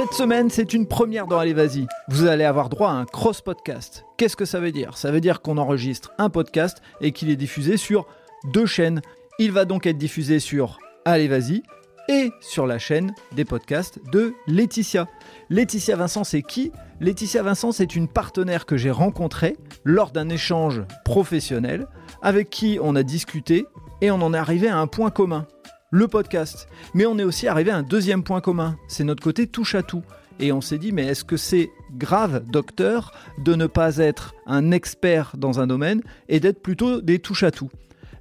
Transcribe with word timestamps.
Cette 0.00 0.14
semaine, 0.14 0.48
c'est 0.48 0.72
une 0.72 0.86
première 0.86 1.26
dans 1.26 1.38
Allez 1.38 1.52
Vas-y. 1.52 1.86
Vous 2.08 2.24
allez 2.24 2.44
avoir 2.44 2.70
droit 2.70 2.88
à 2.88 2.94
un 2.94 3.04
cross-podcast. 3.04 4.06
Qu'est-ce 4.16 4.34
que 4.34 4.46
ça 4.46 4.58
veut 4.58 4.72
dire? 4.72 4.96
Ça 4.96 5.10
veut 5.10 5.20
dire 5.20 5.42
qu'on 5.42 5.58
enregistre 5.58 6.10
un 6.16 6.30
podcast 6.30 6.80
et 7.02 7.12
qu'il 7.12 7.28
est 7.28 7.36
diffusé 7.36 7.76
sur 7.76 8.06
deux 8.50 8.64
chaînes. 8.64 9.02
Il 9.38 9.52
va 9.52 9.66
donc 9.66 9.84
être 9.84 9.98
diffusé 9.98 10.38
sur 10.38 10.78
Allez 11.04 11.28
Vas-y 11.28 11.62
et 12.08 12.30
sur 12.40 12.66
la 12.66 12.78
chaîne 12.78 13.14
des 13.32 13.44
podcasts 13.44 14.00
de 14.10 14.32
Laetitia. 14.46 15.06
Laetitia 15.50 15.96
Vincent, 15.96 16.24
c'est 16.24 16.40
qui? 16.40 16.72
Laetitia 17.00 17.42
Vincent, 17.42 17.70
c'est 17.70 17.94
une 17.94 18.08
partenaire 18.08 18.64
que 18.64 18.78
j'ai 18.78 18.90
rencontrée 18.90 19.58
lors 19.84 20.12
d'un 20.12 20.30
échange 20.30 20.80
professionnel 21.04 21.86
avec 22.22 22.48
qui 22.48 22.78
on 22.80 22.96
a 22.96 23.02
discuté 23.02 23.66
et 24.00 24.10
on 24.10 24.22
en 24.22 24.32
est 24.32 24.38
arrivé 24.38 24.68
à 24.68 24.78
un 24.78 24.86
point 24.86 25.10
commun 25.10 25.46
le 25.90 26.08
podcast. 26.08 26.68
Mais 26.94 27.06
on 27.06 27.18
est 27.18 27.24
aussi 27.24 27.48
arrivé 27.48 27.70
à 27.70 27.76
un 27.76 27.82
deuxième 27.82 28.22
point 28.22 28.40
commun, 28.40 28.76
c'est 28.88 29.04
notre 29.04 29.22
côté 29.22 29.46
touche 29.46 29.74
à 29.74 29.82
tout. 29.82 30.02
Et 30.38 30.52
on 30.52 30.62
s'est 30.62 30.78
dit, 30.78 30.90
mais 30.90 31.06
est-ce 31.06 31.24
que 31.24 31.36
c'est 31.36 31.70
grave, 31.98 32.42
docteur, 32.50 33.12
de 33.44 33.54
ne 33.54 33.66
pas 33.66 33.98
être 33.98 34.34
un 34.46 34.70
expert 34.70 35.32
dans 35.36 35.60
un 35.60 35.66
domaine 35.66 36.00
et 36.30 36.40
d'être 36.40 36.62
plutôt 36.62 37.02
des 37.02 37.18
touches 37.18 37.42
à 37.42 37.50
tout? 37.50 37.68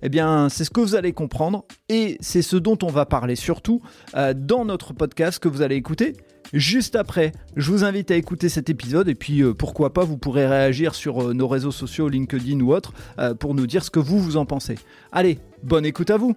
Eh 0.02 0.10
bien, 0.10 0.50
c'est 0.50 0.64
ce 0.64 0.70
que 0.70 0.82
vous 0.82 0.96
allez 0.96 1.14
comprendre 1.14 1.66
et 1.90 2.18
c'est 2.22 2.42
ce 2.42 2.56
dont 2.56 2.78
on 2.84 2.88
va 2.88 3.06
parler 3.06 3.36
surtout 3.36 3.82
euh, 4.16 4.34
dans 4.34 4.66
notre 4.66 4.94
podcast 4.94 5.40
que 5.40 5.48
vous 5.48 5.62
allez 5.62 5.76
écouter 5.76 6.14
juste 6.54 6.96
après. 6.96 7.32
Je 7.56 7.70
vous 7.70 7.84
invite 7.84 8.10
à 8.12 8.16
écouter 8.16 8.50
cet 8.50 8.70
épisode 8.70 9.08
et 9.08 9.16
puis 9.16 9.42
euh, 9.42 9.54
pourquoi 9.54 9.94
pas, 9.94 10.04
vous 10.04 10.18
pourrez 10.18 10.48
réagir 10.48 10.96
sur 10.96 11.22
euh, 11.30 11.34
nos 11.34 11.48
réseaux 11.48 11.72
sociaux, 11.72 12.10
LinkedIn 12.10 12.60
ou 12.62 12.74
autres, 12.74 12.94
pour 13.40 13.56
nous 13.56 13.68
dire 13.68 13.84
ce 13.84 13.92
que 13.92 14.00
vous 14.00 14.20
vous 14.20 14.38
en 14.38 14.46
pensez. 14.46 14.76
Allez, 15.12 15.40
bonne 15.64 15.86
écoute 15.86 16.10
à 16.10 16.18
vous! 16.18 16.36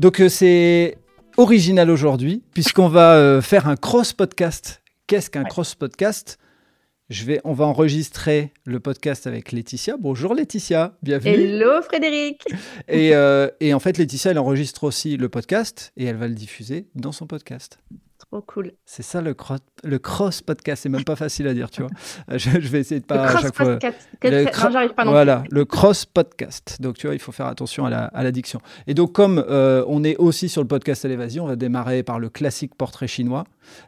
Donc 0.00 0.18
euh, 0.20 0.30
c'est 0.30 0.96
original 1.36 1.90
aujourd'hui, 1.90 2.42
puisqu'on 2.54 2.88
va 2.88 3.16
euh, 3.16 3.42
faire 3.42 3.68
un 3.68 3.76
cross-podcast. 3.76 4.80
Qu'est-ce 5.06 5.28
qu'un 5.28 5.44
cross-podcast 5.44 6.38
je 7.10 7.24
vais, 7.24 7.40
on 7.42 7.52
va 7.54 7.64
enregistrer 7.66 8.52
le 8.64 8.78
podcast 8.78 9.26
avec 9.26 9.50
Laetitia. 9.50 9.96
Bonjour 9.98 10.32
Laetitia, 10.32 10.96
bienvenue. 11.02 11.34
Hello 11.34 11.82
Frédéric. 11.82 12.44
Et, 12.88 13.16
euh, 13.16 13.48
et 13.58 13.74
en 13.74 13.80
fait, 13.80 13.98
Laetitia, 13.98 14.30
elle 14.30 14.38
enregistre 14.38 14.84
aussi 14.84 15.16
le 15.16 15.28
podcast 15.28 15.92
et 15.96 16.04
elle 16.04 16.16
va 16.16 16.28
le 16.28 16.34
diffuser 16.34 16.86
dans 16.94 17.10
son 17.10 17.26
podcast. 17.26 17.80
Trop 18.30 18.42
cool. 18.42 18.72
C'est 18.84 19.02
ça 19.02 19.20
le, 19.20 19.34
cross, 19.34 19.58
le 19.82 19.98
cross 19.98 20.40
podcast. 20.40 20.84
C'est 20.84 20.88
même 20.88 21.02
pas 21.02 21.16
facile 21.16 21.48
à 21.48 21.54
dire, 21.54 21.68
tu 21.68 21.82
vois. 21.82 21.90
Je, 22.38 22.48
vais 22.58 22.78
essayer 22.78 23.00
de 23.00 23.04
pas 23.04 23.24
à 23.24 23.40
chaque 23.40 23.56
fois. 23.56 23.76
Le 24.22 24.44
non, 24.44 24.94
pas 24.94 25.04
non 25.04 25.10
Voilà, 25.10 25.42
le 25.50 25.64
cross 25.64 26.04
podcast. 26.06 26.76
Donc 26.80 26.96
tu 26.96 27.08
vois, 27.08 27.16
il 27.16 27.18
faut 27.18 27.32
faire 27.32 27.46
attention 27.46 27.86
à 27.86 27.90
la, 27.90 28.04
à 28.04 28.22
la 28.22 28.30
diction. 28.30 28.60
Et 28.86 28.94
donc 28.94 29.12
comme 29.12 29.44
euh, 29.48 29.84
on 29.88 30.04
est 30.04 30.16
aussi 30.18 30.48
sur 30.48 30.62
le 30.62 30.68
podcast 30.68 31.04
à 31.04 31.08
l'évasion, 31.08 31.42
on 31.42 31.48
va 31.48 31.56
démarrer 31.56 32.04
par 32.04 32.20
le 32.20 32.28
classique 32.28 32.76
portrait 32.76 33.08
chinois 33.08 33.42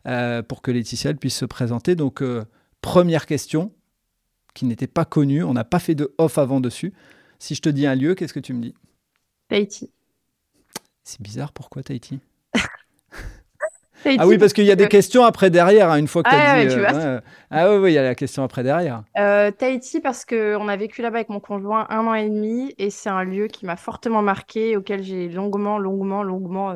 euh, 0.09 0.43
pour 0.43 0.61
que 0.61 0.73
Laetitia 0.73 1.15
puisse 1.15 1.37
se 1.37 1.45
présenter. 1.45 1.95
Donc 1.95 2.21
euh, 2.21 2.45
première 2.81 3.27
question 3.27 3.73
qui 4.55 4.65
n'était 4.65 4.89
pas 4.89 5.05
connue, 5.05 5.45
on 5.45 5.53
n'a 5.53 5.65
pas 5.65 5.79
fait 5.79 5.95
de 5.95 6.13
off 6.19 6.39
avant 6.39 6.61
dessus. 6.61 6.93
Si 7.39 7.55
je 7.55 7.63
te 7.63 7.69
dis 7.69 7.87
un 7.87 7.95
lieu, 7.95 8.17
qu'est-ce 8.17 8.35
que 8.35 8.41
tu 8.41 8.55
me 8.55 8.61
dis? 8.61 8.75
Tahiti. 9.49 9.89
C'est 11.05 11.21
bizarre, 11.21 11.53
pourquoi 11.53 11.85
Tahiti? 11.85 12.19
Ah 14.19 14.27
oui, 14.27 14.39
parce 14.39 14.53
qu'il 14.53 14.65
y 14.65 14.71
a 14.71 14.77
des 14.77 14.85
euh, 14.85 14.89
questions 14.89 15.25
après 15.25 15.51
derrière, 15.51 15.91
hein, 15.91 15.97
une 15.97 16.09
fois 16.09 16.23
que 16.23 16.31
tu 16.31 16.35
as 16.35 16.65
dit. 16.65 16.75
tu 16.75 16.81
euh, 16.81 17.21
Ah 17.51 17.77
oui, 17.77 17.93
il 17.93 17.95
y 17.95 17.99
a 17.99 18.03
la 18.03 18.15
question 18.15 18.43
après 18.43 18.63
derrière. 18.63 19.03
Euh, 19.19 19.51
Tahiti, 19.51 20.01
parce 20.01 20.25
qu'on 20.25 20.69
a 20.69 20.77
vécu 20.77 21.03
là-bas 21.03 21.19
avec 21.19 21.29
mon 21.29 21.41
conjoint 21.41 21.87
un 21.91 22.07
an 22.07 22.15
et 22.15 22.29
demi, 22.29 22.75
et 22.79 22.91
c'est 22.91 23.11
un 23.11 23.25
lieu 23.25 23.47
qui 23.47 23.67
m'a 23.67 23.77
fortement 23.77 24.23
marqué, 24.23 24.77
auquel 24.77 25.03
j'ai 25.03 25.29
longuement, 25.29 25.79
longuement, 25.79 26.23
longuement. 26.23 26.75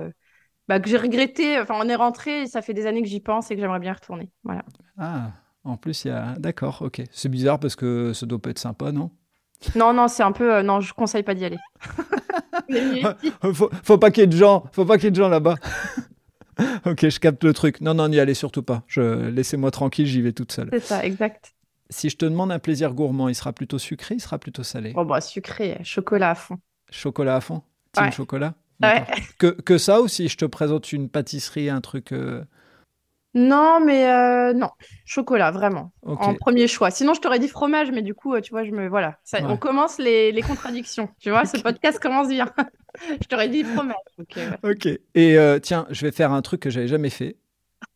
Bah, 0.69 0.81
que 0.81 0.89
j'ai 0.89 0.97
regretté. 0.97 1.61
Enfin, 1.61 1.77
on 1.79 1.89
est 1.89 1.95
rentré, 1.95 2.43
et 2.43 2.47
ça 2.47 2.63
fait 2.63 2.75
des 2.75 2.87
années 2.87 3.03
que 3.03 3.09
j'y 3.09 3.21
pense 3.21 3.51
et 3.51 3.55
que 3.55 3.61
j'aimerais 3.61 3.81
bien 3.81 3.93
retourner. 3.93 4.31
Voilà. 4.45 4.63
Ah, 4.99 5.31
en 5.65 5.77
plus, 5.77 6.05
il 6.05 6.09
y 6.09 6.11
a. 6.11 6.35
D'accord, 6.39 6.83
ok. 6.83 7.03
C'est 7.11 7.29
bizarre 7.29 7.59
parce 7.59 7.77
que 7.77 8.13
ça 8.13 8.27
doit 8.27 8.41
pas 8.41 8.51
être 8.51 8.59
sympa, 8.59 8.93
non? 8.93 9.11
Non, 9.75 9.93
non, 9.93 10.09
c'est 10.09 10.23
un 10.23 10.33
peu. 10.33 10.63
non, 10.63 10.81
je 10.81 10.93
conseille 10.93 11.23
pas 11.23 11.35
d'y 11.35 11.45
aller. 11.45 11.59
faut, 13.55 13.71
faut 13.83 13.99
pas 13.99 14.11
qu'il 14.11 14.23
y 14.23 14.25
ait 14.25 14.29
de 14.29 14.37
gens, 14.37 14.65
faut 14.73 14.85
pas 14.85 14.97
qu'il 14.97 15.05
y 15.05 15.09
ait 15.09 15.13
de 15.13 15.17
gens 15.17 15.29
là-bas. 15.29 15.57
ok, 16.87 17.09
je 17.09 17.19
capte 17.19 17.45
le 17.45 17.53
truc. 17.53 17.81
Non, 17.81 17.95
non, 17.95 18.09
n'y 18.09 18.19
allez 18.19 18.35
surtout 18.35 18.63
pas. 18.63 18.83
Je... 18.87 19.29
Laissez-moi 19.29 19.71
tranquille, 19.71 20.07
j'y 20.07 20.23
vais 20.23 20.33
toute 20.33 20.53
seule. 20.53 20.69
C'est 20.73 20.81
ça, 20.81 21.05
exact. 21.05 21.55
Si 21.91 22.11
je 22.11 22.17
te 22.17 22.25
demande 22.25 22.51
un 22.51 22.59
plaisir 22.59 22.95
gourmand, 22.95 23.29
il 23.29 23.35
sera 23.35 23.53
plutôt 23.53 23.79
sucré, 23.79 24.17
il 24.17 24.21
sera 24.21 24.39
plutôt 24.39 24.65
salé? 24.65 24.93
Oh 24.97 25.05
bah 25.05 25.21
sucré, 25.21 25.79
chocolat 25.85 26.31
à 26.31 26.35
fond. 26.35 26.59
Chocolat 26.91 27.37
à 27.37 27.41
fond? 27.41 27.63
Team 27.93 28.11
chocolat? 28.11 28.55
Ouais. 28.83 29.05
Que, 29.39 29.47
que, 29.47 29.79
ça 29.79 30.01
ou 30.03 30.09
si 30.09 30.29
je 30.29 30.37
te 30.37 30.45
présente 30.45 30.93
une 30.93 31.09
pâtisserie, 31.09 31.71
un 31.71 31.81
truc... 31.81 32.13
Euh, 32.13 32.45
non, 33.37 33.81
mais 33.85 34.11
euh, 34.11 34.55
non, 34.55 34.71
chocolat, 35.05 35.51
vraiment, 35.51 35.93
en 36.03 36.33
premier 36.35 36.67
choix. 36.67 36.91
Sinon, 36.91 37.13
je 37.13 37.21
t'aurais 37.21 37.39
dit 37.39 37.49
fromage, 37.49 37.91
mais 37.93 38.01
du 38.01 38.15
coup, 38.15 38.33
euh, 38.33 38.41
tu 38.41 38.51
vois, 38.51 38.65
je 38.65 38.71
me 38.71 38.89
voilà, 38.89 39.19
ça, 39.25 39.41
on 39.43 39.59
commence 39.59 39.99
les, 39.99 40.33
les, 40.33 40.41
contradictions. 40.41 41.11
Tu 41.21 41.29
vois, 41.29 41.45
ce 41.45 41.59
podcast 41.59 41.99
commence 41.99 42.29
bien. 42.29 42.51
je 43.11 43.29
t'aurais 43.29 43.51
dit 43.51 43.63
fromage. 43.63 43.97
Ok. 44.63 44.87
Et 45.15 45.37
euh, 45.37 45.59
tiens, 45.59 45.87
je 45.91 46.07
vais 46.07 46.13
faire 46.13 46.33
un 46.33 46.41
truc 46.41 46.61
que 46.61 46.71
j'avais 46.71 46.89
jamais 46.89 47.11
fait. 47.11 47.37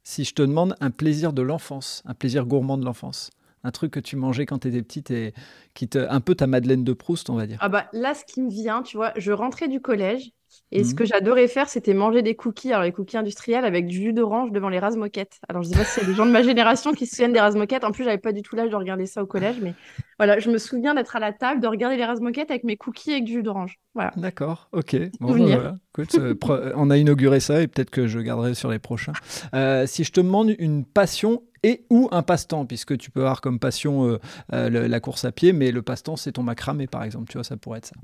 Si 0.03 0.25
je 0.25 0.35
te 0.35 0.43
demande 0.43 0.77
un 0.83 0.91
plaisir 0.91 1.33
de 1.33 1.41
l'enfance, 1.41 2.03
un 2.05 2.13
plaisir 2.13 2.45
gourmand 2.45 2.77
de 2.77 2.85
l'enfance, 2.85 3.31
un 3.65 3.71
truc 3.71 3.93
que 3.93 4.01
tu 4.01 4.17
mangeais 4.17 4.47
quand 4.47 4.61
tu 4.61 4.69
étais 4.69 4.83
petite 4.83 5.11
et 5.11 5.35
qui 5.75 5.89
te, 5.89 5.99
un 5.99 6.21
peu 6.21 6.35
ta 6.35 6.47
Madeleine 6.47 6.85
de 6.85 6.93
Proust, 6.93 7.31
on 7.31 7.35
va 7.35 7.47
dire. 7.47 7.59
Ah 7.61 7.69
bah 7.69 7.87
là, 7.93 8.15
ce 8.15 8.25
qui 8.25 8.41
me 8.43 8.51
vient, 8.51 8.83
tu 8.83 8.97
vois, 8.97 9.13
je 9.17 9.33
rentrais 9.33 9.69
du 9.69 9.81
collège 9.81 10.31
et 10.73 10.83
ce 10.83 10.91
Mhm. 10.91 10.97
que 10.97 11.05
j'adorais 11.05 11.47
faire, 11.47 11.69
c'était 11.69 11.95
manger 11.95 12.23
des 12.23 12.35
cookies, 12.35 12.73
alors 12.73 12.83
les 12.83 12.91
cookies 12.93 13.17
industriels 13.17 13.65
avec 13.65 13.87
du 13.87 13.97
jus 14.01 14.13
d'orange 14.13 14.51
devant 14.51 14.69
les 14.69 14.79
raz-moquettes. 14.81 15.39
Alors 15.49 15.63
je 15.63 15.69
sais 15.69 15.77
pas 15.77 15.85
s'il 15.85 16.03
y 16.03 16.07
a 16.07 16.09
des 16.09 16.15
gens 16.15 16.27
de 16.27 16.33
ma 16.33 16.43
génération 16.43 16.93
qui 16.93 17.07
se 17.07 17.15
souviennent 17.15 17.33
des 17.33 17.41
raz-moquettes. 17.41 17.85
En 17.85 17.93
plus, 17.93 18.05
j'avais 18.05 18.19
pas 18.19 18.33
du 18.33 18.43
tout 18.43 18.57
l'âge 18.57 18.71
de 18.71 18.77
regarder 18.77 19.07
ça 19.07 19.23
au 19.23 19.27
collège, 19.27 19.61
mais 19.61 19.77
voilà, 20.19 20.39
je 20.41 20.51
me 20.51 20.59
souviens 20.59 20.95
d'être 20.95 21.15
à 21.17 21.21
la 21.21 21.33
table, 21.33 21.61
de 21.61 21.67
regarder 21.69 21.97
les 21.97 22.05
raz-moquettes 22.05 22.51
avec 22.51 22.65
mes 22.65 22.77
cookies 22.77 23.13
avec 23.13 23.25
du 23.25 23.33
jus 23.35 23.43
d'orange. 23.43 23.79
Voilà. 23.95 24.13
D'accord, 24.17 24.69
ok. 24.73 24.97
Bon, 25.21 25.29
bah, 25.29 25.29
Souvenir. 25.29 25.57
voilà. 25.61 25.79
Écoute, 25.95 26.15
euh, 26.19 26.35
pre- 26.35 26.73
on 26.77 26.91
a 26.91 26.97
inauguré 26.97 27.41
ça 27.41 27.63
et 27.63 27.69
peut-être 27.69 27.91
que 27.91 28.07
je 28.07 28.19
garderai 28.21 28.55
sur 28.55 28.71
les 28.71 28.79
prochains. 28.79 29.13
Euh, 29.55 29.87
si 29.87 30.05
je 30.05 30.13
te 30.13 30.21
demande 30.21 30.55
une 30.59 30.85
passion 30.85 31.43
et 31.63 31.85
ou 31.91 32.09
un 32.13 32.23
passe-temps, 32.23 32.67
puisque 32.67 32.97
tu 32.99 33.11
peux 33.11 33.21
avoir 33.21 33.41
comme 33.41 33.59
passion 33.59 34.07
euh, 34.09 34.19
euh, 34.53 34.69
le- 34.71 34.87
la 34.87 35.01
course 35.01 35.25
à 35.25 35.33
pied, 35.33 35.53
mais 35.53 35.73
le 35.73 35.83
passe-temps 35.83 36.17
c'est 36.17 36.33
ton 36.33 36.43
macramé 36.43 36.87
par 36.87 37.05
exemple, 37.05 37.29
tu 37.31 37.35
vois, 37.39 37.45
ça 37.45 37.57
pourrait 37.57 37.79
être 37.79 37.87
ça. 37.87 37.97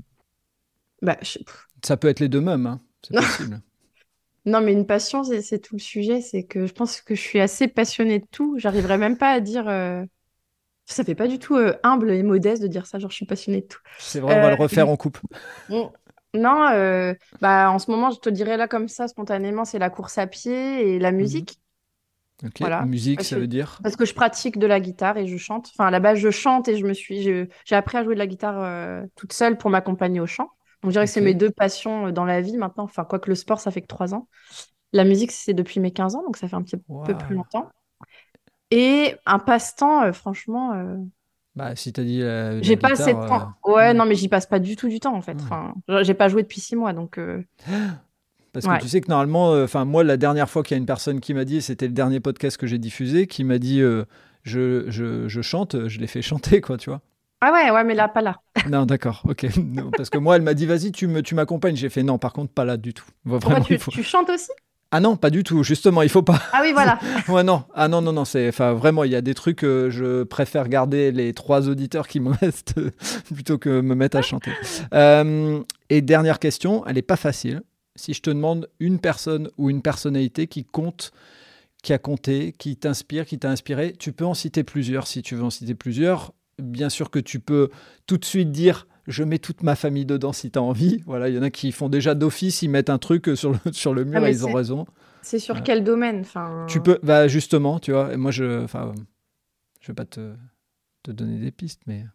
Bah, 1.01 1.17
je- 1.21 1.39
Ça 1.83 1.97
peut 1.97 2.07
être 2.07 2.19
les 2.19 2.29
deux 2.29 2.41
mêmes, 2.41 2.67
hein. 2.67 2.81
c'est 3.01 3.15
possible. 3.15 3.61
Non, 4.45 4.61
mais 4.61 4.71
une 4.73 4.85
passion, 4.85 5.23
c'est 5.23 5.59
tout 5.59 5.75
le 5.75 5.79
sujet. 5.81 6.21
C'est 6.21 6.43
que 6.45 6.65
je 6.67 6.73
pense 6.73 7.01
que 7.01 7.15
je 7.15 7.21
suis 7.21 7.39
assez 7.39 7.67
passionnée 7.67 8.19
de 8.19 8.25
tout. 8.31 8.57
J'arriverais 8.57 8.97
même 8.97 9.17
pas 9.17 9.31
à 9.31 9.39
dire. 9.41 9.67
euh, 9.67 10.05
Ça 10.87 11.03
fait 11.03 11.15
pas 11.15 11.27
du 11.27 11.39
tout 11.39 11.55
euh, 11.57 11.75
humble 11.83 12.11
et 12.11 12.23
modeste 12.23 12.61
de 12.63 12.67
dire 12.67 12.87
ça, 12.87 12.99
genre 12.99 13.11
je 13.11 13.17
suis 13.17 13.25
passionnée 13.27 13.61
de 13.61 13.67
tout. 13.67 13.79
C'est 13.97 14.19
vrai, 14.19 14.33
on 14.33 14.39
va 14.39 14.49
le 14.49 14.55
refaire 14.55 14.89
en 14.89 14.97
coupe. 14.97 15.19
Bon, 15.69 15.93
Non, 16.33 17.15
bah, 17.41 17.71
en 17.71 17.79
ce 17.79 17.89
moment, 17.91 18.11
je 18.11 18.19
te 18.19 18.29
dirais 18.29 18.57
là 18.57 18.67
comme 18.67 18.87
ça, 18.87 19.07
spontanément, 19.07 19.65
c'est 19.65 19.79
la 19.79 19.89
course 19.89 20.17
à 20.17 20.27
pied 20.27 20.95
et 20.95 20.99
la 20.99 21.11
musique. 21.11 21.59
Ok, 22.43 22.53
voilà. 22.59 22.85
Musique, 22.85 23.17
Parce 23.17 23.29
ça 23.29 23.39
veut 23.39 23.47
dire 23.47 23.79
Parce 23.81 23.95
que 23.95 24.05
je 24.05 24.13
pratique 24.13 24.59
de 24.59 24.67
la 24.67 24.79
guitare 24.79 25.17
et 25.17 25.27
je 25.27 25.37
chante. 25.37 25.69
Enfin, 25.73 25.87
à 25.87 25.91
la 25.91 25.99
base, 25.99 26.19
je 26.19 26.29
chante 26.29 26.67
et 26.67 26.77
je 26.77 26.85
me 26.85 26.93
suis, 26.93 27.21
j'ai 27.21 27.75
appris 27.75 27.97
à 27.97 28.03
jouer 28.03 28.13
de 28.13 28.19
la 28.19 28.27
guitare 28.27 28.61
euh, 28.61 29.03
toute 29.15 29.33
seule 29.33 29.57
pour 29.57 29.69
m'accompagner 29.69 30.19
au 30.19 30.27
chant. 30.27 30.49
Donc, 30.83 30.91
je 30.91 30.95
dirais 30.95 31.05
que 31.05 31.11
c'est 31.11 31.21
mes 31.21 31.33
deux 31.33 31.49
passions 31.49 32.07
euh, 32.07 32.11
dans 32.11 32.25
la 32.25 32.41
vie 32.41 32.57
maintenant. 32.57 32.83
Enfin, 32.83 33.05
quoique 33.05 33.29
le 33.29 33.35
sport, 33.35 33.59
ça 33.59 33.71
fait 33.71 33.81
que 33.81 33.87
trois 33.87 34.13
ans. 34.13 34.27
La 34.93 35.03
musique, 35.03 35.31
c'est 35.31 35.53
depuis 35.53 35.79
mes 35.79 35.91
15 35.91 36.15
ans, 36.15 36.23
donc 36.23 36.37
ça 36.37 36.47
fait 36.47 36.55
un 36.55 36.61
petit 36.61 36.77
peu 36.77 37.17
plus 37.17 37.35
longtemps. 37.35 37.69
Et 38.69 39.15
un 39.25 39.39
passe-temps, 39.39 40.03
euh, 40.03 40.11
franchement, 40.13 40.73
euh, 40.73 40.97
Bah, 41.55 41.75
si 41.75 41.91
t'as 41.91 42.03
dit 42.03 42.21
j'ai 42.61 42.77
pas 42.77 42.91
assez 42.91 43.13
de 43.13 43.27
temps. 43.27 43.53
Ouais, 43.65 43.73
ouais. 43.73 43.93
non, 43.93 44.05
mais 44.05 44.15
j'y 44.15 44.29
passe 44.29 44.45
pas 44.45 44.59
du 44.59 44.75
tout 44.75 44.87
du 44.87 44.99
temps 44.99 45.15
en 45.15 45.21
fait. 45.21 45.33
Ouais. 45.33 45.43
Enfin, 45.43 45.73
j'ai 46.03 46.13
pas 46.13 46.27
joué 46.27 46.43
depuis 46.43 46.61
six 46.61 46.75
mois, 46.75 46.93
donc 46.93 47.19
Parce 48.57 48.65
que 48.65 48.71
Ouais. 48.71 48.79
tu 48.79 48.87
sais 48.89 49.01
que 49.01 49.09
normalement, 49.09 49.53
euh, 49.53 49.65
enfin 49.65 49.85
moi, 49.85 50.03
la 50.03 50.17
dernière 50.17 50.49
fois 50.49 50.63
qu'il 50.63 50.75
y 50.75 50.77
a 50.77 50.79
une 50.79 50.87
personne 50.87 51.19
qui 51.19 51.33
m'a 51.35 51.45
dit, 51.45 51.61
c'était 51.61 51.85
le 51.85 51.93
dernier 51.93 52.19
podcast 52.19 52.57
que 52.57 52.65
j'ai 52.65 52.79
diffusé, 52.79 53.27
qui 53.27 53.43
m'a 53.43 53.59
dit, 53.59 53.81
euh, 53.81 54.03
je, 54.43 54.85
je, 54.89 55.27
je 55.27 55.41
chante, 55.41 55.87
je 55.87 55.99
l'ai 55.99 56.07
fait 56.07 56.21
chanter, 56.23 56.59
quoi, 56.61 56.77
tu 56.77 56.89
vois. 56.89 57.01
ah 57.41 57.51
ouais, 57.53 57.69
ouais, 57.69 57.83
mais 57.83 57.93
là, 57.93 58.07
pas 58.07 58.21
là. 58.21 58.37
Non, 58.69 58.85
d'accord, 58.87 59.21
ok. 59.29 59.45
Non, 59.57 59.91
parce 59.95 60.09
que 60.09 60.17
moi, 60.17 60.35
elle 60.37 60.41
m'a 60.41 60.55
dit, 60.55 60.65
vas-y, 60.65 60.91
tu 60.91 61.05
me, 61.07 61.21
tu 61.21 61.35
m'accompagnes. 61.35 61.75
J'ai 61.75 61.89
fait, 61.89 62.01
non, 62.01 62.17
par 62.17 62.33
contre, 62.33 62.51
pas 62.51 62.65
là 62.65 62.77
du 62.77 62.93
tout. 62.95 63.05
Pourquoi 63.23 63.49
Vraiment, 63.51 63.65
tu, 63.65 63.73
il 63.73 63.79
faut- 63.79 63.91
tu 63.91 64.01
chantes 64.01 64.29
aussi? 64.31 64.49
Ah 64.89 65.01
non, 65.01 65.17
pas 65.17 65.29
du 65.29 65.43
tout. 65.43 65.63
Justement, 65.63 66.01
il 66.01 66.07
faut 66.07 66.21
pas. 66.23 66.41
Ah 66.53 66.61
oui, 66.63 66.71
voilà. 66.71 66.97
Ouais, 67.27 67.43
non. 67.43 67.63
Ah 67.75 67.89
non, 67.89 68.01
non, 68.01 68.13
non. 68.13 68.23
C'est, 68.25 68.47
enfin, 68.47 68.71
vraiment, 68.73 69.03
il 69.03 69.11
y 69.11 69.15
a 69.17 69.21
des 69.21 69.33
trucs. 69.33 69.63
euh, 69.65 69.89
je 69.91 70.23
préfère 70.23 70.69
garder 70.69 71.11
les 71.11 71.33
trois 71.33 71.67
auditeurs 71.67 72.07
qui 72.07 72.21
me 72.21 72.31
restent 72.41 72.75
euh, 72.77 72.91
plutôt 73.33 73.57
que 73.57 73.81
me 73.81 73.95
mettre 73.95 74.15
à 74.17 74.21
chanter. 74.21 74.51
Euh, 74.93 75.61
et 75.89 76.01
dernière 76.01 76.39
question, 76.39 76.85
elle 76.87 76.97
est 76.97 77.01
pas 77.01 77.17
facile. 77.17 77.61
Si 77.97 78.13
je 78.13 78.21
te 78.21 78.29
demande 78.29 78.69
une 78.79 78.99
personne 78.99 79.49
ou 79.57 79.69
une 79.69 79.81
personnalité 79.81 80.47
qui 80.47 80.63
compte, 80.65 81.11
qui 81.83 81.93
a 81.93 81.97
compté, 81.97 82.53
qui 82.57 82.77
t'inspire, 82.77 83.25
qui 83.25 83.39
t'a 83.39 83.49
inspiré, 83.51 83.93
tu 83.93 84.13
peux 84.13 84.25
en 84.25 84.33
citer 84.33 84.63
plusieurs 84.63 85.07
si 85.07 85.21
tu 85.21 85.35
veux 85.35 85.43
en 85.43 85.49
citer 85.49 85.75
plusieurs. 85.75 86.33
Bien 86.59 86.89
sûr 86.89 87.11
que 87.11 87.19
tu 87.19 87.39
peux 87.39 87.69
tout 88.07 88.17
de 88.17 88.25
suite 88.25 88.51
dire 88.51 88.87
je 89.07 89.23
mets 89.23 89.39
toute 89.39 89.63
ma 89.63 89.75
famille 89.75 90.05
dedans 90.05 90.33
si 90.33 90.51
tu 90.51 90.59
as 90.59 90.61
envie. 90.61 91.01
Voilà, 91.05 91.29
il 91.29 91.35
y 91.35 91.39
en 91.39 91.43
a 91.43 91.49
qui 91.49 91.71
font 91.71 91.87
déjà 91.89 92.13
d'office, 92.15 92.61
ils 92.61 92.69
mettent 92.69 92.89
un 92.89 92.97
truc 92.97 93.29
sur 93.35 93.51
le, 93.53 93.59
sur 93.71 93.93
le 93.93 94.03
mur 94.03 94.23
Ah, 94.23 94.29
et 94.29 94.31
ils 94.31 94.45
ont 94.45 94.53
raison. 94.53 94.85
C'est 95.21 95.39
sur 95.39 95.63
quel 95.63 95.83
domaine 95.83 96.21
enfin... 96.21 96.65
Tu 96.67 96.81
peux, 96.81 96.99
bah 97.03 97.27
justement, 97.27 97.79
tu 97.79 97.91
vois, 97.91 98.13
et 98.13 98.17
moi 98.17 98.31
je, 98.31 98.63
enfin, 98.63 98.93
je 99.81 99.87
vais 99.87 99.93
pas 99.95 100.05
te, 100.05 100.33
te 101.03 101.11
donner 101.11 101.39
des 101.39 101.51
pistes, 101.51 101.81
mais 101.87 102.05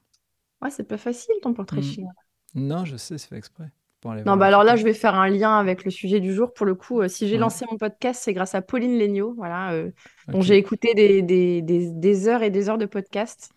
Ouais, 0.61 0.71
c'est 0.71 0.85
pas 0.85 0.99
facile 0.99 1.35
ton 1.43 1.55
portrait 1.55 1.81
Mm. 1.81 1.85
chinois. 1.85 2.13
non, 2.55 2.85
je 2.85 2.97
sais, 2.97 3.19
c'est 3.19 3.29
fait 3.29 3.37
exprès. 3.39 3.71
Pour 4.03 4.13
aller 4.13 4.25
Non, 4.25 4.37
bah 4.37 4.47
alors 4.47 4.65
là, 4.65 4.77
je 4.77 4.85
vais 4.85 4.95
faire 4.95 5.15
un 5.15 5.29
lien 5.29 5.57
avec 5.59 5.85
le 5.85 5.91
sujet 5.91 6.21
du 6.21 6.35
jour. 6.35 6.53
Pour 6.53 6.67
le 6.67 6.75
coup, 6.75 7.01
euh, 7.03 7.09
si 7.09 7.29
j'ai 7.29 7.35
Ouais. 7.37 7.39
lancé 7.39 7.65
mon 7.71 7.79
podcast, 7.79 8.21
c'est 8.23 8.35
grâce 8.35 8.55
à 8.55 8.63
Pauline 8.63 8.99
Legnaud, 8.99 9.35
voilà, 9.37 9.73
euh, 9.73 9.91
dont 10.29 10.41
j'ai 10.43 10.57
écouté 10.57 10.95
des, 10.95 11.23
des, 11.23 11.63
des, 11.63 11.91
des 11.91 12.29
heures 12.29 12.43
et 12.43 12.51
des 12.51 12.69
heures 12.69 12.79
de 12.79 12.87
podcast. 12.87 13.51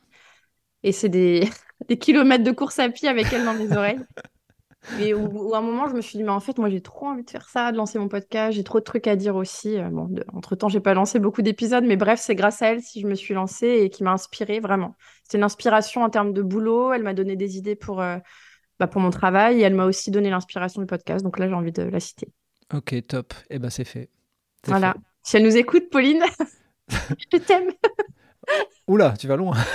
Et 0.83 0.91
c'est 0.93 1.09
des, 1.09 1.49
des 1.89 1.97
kilomètres 1.99 2.43
de 2.43 2.51
course 2.51 2.79
à 2.79 2.89
pied 2.89 3.09
avec 3.09 3.33
elle 3.33 3.45
dans 3.45 3.55
mes 3.55 3.75
oreilles. 3.75 3.99
Et 4.99 5.13
où, 5.15 5.49
où 5.49 5.55
à 5.55 5.59
un 5.59 5.61
moment, 5.61 5.87
je 5.89 5.95
me 5.95 6.01
suis 6.01 6.17
dit, 6.17 6.23
mais 6.23 6.29
en 6.31 6.39
fait, 6.39 6.57
moi, 6.59 6.69
j'ai 6.69 6.81
trop 6.81 7.07
envie 7.07 7.23
de 7.23 7.29
faire 7.29 7.49
ça, 7.49 7.71
de 7.71 7.77
lancer 7.77 7.97
mon 7.99 8.07
podcast. 8.07 8.55
J'ai 8.55 8.63
trop 8.63 8.79
de 8.79 8.83
trucs 8.83 9.07
à 9.07 9.15
dire 9.15 9.35
aussi. 9.35 9.77
Euh, 9.79 9.89
Bon, 9.89 10.05
de- 10.05 10.23
entre-temps, 10.33 10.69
j'ai 10.69 10.79
pas 10.79 10.93
lancé 10.93 11.19
beaucoup 11.19 11.41
d'épisodes, 11.41 11.83
mais 11.85 11.95
bref, 11.97 12.19
c'est 12.21 12.35
grâce 12.35 12.61
à 12.61 12.67
elle 12.71 12.81
si 12.81 13.01
je 13.01 13.07
me 13.07 13.15
suis 13.15 13.33
lancée 13.33 13.67
et 13.81 13.89
qui 13.89 14.03
m'a 14.03 14.11
inspirée 14.13 14.59
vraiment. 14.59 14.95
C'est 15.23 15.37
une 15.37 15.43
inspiration 15.43 16.03
en 16.03 16.09
termes 16.11 16.33
de 16.33 16.41
boulot. 16.43 16.93
Elle 16.93 17.03
m'a 17.03 17.13
donné 17.15 17.35
des 17.35 17.57
idées 17.57 17.75
pour, 17.75 17.99
euh, 18.01 18.17
bah, 18.79 18.87
pour 18.87 19.01
mon 19.01 19.09
travail 19.09 19.59
et 19.59 19.63
elle 19.63 19.75
m'a 19.75 19.85
aussi 19.85 20.11
donné 20.11 20.29
l'inspiration 20.29 20.81
du 20.81 20.87
podcast. 20.87 21.23
Donc 21.23 21.39
là, 21.39 21.47
j'ai 21.47 21.53
envie 21.53 21.71
de 21.71 21.83
la 21.83 21.99
citer. 21.99 22.27
Ok, 22.73 22.95
top. 23.07 23.33
Et 23.49 23.59
ben 23.59 23.69
c'est 23.69 23.83
fait. 23.85 24.09
Voilà. 24.65 24.93
fait. 24.93 24.99
Si 25.23 25.37
elle 25.37 25.43
nous 25.43 25.57
écoute, 25.57 25.89
Pauline, 25.91 26.23
je 27.31 27.37
t'aime. 27.37 27.71
Oula, 28.87 29.13
tu 29.17 29.27
vas 29.27 29.35
loin. 29.35 29.55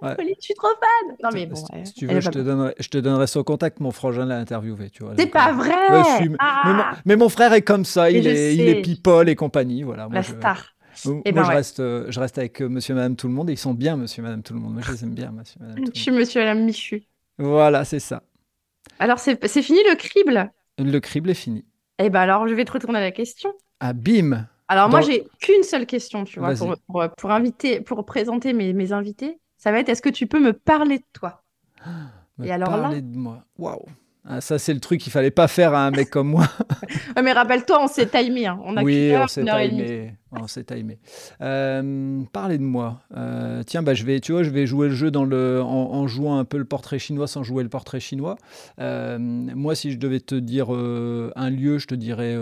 Pauline, 0.00 0.34
je 0.40 0.44
suis 0.44 0.54
trop 0.54 0.68
fan. 0.68 1.16
Non, 1.22 1.30
mais 1.32 1.46
bon. 1.46 1.54
si, 1.84 1.94
tu 1.94 2.06
veux, 2.08 2.20
je 2.20 2.28
te, 2.30 2.38
donnerai, 2.40 2.74
je 2.78 2.88
te 2.88 2.98
donnerai 2.98 3.28
son 3.28 3.44
contact. 3.44 3.78
Mon 3.78 3.92
frangin 3.92 4.26
l'a 4.26 4.38
interviewé, 4.38 4.90
tu 4.90 5.04
vois. 5.04 5.14
C'est 5.16 5.26
pas 5.28 5.50
euh, 5.50 5.54
vrai. 5.54 5.70
ouais, 5.70 6.36
Ah, 6.40 6.62
mais 6.66 6.72
mon, 6.74 6.84
mais 7.04 7.16
mon 7.16 7.28
frère 7.28 7.52
est 7.52 7.62
comme 7.62 7.84
ça. 7.84 8.10
Il 8.10 8.24
je 8.24 8.28
est, 8.28 8.54
il 8.56 8.62
est 8.62 8.82
people 8.82 9.28
et 9.28 9.36
compagnie. 9.36 9.84
Voilà. 9.84 10.06
Moi, 10.06 10.16
la 10.16 10.22
je, 10.22 10.32
star. 10.32 10.74
moi, 11.04 11.20
Eh 11.24 11.30
ben 11.32 11.44
je 11.44 11.48
ouais. 11.48 11.54
reste, 11.54 11.78
euh, 11.80 12.06
je 12.08 12.18
reste 12.18 12.38
avec 12.38 12.60
euh, 12.60 12.68
Monsieur, 12.68 12.94
Madame, 12.96 13.14
tout 13.14 13.28
le 13.28 13.34
monde. 13.34 13.48
Et 13.50 13.52
ils 13.52 13.58
sont 13.58 13.74
bien, 13.74 13.96
Monsieur, 13.96 14.22
Madame, 14.22 14.42
tout 14.42 14.54
le 14.54 14.60
monde. 14.60 14.72
Moi, 14.72 14.82
je 14.84 14.90
les 14.90 15.04
aime 15.04 15.14
bien, 15.14 15.30
Monsieur, 15.30 15.60
Madame, 15.60 15.84
tout 15.84 15.92
Je 15.94 16.00
suis 16.00 16.10
monsieur 16.10 16.40
et 16.40 16.44
madame 16.44 16.64
Michu. 16.64 17.04
Voilà, 17.38 17.84
c'est 17.84 18.00
ça. 18.00 18.22
Alors, 18.98 19.18
c'est 19.18 19.62
fini 19.62 19.80
le 19.88 19.96
crible? 19.96 20.50
Le 20.78 20.98
crible 21.00 21.30
est 21.30 21.34
fini. 21.34 21.64
Eh 21.98 22.10
ben 22.10 22.20
alors, 22.20 22.48
je 22.48 22.54
vais 22.54 22.64
te 22.64 22.72
retourner 22.72 22.98
à 22.98 23.02
la 23.02 23.10
question. 23.12 23.52
Ah, 23.80 23.92
bim. 23.92 24.46
Alors, 24.68 24.88
moi, 24.88 25.00
j'ai 25.00 25.24
qu'une 25.40 25.62
seule 25.62 25.86
question, 25.86 26.24
tu 26.24 26.38
vois, 26.38 26.54
pour, 26.54 26.74
pour, 26.88 27.04
pour 27.16 27.30
inviter, 27.30 27.80
pour 27.80 28.04
présenter 28.06 28.52
mes, 28.52 28.72
mes 28.72 28.92
invités. 28.92 29.38
Ça 29.58 29.70
va 29.70 29.80
être, 29.80 29.88
est-ce 29.88 30.02
que 30.02 30.08
tu 30.08 30.26
peux 30.26 30.40
me 30.40 30.52
parler 30.52 30.98
de 30.98 31.04
toi? 31.12 31.42
Me 32.38 32.46
Et 32.46 32.50
alors 32.50 32.70
là 32.70 32.82
parler 32.82 33.02
de 33.02 33.16
moi. 33.16 33.44
Waouh. 33.58 33.84
Ah, 34.24 34.40
ça, 34.40 34.56
c'est 34.58 34.72
le 34.72 34.78
truc 34.78 35.00
qu'il 35.00 35.10
fallait 35.10 35.32
pas 35.32 35.48
faire 35.48 35.74
à 35.74 35.84
un 35.84 35.90
mec 35.90 36.08
comme 36.08 36.28
moi. 36.28 36.46
Mais 37.22 37.32
rappelle-toi, 37.32 37.82
on 37.82 37.88
s'est 37.88 38.06
timé. 38.06 38.46
hein. 38.46 38.60
On 38.64 38.76
a 38.76 38.82
oui, 38.84 39.10
heure, 39.10 39.24
on 39.24 39.26
s'est 39.26 39.42
timé. 39.44 40.14
On 40.30 40.46
s'est 40.46 40.62
timé. 40.62 40.98
Euh, 41.40 42.22
parlez 42.32 42.56
de 42.56 42.62
moi. 42.62 43.00
Euh, 43.16 43.64
tiens, 43.64 43.82
bah, 43.82 43.94
je 43.94 44.04
vais, 44.04 44.20
tu 44.20 44.30
vois, 44.30 44.44
je 44.44 44.50
vais 44.50 44.64
jouer 44.64 44.88
le 44.88 44.94
jeu 44.94 45.10
dans 45.10 45.24
le, 45.24 45.60
en, 45.60 45.66
en 45.66 46.06
jouant 46.06 46.38
un 46.38 46.44
peu 46.44 46.56
le 46.56 46.64
portrait 46.64 47.00
chinois 47.00 47.26
sans 47.26 47.42
jouer 47.42 47.64
le 47.64 47.68
portrait 47.68 47.98
chinois. 47.98 48.36
Euh, 48.78 49.18
moi, 49.18 49.74
si 49.74 49.90
je 49.90 49.98
devais 49.98 50.20
te 50.20 50.36
dire 50.36 50.72
euh, 50.72 51.32
un 51.34 51.50
lieu, 51.50 51.78
je 51.78 51.88
te 51.88 51.96
dirais 51.96 52.36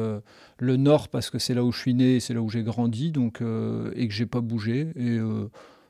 le 0.58 0.76
Nord 0.76 1.08
parce 1.08 1.30
que 1.30 1.38
c'est 1.38 1.54
là 1.54 1.64
où 1.64 1.72
je 1.72 1.78
suis 1.78 1.94
né, 1.94 2.20
c'est 2.20 2.34
là 2.34 2.42
où 2.42 2.50
j'ai 2.50 2.62
grandi, 2.62 3.10
donc 3.10 3.40
et 3.40 4.06
que 4.06 4.12
j'ai 4.14 4.26
pas 4.26 4.42
bougé. 4.42 4.88
Et 4.96 5.18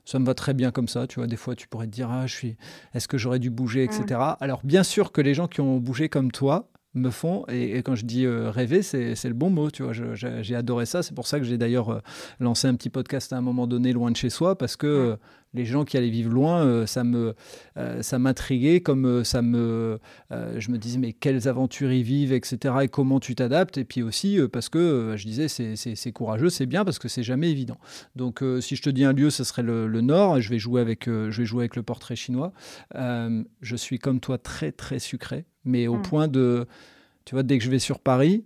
ça 0.04 0.18
me 0.18 0.26
va 0.26 0.34
très 0.34 0.54
bien 0.54 0.70
comme 0.70 0.88
ça. 0.88 1.06
Tu 1.06 1.16
vois, 1.20 1.26
des 1.26 1.36
fois, 1.36 1.54
tu 1.54 1.68
pourrais 1.68 1.86
te 1.86 1.92
dire, 1.92 2.10
ah, 2.10 2.26
je 2.26 2.34
suis, 2.34 2.56
est-ce 2.94 3.08
que 3.08 3.18
j'aurais 3.18 3.38
dû 3.38 3.50
bouger, 3.50 3.84
etc. 3.84 4.20
Alors, 4.40 4.60
bien 4.64 4.82
sûr 4.82 5.12
que 5.12 5.20
les 5.20 5.34
gens 5.34 5.48
qui 5.48 5.60
ont 5.60 5.78
bougé 5.78 6.08
comme 6.08 6.32
toi 6.32 6.68
me 6.94 7.10
font, 7.10 7.44
et, 7.48 7.78
et 7.78 7.82
quand 7.82 7.94
je 7.94 8.04
dis 8.04 8.26
euh, 8.26 8.50
rêver, 8.50 8.82
c'est 8.82 9.24
le 9.24 9.34
bon 9.34 9.50
mot, 9.50 9.70
tu 9.70 9.84
vois, 9.84 9.92
j'ai 9.92 10.56
adoré 10.56 10.86
ça, 10.86 11.02
c'est 11.02 11.14
pour 11.14 11.26
ça 11.26 11.38
que 11.38 11.44
j'ai 11.44 11.56
d'ailleurs 11.56 11.90
euh, 11.90 12.00
lancé 12.40 12.66
un 12.66 12.74
petit 12.74 12.90
podcast 12.90 13.32
à 13.32 13.36
un 13.36 13.40
moment 13.40 13.66
donné 13.68 13.92
loin 13.92 14.10
de 14.10 14.16
chez 14.16 14.30
soi, 14.30 14.58
parce 14.58 14.76
que 14.76 14.86
euh, 14.86 15.16
les 15.52 15.64
gens 15.64 15.84
qui 15.84 15.96
allaient 15.96 16.10
vivre 16.10 16.30
loin, 16.30 16.64
euh, 16.64 16.86
ça 16.86 17.02
me 17.04 17.34
euh, 17.76 18.02
ça 18.02 18.18
m'intriguait, 18.18 18.80
comme 18.80 19.04
euh, 19.04 19.24
ça 19.24 19.42
me, 19.42 19.98
je 20.30 20.70
me 20.70 20.78
disais 20.78 20.98
mais 20.98 21.12
quelles 21.12 21.48
aventures 21.48 21.92
ils 21.92 22.02
vivent, 22.02 22.32
etc. 22.32 22.74
Et 22.82 22.88
comment 22.88 23.18
tu 23.20 23.34
t'adaptes, 23.34 23.76
et 23.78 23.84
puis 23.84 24.02
aussi 24.02 24.38
parce 24.52 24.68
que 24.68 25.14
je 25.16 25.24
disais 25.26 25.48
c'est- 25.48 26.12
courageux, 26.12 26.50
c'est 26.50 26.66
bien 26.66 26.84
parce 26.84 26.98
que 26.98 27.08
c'est 27.08 27.22
jamais 27.22 27.50
évident. 27.50 27.78
Donc 28.16 28.42
si 28.60 28.76
je 28.76 28.82
te 28.82 28.90
dis 28.90 29.04
un 29.04 29.12
lieu, 29.12 29.30
ce 29.30 29.44
serait 29.44 29.62
le, 29.62 29.86
le 29.86 30.00
Nord. 30.00 30.40
Je 30.40 30.50
vais 30.50 30.58
jouer 30.58 30.80
avec, 30.80 31.06
je 31.06 31.36
vais 31.36 31.44
jouer 31.44 31.62
avec 31.62 31.76
le 31.76 31.82
portrait 31.82 32.16
chinois. 32.16 32.52
Je 32.94 33.76
suis 33.76 33.98
comme 33.98 34.20
toi 34.20 34.38
très 34.38 34.72
très 34.72 34.98
sucré, 34.98 35.44
mais 35.64 35.86
au 35.86 35.96
Mm. 35.96 36.02
point 36.02 36.28
de, 36.28 36.66
tu 37.24 37.34
vois, 37.34 37.42
dès 37.42 37.58
que 37.58 37.64
je 37.64 37.70
vais 37.70 37.78
sur 37.78 37.98
Paris, 37.98 38.44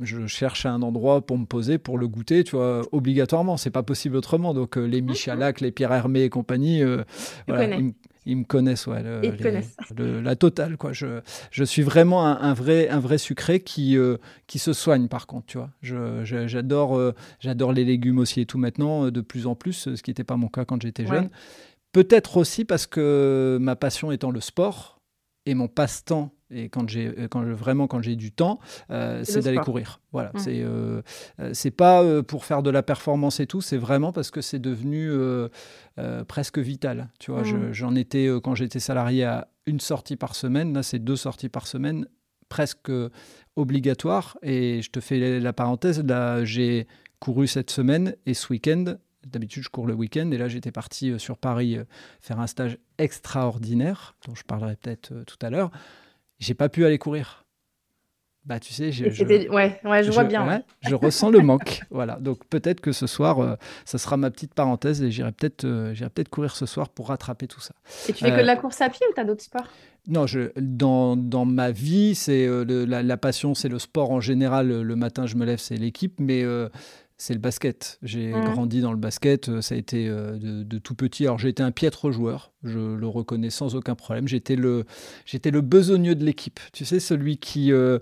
je 0.00 0.26
cherche 0.26 0.64
un 0.66 0.80
endroit 0.82 1.20
pour 1.26 1.36
me 1.38 1.44
poser, 1.44 1.76
pour 1.78 1.98
le 1.98 2.08
goûter, 2.08 2.44
tu 2.44 2.56
vois, 2.56 2.82
obligatoirement. 2.92 3.56
C'est 3.56 3.70
pas 3.70 3.82
possible 3.82 4.16
autrement. 4.16 4.54
Donc 4.54 4.78
euh, 4.78 4.84
les 4.86 5.02
Michalak, 5.02 5.60
les 5.60 5.70
Pierre 5.70 5.92
Hermé 5.92 6.22
et 6.22 6.30
compagnie, 6.30 6.82
euh, 6.82 7.02
voilà, 7.46 7.76
ils, 7.76 7.84
me- 7.84 7.92
ils 8.24 8.36
me 8.36 8.44
connaissent, 8.44 8.86
ouais, 8.86 9.02
le- 9.02 9.20
Ils 9.24 9.32
les- 9.32 9.36
connaissent. 9.36 9.76
le- 9.96 10.20
la 10.20 10.34
totale, 10.36 10.76
quoi. 10.76 10.92
Je, 10.92 11.20
je 11.50 11.64
suis 11.64 11.82
vraiment 11.82 12.24
un, 12.26 12.40
un 12.40 12.54
vrai, 12.54 12.88
un 12.88 13.00
vrai 13.00 13.18
sucré 13.18 13.60
qui, 13.60 13.98
euh, 13.98 14.16
qui 14.46 14.58
se 14.58 14.72
soigne, 14.72 15.08
par 15.08 15.26
contre, 15.26 15.46
tu 15.46 15.58
vois. 15.58 15.70
Je- 15.82 16.24
je- 16.24 16.46
J'adore, 16.46 16.98
j'adore 17.40 17.72
les 17.72 17.84
légumes 17.84 18.18
aussi 18.18 18.40
et 18.40 18.46
tout 18.46 18.58
maintenant, 18.58 19.10
de 19.10 19.20
plus 19.20 19.46
en 19.46 19.54
plus, 19.54 19.94
ce 19.94 20.02
qui 20.02 20.10
n'était 20.10 20.24
pas 20.24 20.36
mon 20.36 20.48
cas 20.48 20.64
quand 20.64 20.80
j'étais 20.80 21.02
Ouais. 21.04 21.16
jeune. 21.16 21.30
Peut-être 21.92 22.38
aussi 22.38 22.64
parce 22.64 22.86
que 22.86 23.58
ma 23.60 23.76
passion 23.76 24.12
étant 24.12 24.30
le 24.30 24.40
sport 24.40 25.00
et 25.44 25.54
mon 25.54 25.68
passe-temps 25.68 26.30
et 26.52 26.68
quand 26.68 26.88
j'ai 26.88 27.06
euh, 27.08 27.28
quand 27.28 27.44
je, 27.44 27.52
vraiment 27.52 27.86
quand 27.86 28.02
j'ai 28.02 28.16
du 28.16 28.30
temps 28.32 28.60
euh, 28.90 29.20
C'est 29.24 29.32
c'est 29.32 29.38
le 29.38 29.44
d'aller 29.44 29.58
courir 29.58 30.00
voilà 30.12 30.30
Mm. 30.34 30.38
c'est 30.38 30.60
euh, 30.62 31.02
c'est 31.52 31.70
pas 31.70 32.02
euh, 32.02 32.22
pour 32.22 32.44
faire 32.44 32.62
de 32.62 32.70
la 32.70 32.82
performance 32.82 33.40
et 33.40 33.46
tout 33.46 33.60
c'est 33.60 33.76
vraiment 33.78 34.12
parce 34.12 34.30
que 34.30 34.40
c'est 34.40 34.58
devenu 34.58 35.10
presque 36.28 36.58
vital 36.58 37.08
tu 37.18 37.30
vois 37.32 37.42
Mm. 37.42 37.44
je- 37.44 37.72
j'en 37.72 37.94
étais 37.94 38.28
quand 38.42 38.54
j'étais 38.54 38.80
salarié 38.80 39.24
à 39.24 39.48
une 39.66 39.80
sortie 39.80 40.16
par 40.16 40.34
semaine 40.34 40.72
là 40.74 40.82
c'est 40.82 40.98
deux 40.98 41.16
sorties 41.16 41.48
par 41.48 41.66
semaine 41.66 42.06
presque 42.48 42.90
obligatoire 43.56 44.36
et 44.42 44.82
je 44.82 44.90
te 44.90 45.00
fais 45.00 45.40
la 45.40 45.52
parenthèse 45.52 46.02
là 46.04 46.44
j'ai 46.44 46.86
couru 47.20 47.46
cette 47.46 47.70
semaine 47.70 48.14
et 48.26 48.34
ce 48.34 48.52
week-end 48.52 48.84
D'habitude, 49.24 49.62
je 49.62 49.68
cours 49.68 49.86
le 49.86 49.94
week-end 49.94 50.28
et 50.32 50.36
là, 50.36 50.48
j'étais 50.48 50.72
parti 50.72 51.16
sur 51.20 51.38
Paris 51.38 51.78
faire 52.20 52.40
un 52.40 52.48
stage 52.48 52.76
extraordinaire, 52.98 54.16
dont 54.26 54.34
je 54.34 54.42
parlerai 54.42 54.74
peut-être 54.74 55.12
tout 55.28 55.36
à 55.42 55.48
l'heure. 55.48 55.70
J'ai 56.42 56.54
pas 56.54 56.68
pu 56.68 56.84
aller 56.84 56.98
courir. 56.98 57.44
Bah, 58.44 58.58
tu 58.58 58.72
sais, 58.72 58.90
je, 58.90 59.08
je- 59.08 59.48
Ouais, 59.48 59.80
ouais, 59.84 60.02
je, 60.02 60.10
vois 60.10 60.24
bien. 60.24 60.44
ouais, 60.44 60.60
je 60.80 60.96
ressens 60.96 61.30
le 61.30 61.38
manque. 61.50 61.82
Voilà. 61.90 62.16
Donc 62.16 62.44
peut-être 62.46 62.80
que 62.80 62.90
ce 62.90 63.06
soir, 63.06 63.38
euh, 63.38 63.54
ça 63.84 63.98
sera 63.98 64.16
ma 64.16 64.32
petite 64.32 64.52
parenthèse 64.52 65.00
et 65.02 65.12
j'irai 65.12 65.30
peut-être, 65.30 65.64
euh, 65.64 65.94
peut-être 65.94 66.28
courir 66.28 66.56
ce 66.56 66.66
soir 66.66 66.88
pour 66.88 67.08
rattraper 67.08 67.46
tout 67.46 67.60
ça. 67.60 67.74
Et 68.08 68.12
tu 68.12 68.24
fais 68.24 68.30
que 68.30 68.34
Euh, 68.38 68.40
de 68.42 68.46
la 68.46 68.56
course 68.56 68.80
à 68.80 68.88
pied 68.90 69.06
ou 69.08 69.12
t'as 69.14 69.22
d'autres 69.22 69.44
sports? 69.44 69.68
Non, 70.08 70.26
je, 70.26 70.50
dans, 70.60 71.16
dans 71.16 71.44
ma 71.44 71.70
vie, 71.70 72.16
c'est 72.16 72.44
euh, 72.44 72.64
la, 72.84 73.04
la 73.04 73.16
passion, 73.16 73.54
c'est 73.54 73.68
le 73.68 73.78
sport 73.78 74.10
en 74.10 74.20
général. 74.20 74.82
Le, 74.82 74.96
matin, 74.96 75.26
je 75.26 75.36
me 75.36 75.44
lève, 75.44 75.60
c'est 75.60 75.76
l'équipe, 75.76 76.18
mais 76.18 76.42
euh, 76.42 76.68
c'est 77.22 77.34
le 77.34 77.40
basket. 77.40 77.98
J'ai 78.02 78.32
Mhm. 78.32 78.44
grandi 78.52 78.80
dans 78.80 78.90
le 78.90 78.98
basket. 78.98 79.48
euh, 79.48 79.60
Ça 79.60 79.74
a 79.76 79.78
été 79.78 80.08
euh, 80.08 80.32
de, 80.38 80.62
de 80.64 80.78
tout 80.78 80.94
petit. 80.96 81.24
Alors, 81.24 81.38
j'ai 81.38 81.48
été 81.50 81.62
un 81.62 81.70
piètre 81.70 82.10
joueur. 82.10 82.52
Je 82.64 82.96
le 82.96 83.06
reconnais 83.06 83.50
sans 83.50 83.76
aucun 83.76 83.94
problème. 83.94 84.26
J'étais 84.26 84.56
le, 84.56 84.84
j'étais 85.24 85.50
le 85.52 85.60
besogneux 85.60 86.14
de 86.16 86.24
l'équipe. 86.24 86.58
Tu 86.72 86.84
sais, 86.84 86.98
celui 87.00 87.36
qui. 87.38 87.72
euh, 87.72 87.98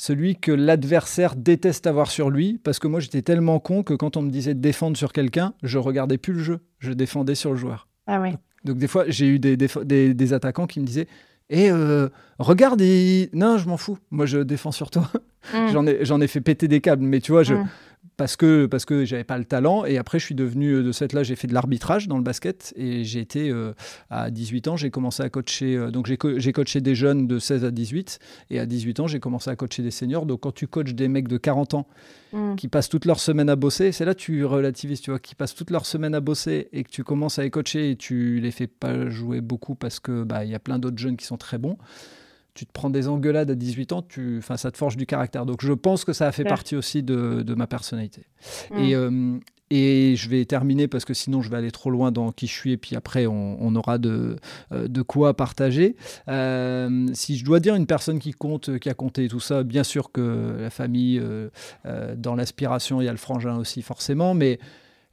celui 0.00 0.36
que 0.36 0.52
l'adversaire 0.52 1.34
déteste 1.34 1.86
avoir 1.88 2.08
sur 2.10 2.30
lui, 2.30 2.60
parce 2.62 2.78
que 2.78 2.86
moi 2.86 3.00
j'étais 3.00 3.20
tellement 3.20 3.58
con 3.58 3.82
que 3.82 3.94
quand 3.94 4.16
on 4.16 4.22
me 4.22 4.30
disait 4.30 4.54
de 4.54 4.60
défendre 4.60 4.96
sur 4.96 5.12
quelqu'un, 5.12 5.54
je 5.64 5.76
regardais 5.76 6.18
plus 6.18 6.32
le 6.34 6.38
jeu, 6.38 6.60
je 6.78 6.92
défendais 6.92 7.34
sur 7.34 7.50
le 7.50 7.56
joueur. 7.56 7.88
Ah 8.06 8.20
ouais. 8.20 8.36
Donc 8.64 8.78
des 8.78 8.86
fois, 8.86 9.04
j'ai 9.08 9.26
eu 9.26 9.40
des, 9.40 9.56
des, 9.56 9.66
des- 9.84 10.14
des 10.14 10.32
attaquants 10.32 10.68
qui 10.68 10.78
me 10.78 10.84
disaient 10.86 11.08
Et 11.50 11.70
regarde, 12.38 12.80
il- 12.80 13.28
non, 13.32 13.58
je 13.58 13.66
m'en 13.68 13.76
fous, 13.76 13.98
moi 14.12 14.24
je 14.26 14.38
défends 14.38 14.70
sur 14.70 14.90
toi. 14.90 15.10
Mm. 15.52 15.66
J'en 15.72 15.86
ai, 15.86 16.22
ai 16.22 16.26
fait 16.28 16.40
péter 16.42 16.68
des 16.68 16.80
câbles, 16.80 17.02
mais 17.04 17.20
tu 17.20 17.32
vois, 17.32 17.42
je, 17.42 17.54
Mm. 17.54 17.68
Parce 18.18 18.36
que 18.36 18.66
parce 18.66 18.84
que 18.84 19.06
j'avais 19.06 19.24
pas 19.24 19.38
le 19.38 19.46
talent. 19.46 19.86
Et 19.86 19.96
après, 19.96 20.18
je 20.18 20.24
suis 20.26 20.34
devenu 20.34 20.72
euh, 20.72 20.82
de 20.82 20.92
cette 20.92 21.14
là, 21.14 21.22
j'ai 21.22 21.36
fait 21.36 21.46
de 21.48 21.54
l'arbitrage 21.54 22.06
dans 22.08 22.18
le 22.18 22.22
basket 22.22 22.74
et 22.76 23.02
j'ai 23.04 23.20
été 23.20 23.48
euh, 23.48 23.72
à 24.10 24.30
18 24.30 24.68
ans, 24.68 24.76
j'ai 24.76 24.90
commencé 24.90 25.22
à 25.22 25.30
coacher. 25.30 25.74
euh, 25.76 25.90
donc 25.90 26.06
j'ai 26.06 26.18
co- 26.18 26.38
j'ai 26.38 26.52
coaché 26.52 26.82
des 26.82 26.94
jeunes 26.94 27.26
de 27.26 27.38
16 27.38 27.64
à 27.64 27.70
18 27.70 28.18
et 28.50 28.58
à 28.60 28.66
18 28.66 29.00
ans, 29.00 29.06
j'ai 29.06 29.20
commencé 29.20 29.48
à 29.48 29.56
coacher 29.56 29.82
des 29.82 29.90
seniors. 29.90 30.26
Donc 30.26 30.40
quand 30.40 30.52
tu 30.52 30.66
coaches 30.66 30.94
des 30.94 31.08
mecs 31.08 31.28
de 31.28 31.38
40 31.38 31.72
ans 31.74 31.86
Mm. 32.30 32.56
qui 32.56 32.68
passent 32.68 32.90
toute 32.90 33.06
leur 33.06 33.20
semaine 33.20 33.48
à 33.48 33.56
bosser, 33.56 33.90
c'est 33.90 34.04
là 34.04 34.12
que 34.14 34.20
tu 34.20 34.44
relativises, 34.44 35.00
tu 35.00 35.08
vois, 35.10 35.18
qui 35.18 35.34
passent 35.34 35.54
toute 35.54 35.70
leur 35.70 35.86
semaine 35.86 36.14
à 36.14 36.20
bosser 36.20 36.68
et 36.74 36.84
que 36.84 36.90
tu 36.90 37.02
commences 37.02 37.38
à 37.38 37.42
les 37.42 37.48
coacher 37.50 37.90
et 37.92 37.96
tu 37.96 38.38
les 38.40 38.50
fais 38.50 38.66
pas 38.66 39.08
jouer 39.08 39.40
beaucoup 39.40 39.74
parce 39.74 39.98
que 39.98 40.24
bah 40.24 40.44
il 40.44 40.50
y 40.50 40.54
a 40.54 40.58
plein 40.58 40.78
d'autres 40.78 40.98
jeunes 40.98 41.16
qui 41.16 41.24
sont 41.24 41.38
très 41.38 41.56
bons. 41.56 41.78
Tu 42.58 42.66
te 42.66 42.72
prends 42.72 42.90
des 42.90 43.06
engueulades 43.06 43.52
à 43.52 43.54
18 43.54 43.92
ans, 43.92 44.02
tu, 44.02 44.38
enfin, 44.38 44.56
ça 44.56 44.72
te 44.72 44.76
forge 44.76 44.96
du 44.96 45.06
caractère. 45.06 45.46
Donc 45.46 45.64
je 45.64 45.72
pense 45.72 46.04
que 46.04 46.12
ça 46.12 46.26
a 46.26 46.32
fait 46.32 46.42
partie 46.42 46.74
aussi 46.74 47.04
de, 47.04 47.42
de 47.42 47.54
ma 47.54 47.68
personnalité. 47.68 48.22
Mm. 48.72 48.78
Et, 48.78 48.96
euh, 48.96 49.38
et 49.70 50.16
je 50.16 50.28
vais 50.28 50.44
terminer 50.44 50.88
parce 50.88 51.04
que 51.04 51.14
sinon 51.14 51.40
je 51.40 51.50
vais 51.50 51.56
aller 51.56 51.70
trop 51.70 51.90
loin 51.90 52.10
dans 52.10 52.32
qui 52.32 52.48
je 52.48 52.52
suis 52.52 52.72
et 52.72 52.76
puis 52.76 52.96
après 52.96 53.26
on, 53.26 53.76
aura 53.76 53.98
de, 53.98 54.34
euh, 54.72 54.88
de 54.88 55.02
quoi 55.02 55.34
partager. 55.34 55.94
Euh, 56.26 57.06
si 57.12 57.36
je 57.36 57.44
dois 57.44 57.60
dire 57.60 57.76
une 57.76 57.86
personne 57.86 58.18
qui 58.18 58.32
compte, 58.32 58.78
qui 58.80 58.88
a 58.88 58.94
compté 58.94 59.28
tout 59.28 59.38
ça, 59.38 59.62
bien 59.62 59.84
sûr 59.84 60.10
que 60.10 60.56
la 60.58 60.70
famille, 60.70 61.20
euh, 61.22 61.48
dans 62.16 62.34
l'aspiration, 62.34 63.00
il 63.00 63.04
y 63.04 63.08
a 63.08 63.12
le 63.12 63.18
frangin 63.18 63.56
aussi 63.56 63.82
forcément, 63.82 64.34
mais 64.34 64.58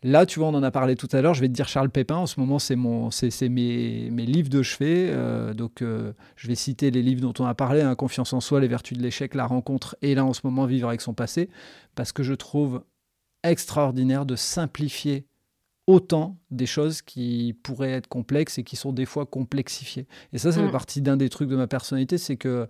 Là, 0.08 0.28
tu 0.28 0.40
vois, 0.40 0.50
on 0.50 0.54
en 0.54 0.62
a 0.62 0.70
parlé 0.70 0.96
tout 0.96 1.10
à 1.12 1.22
l'heure. 1.22 1.34
Je 1.34 1.42
vais 1.42 1.48
te 1.48 1.54
dire 1.54 1.68
Charles 1.68 1.90
Pépin. 1.90 2.16
En 2.16 2.28
ce 2.28 2.40
moment, 2.40 2.60
c'est 2.60 2.76
mon, 2.76 3.10
c'est, 3.10 3.50
mes, 3.50 4.10
mes, 4.12 4.26
livres 4.26 4.50
de 4.50 4.62
chevet. 4.62 5.12
donc, 5.56 5.82
je 5.82 6.48
vais 6.48 6.54
citer 6.54 6.92
les 6.92 7.02
livres 7.02 7.22
dont 7.22 7.34
on 7.40 7.46
a 7.48 7.56
parlé 7.56 7.82
hein, 7.82 7.96
Confiance 7.96 8.32
en 8.32 8.40
soi, 8.40 8.60
Les 8.60 8.68
vertus 8.68 8.98
de 8.98 9.02
l'échec, 9.02 9.34
La 9.34 9.48
rencontre, 9.48 9.98
et 10.04 10.14
là, 10.14 10.24
en 10.24 10.34
ce 10.34 10.42
moment, 10.44 10.66
Vivre 10.68 10.90
avec 10.90 11.02
son 11.02 11.16
passé, 11.16 11.50
parce 11.96 12.12
que 12.12 12.22
je 12.22 12.36
trouve 12.36 12.84
extraordinaire 13.44 14.26
de 14.26 14.36
simplifier 14.36 15.26
autant 15.88 16.38
des 16.52 16.66
choses 16.66 17.02
qui 17.02 17.56
pourraient 17.64 17.92
être 17.92 18.08
complexes 18.08 18.58
et 18.58 18.64
qui 18.64 18.76
sont 18.76 18.92
des 18.92 19.06
fois 19.06 19.26
complexifiées. 19.26 20.08
Et 20.34 20.38
ça, 20.38 20.52
ça 20.52 20.62
fait 20.62 20.68
mm. 20.68 20.72
partie 20.72 21.02
d'un 21.02 21.18
des 21.18 21.30
trucs 21.30 21.50
de 21.50 21.56
ma 21.56 21.68
personnalité, 21.68 22.18
c'est 22.18 22.38
que 22.38 22.68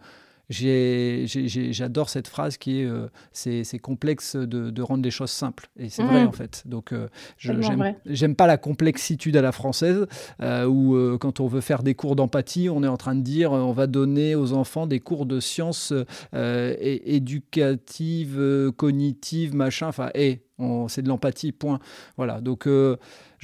j'adore 0.49 2.09
cette 2.09 2.27
phrase 2.27 2.57
qui 2.57 2.81
est 2.81 2.85
euh, 2.85 3.07
c'est 3.31 3.79
complexe 3.79 4.35
de, 4.35 4.81
rendre 4.81 5.03
les 5.03 5.11
choses 5.11 5.31
simples. 5.31 5.69
Et 5.77 5.89
c'est 5.89 6.03
vrai, 6.03 6.23
mm. 6.23 6.27
en 6.27 6.31
fait. 6.31 6.63
Donc, 6.65 6.93
euh, 6.93 7.07
j'aime 7.37 8.35
pas 8.35 8.47
la 8.47 8.57
complexitude 8.57 9.37
à 9.37 9.41
la 9.41 9.51
française, 9.51 10.05
euh, 10.41 10.65
où 10.65 11.17
quand 11.17 11.39
on 11.39 11.47
veut 11.47 11.61
faire 11.61 11.81
des 11.81 11.95
cours 11.95 12.15
d'empathie, 12.15 12.69
on 12.69 12.83
est 12.83 12.87
en 12.87 12.97
train 12.97 13.15
de 13.15 13.21
dire 13.21 13.51
on 13.51 13.71
va 13.71 13.87
donner 13.87 14.35
aux 14.35 14.53
enfants 14.53 14.87
des 14.87 14.99
cours 14.99 15.25
de 15.25 15.39
sciences 15.39 15.93
éducatives, 16.33 18.71
cognitives, 18.77 19.55
machin. 19.55 19.87
Enfin, 19.87 20.09
et 20.13 20.41
c'est 20.87 21.01
de 21.01 21.07
l'empathie, 21.07 21.51
point. 21.51 21.79
Voilà. 22.17 22.41
Donc, 22.41 22.67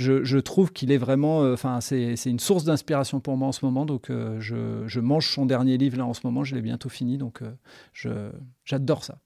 je, 0.01 0.37
trouve 0.39 0.71
qu'il 0.71 0.91
est 0.91 0.97
vraiment, 0.97 1.43
euh, 1.43 1.53
enfin, 1.53 1.79
c'est 1.81 2.15
une 2.25 2.39
source 2.39 2.63
d'inspiration 2.63 3.19
pour 3.19 3.37
moi 3.37 3.47
en 3.47 3.51
ce 3.51 3.65
moment. 3.65 3.85
Donc, 3.85 4.09
euh, 4.09 4.39
je, 4.39 4.99
mange 4.99 5.29
son 5.29 5.45
dernier 5.45 5.77
livre 5.77 5.97
là 5.97 6.05
en 6.05 6.13
ce 6.13 6.21
moment. 6.23 6.43
Je 6.43 6.55
l'ai 6.55 6.61
bientôt 6.61 6.89
fini, 6.89 7.17
donc 7.17 7.41
euh, 8.05 8.31
j'adore 8.65 9.03
ça. 9.03 9.19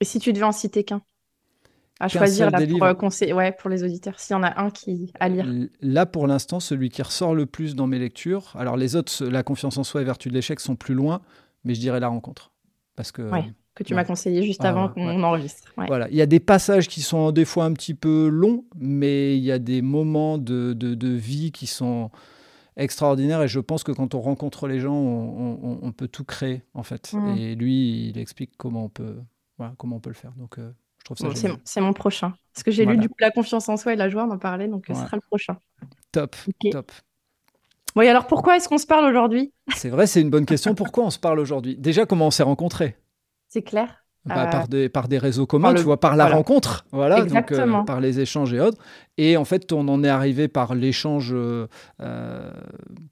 Et 0.00 0.04
si 0.04 0.18
tu 0.18 0.32
devais 0.32 0.44
en 0.44 0.52
citer 0.52 0.84
qu'un 0.84 1.02
à 1.98 2.08
choisir 2.08 2.50
là, 2.50 2.58
pour, 2.94 3.10
ouais, 3.36 3.52
pour 3.52 3.70
les 3.70 3.82
auditeurs, 3.82 4.20
s'il 4.20 4.34
y 4.34 4.38
en 4.38 4.42
a 4.42 4.60
un 4.60 4.68
qui 4.68 5.12
à 5.18 5.30
lire. 5.30 5.46
Là, 5.80 6.04
pour 6.04 6.26
l'instant, 6.26 6.60
celui 6.60 6.90
qui 6.90 7.00
ressort 7.00 7.34
le 7.34 7.46
plus 7.46 7.74
dans 7.74 7.86
mes 7.86 7.98
lectures. 7.98 8.52
Alors, 8.54 8.76
les 8.76 8.96
autres, 8.96 9.24
La 9.24 9.42
confiance 9.42 9.78
en 9.78 9.84
soi 9.84 10.02
et 10.02 10.04
Vertu 10.04 10.28
de 10.28 10.34
l'échec 10.34 10.60
sont 10.60 10.76
plus 10.76 10.94
loin, 10.94 11.22
mais 11.64 11.74
je 11.74 11.80
dirais 11.80 11.98
La 11.98 12.08
rencontre. 12.08 12.52
Parce 12.96 13.12
que 13.12 13.30
que 13.76 13.84
tu 13.84 13.94
m'as 13.94 14.04
conseillé 14.04 14.42
juste 14.42 14.64
avant 14.64 14.88
qu'on 14.88 15.22
enregistre. 15.22 15.72
Voilà, 15.76 16.08
il 16.08 16.16
y 16.16 16.22
a 16.22 16.26
des 16.26 16.40
passages 16.40 16.88
qui 16.88 17.02
sont 17.02 17.30
des 17.30 17.44
fois 17.44 17.64
un 17.64 17.72
petit 17.74 17.94
peu 17.94 18.28
longs, 18.28 18.64
mais 18.74 19.36
il 19.36 19.44
y 19.44 19.52
a 19.52 19.58
des 19.58 19.82
moments 19.82 20.38
de, 20.38 20.72
de, 20.72 21.08
vie 21.08 21.52
qui 21.52 21.66
sont 21.66 22.10
extraordinaires 22.76 23.42
et 23.42 23.48
je 23.48 23.60
pense 23.60 23.84
que 23.84 23.92
quand 23.92 24.14
on 24.14 24.20
rencontre 24.20 24.66
les 24.66 24.80
gens, 24.80 24.94
on, 24.96 25.92
peut 25.92 26.08
tout 26.08 26.24
créer 26.24 26.62
en 26.74 26.82
fait. 26.82 27.12
Mm. 27.12 27.36
Et 27.36 27.54
lui, 27.54 28.08
il 28.08 28.18
explique 28.18 28.52
comment 28.56 28.84
on 28.84 28.88
peut, 28.88 29.16
voilà, 29.58 29.74
comment 29.76 29.96
on 29.96 30.00
peut 30.00 30.10
le 30.10 30.14
faire. 30.14 30.32
Donc, 30.36 30.58
euh, 30.58 30.72
je 30.98 31.04
trouve 31.04 31.18
ça 31.18 31.50
C'est 31.64 31.80
mon 31.82 31.92
prochain. 31.92 32.32
Parce 32.54 32.64
que 32.64 32.70
j'ai 32.70 32.86
lu 32.86 32.96
du 32.96 33.10
coup 33.10 33.16
la 33.20 33.30
confiance 33.30 33.68
en 33.68 33.76
soi 33.76 33.92
et 33.92 33.96
la 33.96 34.08
joie 34.08 34.26
d'en 34.26 34.38
parler, 34.38 34.68
donc 34.68 34.86
ce 34.88 34.94
sera 34.94 35.16
le 35.16 35.20
prochain. 35.20 35.58
Top, 36.12 36.34
top. 36.72 36.92
Bon, 37.94 38.02
et 38.02 38.08
alors 38.08 38.26
pourquoi 38.26 38.56
est-ce 38.56 38.68
qu'on 38.68 38.78
se 38.78 38.86
parle 38.86 39.04
aujourd'hui? 39.06 39.52
C'est 39.74 39.90
vrai, 39.90 40.06
c'est 40.06 40.20
une 40.22 40.30
bonne 40.30 40.46
question. 40.46 40.74
Pourquoi 40.74 41.04
on 41.04 41.10
se 41.10 41.18
parle 41.18 41.38
aujourd'hui? 41.38 41.76
Déjà, 41.76 42.06
comment 42.06 42.26
on 42.26 42.30
s'est 42.30 42.42
rencontrés? 42.42 42.96
C'est 43.48 43.62
clair. 43.62 44.06
Bah, 44.26 44.46
par, 44.46 44.66
des, 44.66 44.88
par 44.88 45.06
des 45.06 45.18
réseaux 45.18 45.46
communs, 45.46 45.72
tu 45.74 45.82
vois, 45.82 46.00
par 46.00 46.16
la 46.16 46.26
rencontre, 46.26 46.84
voilà, 46.90 47.24
donc 47.24 47.52
euh, 47.52 47.82
par 47.84 48.00
les 48.00 48.18
échanges 48.18 48.52
et 48.52 48.60
autres. 48.60 48.78
Et 49.18 49.36
en 49.36 49.44
fait, 49.44 49.72
on 49.72 49.86
en 49.86 50.02
est 50.02 50.08
arrivé 50.08 50.48
par 50.48 50.74
l'échange 50.74 51.30
euh, 51.32 51.68
euh, 52.00 52.50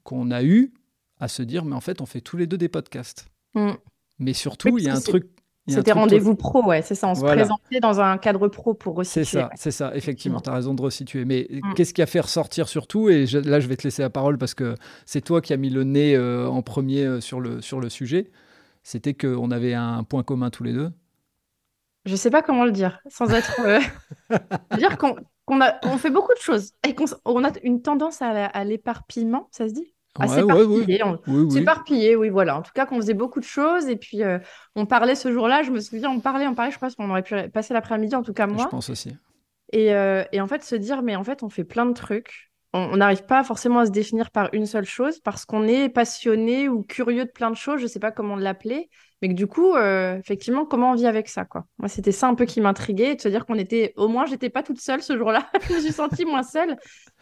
qu'on 0.03 0.29
a 0.29 0.43
eu 0.43 0.73
à 1.21 1.29
se 1.29 1.41
dire, 1.41 1.63
mais 1.63 1.75
en 1.75 1.79
fait, 1.79 2.01
on 2.01 2.05
fait 2.05 2.19
tous 2.19 2.35
les 2.35 2.47
deux 2.47 2.57
des 2.57 2.67
podcasts. 2.67 3.27
Mm. 3.53 3.71
Mais 4.19 4.33
surtout, 4.33 4.77
il 4.77 4.83
y 4.83 4.89
a 4.89 4.95
un 4.95 4.99
truc. 4.99 5.29
C'était 5.69 5.93
rendez-vous 5.93 6.35
pro, 6.35 6.63
ouais, 6.65 6.81
c'est 6.81 6.95
ça. 6.95 7.07
On 7.07 7.15
se 7.15 7.21
présentait 7.21 7.79
dans 7.79 8.01
un 8.01 8.17
cadre 8.17 8.49
pro 8.49 8.73
pour 8.73 8.95
resituer. 8.95 9.23
C'est 9.23 9.39
ça, 9.39 9.49
c'est 9.55 9.71
ça, 9.71 9.95
effectivement, 9.95 10.41
tu 10.41 10.49
as 10.49 10.53
raison 10.53 10.73
de 10.73 10.81
resituer. 10.81 11.23
Mais 11.23 11.47
mm. 11.49 11.75
qu'est-ce 11.75 11.93
qui 11.93 12.01
a 12.01 12.07
fait 12.07 12.19
ressortir 12.19 12.67
surtout 12.67 13.07
Et 13.07 13.25
là, 13.25 13.61
je 13.61 13.67
vais 13.67 13.77
te 13.77 13.83
laisser 13.83 14.01
la 14.01 14.09
parole 14.09 14.37
parce 14.37 14.53
que 14.53 14.75
c'est 15.05 15.21
toi 15.21 15.39
qui 15.39 15.53
as 15.53 15.57
mis 15.57 15.69
le 15.69 15.85
nez 15.85 16.17
en 16.19 16.61
premier 16.61 17.21
sur, 17.21 17.39
le, 17.39 17.61
sur 17.61 17.79
le 17.79 17.87
sujet 17.89 18.31
c'était 18.85 19.15
qu'on 19.15 19.49
avait 19.49 19.73
un 19.73 20.03
point 20.03 20.21
commun 20.21 20.51
tous 20.51 20.63
les 20.63 20.71
deux 20.71 20.91
Je 22.05 22.11
ne 22.11 22.17
sais 22.17 22.29
pas 22.29 22.43
comment 22.43 22.65
le 22.65 22.71
dire, 22.71 22.99
sans 23.07 23.27
être. 23.31 23.59
Euh, 23.65 23.79
dire 24.77 24.99
qu'on 24.99 25.15
on 25.47 25.97
fait 25.97 26.11
beaucoup 26.11 26.33
de 26.35 26.39
choses 26.39 26.71
et 26.87 26.93
qu'on 26.93 27.43
a 27.43 27.51
une 27.63 27.81
tendance 27.81 28.21
à, 28.21 28.63
l'éparpillement, 28.63 29.49
ça 29.51 29.67
se 29.67 29.73
dit? 29.73 29.91
À 30.19 30.27
s'éparpiller. 30.27 32.15
Oui, 32.15 32.15
oui, 32.15 32.29
voilà. 32.29 32.57
En 32.57 32.61
tout 32.61 32.71
cas, 32.75 32.85
qu'on 32.85 32.97
faisait 32.97 33.15
beaucoup 33.15 33.39
de 33.39 33.45
choses 33.45 33.87
et 33.87 33.95
puis 33.95 34.21
euh, 34.21 34.37
on 34.75 34.85
parlait 34.85 35.15
ce 35.15 35.33
jour-là. 35.33 35.63
Je 35.63 35.71
me 35.71 35.79
souviens, 35.79 36.11
on 36.11 36.19
parlait, 36.19 36.45
on 36.45 36.53
parlait. 36.53 36.71
Je 36.71 36.77
crois 36.77 36.89
qu'on 36.91 37.09
aurait 37.09 37.23
pu 37.23 37.35
passer 37.49 37.73
l'après-midi, 37.73 38.15
en 38.15 38.21
tout 38.21 38.33
cas 38.33 38.45
moi. 38.45 38.65
Je 38.65 38.69
pense 38.69 38.91
aussi. 38.91 39.17
Et, 39.73 39.95
euh, 39.95 40.23
et, 40.31 40.41
en 40.41 40.47
fait, 40.47 40.63
se 40.63 40.75
dire, 40.75 41.01
mais 41.01 41.15
en 41.15 41.23
fait, 41.23 41.41
on 41.41 41.49
fait 41.49 41.63
plein 41.63 41.87
de 41.87 41.93
trucs 41.93 42.51
on 42.75 42.97
n'arrive 42.97 43.25
pas 43.25 43.43
forcément 43.43 43.79
à 43.79 43.85
se 43.85 43.91
définir 43.91 44.31
par 44.31 44.49
une 44.53 44.65
seule 44.65 44.85
chose 44.85 45.19
parce 45.19 45.45
qu'on 45.45 45.67
est 45.67 45.89
passionné 45.89 46.67
ou 46.67 46.83
curieux 46.83 47.25
de 47.25 47.31
plein 47.31 47.49
de 47.49 47.55
choses, 47.55 47.77
je 47.77 47.83
ne 47.83 47.87
sais 47.87 47.99
pas 47.99 48.11
comment 48.11 48.35
l'appeler, 48.35 48.89
mais 49.21 49.29
que 49.29 49.33
du 49.33 49.47
coup, 49.47 49.73
euh, 49.75 50.17
effectivement, 50.19 50.65
comment 50.65 50.91
on 50.91 50.95
vit 50.95 51.07
avec 51.07 51.29
ça, 51.29 51.45
quoi? 51.45 51.65
Moi, 51.77 51.87
c'était 51.87 52.11
ça 52.11 52.27
un 52.27 52.35
peu 52.35 52.45
qui 52.45 52.59
m'intriguait, 52.59 53.15
de 53.15 53.21
se 53.21 53.29
dire 53.29 53.45
qu'on 53.45 53.55
était, 53.55 53.93
au 53.95 54.09
moins, 54.09 54.25
j'étais 54.25 54.49
pas 54.49 54.61
toute 54.61 54.79
seule 54.81 55.01
ce 55.01 55.17
jour-là, 55.17 55.49
je 55.69 55.73
me 55.73 55.79
suis 55.79 55.93
sentie 55.93 56.25
moins 56.25 56.43
seule. 56.43 56.75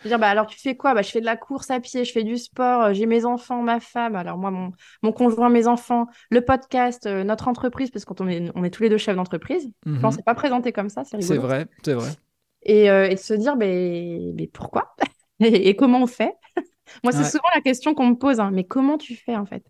Je 0.03 0.07
dire, 0.07 0.17
bah 0.17 0.27
alors 0.27 0.47
tu 0.47 0.59
fais 0.59 0.75
quoi? 0.75 0.95
Bah 0.95 1.03
je 1.03 1.11
fais 1.11 1.21
de 1.21 1.25
la 1.25 1.37
course 1.37 1.69
à 1.69 1.79
pied, 1.79 2.03
je 2.03 2.11
fais 2.11 2.23
du 2.23 2.37
sport, 2.37 2.85
euh, 2.85 2.93
j'ai 2.93 3.05
mes 3.05 3.25
enfants, 3.25 3.61
ma 3.61 3.79
femme, 3.79 4.15
alors 4.15 4.39
moi, 4.39 4.49
mon, 4.49 4.71
mon 5.03 5.11
conjoint, 5.11 5.49
mes 5.49 5.67
enfants, 5.67 6.07
le 6.31 6.41
podcast, 6.41 7.05
euh, 7.05 7.23
notre 7.23 7.47
entreprise, 7.47 7.91
parce 7.91 8.05
qu'on 8.05 8.27
est, 8.27 8.49
on 8.55 8.63
est 8.63 8.71
tous 8.71 8.81
les 8.81 8.89
deux 8.89 8.97
chefs 8.97 9.15
d'entreprise. 9.15 9.69
Mm 9.85 9.97
-hmm. 9.97 10.05
On 10.07 10.11
s'est 10.11 10.23
pas 10.23 10.35
présenté 10.35 10.71
comme 10.71 10.89
ça, 10.89 11.03
c'est 11.03 11.17
rigolo. 11.17 11.41
C'est 11.41 11.47
vrai, 11.47 11.67
c'est 11.85 11.93
vrai. 11.93 12.09
Et, 12.65 12.87
de 12.87 13.19
se 13.19 13.33
dire, 13.33 13.55
mais, 13.55 14.31
mais 14.35 14.47
pourquoi? 14.47 14.95
Et, 15.43 15.75
comment 15.75 16.03
on 16.03 16.07
fait? 16.07 16.33
Moi, 17.03 17.11
c'est 17.11 17.23
souvent 17.23 17.49
la 17.55 17.61
question 17.61 17.93
qu'on 17.95 18.07
me 18.07 18.15
pose, 18.15 18.39
hein, 18.39 18.51
mais 18.51 18.63
comment 18.63 18.97
tu 18.97 19.15
fais 19.15 19.35
en 19.35 19.45
fait? 19.45 19.63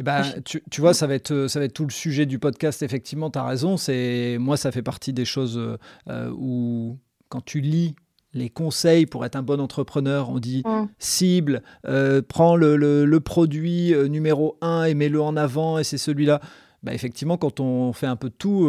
Eh 0.00 0.02
ben, 0.02 0.22
tu, 0.46 0.62
tu, 0.70 0.80
vois, 0.80 0.94
ça 0.94 1.06
va, 1.06 1.14
être, 1.14 1.46
ça 1.46 1.58
va 1.58 1.66
être 1.66 1.74
tout 1.74 1.84
le 1.84 1.92
sujet 1.92 2.24
du 2.24 2.38
podcast, 2.38 2.82
effectivement, 2.82 3.30
tu 3.30 3.38
as 3.38 3.44
raison. 3.44 3.76
C'est, 3.76 4.38
moi, 4.40 4.56
ça 4.56 4.72
fait 4.72 4.82
partie 4.82 5.12
des 5.12 5.26
choses 5.26 5.60
euh, 6.08 6.30
où, 6.30 6.98
quand 7.28 7.44
tu 7.44 7.60
lis 7.60 7.94
les 8.32 8.48
conseils 8.48 9.06
pour 9.06 9.26
être 9.26 9.36
un 9.36 9.42
bon 9.42 9.60
entrepreneur, 9.60 10.30
on 10.30 10.38
dit 10.38 10.62
mmh. 10.64 10.88
cible, 10.98 11.62
euh, 11.86 12.22
prends 12.26 12.56
le, 12.56 12.76
le, 12.76 13.20
produit 13.20 13.92
euh, 13.92 14.06
numéro 14.06 14.56
un 14.62 14.84
et 14.84 14.94
mets-le 14.94 15.20
en 15.20 15.36
avant, 15.36 15.78
et 15.78 15.84
c'est 15.84 15.98
celui-là. 15.98 16.40
Bah, 16.82 16.94
effectivement, 16.94 17.36
quand 17.36 17.60
on 17.60 17.92
fait 17.92 18.06
un 18.06 18.16
peu 18.16 18.30
de 18.30 18.34
tout, 18.34 18.66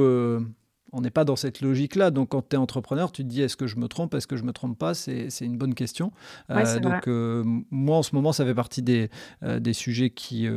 on 0.94 1.02
n'est 1.02 1.12
pas 1.12 1.24
dans 1.24 1.36
cette 1.36 1.62
logique-là. 1.62 2.12
Donc, 2.12 2.30
quand 2.30 2.50
tu 2.50 2.56
es 2.56 2.60
entrepreneur, 2.60 3.12
tu 3.12 3.24
te 3.24 3.28
dis 3.28 3.42
est-ce 3.42 3.58
que 3.58 3.68
je 3.68 3.78
me 3.78 3.88
trompe, 3.88 4.14
est-ce 4.14 4.28
que 4.28 4.36
je 4.36 4.44
me 4.44 4.54
trompe 4.54 4.78
pas? 4.78 4.94
C'est 4.94 5.30
une 5.42 5.58
bonne 5.58 5.74
question. 5.74 6.12
Euh, 6.50 6.80
donc, 6.80 7.08
euh, 7.08 7.44
moi, 7.70 7.98
en 7.98 8.04
ce 8.04 8.16
moment, 8.16 8.34
ça 8.34 8.46
fait 8.46 8.54
partie 8.54 8.82
des, 8.82 9.10
euh, 9.44 9.60
des 9.60 9.74
sujets 9.74 10.10
qui, 10.10 10.48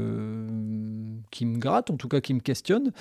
qui 1.31 1.47
me 1.47 1.59
grattent, 1.59 1.91
en 1.91 1.97
tout 1.97 2.09
cas 2.09 2.21
qui 2.21 2.35
me 2.35 2.41
questionnent. 2.41 2.93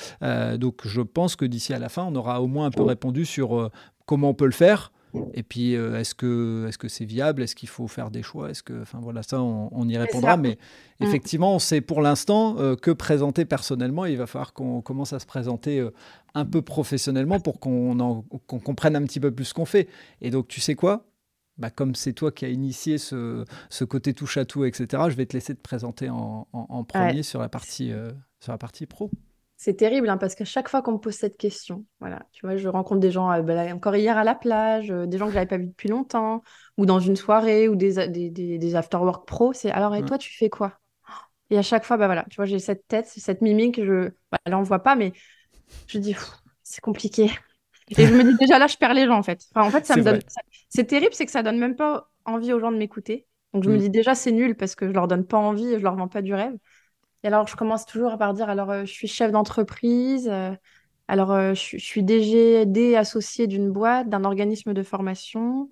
donc, 0.58 0.82
je 0.86 1.02
pense 1.02 1.36
que 1.36 1.46
d'ici 1.46 1.74
à 1.74 1.80
la 1.80 1.90
fin, 1.90 2.04
on 2.04 2.16
aura 2.16 2.42
au 2.42 2.48
moins 2.48 2.68
un 2.68 2.72
peu 2.72 2.84
répondu 2.84 3.26
sur 3.26 3.72
comment 4.06 4.30
on 4.30 4.34
peut 4.34 4.46
le 4.46 4.52
faire. 4.52 4.92
Et 5.34 5.44
puis, 5.44 5.74
est-ce 5.74 6.16
que 6.16 6.66
est-ce 6.68 6.78
que 6.78 6.88
c'est 6.88 7.06
viable? 7.06 7.44
Est-ce 7.44 7.56
qu'il 7.56 7.70
faut 7.70 7.88
faire 7.88 8.12
des 8.12 8.24
choix? 8.24 8.50
Est-ce 8.50 8.64
que, 8.64 8.82
enfin 8.82 9.00
voilà, 9.02 9.24
ça, 9.24 9.42
on, 9.42 9.88
y 9.88 9.98
répondra. 9.98 10.38
Mais 10.38 10.58
mm. 11.00 11.04
effectivement, 11.04 11.60
c'est 11.60 11.82
pour 11.82 12.02
l'instant 12.02 12.56
que 12.82 12.92
présenter 12.92 13.46
personnellement. 13.46 14.06
Il 14.06 14.18
va 14.18 14.28
falloir 14.28 14.54
qu'on 14.54 14.82
commence 14.82 15.14
à 15.14 15.20
se 15.20 15.26
présenter 15.26 15.88
un 16.34 16.46
peu 16.46 16.62
professionnellement 16.62 17.40
pour 17.40 17.60
qu'on 17.60 18.26
comprenne 18.48 18.96
un 18.96 19.04
petit 19.04 19.20
peu 19.20 19.32
plus 19.32 19.46
ce 19.46 19.54
qu'on 19.54 19.66
fait. 19.66 19.88
Et 20.22 20.30
donc, 20.30 20.48
tu 20.48 20.62
sais 20.62 20.76
quoi? 20.76 21.06
Bah, 21.58 21.70
comme 21.70 21.94
c'est 21.94 22.14
toi 22.14 22.32
qui 22.32 22.46
as 22.46 22.50
initié 22.50 22.98
ce, 22.98 23.46
côté 23.84 24.14
touche 24.14 24.38
à 24.38 24.46
tout, 24.46 24.66
etc., 24.66 25.04
je 25.10 25.16
vais 25.16 25.26
te 25.26 25.34
laisser 25.34 25.54
te 25.54 25.62
présenter 25.62 26.10
en, 26.10 26.48
premier 26.88 27.24
sur, 27.24 27.40
la 27.40 27.50
partie, 27.50 27.92
euh, 27.92 28.12
sur 28.40 28.52
la 28.52 28.58
partie 28.58 28.86
pro. 28.88 29.12
C'est 29.64 29.76
terrible 29.76 30.10
hein, 30.10 30.18
parce 30.18 30.36
qu'à 30.36 30.44
chaque 30.44 30.68
fois 30.68 30.82
qu'on 30.82 30.92
me 30.92 30.98
pose 30.98 31.14
cette 31.14 31.38
question, 31.38 31.86
voilà, 32.02 32.28
tu 32.34 32.46
vois, 32.46 32.58
je 32.58 32.68
rencontre 32.68 33.00
des 33.00 33.12
gens, 33.12 33.32
euh, 33.32 33.42
bah, 33.42 33.74
encore 33.74 33.96
hier 33.96 34.18
à 34.18 34.26
la 34.26 34.36
plage, 34.36 34.92
euh, 34.92 35.06
des 35.06 35.18
gens 35.18 35.28
que 35.28 35.32
je 35.32 35.38
n'avais 35.38 35.48
pas 35.48 35.56
vus 35.56 35.68
depuis 35.68 35.88
longtemps, 35.88 36.44
ou 36.78 36.86
dans 36.86 37.00
une 37.00 37.16
soirée, 37.16 37.70
ou 37.70 37.78
des, 37.78 38.10
des, 38.10 38.30
des, 38.30 38.76
after-work 38.76 39.26
pro. 39.26 39.54
C'est 39.54 39.72
alors, 39.72 39.96
et 39.96 40.04
toi, 40.04 40.18
tu 40.18 40.36
fais 40.36 40.50
quoi? 40.50 40.82
Et 41.50 41.58
à 41.58 41.62
chaque 41.62 41.86
fois, 41.86 41.96
bah 41.96 42.08
voilà, 42.08 42.26
tu 42.30 42.36
vois, 42.36 42.44
j'ai 42.44 42.60
cette 42.60 42.90
tête, 42.90 43.06
cette 43.08 43.40
mimique, 43.40 43.82
je, 43.82 44.10
bah, 44.34 44.38
là, 44.46 44.60
on 44.60 44.64
voit 44.64 44.84
pas, 44.84 44.98
mais 44.98 45.14
je 45.88 45.98
dis, 45.98 46.14
c'est 46.62 46.82
compliqué. 46.82 47.32
Et 47.98 48.06
je 48.06 48.14
me 48.14 48.22
dis 48.22 48.38
déjà 48.38 48.60
là, 48.60 48.68
je 48.68 48.76
perds 48.76 48.94
les 48.94 49.06
gens 49.06 49.18
en 49.18 49.24
fait. 49.24 49.46
en 49.56 49.70
fait, 49.70 49.86
ça 49.86 49.96
me 49.96 50.04
donne. 50.04 50.20
C'est 50.68 50.86
terrible, 50.86 51.14
c'est 51.14 51.26
que 51.26 51.32
ça 51.32 51.44
donne 51.44 51.58
même 51.58 51.78
pas 51.78 52.10
envie 52.26 52.52
aux 52.52 52.60
gens 52.60 52.72
de 52.72 52.78
m'écouter. 52.78 53.28
Donc 53.54 53.64
je 53.64 53.70
me 53.70 53.76
mm. 53.76 53.80
dis 53.80 53.90
déjà 53.90 54.14
c'est 54.14 54.32
nul 54.32 54.56
parce 54.56 54.76
que 54.76 54.88
je 54.88 54.94
leur 54.94 55.08
donne 55.08 55.26
pas 55.26 55.38
envie 55.38 55.68
et 55.68 55.80
je 55.80 55.84
leur 55.84 55.96
vends 55.96 56.10
pas 56.10 56.22
du 56.22 56.34
rêve. 56.34 56.56
Et 57.24 57.28
alors 57.28 57.48
je 57.48 57.56
commence 57.56 57.86
toujours 57.86 58.18
par 58.18 58.34
dire 58.34 58.50
alors 58.50 58.70
euh, 58.72 58.86
je 58.86 58.92
suis 58.92 59.08
chef 59.08 59.32
d'entreprise, 59.32 60.28
euh, 60.30 60.54
Alors, 61.10 61.32
euh, 61.34 61.56
je, 61.56 61.78
je 61.80 61.86
suis 61.86 62.04
DG 62.04 62.98
associée 62.98 63.48
d'une 63.48 63.72
boîte, 63.72 64.10
d'un 64.10 64.26
organisme 64.26 64.74
de 64.76 64.84
formation. 64.84 65.70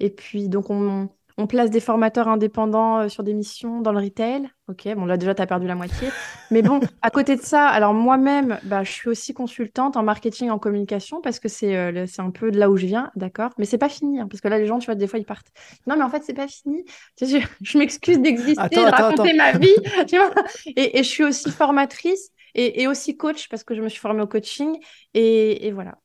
Et 0.00 0.10
puis, 0.10 0.48
donc, 0.50 0.70
on, 0.70 1.10
on 1.38 1.46
place 1.46 1.70
des 1.70 1.78
formateurs 1.80 2.26
indépendants 2.26 2.98
euh, 2.98 3.08
sur 3.08 3.22
des 3.22 3.32
missions 3.32 3.80
dans 3.80 3.92
le 3.92 4.00
retail. 4.00 4.50
Ok, 4.66 4.88
bon 4.94 5.06
là 5.06 5.16
déjà, 5.16 5.34
tu 5.34 5.40
as 5.40 5.46
perdu 5.46 5.68
la 5.68 5.76
moitié. 5.76 6.08
Mais 6.50 6.62
bon, 6.62 6.80
à 7.02 7.10
côté 7.10 7.36
de 7.36 7.40
ça, 7.40 7.68
alors 7.68 7.94
moi-même, 7.94 8.58
bah, 8.64 8.82
je 8.82 8.90
suis 8.90 9.08
aussi 9.08 9.32
consultante 9.32 9.96
en 9.96 10.02
marketing, 10.02 10.50
en 10.50 10.58
communication, 10.58 11.20
parce 11.22 11.38
que 11.38 11.48
c'est 11.48 11.76
euh, 11.76 12.06
c'est 12.06 12.20
un 12.20 12.30
peu 12.30 12.50
de 12.50 12.58
là 12.58 12.68
où 12.68 12.76
je 12.76 12.86
viens, 12.86 13.12
d'accord? 13.14 13.50
Mais 13.56 13.64
c'est 13.64 13.78
pas 13.78 13.88
fini, 13.88 14.20
hein, 14.20 14.26
parce 14.28 14.40
que 14.40 14.48
là, 14.48 14.58
les 14.58 14.66
gens, 14.66 14.80
tu 14.80 14.86
vois, 14.86 14.96
des 14.96 15.06
fois, 15.06 15.20
ils 15.20 15.24
partent. 15.24 15.52
Non, 15.86 15.96
mais 15.96 16.02
en 16.02 16.10
fait, 16.10 16.22
c'est 16.24 16.34
pas 16.34 16.48
fini. 16.48 16.84
Je, 17.20 17.38
je 17.62 17.78
m'excuse 17.78 18.18
d'exister, 18.18 18.76
de 18.76 18.90
raconter 18.90 19.32
ma 19.34 19.52
vie, 19.52 19.68
tu 20.08 20.16
vois? 20.16 20.32
Et, 20.66 20.98
et, 20.98 21.02
je 21.04 21.08
suis 21.08 21.24
aussi 21.24 21.52
formatrice 21.52 22.30
et, 22.56 22.82
et, 22.82 22.88
aussi 22.88 23.16
coach, 23.16 23.48
parce 23.48 23.62
que 23.62 23.76
je 23.76 23.80
me 23.80 23.88
suis 23.88 24.00
formée 24.00 24.22
au 24.22 24.26
coaching. 24.26 24.76
Et, 25.14 25.68
et 25.68 25.70
voilà. 25.70 25.98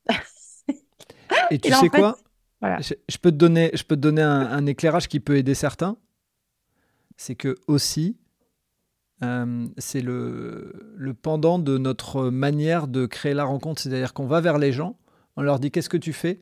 Et 1.50 1.58
tu 1.58 1.72
sais 1.72 1.88
quoi? 1.88 2.16
Je, 2.80 3.18
peux 3.18 3.30
te 3.30 3.36
donner, 3.36 3.70
je 3.74 3.82
peux 3.84 3.96
te 3.96 4.00
donner 4.00 4.22
un, 4.22 4.66
éclairage 4.66 5.08
qui 5.08 5.20
peut 5.20 5.36
aider 5.36 5.54
certains. 5.54 5.96
C'est 7.16 7.34
que 7.34 7.56
aussi, 7.66 8.16
euh, 9.22 9.66
c'est 9.78 10.00
le, 10.00 10.94
le 10.96 11.14
pendant 11.14 11.58
de 11.58 11.78
notre 11.78 12.30
manière 12.30 12.88
de 12.88 13.06
créer 13.06 13.34
la 13.34 13.44
rencontre. 13.44 13.80
C'est-à-dire 13.80 14.14
qu'on 14.14 14.26
va 14.26 14.40
vers 14.40 14.58
les 14.58 14.72
gens, 14.72 14.96
on 15.36 15.42
leur 15.42 15.58
dit 15.58 15.70
qu'est-ce 15.70 15.88
que 15.88 15.96
tu 15.96 16.12
fais, 16.12 16.40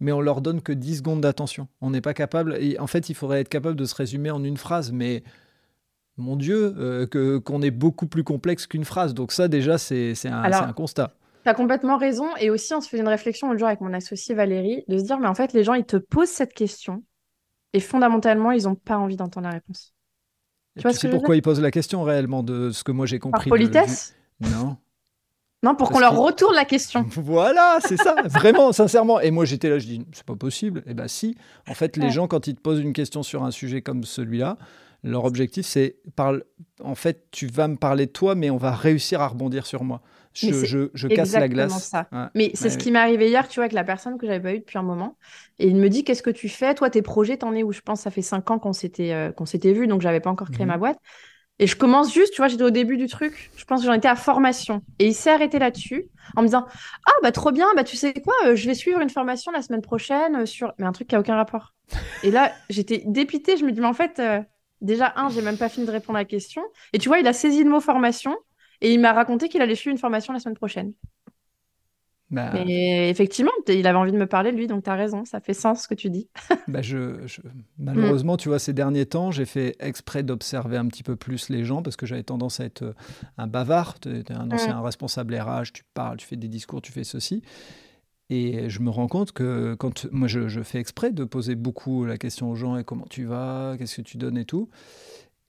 mais 0.00 0.12
on 0.12 0.20
leur 0.20 0.40
donne 0.40 0.62
que 0.62 0.72
10 0.72 0.98
secondes 0.98 1.20
d'attention. 1.20 1.68
On 1.80 1.90
n'est 1.90 2.00
pas 2.00 2.14
capable. 2.14 2.56
Et 2.60 2.78
en 2.78 2.86
fait, 2.86 3.08
il 3.08 3.14
faudrait 3.14 3.40
être 3.40 3.48
capable 3.48 3.76
de 3.76 3.84
se 3.84 3.94
résumer 3.94 4.30
en 4.30 4.42
une 4.42 4.56
phrase, 4.56 4.92
mais 4.92 5.22
mon 6.16 6.36
Dieu, 6.36 6.74
euh, 6.78 7.06
que, 7.06 7.38
qu'on 7.38 7.62
est 7.62 7.70
beaucoup 7.70 8.06
plus 8.06 8.24
complexe 8.24 8.66
qu'une 8.66 8.84
phrase. 8.84 9.14
Donc 9.14 9.32
ça, 9.32 9.48
déjà, 9.48 9.78
c'est, 9.78 10.14
c'est, 10.14 10.28
un, 10.28 10.42
un 10.42 10.72
constat. 10.72 11.14
Tu 11.44 11.50
as 11.50 11.54
complètement 11.54 11.98
raison. 11.98 12.34
Et 12.40 12.50
aussi, 12.50 12.74
on 12.74 12.80
se 12.80 12.88
fait 12.88 12.98
une 12.98 13.08
réflexion 13.08 13.48
l'autre 13.48 13.60
jour 13.60 13.68
avec 13.68 13.80
mon 13.80 13.92
associé 13.92 14.34
Valérie, 14.34 14.84
de 14.88 14.98
se 14.98 15.04
dire, 15.04 15.18
mais 15.18 15.28
en 15.28 15.34
fait, 15.34 15.52
les 15.52 15.62
gens, 15.62 15.74
ils 15.74 15.84
te 15.84 15.96
posent 15.96 16.30
cette 16.30 16.54
question 16.54 17.04
et 17.74 17.80
fondamentalement, 17.80 18.52
ils 18.52 18.64
n'ont 18.64 18.76
pas 18.76 18.96
envie 18.96 19.16
d'entendre 19.16 19.48
la 19.48 19.52
réponse. 19.52 19.92
Tu, 20.76 20.82
vois 20.82 20.92
sais 20.92 21.10
pourquoi 21.10 21.36
ils 21.36 21.42
posent 21.42 21.60
la 21.60 21.72
question 21.72 22.02
réellement 22.02 22.42
de 22.42 22.70
ce 22.70 22.82
que 22.82 22.92
moi 22.92 23.04
j'ai 23.06 23.18
compris 23.18 23.50
Par 23.50 23.58
politesse 23.58 24.16
Non. 24.40 24.76
Non, 25.62 25.74
pour 25.74 25.90
qu'on 25.90 25.98
leur 25.98 26.16
retourne 26.16 26.54
la 26.54 26.64
question. 26.64 27.04
Voilà, 27.16 27.78
c'est 27.80 27.96
ça, 27.96 28.14
vraiment, 28.26 28.72
sincèrement. 28.72 29.20
Et 29.20 29.30
moi, 29.30 29.44
j'étais 29.44 29.70
là, 29.70 29.78
je 29.78 29.86
dis, 29.86 30.06
c'est 30.12 30.26
pas 30.26 30.36
possible. 30.36 30.82
Eh 30.86 30.94
bien, 30.94 31.08
si. 31.08 31.36
En 31.68 31.74
fait, 31.74 31.96
les 31.96 32.10
gens, 32.10 32.28
quand 32.28 32.46
ils 32.46 32.54
te 32.54 32.60
posent 32.60 32.80
une 32.80 32.92
question 32.92 33.22
sur 33.22 33.44
un 33.44 33.50
sujet 33.50 33.82
comme 33.82 34.04
celui-là, 34.04 34.58
leur 35.02 35.24
objectif, 35.24 35.66
c'est, 35.66 35.96
parle... 36.16 36.44
en 36.82 36.94
fait, 36.94 37.28
tu 37.30 37.46
vas 37.46 37.66
me 37.66 37.76
parler 37.76 38.06
de 38.06 38.12
toi, 38.12 38.34
mais 38.34 38.50
on 38.50 38.56
va 38.56 38.72
réussir 38.72 39.20
à 39.20 39.28
rebondir 39.28 39.66
sur 39.66 39.84
moi 39.84 40.00
je, 40.34 40.90
je, 40.92 41.08
casse 41.08 41.32
la 41.32 41.48
glace. 41.48 41.88
Ça. 41.88 42.08
mais 42.34 42.50
c'est 42.54 42.70
ce 42.70 42.78
qui 42.78 42.90
m'est 42.90 42.98
arrivé 42.98 43.28
hier, 43.28 43.48
tu 43.48 43.56
vois, 43.56 43.64
avec 43.64 43.72
la 43.72 43.84
personne 43.84 44.18
que 44.18 44.26
j'avais 44.26 44.40
pas 44.40 44.54
eu 44.54 44.58
depuis 44.58 44.78
un 44.78 44.82
moment. 44.82 45.16
Et 45.58 45.68
il 45.68 45.76
me 45.76 45.88
dit 45.88 46.04
Qu'est-ce 46.04 46.22
que 46.22 46.30
tu 46.30 46.48
fais? 46.48 46.74
Toi, 46.74 46.90
tes 46.90 47.02
projets, 47.02 47.36
t'en 47.36 47.54
es 47.54 47.62
où? 47.62 47.72
Je 47.72 47.80
pense 47.80 48.02
ça 48.02 48.10
fait 48.10 48.22
cinq 48.22 48.50
ans 48.50 48.58
qu'on 48.58 48.72
s'était 48.72 49.12
euh, 49.12 49.32
qu'on 49.32 49.46
s'était 49.46 49.72
vu, 49.72 49.86
donc 49.86 50.00
j'avais 50.00 50.20
pas 50.20 50.30
encore 50.30 50.50
créé 50.50 50.66
ma 50.66 50.74
mhm. 50.74 50.80
boîte. 50.80 50.98
Et 51.60 51.68
je 51.68 51.76
commence 51.76 52.12
juste, 52.12 52.34
tu 52.34 52.38
vois, 52.38 52.48
j'étais 52.48 52.64
au 52.64 52.70
début 52.70 52.96
du 52.96 53.06
truc. 53.06 53.52
Je 53.56 53.64
pense 53.64 53.80
que 53.80 53.86
j'en 53.86 53.92
étais 53.92 54.08
à 54.08 54.16
formation. 54.16 54.82
Et 54.98 55.06
il 55.06 55.14
s'est 55.14 55.30
arrêté 55.30 55.60
là-dessus 55.60 56.08
en 56.34 56.42
me 56.42 56.48
disant 56.48 56.66
Ah, 57.06 57.12
bah 57.22 57.30
trop 57.30 57.52
bien, 57.52 57.68
bah 57.76 57.84
tu 57.84 57.96
sais 57.96 58.12
quoi, 58.12 58.34
euh, 58.46 58.56
je 58.56 58.66
vais 58.66 58.74
suivre 58.74 59.00
une 59.00 59.10
formation 59.10 59.52
la 59.52 59.62
semaine 59.62 59.82
prochaine 59.82 60.36
euh, 60.36 60.46
sur. 60.46 60.72
Mais 60.78 60.86
un 60.86 60.92
truc 60.92 61.08
qui 61.08 61.14
a 61.14 61.20
aucun 61.20 61.36
rapport. 61.36 61.74
et 62.24 62.32
là, 62.32 62.52
j'étais 62.70 63.04
dépitée. 63.06 63.56
Je 63.56 63.64
me 63.64 63.70
dis 63.70 63.80
Mais 63.80 63.86
en 63.86 63.92
fait, 63.92 64.20
déjà, 64.80 65.12
un, 65.16 65.28
j'ai 65.28 65.42
même 65.42 65.58
pas 65.58 65.68
fini 65.68 65.86
de 65.86 65.92
répondre 65.92 66.16
à 66.16 66.22
la 66.22 66.26
question. 66.26 66.62
Et 66.92 66.98
tu 66.98 67.08
vois, 67.08 67.18
il 67.20 67.26
a 67.28 67.32
saisi 67.32 67.62
le 67.62 67.70
mot 67.70 67.80
formation. 67.80 68.36
Et 68.84 68.92
il 68.92 69.00
m'a 69.00 69.14
raconté 69.14 69.48
qu'il 69.48 69.62
allait 69.62 69.74
suivre 69.74 69.92
une 69.92 69.98
formation 69.98 70.34
la 70.34 70.40
semaine 70.40 70.56
prochaine. 70.56 70.92
Bah... 72.30 72.52
Et 72.66 73.08
effectivement, 73.08 73.50
il 73.66 73.86
avait 73.86 73.96
envie 73.96 74.12
de 74.12 74.18
me 74.18 74.26
parler, 74.26 74.52
lui, 74.52 74.66
donc 74.66 74.84
tu 74.84 74.90
as 74.90 74.94
raison, 74.94 75.24
ça 75.24 75.40
fait 75.40 75.54
sens 75.54 75.84
ce 75.84 75.88
que 75.88 75.94
tu 75.94 76.10
dis. 76.10 76.28
bah 76.68 76.82
je, 76.82 77.16
Malheureusement, 77.78 78.36
tu 78.36 78.50
vois, 78.50 78.58
ces 78.58 78.74
derniers 78.74 79.06
temps, 79.06 79.30
j'ai 79.30 79.46
fait 79.46 79.74
exprès 79.80 80.22
d'observer 80.22 80.76
un 80.76 80.86
petit 80.88 81.02
peu 81.02 81.16
plus 81.16 81.48
les 81.48 81.64
gens 81.64 81.82
parce 81.82 81.96
que 81.96 82.04
j'avais 82.04 82.24
tendance 82.24 82.60
à 82.60 82.66
être 82.66 82.82
euh, 82.82 82.92
un 83.38 83.46
bavard, 83.46 84.00
tu 84.00 84.10
es 84.10 84.32
un 84.32 84.50
ancien 84.50 84.78
responsable 84.82 85.34
RH, 85.34 85.72
tu 85.72 85.84
parles, 85.94 86.18
tu 86.18 86.26
fais 86.26 86.36
des 86.36 86.48
discours, 86.48 86.82
tu 86.82 86.92
fais 86.92 87.04
ceci. 87.04 87.42
Et 88.28 88.68
je 88.68 88.80
me 88.80 88.90
rends 88.90 89.08
compte 89.08 89.32
que 89.32 89.74
quand 89.78 90.06
moi 90.12 90.28
je, 90.28 90.48
je 90.48 90.60
fais 90.60 90.78
exprès 90.78 91.10
de 91.10 91.24
poser 91.24 91.54
beaucoup 91.54 92.04
la 92.04 92.18
question 92.18 92.50
aux 92.50 92.54
gens 92.54 92.76
et 92.76 92.84
comment 92.84 93.06
tu 93.08 93.24
vas, 93.24 93.76
qu'est-ce 93.78 93.96
que 93.96 94.02
tu 94.02 94.18
donnes 94.18 94.36
et 94.36 94.44
tout 94.44 94.68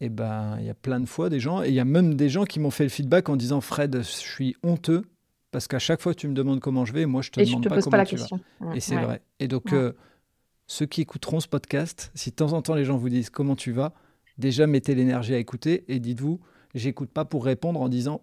et 0.02 0.10
ben 0.10 0.58
il 0.60 0.66
y 0.66 0.70
a 0.70 0.74
plein 0.74 1.00
de 1.00 1.06
fois 1.06 1.30
des 1.30 1.40
gens, 1.40 1.64
et 1.64 1.70
il 1.70 1.74
y 1.74 1.80
a 1.80 1.86
même 1.86 2.16
des 2.16 2.30
gens 2.30 2.46
qui 2.46 2.60
m'ont 2.60 2.72
fait 2.72 2.84
le 2.84 2.90
feedback 2.90 3.30
en 3.30 3.36
disant 3.36 3.62
Fred, 3.62 3.98
je 3.98 4.02
suis 4.02 4.56
honteux 4.64 5.04
parce 5.52 5.68
qu'à 5.68 5.80
chaque 5.80 6.02
fois 6.02 6.14
que 6.14 6.20
tu 6.20 6.28
me 6.28 6.34
demandes 6.34 6.60
comment 6.60 6.84
je 6.84 6.92
vais, 6.94 7.06
moi 7.06 7.22
je 7.22 7.32
te 7.32 7.40
demande 7.40 7.68
pas 7.68 7.82
comment 7.82 8.04
tu 8.04 8.18
vas. 8.18 8.28
et 8.74 8.80
c'est 8.82 8.98
vrai. 8.98 9.22
Et 9.40 9.48
donc 9.48 9.72
euh, 9.72 9.94
ceux 10.68 10.86
qui 10.86 11.02
écouteront 11.02 11.40
ce 11.40 11.48
podcast, 11.48 12.12
si 12.14 12.32
de 12.32 12.36
temps 12.36 12.54
en 12.54 12.62
temps 12.62 12.76
les 12.76 12.86
gens 12.86 12.98
vous 12.98 13.10
disent 13.10 13.30
comment 13.30 13.56
tu 13.56 13.72
vas, 13.72 13.94
déjà 14.38 14.68
mettez 14.68 14.96
l'énergie 14.96 15.34
à 15.34 15.38
écouter 15.38 15.86
et 15.88 16.00
dites-vous, 16.00 16.42
j'écoute 16.74 17.10
pas 17.10 17.24
pour 17.24 17.46
répondre 17.46 17.82
en 17.82 17.88
disant 17.88 18.22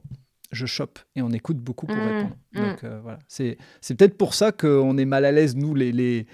je 0.51 0.67
chope 0.67 0.99
et 1.17 1.23
on 1.23 1.31
écoute 1.31 1.57
beaucoup 1.57 1.87
pour 1.87 1.97
mmh, 1.97 2.01
répondre. 2.01 2.37
Mmh. 2.53 2.61
Donc 2.61 2.85
euh, 2.85 3.01
voilà, 3.01 3.19
c'est 3.29 3.57
peut-être 3.89 4.19
pour 4.19 4.35
ça 4.35 4.53
qu'on 4.53 4.99
est 4.99 5.07
mal 5.07 5.25
à 5.25 5.33
l'aise 5.33 5.57
nous 5.57 5.75
les, 5.75 5.91
les 5.91 6.27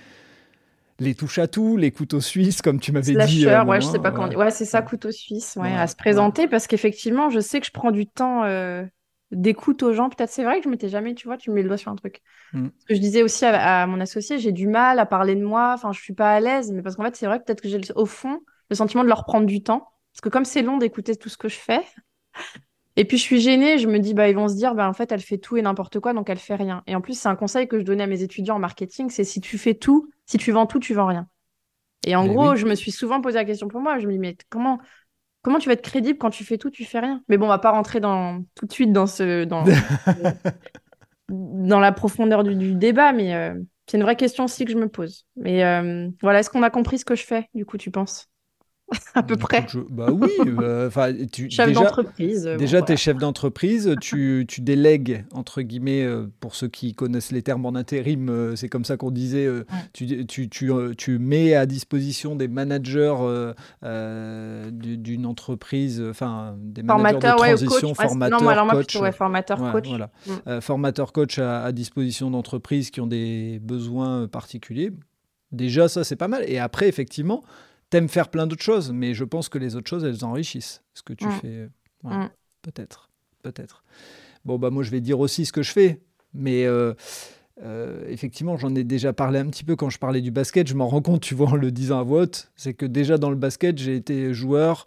les 0.98 1.14
touches 1.14 1.38
à 1.38 1.46
tout, 1.46 1.76
les 1.76 1.92
couteaux 1.92 2.20
suisses, 2.20 2.60
comme 2.62 2.80
tu 2.80 2.92
m'avais 2.92 3.14
dit. 3.26 3.46
Euh, 3.46 3.64
ouais, 3.64 3.80
je 3.80 3.86
sais 3.86 3.98
pas 3.98 4.10
comment. 4.10 4.28
Ouais, 4.28 4.50
c'est 4.50 4.64
ça, 4.64 4.82
couteau 4.82 5.10
suisse, 5.10 5.56
ouais, 5.60 5.72
à 5.72 5.86
se 5.86 5.96
présenter 5.96 6.48
parce 6.48 6.66
qu'effectivement, 6.66 7.30
je 7.30 7.40
sais 7.40 7.60
que 7.60 7.66
je 7.66 7.72
prends 7.72 7.92
du 7.92 8.06
temps 8.06 8.44
euh, 8.44 8.84
d'écoute 9.30 9.82
aux 9.82 9.92
gens. 9.92 10.08
Peut-être 10.08 10.30
c'est 10.30 10.44
vrai 10.44 10.58
que 10.58 10.64
je 10.64 10.68
m'étais 10.68 10.88
jamais, 10.88 11.14
tu 11.14 11.28
vois, 11.28 11.36
tu 11.36 11.50
me 11.50 11.54
mets 11.54 11.62
le 11.62 11.68
doigt 11.68 11.76
sur 11.76 11.92
un 11.92 11.96
truc. 11.96 12.20
Mm. 12.52 12.68
Ce 12.78 12.86
que 12.86 12.94
je 12.94 13.00
disais 13.00 13.22
aussi 13.22 13.44
à, 13.44 13.86
mon 13.86 14.00
associé, 14.00 14.38
j'ai 14.38 14.52
du 14.52 14.66
mal 14.66 14.98
à 14.98 15.06
parler 15.06 15.36
de 15.36 15.44
moi. 15.44 15.72
Enfin, 15.74 15.92
je 15.92 16.00
suis 16.00 16.14
pas 16.14 16.32
à 16.32 16.40
l'aise, 16.40 16.72
mais 16.72 16.82
parce 16.82 16.96
qu'en 16.96 17.04
fait, 17.04 17.14
c'est 17.14 17.26
vrai 17.26 17.38
peut-être 17.38 17.60
que 17.60 17.68
j'ai 17.68 17.80
au 17.94 18.06
fond 18.06 18.40
le 18.70 18.76
sentiment 18.76 19.04
de 19.04 19.08
leur 19.08 19.24
prendre 19.24 19.46
du 19.46 19.62
temps, 19.62 19.88
parce 20.12 20.20
que 20.20 20.28
comme 20.28 20.44
c'est 20.44 20.62
long 20.62 20.76
d'écouter 20.76 21.16
tout 21.16 21.28
ce 21.28 21.38
que 21.38 21.48
je 21.48 21.56
fais. 21.56 21.80
Et 22.98 23.04
puis 23.04 23.16
je 23.16 23.22
suis 23.22 23.40
gênée, 23.40 23.78
je 23.78 23.86
me 23.86 24.00
dis, 24.00 24.12
bah, 24.12 24.28
ils 24.28 24.34
vont 24.34 24.48
se 24.48 24.56
dire, 24.56 24.74
bah, 24.74 24.88
en 24.88 24.92
fait, 24.92 25.12
elle 25.12 25.20
fait 25.20 25.38
tout 25.38 25.56
et 25.56 25.62
n'importe 25.62 26.00
quoi, 26.00 26.14
donc 26.14 26.28
elle 26.28 26.38
fait 26.38 26.56
rien. 26.56 26.82
Et 26.88 26.96
en 26.96 27.00
plus, 27.00 27.16
c'est 27.16 27.28
un 27.28 27.36
conseil 27.36 27.68
que 27.68 27.78
je 27.78 27.84
donnais 27.84 28.02
à 28.02 28.06
mes 28.08 28.24
étudiants 28.24 28.56
en 28.56 28.58
marketing, 28.58 29.08
c'est 29.08 29.22
si 29.22 29.40
tu 29.40 29.56
fais 29.56 29.74
tout, 29.74 30.10
si 30.26 30.36
tu 30.36 30.50
vends 30.50 30.66
tout, 30.66 30.80
tu 30.80 30.94
vends 30.94 31.06
rien. 31.06 31.28
Et 32.04 32.16
en 32.16 32.26
gros, 32.26 32.56
je 32.56 32.66
me 32.66 32.74
suis 32.74 32.90
souvent 32.90 33.20
posé 33.20 33.36
la 33.36 33.44
question 33.44 33.68
pour 33.68 33.80
moi, 33.80 34.00
je 34.00 34.08
me 34.08 34.12
dis, 34.12 34.18
mais 34.18 34.36
comment, 34.48 34.80
comment 35.42 35.60
tu 35.60 35.68
vas 35.68 35.74
être 35.74 35.82
crédible 35.82 36.18
quand 36.18 36.30
tu 36.30 36.42
fais 36.42 36.58
tout, 36.58 36.70
tu 36.70 36.84
fais 36.84 36.98
rien? 36.98 37.22
Mais 37.28 37.38
bon, 37.38 37.44
on 37.46 37.50
va 37.50 37.58
pas 37.58 37.70
rentrer 37.70 38.00
dans, 38.00 38.42
tout 38.56 38.66
de 38.66 38.72
suite 38.72 38.92
dans, 38.92 39.06
ce, 39.06 39.44
dans, 39.44 39.62
dans 41.28 41.78
la 41.78 41.92
profondeur 41.92 42.42
du, 42.42 42.74
débat, 42.74 43.12
mais 43.12 43.32
euh, 43.32 43.54
c'est 43.86 43.96
une 43.96 44.02
vraie 44.02 44.16
question 44.16 44.46
aussi 44.46 44.64
que 44.64 44.72
je 44.72 44.76
me 44.76 44.88
pose. 44.88 45.24
Mais 45.36 45.64
euh, 45.64 46.08
voilà, 46.20 46.40
est-ce 46.40 46.50
qu'on 46.50 46.64
a 46.64 46.70
compris 46.70 46.98
ce 46.98 47.04
que 47.04 47.14
je 47.14 47.24
fais, 47.24 47.48
du 47.54 47.64
coup, 47.64 47.78
tu 47.78 47.92
penses? 47.92 48.28
à 49.14 49.22
peu 49.22 49.36
près. 49.36 49.66
Bah 49.90 50.08
oui, 50.10 50.30
euh, 50.46 50.88
enfin, 50.88 51.12
tu 51.30 51.50
chef 51.50 51.72
d'entreprise. 51.72 52.46
Euh, 52.46 52.56
déjà, 52.56 52.80
tu 52.80 52.92
es 52.92 52.96
chef 52.96 53.18
d'entreprise, 53.18 53.94
tu, 54.00 54.46
tu, 54.48 54.60
délègues 54.62 55.24
entre 55.32 55.60
guillemets 55.62 56.04
euh, 56.04 56.26
pour 56.40 56.54
ceux 56.54 56.68
qui 56.68 56.94
connaissent 56.94 57.32
les 57.32 57.42
termes 57.42 57.66
en 57.66 57.74
intérim, 57.74 58.54
c'est 58.56 58.68
comme 58.68 58.84
ça 58.84 58.96
qu'on 58.96 59.10
disait. 59.10 59.48
tu, 59.92 60.26
tu, 60.26 60.48
tu, 60.48 61.18
mets 61.18 61.54
à 61.54 61.66
disposition 61.66 62.34
des 62.34 62.48
managers 62.48 63.14
d'une 63.82 65.26
entreprise, 65.26 66.02
enfin 66.08 66.56
des 66.58 66.82
managers 66.82 67.18
de 67.18 67.36
transition, 67.36 67.94
formateurs, 67.94 68.68
coach, 68.70 68.96
ouais, 68.96 69.12
formateur, 69.12 69.72
coach. 69.72 69.88
Voilà. 69.88 70.10
Mm. 70.26 70.60
formateur, 70.60 71.12
coach 71.12 71.38
à, 71.38 71.62
à 71.64 71.72
disposition 71.72 72.30
d'entreprises 72.30 72.90
qui 72.90 73.00
ont 73.00 73.06
des 73.06 73.60
besoins 73.62 74.28
particuliers. 74.28 74.92
Déjà, 75.52 75.88
ça 75.88 76.04
c'est 76.04 76.16
pas 76.16 76.28
mal. 76.28 76.44
Et 76.46 76.58
après, 76.58 76.88
effectivement 76.88 77.42
t'aimes 77.90 78.08
faire 78.08 78.28
plein 78.28 78.46
d'autres 78.46 78.62
choses, 78.62 78.92
mais 78.92 79.14
je 79.14 79.24
pense 79.24 79.48
que 79.48 79.58
les 79.58 79.76
autres 79.76 79.88
choses, 79.88 80.04
elles 80.04 80.24
enrichissent 80.24 80.82
ce 80.94 81.02
que 81.02 81.12
tu 81.12 81.26
mm. 81.26 81.32
fais. 81.40 81.68
Mm. 82.04 82.26
Peut-être, 82.62 83.10
peut-être. 83.42 83.82
Bon, 84.44 84.58
bah 84.58 84.70
moi, 84.70 84.82
je 84.82 84.90
vais 84.90 85.00
dire 85.00 85.20
aussi 85.20 85.46
ce 85.46 85.52
que 85.52 85.62
je 85.62 85.72
fais, 85.72 86.00
mais 86.34 86.64
euh, 86.64 86.94
euh, 87.62 88.04
effectivement, 88.08 88.56
j'en 88.56 88.74
ai 88.74 88.84
déjà 88.84 89.12
parlé 89.12 89.38
un 89.38 89.46
petit 89.46 89.64
peu 89.64 89.76
quand 89.76 89.90
je 89.90 89.98
parlais 89.98 90.20
du 90.20 90.30
basket. 90.30 90.66
Je 90.66 90.74
m'en 90.74 90.88
rends 90.88 91.02
compte, 91.02 91.22
tu 91.22 91.34
vois, 91.34 91.48
en 91.48 91.56
le 91.56 91.70
disant 91.70 92.00
à 92.00 92.02
voix 92.02 92.26
c'est 92.56 92.74
que 92.74 92.86
déjà 92.86 93.18
dans 93.18 93.30
le 93.30 93.36
basket, 93.36 93.78
j'ai 93.78 93.96
été 93.96 94.32
joueur, 94.34 94.86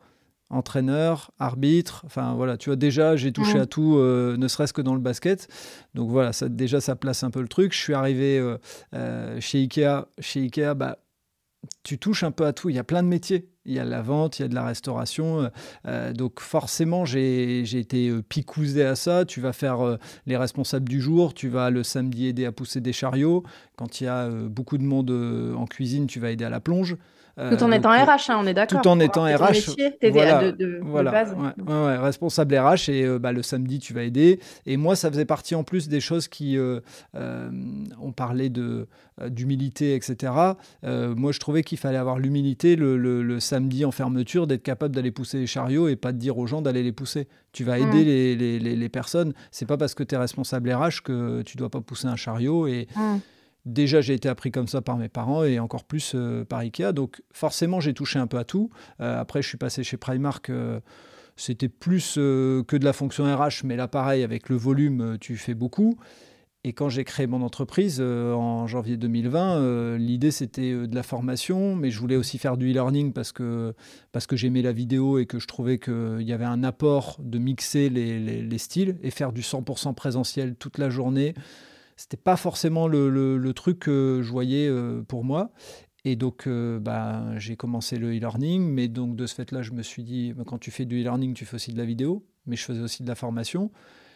entraîneur, 0.49 1.31
arbitre. 1.39 2.03
Enfin 2.05 2.33
voilà, 2.33 2.57
tu 2.57 2.69
vois, 2.69 2.75
déjà, 2.75 3.15
j'ai 3.15 3.31
touché 3.31 3.57
mm. 3.57 3.61
à 3.61 3.65
tout, 3.65 3.97
euh, 3.97 4.37
ne 4.37 4.47
serait-ce 4.47 4.73
que 4.73 4.81
dans 4.81 4.95
le 4.95 5.01
basket. 5.01 5.47
Donc 5.95 6.09
voilà, 6.09 6.33
ça, 6.33 6.49
déjà, 6.49 6.81
ça 6.81 6.95
place 6.95 7.23
un 7.23 7.31
peu 7.31 7.41
le 7.41 7.47
truc. 7.47 7.73
Je 7.73 7.79
suis 7.79 7.93
arrivé 7.93 8.41
chez 9.39 9.59
Ikea. 9.59 10.05
Chez 10.19 10.41
Ikea, 10.41 10.73
bah, 10.75 10.97
tu 11.83 11.97
touches 11.97 12.23
un 12.23 12.31
peu 12.31 12.45
à 12.45 12.53
tout. 12.53 12.69
Il 12.69 12.75
y 12.75 12.79
a 12.79 12.83
plein 12.83 13.03
de 13.03 13.07
métiers. 13.07 13.47
Il 13.65 13.73
y 13.73 13.79
a 13.79 13.85
la 13.85 14.01
vente, 14.01 14.39
il 14.39 14.41
y 14.41 14.45
a 14.45 14.47
de 14.47 14.55
la 14.55 14.65
restauration. 14.65 15.41
Euh, 15.41 15.49
euh, 15.87 16.13
donc 16.13 16.39
forcément, 16.39 17.05
j'ai 17.05 17.61
été 17.61 18.09
euh, 18.09 18.23
picousé 18.23 18.83
à 18.83 18.95
ça. 18.95 19.25
Tu 19.25 19.41
vas 19.41 19.53
faire 19.53 19.97
les 20.25 20.37
responsables 20.37 20.89
du 20.89 21.01
jour. 21.01 21.33
Tu 21.33 21.47
vas 21.47 21.69
le 21.69 21.83
samedi 21.83 22.27
aider 22.27 22.45
à 22.45 22.51
pousser 22.51 22.81
des 22.81 22.93
chariots. 22.93 23.43
Quand 23.77 24.01
il 24.01 24.05
y 24.05 24.07
a 24.07 24.29
beaucoup 24.29 24.77
de 24.77 24.83
monde 24.83 25.11
en 25.11 25.65
cuisine, 25.65 26.07
tu 26.07 26.19
vas 26.19 26.31
aider 26.31 26.45
à 26.45 26.49
la 26.49 26.59
plonge. 26.59 26.97
Tout 27.37 27.63
en 27.63 27.71
étant 27.71 27.91
RH, 27.91 28.29
hein, 28.29 28.37
on 28.39 28.47
est 28.47 28.53
d'accord. 28.53 28.81
Tout 28.81 28.87
en 28.87 28.99
étant 28.99 29.23
RH. 29.23 29.51
Métier, 29.51 29.93
voilà, 30.11 30.51
de, 30.51 30.79
voilà. 30.83 31.11
base. 31.11 31.35
Ouais, 31.35 31.97
responsable 31.97 32.57
RH 32.57 32.89
et 32.89 33.19
bah, 33.19 33.31
le 33.31 33.43
samedi 33.43 33.79
tu 33.79 33.93
vas 33.93 34.03
aider. 34.03 34.39
Et 34.65 34.77
moi 34.77 34.95
ça 34.95 35.09
faisait 35.09 35.25
partie 35.25 35.55
en 35.55 35.63
plus 35.63 35.87
des 35.87 35.99
choses 35.99 36.27
qui 36.27 36.57
on 37.13 38.11
parlait 38.11 38.49
de 38.49 38.87
d'humilité, 39.27 39.95
etc. 39.95 40.33
moi 40.83 41.31
je 41.31 41.39
trouvais 41.39 41.63
qu'il 41.63 41.77
fallait 41.77 41.97
avoir 41.97 42.17
l'humilité 42.17 42.75
le, 42.75 42.97
le, 42.97 43.39
samedi 43.39 43.85
en 43.85 43.91
fermeture 43.91 44.47
d'être 44.47 44.63
capable 44.63 44.95
d'aller 44.95 45.11
pousser 45.11 45.39
les 45.39 45.47
chariots 45.47 45.87
et 45.87 45.95
pas 45.95 46.11
de 46.11 46.17
dire 46.17 46.37
aux 46.37 46.47
gens 46.47 46.61
d'aller 46.61 46.83
les 46.83 46.91
pousser. 46.91 47.27
Tu 47.53 47.63
vas 47.63 47.79
aider 47.79 48.03
les, 48.03 48.35
les, 48.35 48.59
les, 48.59 48.75
les, 48.75 48.89
personnes. 48.89 49.33
C'est 49.51 49.65
pas 49.65 49.77
parce 49.77 49.93
que 49.93 50.03
tu 50.03 50.15
es 50.15 50.17
responsable 50.17 50.71
RH 50.71 51.01
que 51.03 51.41
tu 51.41 51.57
dois 51.57 51.69
pas 51.69 51.81
pousser 51.81 52.07
un 52.07 52.15
chariot 52.15 52.67
et 52.67 52.87
Déjà, 53.65 54.01
j'ai 54.01 54.15
été 54.15 54.27
appris 54.27 54.51
comme 54.51 54.67
ça 54.67 54.81
par 54.81 54.97
mes 54.97 55.09
parents 55.09 55.43
et 55.43 55.59
encore 55.59 55.83
plus 55.83 56.13
euh, 56.15 56.43
par 56.43 56.59
Ikea. 56.59 56.93
Donc, 56.93 57.21
forcément, 57.31 57.79
j'ai 57.79 57.93
touché 57.93 58.17
un 58.17 58.25
peu 58.25 58.37
à 58.37 58.43
tout. 58.43 58.71
Euh, 58.99 59.19
après, 59.19 59.41
je 59.41 59.47
suis 59.47 59.57
passé 59.57 59.83
chez 59.83 59.97
Primark. 59.97 60.49
Euh, 60.49 60.79
c'était 61.35 61.69
plus 61.69 62.15
que 62.15 62.77
de 62.77 62.85
la 62.85 62.93
fonction 62.93 63.23
RH, 63.23 63.63
mais 63.63 63.75
là, 63.75 63.87
pareil, 63.87 64.23
avec 64.23 64.49
le 64.49 64.55
volume, 64.55 65.17
tu 65.19 65.37
fais 65.37 65.53
beaucoup. 65.53 65.97
Et 66.63 66.73
quand 66.73 66.89
j'ai 66.89 67.03
créé 67.03 67.25
mon 67.25 67.41
entreprise 67.41 67.99
en 67.99 68.67
janvier 68.67 68.95
2020, 68.95 69.97
l'idée 69.97 70.29
c'était 70.29 70.85
de 70.85 70.93
la 70.93 71.01
formation, 71.01 71.75
mais 71.75 71.89
je 71.89 71.99
voulais 71.99 72.17
aussi 72.17 72.37
faire 72.37 72.57
du 72.57 72.69
e-learning 72.69 73.13
parce 73.13 73.31
que, 73.31 73.73
parce 74.11 74.27
que 74.27 74.35
j'aimais 74.35 74.61
la 74.61 74.73
vidéo 74.73 75.17
et 75.17 75.25
que 75.25 75.39
je 75.39 75.47
trouvais 75.47 75.79
qu'il 75.79 76.21
y 76.21 76.33
avait 76.33 76.45
un 76.45 76.63
apport 76.63 77.17
de 77.23 77.39
mixer 77.39 77.89
les, 77.89 78.19
les 78.19 78.57
styles 78.59 78.97
et 79.01 79.09
faire 79.09 79.31
du 79.31 79.41
100% 79.41 79.95
présentiel 79.95 80.53
toute 80.55 80.77
la 80.77 80.91
journée 80.91 81.33
c'était 82.01 82.17
pas 82.17 82.35
forcément 82.35 82.87
le, 82.87 83.51
truc 83.53 83.79
que 83.79 84.21
je 84.23 84.31
voyais 84.31 84.67
euh, 84.67 85.03
pour 85.03 85.23
moi. 85.23 85.51
Et 86.03 86.15
donc, 86.15 86.47
euh, 86.47 86.79
bah, 86.79 87.37
j'ai 87.37 87.55
commencé 87.55 87.99
le 87.99 88.09
e-learning, 88.09 88.67
mais 88.67 88.87
donc 88.87 89.15
de 89.15 89.27
ce 89.27 89.35
fait-là, 89.35 89.61
je 89.61 89.71
me 89.71 89.83
suis 89.83 90.03
dit, 90.03 90.33
bah, 90.33 90.43
quand 90.45 90.57
tu 90.57 90.71
fais 90.71 90.85
du 90.85 90.99
e-learning, 90.99 91.35
tu 91.35 91.45
fais 91.45 91.55
aussi 91.55 91.71
de 91.71 91.77
la 91.77 91.85
vidéo, 91.85 92.25
mais 92.47 92.55
je 92.55 92.63
faisais 92.63 92.81
aussi 92.81 93.03
de 93.03 93.07
la 93.07 93.13
formation. 93.13 93.71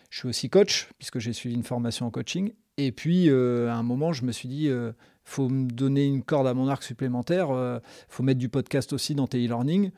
Je 0.10 0.20
suis 0.20 0.28
aussi 0.28 0.50
coach, 0.50 0.90
puisque 0.98 1.20
j'ai 1.20 1.32
suivi 1.32 1.54
une 1.54 1.64
formation 1.64 2.08
en 2.08 2.12
coaching. 2.12 2.54
Et 2.78 2.92
puis, 2.92 3.30
euh, 3.30 3.70
à 3.70 3.76
un 3.76 3.84
moment, 3.84 4.14
je 4.14 4.26
me 4.26 4.32
suis 4.32 4.50
dit, 4.50 4.66
il 4.66 4.94
faut 5.24 5.48
me 5.48 5.70
donner 5.70 6.08
une 6.08 6.24
corde 6.24 6.48
à 6.48 6.56
mon 6.56 6.68
arc 6.68 6.82
supplémentaire, 6.82 7.50
il 7.52 7.82
faut 8.10 8.24
mettre 8.24 8.40
du 8.40 8.50
podcast 8.50 8.94
aussi 8.94 9.14
dans 9.14 9.28
tes 9.28 9.38
e-learning 9.46 9.92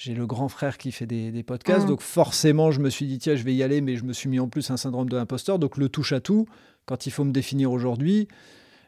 j'ai 0.00 0.14
le 0.14 0.26
grand 0.26 0.48
frère 0.48 0.78
qui 0.78 0.92
fait 0.92 1.06
des, 1.06 1.42
podcasts, 1.42 1.84
mmh. 1.84 1.90
donc 1.90 2.00
forcément 2.00 2.70
je 2.70 2.80
me 2.80 2.88
suis 2.88 3.06
dit 3.06 3.18
tiens 3.18 3.36
je 3.36 3.44
vais 3.44 3.54
y 3.54 3.62
aller, 3.62 3.82
mais 3.82 3.96
je 3.96 4.04
me 4.04 4.14
suis 4.14 4.30
mis 4.30 4.40
en 4.40 4.48
plus 4.48 4.70
un 4.70 4.78
syndrome 4.78 5.10
de 5.10 5.16
l'imposteur, 5.16 5.58
donc 5.58 5.76
le 5.76 5.90
touche 5.90 6.12
à 6.12 6.20
tout, 6.20 6.46
quand 6.86 7.06
il 7.06 7.10
faut 7.10 7.24
me 7.24 7.32
définir 7.32 7.72
aujourd'hui, 7.72 8.28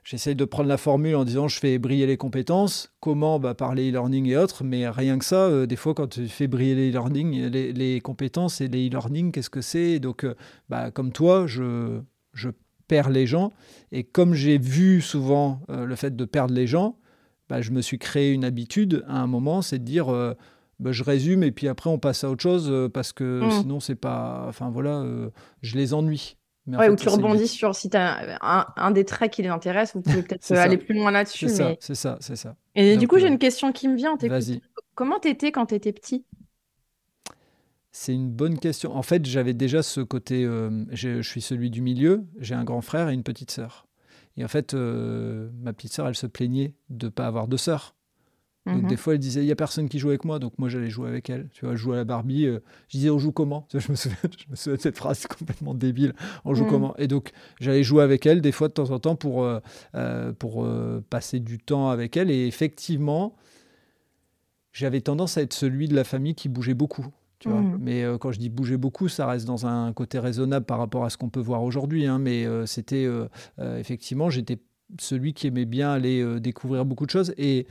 j'essaye 0.05 0.35
de 0.35 0.45
prendre 0.45 0.69
la 0.69 0.77
formule 0.77 1.17
en 1.17 1.25
disant 1.25 1.49
je 1.49 1.59
fais 1.59 1.79
briller 1.79 2.07
les 2.07 2.17
compétences, 2.17 2.93
comment 3.01 3.39
bah, 3.39 3.55
Par 3.55 3.75
les 3.75 3.91
e-learning 3.91 4.27
et 4.27 4.37
autres, 4.37 4.65
mais 4.65 4.89
rien 4.89 5.19
que 5.19 5.25
ça, 5.25 5.47
euh, 5.47 5.67
des 5.67 5.77
fois 5.77 5.95
quand 5.95 6.09
tu 6.09 6.29
fais 6.29 6.47
briller 6.47 6.75
les 6.75 6.91
e-learning, 6.91 7.47
les, 7.51 8.01
compétences 8.01 8.61
et 8.61 8.69
les 8.69 8.89
e-learning, 8.89 9.33
qu'est-ce 9.33 9.51
que 9.51 9.61
c'est? 9.61 10.01
Donc 10.01 10.25
euh, 10.25 10.35
bah, 10.69 10.91
comme 10.91 11.13
toi, 11.13 11.47
je, 11.47 12.01
je 12.33 12.51
perds 12.89 13.11
les 13.11 13.27
gens, 13.27 13.53
et 13.93 14.05
comme 14.05 14.35
j'ai 14.35 14.59
vu 14.59 15.01
souvent 15.01 15.61
euh, 15.71 15.85
le 15.85 15.97
fait 15.97 16.17
de 16.17 16.25
perdre 16.25 16.55
les 16.55 16.67
gens, 16.67 16.97
bah, 17.49 17.61
je 17.61 17.71
me 17.71 17.81
suis 17.81 17.99
créé 17.99 18.33
une 18.33 18.45
habitude 18.45 19.05
à 19.09 19.21
un 19.21 19.27
moment, 19.27 19.63
c'est 19.63 19.79
de 19.79 19.85
dire 19.85 20.07
bah, 20.81 20.91
je 20.91 21.05
résume 21.05 21.43
et 21.45 21.53
puis 21.53 21.69
après 21.69 21.91
on 21.91 21.99
passe 21.99 22.25
à 22.25 22.31
autre 22.31 22.43
chose 22.43 22.91
parce 22.93 23.13
que 23.13 23.45
mmh. 23.45 23.51
sinon 23.51 23.81
c'est 23.81 23.95
pas. 23.95 24.47
Enfin 24.49 24.71
voilà, 24.71 25.05
je 25.61 25.77
les 25.77 25.95
ennuie. 25.95 26.37
Mais 26.67 26.89
ou 26.89 26.97
tu 26.97 27.09
rebondis 27.09 27.49
sur 27.49 27.75
si 27.75 27.91
tu 27.91 27.97
as 27.97 28.39
un, 28.41 28.67
un, 28.77 28.91
des 28.93 29.05
traits 29.05 29.33
qui 29.33 29.43
les 29.43 29.49
intéresse, 29.49 29.95
vous 29.95 30.01
pouvez 30.01 30.23
peut-être 30.23 30.53
aller 30.53 30.79
plus 30.79 30.95
loin 30.95 31.11
là-dessus. 31.11 31.49
C'est 31.49 31.55
ça, 31.55 31.75
c'est 31.81 31.95
ça, 31.95 32.19
c'est 32.21 32.37
ça. 32.37 32.55
Et 32.75 32.97
du 32.97 33.09
coup, 33.09 33.19
j'ai 33.19 33.27
euh, 33.27 33.31
une 33.31 33.39
question 33.39 33.73
qui 33.73 33.89
me 33.89 33.97
vient. 33.97 34.17
Vas-y. 34.17 34.61
Comment 34.95 35.19
t'étais 35.19 35.51
quand 35.51 35.67
t'étais 35.67 35.93
petit? 35.93 36.25
C'est 37.91 38.15
une 38.15 38.31
bonne 38.31 38.59
question. 38.59 38.95
En 38.95 39.03
fait, 39.03 39.27
j'avais 39.27 39.55
déjà 39.55 39.83
ce 39.83 40.01
côté. 40.01 40.45
je 40.91 41.21
suis 41.23 41.43
celui 41.43 41.71
du 41.71 41.83
milieu. 41.83 42.25
J'ai 42.39 42.55
un 42.55 42.65
grand 42.65 42.81
frère 42.81 43.09
et 43.09 43.15
une 43.15 43.25
petite 43.25 43.51
sœur. 43.51 43.87
Et 44.37 44.45
en 44.45 44.49
fait, 44.49 44.73
ma 44.75 45.73
petite 45.73 45.93
sœur, 45.93 46.09
elle 46.09 46.15
se 46.15 46.27
plaignait 46.27 46.75
de 46.89 47.07
ne 47.07 47.11
pas 47.11 47.27
avoir 47.27 47.49
de 47.49 47.57
sœur. 47.57 47.95
Donc, 48.65 48.83
des 48.87 48.93
mhm. 48.93 48.97
fois, 48.97 49.15
elle 49.15 49.19
disait, 49.19 49.43
il 49.43 49.47
n'y 49.47 49.53
a 49.53 49.57
personne 49.57 49.89
qui 49.89 49.99
joue 49.99 50.11
avec 50.11 50.25
moi, 50.25 50.39
donc 50.39 50.53
moi, 50.57 50.69
j'allais 50.69 50.89
jouer 50.89 51.09
avec 51.09 51.29
elle. 51.29 51.49
Tu 51.53 51.65
vois, 51.65 51.75
je 51.75 51.81
jouais 51.81 51.95
à 51.95 51.99
la 51.99 52.05
Barbie. 52.05 52.47
Euh, 52.47 52.61
je 52.89 52.99
disais, 52.99 53.11
on 53.11 53.19
joue 53.19 53.33
comment? 53.33 53.67
Je, 53.75 53.91
me 53.91 53.97
souviens, 53.97 54.17
je 54.23 54.51
me 54.51 54.55
souviens 54.55 54.77
de 54.77 54.81
cette 54.81 54.97
phrase 54.97 55.27
complètement 55.27 55.75
débile. 55.75 56.13
On 56.45 56.55
joue 56.55 56.65
mhm. 56.65 56.71
comment? 56.71 56.97
Et 56.97 57.09
donc, 57.09 57.33
j'allais 57.61 57.83
jouer 57.83 58.05
avec 58.05 58.25
elle, 58.25 58.41
des 58.41 58.53
fois, 58.53 58.69
de 58.69 58.73
temps 58.73 58.91
en 58.91 59.01
temps, 59.01 59.17
pour, 59.17 59.43
euh, 59.43 59.59
euh, 59.97 60.33
pour 60.33 60.69
passer 61.11 61.41
du 61.41 61.59
temps 61.59 61.91
avec 61.91 62.17
elle. 62.17 62.31
Et 62.31 62.47
effectivement, 62.47 63.35
j'avais 64.73 65.01
tendance 65.01 65.39
à 65.39 65.43
être 65.43 65.55
celui 65.55 65.89
de 65.89 65.97
la 65.97 66.05
famille 66.05 66.37
qui 66.37 66.49
bougeait 66.49 66.75
beaucoup. 66.75 67.07
Tu 67.41 67.49
vois 67.49 67.61
mhm. 67.61 67.79
Mais 67.81 68.05
quand 68.21 68.31
je 68.31 68.39
dis 68.39 68.49
bouger 68.49 68.77
beaucoup, 68.77 69.09
ça 69.09 69.27
reste 69.27 69.45
dans 69.45 69.67
un 69.67 69.93
côté 69.93 70.21
raisonnable 70.21 70.67
par 70.67 70.79
rapport 70.79 71.05
à 71.05 71.11
ce 71.11 71.17
qu'on 71.17 71.31
peut 71.31 71.41
voir 71.41 71.65
aujourd'hui. 71.65 72.07
Hein. 72.07 72.21
mais 72.21 72.47
c'était 72.67 73.09
effectivement, 73.59 74.31
j'étais 74.31 74.59
celui 75.01 75.35
qui 75.35 75.49
aimait 75.49 75.65
bien 75.65 75.91
aller 75.91 76.39
découvrir 76.39 76.85
beaucoup 76.85 77.07
de 77.07 77.11
choses. 77.11 77.35
Et 77.37 77.67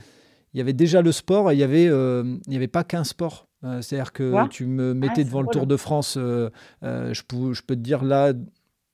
il 0.54 0.58
y 0.58 0.60
avait 0.60 0.72
déjà 0.72 1.02
le 1.02 1.12
sport 1.12 1.50
et 1.50 1.54
il 1.54 1.58
n'y 1.58 1.62
avait, 1.62 1.88
euh, 1.88 2.36
il 2.46 2.52
y 2.52 2.56
avait 2.56 2.68
pas 2.68 2.84
qu'un 2.84 3.04
sport. 3.04 3.48
Euh, 3.64 3.80
c'est-à-dire 3.80 4.12
que 4.12 4.48
tu 4.48 4.66
me 4.66 4.92
mettais 4.92 5.24
devant 5.24 5.40
le 5.40 5.48
Tour 5.48 5.66
de 5.66 5.76
France, 5.76 6.16
euh, 6.18 6.50
je, 6.82 7.22
peux, 7.22 7.52
je 7.52 7.62
peux 7.62 7.76
te 7.76 7.80
dire 7.80 8.04
là, 8.04 8.32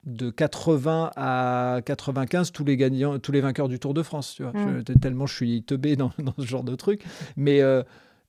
de 0.05 0.31
80 0.31 1.11
à 1.17 1.81
95, 1.85 2.53
tous 2.53 2.65
les 2.65 2.77
gagnants, 2.77 3.19
tous 3.19 3.33
les 3.33 3.41
vainqueurs 3.41 3.69
du 3.69 3.79
Tour 3.79 3.95
de 3.95 4.03
France. 4.03 4.35
Tu 4.37 4.43
vois. 4.43 4.53
Mm. 4.53 4.85
tellement 5.01 5.27
je 5.27 5.35
suis 5.35 5.63
teubé 5.63 5.97
dans, 5.97 6.13
dans, 6.19 6.35
ce 6.39 6.45
genre 6.45 6.65
de 6.65 6.77
truc. 6.77 7.03
Mais 7.37 7.63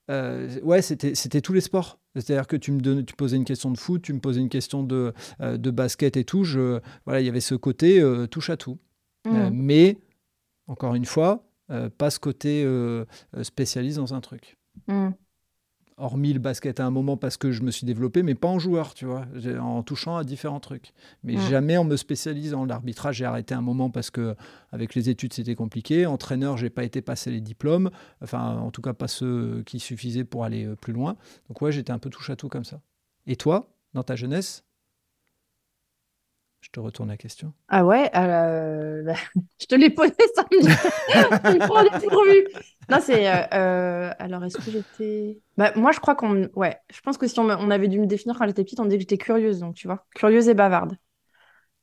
ouais, 0.09 0.81
c'était, 0.81 1.41
tous 1.41 1.53
les 1.53 1.61
sports. 1.61 1.99
C'est-à-dire 2.15 2.47
que 2.47 2.55
tu 2.55 2.71
me 2.71 3.01
tu 3.03 3.15
posais 3.15 3.37
une 3.37 3.45
question 3.45 3.69
de 3.69 3.77
foot, 3.77 4.01
tu 4.01 4.13
me 4.13 4.19
posais 4.19 4.39
une 4.39 4.49
question 4.49 4.81
de, 4.81 5.13
de 5.39 5.71
basket 5.71 6.17
et 6.17 6.23
tout. 6.23 6.43
Je, 6.43 6.79
voilà, 7.05 7.21
il 7.21 7.25
y 7.25 7.29
avait 7.29 7.41
ce 7.41 7.55
côté 7.55 8.03
touche 8.31 8.49
à 8.49 8.57
tout. 8.57 8.79
Mm. 9.25 9.49
mais, 9.51 9.97
encore 10.67 10.95
une 10.95 11.05
fois, 11.05 11.48
euh, 11.71 11.89
pas 11.89 12.09
ce 12.09 12.19
côté 12.19 12.63
euh, 12.65 13.05
euh, 13.35 13.43
spécialiste 13.43 13.97
dans 13.97 14.13
un 14.13 14.21
truc. 14.21 14.57
Mm. 14.87 15.09
Hormis 15.97 16.31
le 16.31 16.39
basket 16.39 16.79
à 16.79 16.85
un 16.85 16.91
moment 16.91 17.17
parce 17.17 17.35
que 17.35 17.51
je 17.51 17.61
me 17.61 17.71
suis 17.71 17.85
développé, 17.85 18.23
mais 18.23 18.33
pas 18.33 18.47
en 18.47 18.57
joueur, 18.57 18.93
tu 18.93 19.05
vois, 19.05 19.25
en 19.59 19.83
touchant 19.83 20.15
à 20.15 20.23
différents 20.23 20.61
trucs. 20.61 20.93
Mais 21.23 21.35
mm. 21.35 21.41
jamais 21.41 21.77
en 21.77 21.83
me 21.83 21.97
spécialisant. 21.97 22.65
L'arbitrage, 22.65 23.17
j'ai 23.17 23.25
arrêté 23.25 23.53
un 23.53 23.61
moment 23.61 23.89
parce 23.89 24.09
que 24.09 24.35
avec 24.71 24.95
les 24.95 25.09
études, 25.09 25.33
c'était 25.33 25.55
compliqué. 25.55 26.05
Entraîneur, 26.05 26.57
j'ai 26.57 26.69
pas 26.69 26.85
été 26.85 27.01
passer 27.01 27.31
les 27.31 27.41
diplômes, 27.41 27.91
enfin, 28.21 28.57
en 28.57 28.71
tout 28.71 28.81
cas, 28.81 28.93
pas 28.93 29.09
ceux 29.09 29.61
qui 29.65 29.79
suffisaient 29.79 30.23
pour 30.23 30.45
aller 30.45 30.73
plus 30.81 30.93
loin. 30.93 31.17
Donc, 31.49 31.61
ouais, 31.61 31.71
j'étais 31.71 31.91
un 31.91 31.99
peu 31.99 32.09
touche 32.09 32.29
à 32.29 32.35
tout 32.37 32.47
comme 32.47 32.65
ça. 32.65 32.81
Et 33.27 33.35
toi, 33.35 33.75
dans 33.93 34.03
ta 34.03 34.15
jeunesse 34.15 34.63
je 36.61 36.69
te 36.71 36.79
retourne 36.79 37.09
la 37.09 37.17
question. 37.17 37.53
Ah 37.69 37.85
ouais, 37.85 38.11
euh, 38.15 39.03
bah, 39.03 39.15
je 39.61 39.65
te 39.65 39.75
l'ai 39.75 39.89
posé 39.89 40.11
des 40.51 41.59
Non, 42.89 42.99
c'est. 43.01 43.29
Euh, 43.29 43.43
euh, 43.53 44.11
alors, 44.19 44.43
est-ce 44.43 44.57
que 44.57 44.71
j'étais. 44.71 45.39
Bah, 45.57 45.71
moi, 45.75 45.91
je 45.91 45.99
crois 45.99 46.15
qu'on. 46.15 46.49
Ouais, 46.55 46.77
je 46.93 46.99
pense 47.01 47.17
que 47.17 47.27
si 47.27 47.39
on, 47.39 47.49
avait 47.49 47.87
dû 47.87 47.99
me 47.99 48.07
définir 48.07 48.37
quand 48.37 48.45
j'étais 48.45 48.63
petite, 48.63 48.79
on 48.79 48.85
disait 48.85 48.97
que 48.97 49.03
j'étais 49.03 49.17
curieuse, 49.17 49.59
donc 49.59 49.75
tu 49.75 49.87
vois, 49.87 50.05
curieuse 50.15 50.49
et 50.49 50.53
bavarde. 50.53 50.97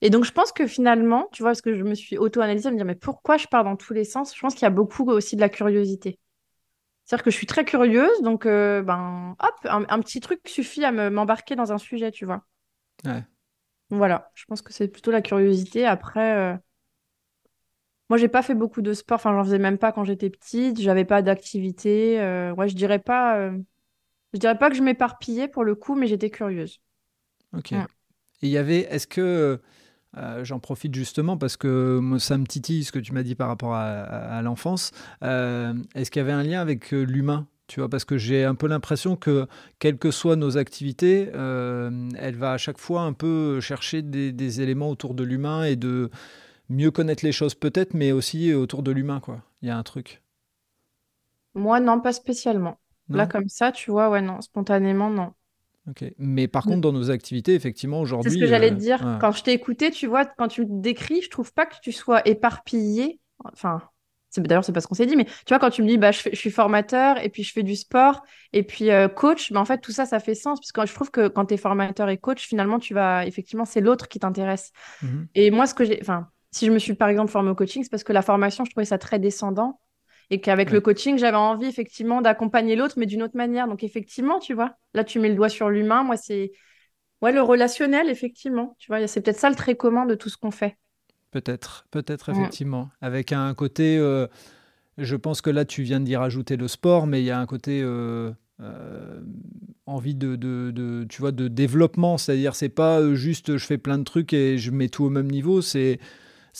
Et 0.02 0.10
donc, 0.10 0.24
je 0.24 0.32
pense 0.32 0.52
que 0.52 0.66
finalement, 0.66 1.28
tu 1.32 1.42
vois, 1.42 1.52
parce 1.52 1.62
que 1.62 1.74
je 1.74 1.82
me 1.82 1.94
suis 1.94 2.18
auto-analysée, 2.18 2.70
me 2.70 2.76
dire, 2.76 2.84
mais 2.84 2.94
pourquoi 2.94 3.38
je 3.38 3.46
pars 3.46 3.64
dans 3.64 3.76
tous 3.76 3.94
les 3.94 4.04
sens? 4.04 4.36
Je 4.36 4.40
pense 4.40 4.52
qu'il 4.52 4.64
y 4.64 4.66
a 4.66 4.70
beaucoup 4.70 5.08
aussi 5.10 5.36
de 5.36 5.40
la 5.40 5.48
curiosité. 5.48 6.18
C'est-à-dire 7.06 7.24
que 7.24 7.30
je 7.30 7.36
suis 7.36 7.46
très 7.46 7.64
curieuse, 7.64 8.20
donc, 8.20 8.46
ben, 8.46 9.36
hop, 9.38 9.54
un, 9.64 9.86
un, 9.88 10.00
petit 10.00 10.20
truc 10.20 10.40
suffit 10.46 10.84
à 10.84 10.92
m'embarquer 10.92 11.56
dans 11.56 11.72
un 11.72 11.78
sujet, 11.78 12.10
tu 12.10 12.26
vois. 12.26 12.44
Ouais. 13.06 13.24
Voilà, 13.90 14.30
je 14.34 14.44
pense 14.46 14.62
que 14.62 14.72
c'est 14.72 14.88
plutôt 14.88 15.10
la 15.10 15.22
curiosité. 15.22 15.86
Après, 15.86 16.36
euh, 16.36 16.56
moi, 18.10 18.18
j'ai 18.18 18.28
pas 18.28 18.42
fait 18.42 18.54
beaucoup 18.54 18.82
de 18.82 18.92
sport. 18.92 19.16
Enfin, 19.16 19.32
j'en 19.32 19.44
faisais 19.44 19.58
même 19.58 19.78
pas 19.78 19.92
quand 19.92 20.04
j'étais 20.04 20.30
petite. 20.30 20.80
J'avais 20.80 21.04
pas 21.04 21.22
d'activité. 21.22 22.20
Euh, 22.20 22.52
ouais, 22.54 22.68
je 22.68 22.74
dirais 22.74 22.98
pas. 22.98 23.38
Euh, 23.38 23.56
je 24.34 24.38
dirais 24.38 24.58
pas 24.58 24.70
que 24.70 24.76
je 24.76 24.82
m'éparpillais 24.82 25.48
pour 25.48 25.64
le 25.64 25.74
coup, 25.74 25.94
mais 25.94 26.06
j'étais 26.06 26.30
curieuse. 26.30 26.80
Ok. 27.56 27.72
Et 27.72 27.78
il 28.42 28.50
y 28.50 28.58
avait. 28.58 28.80
Est-ce 28.92 29.06
que 29.06 29.60
j'en 30.42 30.58
profite 30.58 30.94
justement 30.94 31.36
parce 31.36 31.58
que 31.58 32.00
ça 32.18 32.38
me 32.38 32.46
titille 32.46 32.84
ce 32.84 32.90
que 32.90 32.98
tu 32.98 33.12
m'as 33.12 33.22
dit 33.22 33.34
par 33.34 33.48
rapport 33.48 33.74
à 33.74 34.40
l'enfance. 34.42 34.90
Est-ce 35.22 36.10
qu'il 36.10 36.20
y 36.20 36.24
avait 36.24 36.32
un 36.32 36.42
lien 36.42 36.60
avec 36.60 36.90
l'humain? 36.90 37.46
Tu 37.66 37.80
vois, 37.80 37.88
parce 37.88 38.04
que 38.04 38.16
j'ai 38.16 38.44
un 38.44 38.54
peu 38.54 38.68
l'impression 38.68 39.16
que, 39.16 39.46
quelles 39.78 39.98
que 39.98 40.10
soient 40.10 40.36
nos 40.36 40.56
activités, 40.56 41.30
euh, 41.34 42.08
elle 42.18 42.36
va 42.36 42.52
à 42.52 42.58
chaque 42.58 42.78
fois 42.78 43.02
un 43.02 43.12
peu 43.12 43.60
chercher 43.60 44.02
des, 44.02 44.60
éléments 44.60 44.90
autour 44.90 45.14
de 45.14 45.24
l'humain 45.24 45.64
et 45.64 45.76
de 45.76 46.10
mieux 46.68 46.90
connaître 46.90 47.24
les 47.24 47.32
choses 47.32 47.54
peut-être, 47.54 47.94
mais 47.94 48.12
aussi 48.12 48.54
autour 48.54 48.82
de 48.82 48.92
l'humain, 48.92 49.20
quoi. 49.20 49.42
Il 49.62 49.68
y 49.68 49.70
a 49.70 49.76
un 49.76 49.82
truc. 49.82 50.22
Moi, 51.54 51.80
non, 51.80 52.00
pas 52.00 52.12
spécialement. 52.12 52.78
Là, 53.08 53.26
comme 53.26 53.48
ça, 53.48 53.72
tu 53.72 53.90
vois, 53.90 54.10
ouais, 54.10 54.20
non, 54.20 54.40
spontanément, 54.40 55.10
non. 55.10 55.32
Ok. 55.88 56.04
Mais 56.18 56.48
par 56.48 56.64
contre, 56.64 56.80
dans 56.80 56.92
nos 56.92 57.10
activités, 57.10 57.54
effectivement, 57.54 58.00
aujourd'hui. 58.00 58.30
C'est 58.30 58.36
ce 58.36 58.40
que 58.40 58.48
j'allais 58.48 58.70
te 58.70 58.74
euh, 58.74 58.78
dire. 58.78 59.18
Quand 59.20 59.30
je 59.30 59.44
t'ai 59.44 59.52
écouté, 59.52 59.90
tu 59.90 60.06
vois, 60.06 60.24
quand 60.24 60.48
tu 60.48 60.66
me 60.66 60.80
décris, 60.80 61.22
je 61.22 61.30
trouve 61.30 61.52
pas 61.52 61.66
que 61.66 61.76
tu 61.80 61.92
sois 61.92 62.26
éparpillé. 62.26 63.20
Enfin, 63.44 63.82
D'ailleurs, 64.40 64.64
c'est 64.64 64.72
pas 64.72 64.80
ce 64.80 64.86
qu'on 64.86 64.94
s'est 64.94 65.06
dit, 65.06 65.16
mais 65.16 65.24
tu 65.24 65.48
vois, 65.48 65.58
quand 65.58 65.70
tu 65.70 65.82
me 65.82 65.88
dis, 65.88 65.98
bah, 65.98 66.10
je, 66.10 66.30
suis 66.34 66.50
formateur 66.50 67.22
et 67.22 67.28
puis 67.28 67.42
je 67.42 67.52
fais 67.52 67.62
du 67.62 67.76
sport 67.76 68.22
et 68.52 68.62
puis 68.62 68.90
euh, 68.90 69.08
coach, 69.08 69.52
bah, 69.52 69.60
en 69.60 69.64
fait, 69.64 69.78
tout 69.78 69.92
ça, 69.92 70.06
ça 70.06 70.20
fait 70.20 70.34
sens. 70.34 70.60
Parce 70.60 70.72
que 70.72 70.86
je 70.86 70.94
trouve 70.94 71.10
que 71.10 71.28
quand 71.28 71.46
tu 71.46 71.54
es 71.54 71.56
formateur 71.56 72.08
et 72.08 72.18
coach, 72.18 72.46
finalement, 72.46 72.78
tu 72.78 72.94
vas, 72.94 73.26
effectivement, 73.26 73.64
c'est 73.64 73.80
l'autre 73.80 74.08
qui 74.08 74.18
t'intéresse. 74.18 74.72
Mhm. 75.02 75.28
Et 75.34 75.50
moi, 75.50 75.66
ce 75.66 75.74
que 75.74 75.84
j'ai, 75.84 75.98
enfin, 76.00 76.28
si 76.50 76.66
je 76.66 76.72
me 76.72 76.78
suis 76.78 76.94
par 76.94 77.08
exemple 77.08 77.30
formée 77.30 77.50
au 77.50 77.54
coaching, 77.54 77.82
c'est 77.82 77.90
parce 77.90 78.04
que 78.04 78.12
la 78.12 78.22
formation, 78.22 78.64
je 78.64 78.70
trouvais 78.70 78.86
ça 78.86 78.98
très 78.98 79.18
descendant 79.18 79.80
et 80.30 80.40
qu'avec 80.40 80.70
le 80.72 80.80
coaching, 80.80 81.18
j'avais 81.18 81.36
envie 81.36 81.66
effectivement 81.66 82.20
d'accompagner 82.20 82.74
l'autre, 82.74 82.94
mais 82.98 83.06
d'une 83.06 83.22
autre 83.22 83.36
manière. 83.36 83.68
Donc, 83.68 83.84
effectivement, 83.84 84.40
tu 84.40 84.54
vois, 84.54 84.76
là, 84.92 85.04
tu 85.04 85.20
mets 85.20 85.28
le 85.28 85.36
doigt 85.36 85.48
sur 85.48 85.68
l'humain. 85.68 86.02
Moi, 86.02 86.16
c'est 86.16 86.52
ouais, 87.22 87.32
le 87.32 87.42
relationnel, 87.42 88.08
effectivement. 88.10 88.74
Tu 88.78 88.88
vois, 88.88 89.06
c'est 89.06 89.20
peut-être 89.20 89.38
ça 89.38 89.50
le 89.50 89.54
trait 89.54 89.76
commun 89.76 90.04
de 90.04 90.14
tout 90.14 90.28
ce 90.28 90.36
qu'on 90.36 90.50
fait. 90.50 90.76
Peut-être, 91.30 91.86
peut-être 91.90 92.28
effectivement. 92.30 92.88
Avec 93.00 93.32
un 93.32 93.52
côté, 93.54 93.98
euh, 93.98 94.26
je 94.96 95.16
pense 95.16 95.40
que 95.40 95.50
là 95.50 95.64
tu 95.64 95.82
viens 95.82 96.00
d'y 96.00 96.16
rajouter 96.16 96.56
le 96.56 96.68
sport, 96.68 97.06
mais 97.06 97.20
il 97.20 97.24
y 97.24 97.30
a 97.30 97.38
un 97.38 97.46
côté 97.46 97.82
euh, 97.82 98.30
euh, 98.60 99.20
envie 99.86 100.14
de, 100.14 100.36
de, 100.36 101.04
tu 101.08 101.20
vois, 101.20 101.32
de 101.32 101.48
développement. 101.48 102.16
C'est-à-dire, 102.16 102.54
c'est 102.54 102.68
pas 102.68 103.14
juste 103.14 103.56
je 103.56 103.66
fais 103.66 103.78
plein 103.78 103.98
de 103.98 104.04
trucs 104.04 104.32
et 104.32 104.56
je 104.56 104.70
mets 104.70 104.88
tout 104.88 105.04
au 105.04 105.10
même 105.10 105.30
niveau. 105.30 105.62
C'est, 105.62 105.98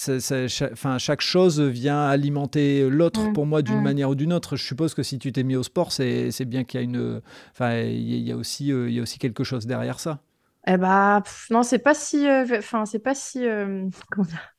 enfin, 0.09 0.98
chaque 0.98 1.22
chose 1.22 1.61
vient 1.61 2.02
alimenter 2.02 2.90
l'autre 2.90 3.29
mmh, 3.29 3.33
pour 3.33 3.46
moi 3.46 3.62
d'une 3.62 3.79
mmh. 3.79 3.85
manière 3.85 4.11
ou 4.11 4.14
d'une 4.16 4.33
autre. 4.33 4.57
Je 4.57 4.64
suppose 4.64 4.94
que 4.94 5.05
si 5.05 5.18
tu 5.18 5.33
t'es 5.33 5.44
mis 5.44 5.57
au 5.57 5.62
sport, 5.62 5.92
c'est, 5.92 6.44
bien 6.44 6.64
qu'il 6.64 6.81
y 6.81 6.83
a 6.83 6.85
une, 6.85 7.22
enfin, 7.52 7.79
il 7.79 8.18
y 8.18 8.33
a 8.33 8.37
aussi, 8.37 8.68
il 8.68 8.90
y 8.90 8.98
a 8.98 9.02
aussi 9.02 9.18
quelque 9.18 9.44
chose 9.44 9.64
derrière 9.64 10.00
ça. 10.00 10.18
Eh 10.66 10.76
bah, 10.76 11.22
non, 11.50 11.62
c'est 11.62 11.79
pas 11.79 11.94
si, 11.94 12.26
enfin, 12.29 12.85
c'est 12.85 12.98
pas 12.98 13.14
si, 13.14 13.46
comment 14.11 14.26
dire 14.26 14.56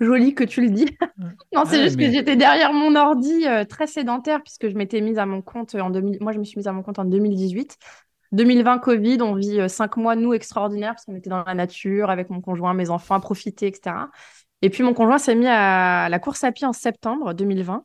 joli 0.00 0.34
que 0.34 0.44
tu 0.44 0.62
le 0.62 0.70
dis. 0.70 0.86
non, 1.54 1.64
c'est 1.66 1.82
juste 1.82 1.98
que 1.98 2.10
j'étais 2.10 2.36
derrière 2.36 2.72
mon 2.72 2.96
ordi 2.96 3.46
euh, 3.46 3.64
très 3.64 3.86
sédentaire 3.86 4.42
puisque 4.42 4.68
je 4.68 4.74
m'étais 4.74 5.00
mise 5.00 5.18
à 5.18 5.26
mon 5.26 5.42
compte 5.42 5.74
en 5.74 5.90
2000. 5.90 6.18
Moi, 6.20 6.32
je 6.32 6.38
me 6.38 6.44
suis 6.44 6.56
mise 6.56 6.66
à 6.66 6.72
mon 6.72 6.82
compte 6.82 6.98
en 6.98 7.04
2018. 7.04 7.76
2020 8.32 8.78
Covid, 8.78 9.18
on 9.22 9.34
vit 9.34 9.60
euh, 9.60 9.68
cinq 9.68 9.96
mois 9.96 10.16
nous 10.16 10.32
extraordinaires 10.32 10.94
parce 10.94 11.04
qu'on 11.04 11.16
était 11.16 11.30
dans 11.30 11.44
la 11.44 11.54
nature 11.54 12.10
avec 12.10 12.30
mon 12.30 12.40
conjoint, 12.40 12.74
mes 12.74 12.90
enfants, 12.90 13.16
à 13.16 13.20
profiter, 13.20 13.66
etc. 13.66 13.96
Et 14.62 14.70
puis 14.70 14.82
mon 14.82 14.94
conjoint 14.94 15.18
s'est 15.18 15.34
mis 15.34 15.48
à 15.48 16.08
la 16.08 16.18
course 16.18 16.44
à 16.44 16.52
pied 16.52 16.66
en 16.66 16.72
septembre 16.72 17.34
2020. 17.34 17.84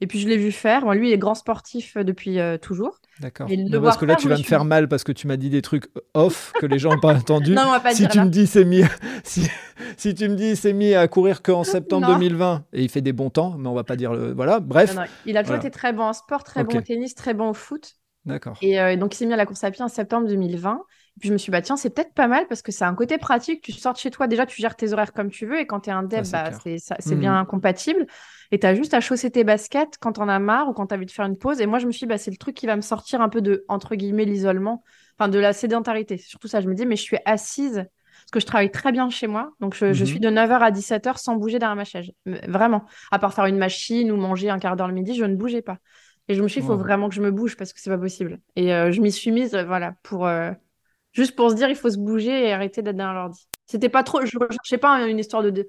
Et 0.00 0.06
puis 0.06 0.18
je 0.18 0.28
l'ai 0.28 0.36
vu 0.36 0.52
faire. 0.52 0.92
Lui, 0.92 1.08
il 1.08 1.12
est 1.12 1.18
grand 1.18 1.34
sportif 1.34 1.96
euh, 1.96 2.04
depuis 2.04 2.38
toujours. 2.60 2.98
D'accord. 3.20 3.48
Parce 3.82 3.96
que 3.96 4.04
là, 4.04 4.14
tu 4.14 4.28
vas 4.28 4.36
me 4.36 4.42
faire 4.42 4.64
mal 4.64 4.88
parce 4.88 5.04
que 5.04 5.12
tu 5.12 5.26
m'as 5.26 5.36
dit 5.36 5.50
des 5.50 5.62
trucs 5.62 5.88
off 6.14 6.52
que 6.60 6.66
les 6.66 6.78
gens 6.78 6.90
n'ont 6.90 7.00
pas 7.00 7.14
entendu. 7.14 7.52
non, 7.54 7.62
on 7.66 7.70
va 7.70 7.80
pas 7.80 7.92
si 7.92 8.06
tu 8.08 8.20
me 8.20 8.28
dis 8.28 8.46
c'est 8.46 8.64
mis, 8.64 8.82
si, 9.24 9.48
si, 9.96 10.14
tu 10.14 10.28
me 10.28 10.36
dis 10.36 10.56
c'est 10.56 10.72
mis 10.72 10.94
à 10.94 11.08
courir 11.08 11.42
qu'en 11.42 11.64
septembre 11.64 12.06
2020 12.06 12.64
et 12.72 12.82
il 12.82 12.88
fait 12.88 13.00
des 13.00 13.12
bons 13.12 13.30
temps, 13.30 13.56
mais 13.58 13.68
on 13.68 13.74
va 13.74 13.84
pas 13.84 13.96
dire 13.96 14.12
le 14.12 14.32
voilà. 14.32 14.60
Bref. 14.60 14.96
Il 15.26 15.36
a 15.36 15.42
toujours 15.42 15.56
été 15.56 15.70
très 15.70 15.92
bon 15.92 16.04
en 16.04 16.12
sport, 16.12 16.44
très 16.44 16.64
bon 16.64 16.78
au 16.78 16.80
tennis, 16.80 17.14
très 17.14 17.34
bon 17.34 17.50
au 17.50 17.54
foot. 17.54 17.94
D'accord. 18.24 18.56
Et 18.60 18.80
euh, 18.80 18.96
donc 18.96 19.14
il 19.14 19.16
s'est 19.16 19.26
mis 19.26 19.32
à 19.32 19.36
la 19.36 19.46
course 19.46 19.64
à 19.64 19.70
pied 19.70 19.82
en 19.82 19.88
septembre 19.88 20.28
2020. 20.28 20.82
Et 21.16 21.20
puis 21.20 21.28
je 21.28 21.32
me 21.32 21.38
suis 21.38 21.46
dit, 21.46 21.52
bah 21.52 21.62
tiens, 21.62 21.76
c'est 21.76 21.90
peut-être 21.90 22.14
pas 22.14 22.28
mal 22.28 22.46
parce 22.46 22.62
que 22.62 22.70
c'est 22.70 22.84
un 22.84 22.94
côté 22.94 23.18
pratique. 23.18 23.62
Tu 23.62 23.72
sors 23.72 23.94
de 23.94 23.98
chez 23.98 24.10
toi, 24.10 24.28
déjà, 24.28 24.46
tu 24.46 24.60
gères 24.60 24.76
tes 24.76 24.92
horaires 24.92 25.12
comme 25.12 25.30
tu 25.30 25.46
veux. 25.46 25.58
Et 25.58 25.66
quand 25.66 25.80
tu 25.80 25.90
es 25.90 25.92
un 25.92 26.02
dev, 26.02 26.28
bah, 26.30 26.50
c'est 26.62 27.14
mmh. 27.14 27.14
bien 27.18 27.44
compatible. 27.44 28.06
Et 28.50 28.58
tu 28.58 28.66
as 28.66 28.74
juste 28.74 28.94
à 28.94 29.00
chausser 29.00 29.30
tes 29.30 29.44
baskets 29.44 29.98
quand 30.00 30.18
on 30.18 30.28
as 30.28 30.38
marre 30.38 30.68
ou 30.68 30.72
quand 30.72 30.86
tu 30.86 30.94
as 30.94 30.96
envie 30.96 31.06
de 31.06 31.10
faire 31.10 31.26
une 31.26 31.36
pause. 31.36 31.60
Et 31.60 31.66
moi, 31.66 31.78
je 31.78 31.86
me 31.86 31.92
suis 31.92 32.00
dit, 32.00 32.06
bah, 32.06 32.18
c'est 32.18 32.30
le 32.30 32.36
truc 32.36 32.56
qui 32.56 32.66
va 32.66 32.76
me 32.76 32.80
sortir 32.80 33.20
un 33.20 33.28
peu 33.28 33.40
de, 33.40 33.64
entre 33.68 33.94
guillemets, 33.94 34.24
l'isolement, 34.24 34.82
enfin 35.18 35.28
de 35.28 35.38
la 35.38 35.52
sédentarité. 35.52 36.16
Surtout 36.16 36.48
ça, 36.48 36.60
je 36.60 36.68
me 36.68 36.74
dis, 36.74 36.86
mais 36.86 36.96
je 36.96 37.02
suis 37.02 37.18
assise 37.24 37.84
parce 38.28 38.30
que 38.32 38.40
je 38.40 38.46
travaille 38.46 38.70
très 38.70 38.92
bien 38.92 39.10
chez 39.10 39.26
moi. 39.26 39.52
Donc, 39.60 39.74
je, 39.74 39.92
je 39.92 40.04
suis 40.04 40.20
de 40.20 40.28
9h 40.28 40.60
à 40.60 40.70
17h 40.70 41.18
sans 41.18 41.36
bouger 41.36 41.58
derrière 41.58 41.76
ma 41.76 41.84
chaise. 41.84 42.10
Vraiment. 42.26 42.84
À 43.10 43.18
part 43.18 43.32
faire 43.32 43.46
une 43.46 43.58
machine 43.58 44.10
ou 44.10 44.16
manger 44.16 44.50
un 44.50 44.58
quart 44.58 44.76
d'heure 44.76 44.88
le 44.88 44.94
midi, 44.94 45.14
je 45.14 45.24
ne 45.24 45.36
bougeais 45.36 45.62
pas. 45.62 45.78
Et 46.28 46.34
je 46.34 46.42
me 46.42 46.48
suis 46.48 46.60
dit, 46.60 46.66
il 46.66 46.68
faut 46.68 46.76
vraiment 46.76 47.08
que 47.08 47.14
je 47.14 47.22
me 47.22 47.30
bouge 47.30 47.56
parce 47.56 47.72
que 47.72 47.80
c'est 47.80 47.90
pas 47.90 47.98
possible. 47.98 48.38
Et 48.54 48.74
euh, 48.74 48.92
je 48.92 49.00
m'y 49.00 49.10
suis 49.10 49.30
mise, 49.30 49.56
voilà, 49.66 49.94
pour. 50.02 50.26
Euh, 50.26 50.50
juste 51.12 51.34
pour 51.36 51.50
se 51.50 51.54
dire, 51.54 51.70
il 51.70 51.76
faut 51.76 51.90
se 51.90 51.96
bouger 51.96 52.48
et 52.48 52.52
arrêter 52.52 52.82
d'être 52.82 52.96
derrière 52.96 53.14
l'ordi. 53.14 53.48
C'était 53.66 53.88
pas 53.88 54.02
trop. 54.02 54.24
Je 54.24 54.38
recherchais 54.38 54.78
pas 54.78 55.06
une 55.08 55.18
histoire 55.18 55.42
de 55.42 55.68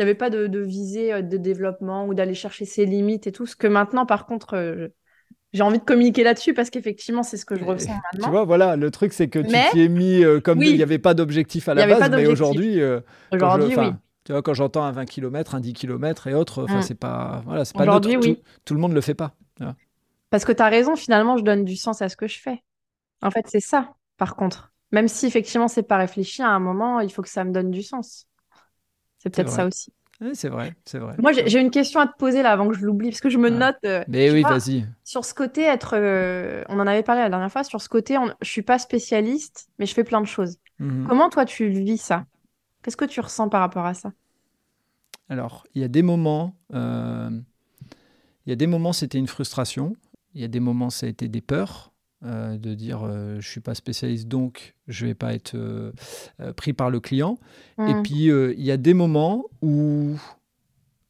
n'y 0.00 0.10
avait 0.10 0.14
pas 0.14 0.30
de, 0.30 0.46
de, 0.46 0.60
visée 0.60 1.12
euh, 1.12 1.22
de 1.22 1.36
développement 1.36 2.06
ou 2.06 2.14
d'aller 2.14 2.34
chercher 2.34 2.64
ses 2.64 2.86
limites 2.86 3.26
et 3.26 3.32
tout. 3.32 3.46
Ce 3.46 3.56
que 3.56 3.66
maintenant, 3.66 4.06
par 4.06 4.26
contre, 4.26 4.54
euh, 4.54 4.88
j'ai 5.52 5.62
envie 5.62 5.78
de 5.78 5.84
communiquer 5.84 6.22
là-dessus 6.22 6.54
parce 6.54 6.70
qu'effectivement, 6.70 7.22
c'est 7.22 7.36
ce 7.36 7.44
que 7.44 7.56
je 7.56 7.64
ressens 7.64 7.92
maintenant. 7.92 8.24
Tu 8.24 8.30
vois, 8.30 8.44
voilà, 8.44 8.76
le 8.76 8.90
truc, 8.90 9.12
c'est 9.12 9.28
que 9.28 9.38
tu 9.38 9.54
t'y 9.72 9.80
es 9.80 9.88
mis 9.88 10.24
euh, 10.24 10.40
comme 10.40 10.62
il 10.62 10.76
n'y 10.76 10.82
avait 10.82 10.98
pas 10.98 11.14
d'objectif 11.14 11.68
à 11.68 11.74
la 11.74 11.86
base, 11.86 12.10
mais 12.10 12.26
aujourd'hui. 12.26 12.80
aujourd'hui, 13.32 13.76
oui. 13.76 13.92
Tu 14.24 14.32
vois, 14.32 14.42
quand 14.42 14.52
j'entends 14.52 14.84
un 14.84 14.92
20 14.92 15.06
km, 15.06 15.54
un 15.54 15.60
10 15.60 15.72
km 15.72 16.26
et 16.26 16.34
autres, 16.34 16.64
mm. 16.64 16.82
c'est 16.82 16.94
pas. 16.94 17.42
Voilà, 17.46 17.64
c'est 17.64 17.74
pas 17.74 17.82
Aujourd'hui, 17.82 18.16
oui. 18.16 18.42
Tout, 18.66 18.74
le 18.74 18.80
monde 18.80 18.90
ne 18.90 18.96
le 18.96 19.00
fait 19.00 19.14
pas. 19.14 19.34
Parce 20.28 20.44
que 20.44 20.52
tu 20.52 20.62
as 20.62 20.68
raison, 20.68 20.94
finalement, 20.94 21.36
je 21.36 21.42
donne 21.42 21.64
du 21.64 21.74
sens 21.74 22.02
à 22.02 22.08
ce 22.08 22.16
que 22.16 22.28
je 22.28 22.38
fais. 22.38 22.62
En 23.22 23.30
fait, 23.30 23.46
c'est 23.48 23.60
ça, 23.60 23.94
par 24.16 24.36
contre. 24.36 24.72
Même 24.92 25.08
si 25.08 25.26
effectivement, 25.26 25.68
c'est 25.68 25.82
pas 25.82 25.96
réfléchi, 25.96 26.42
à 26.42 26.48
un 26.48 26.58
moment, 26.58 27.00
il 27.00 27.10
faut 27.10 27.22
que 27.22 27.28
ça 27.28 27.44
me 27.44 27.52
donne 27.52 27.70
du 27.70 27.82
sens. 27.82 28.26
C'est 29.20 29.30
peut-être 29.30 29.50
ça 29.50 29.66
aussi. 29.66 29.92
Oui, 30.22 30.30
c'est 30.34 30.48
vrai, 30.48 30.74
c'est 30.84 30.98
vrai. 30.98 31.14
Moi, 31.18 31.32
j'ai 31.32 31.60
une 31.60 31.70
question 31.70 32.00
à 32.00 32.06
te 32.06 32.16
poser 32.18 32.42
là 32.42 32.52
avant 32.52 32.68
que 32.68 32.74
je 32.74 32.84
l'oublie, 32.84 33.08
parce 33.08 33.22
que 33.22 33.30
je 33.30 33.38
me 33.38 33.48
note. 33.48 33.76
Euh, 33.86 34.04
mais 34.06 34.30
oui, 34.30 34.42
vas-y. 34.42 34.86
Sur 35.02 35.24
ce 35.24 35.32
côté, 35.32 35.62
être, 35.62 35.94
euh, 35.94 36.62
on 36.68 36.78
en 36.78 36.86
avait 36.86 37.02
parlé 37.02 37.22
la 37.22 37.30
dernière 37.30 37.50
fois. 37.50 37.64
Sur 37.64 37.80
ce 37.80 37.88
côté, 37.88 38.18
on... 38.18 38.26
je 38.42 38.50
suis 38.50 38.62
pas 38.62 38.78
spécialiste, 38.78 39.68
mais 39.78 39.86
je 39.86 39.94
fais 39.94 40.04
plein 40.04 40.20
de 40.20 40.26
choses. 40.26 40.56
Mhm. 40.78 41.06
Comment 41.08 41.30
toi 41.30 41.46
tu 41.46 41.68
vis 41.68 41.96
ça? 41.98 42.26
Qu'est-ce 42.82 42.98
que 42.98 43.06
tu 43.06 43.20
ressens 43.20 43.48
par 43.48 43.60
rapport 43.60 43.86
à 43.86 43.94
ça? 43.94 44.12
Alors, 45.30 45.64
il 45.74 45.80
y 45.80 45.84
a 45.84 45.88
des 45.88 46.02
moments, 46.02 46.54
euh, 46.74 47.30
il 48.44 48.50
y 48.50 48.52
a 48.52 48.56
des 48.56 48.66
moments, 48.66 48.92
c'était 48.92 49.18
une 49.18 49.28
frustration. 49.28 49.96
Il 50.34 50.42
y 50.42 50.44
a 50.44 50.48
des 50.48 50.60
moments, 50.60 50.90
ça 50.90 51.06
a 51.06 51.08
été 51.08 51.28
des 51.28 51.40
peurs. 51.40 51.89
Euh, 52.22 52.58
de 52.58 52.74
dire 52.74 53.00
euh, 53.02 53.40
je 53.40 53.48
suis 53.48 53.62
pas 53.62 53.74
spécialiste 53.74 54.28
donc 54.28 54.74
je 54.88 55.06
vais 55.06 55.14
pas 55.14 55.32
être 55.32 55.54
euh, 55.54 55.90
pris 56.54 56.74
par 56.74 56.90
le 56.90 57.00
client. 57.00 57.38
Et 57.78 57.94
puis 58.02 58.26
il 58.26 58.62
y 58.62 58.70
a 58.70 58.76
des 58.76 58.92
moments 58.92 59.46
où 59.62 60.16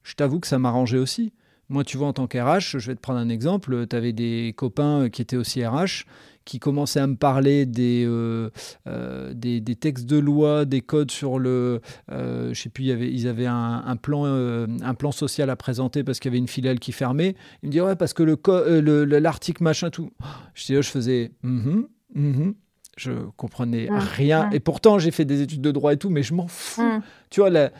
je 0.05 0.15
t'avoue 0.15 0.39
que 0.39 0.47
ça 0.47 0.61
m'arrangeait 0.61 0.99
aussi. 0.99 1.33
Moi, 1.69 1.85
tu 1.85 1.97
vois, 1.97 2.09
en 2.09 2.13
tant 2.13 2.27
qu'RH, 2.27 2.79
je 2.79 2.87
vais 2.91 2.97
te 2.97 3.01
prendre 3.01 3.19
un 3.19 3.29
exemple. 3.29 3.87
Tu 3.89 3.97
avais 3.97 4.13
des 4.13 4.55
copains 4.57 5.09
qui 5.09 5.23
étaient 5.23 5.37
aussi 5.37 5.65
RH 5.65 6.05
qui 6.45 6.59
commençaient 6.59 7.01
à 7.01 7.07
me 7.07 7.17
parler 7.17 7.67
des, 7.67 8.05
euh, 8.07 8.51
euh, 8.87 9.33
des, 9.35 9.61
textes 9.77 10.07
de 10.07 10.19
loi, 10.19 10.65
des 10.65 10.81
codes 10.81 11.11
sur 11.11 11.39
le. 11.39 11.81
Euh, 12.11 12.53
je 12.53 12.61
sais 12.61 12.69
plus, 12.69 12.85
y 12.85 12.93
avait, 12.93 13.11
ils 13.13 13.29
avaient 13.29 13.47
un, 13.47 13.97
plan, 13.97 14.25
un 14.25 14.95
plan 14.95 15.13
social 15.13 15.51
à 15.51 15.57
présenter 15.57 16.05
parce 16.05 16.19
qu'il 16.19 16.31
y 16.31 16.33
avait 16.33 16.39
une 16.39 16.49
filiale 16.49 16.79
qui 16.79 16.93
fermait. 16.93 17.35
Ils 17.63 17.67
me 17.67 17.73
disaient, 17.73 17.85
ouais, 17.85 17.97
parce 17.97 18.15
que 18.15 18.23
l'article 18.23 18.81
le, 18.81 19.05
l'article 19.05 19.63
machin, 19.63 19.91
tout. 19.91 20.11
Je, 20.55 20.81
je 20.81 20.89
faisais, 20.89 21.33
mm 21.43 21.87
-hmm, 22.15 22.55
je 22.97 23.13
comprenais 23.37 23.89
rien. 23.91 24.51
Et 24.51 24.61
pourtant, 24.61 24.99
j'ai 24.99 25.11
fait 25.11 25.25
des 25.25 25.43
études 25.43 25.63
de 25.63 25.71
droit 25.71 25.93
et 25.93 25.97
tout, 25.97 26.11
mais 26.11 26.23
je 26.23 26.35
m'en 26.35 26.49
fous. 26.49 26.83
Mmh. 26.83 27.03
Tu 27.31 27.41
vois, 27.41 27.51
la, 27.51 27.71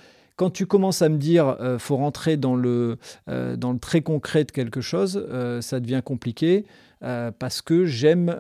quand 0.41 0.49
tu 0.49 0.65
commences 0.65 1.03
à 1.03 1.11
me 1.11 1.19
dire 1.19 1.55
euh, 1.61 1.79
faut 1.79 1.99
rentrer 1.99 2.39
dans 2.39 2.57
le, 2.57 2.97
euh, 3.29 3.57
dans 3.57 3.73
le 3.73 3.79
très 3.79 4.01
concret 4.01 4.45
de 4.45 4.51
quelque 4.51 4.81
chose, 4.81 5.23
euh, 5.31 5.61
ça 5.61 5.81
devient 5.81 6.01
compliqué 6.03 6.65
euh, 7.03 7.31
parce 7.31 7.63
que 7.63 7.87
j'aime 7.87 8.35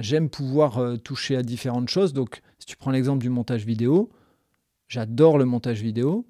j'aime 0.00 0.30
pouvoir 0.30 0.98
toucher 1.02 1.36
à 1.36 1.42
différentes 1.42 1.88
choses. 1.88 2.12
Donc, 2.12 2.42
si 2.58 2.66
tu 2.66 2.76
prends 2.76 2.90
l'exemple 2.90 3.20
du 3.20 3.30
montage 3.30 3.64
vidéo, 3.64 4.10
j'adore 4.88 5.38
le 5.38 5.44
montage 5.44 5.80
vidéo. 5.80 6.26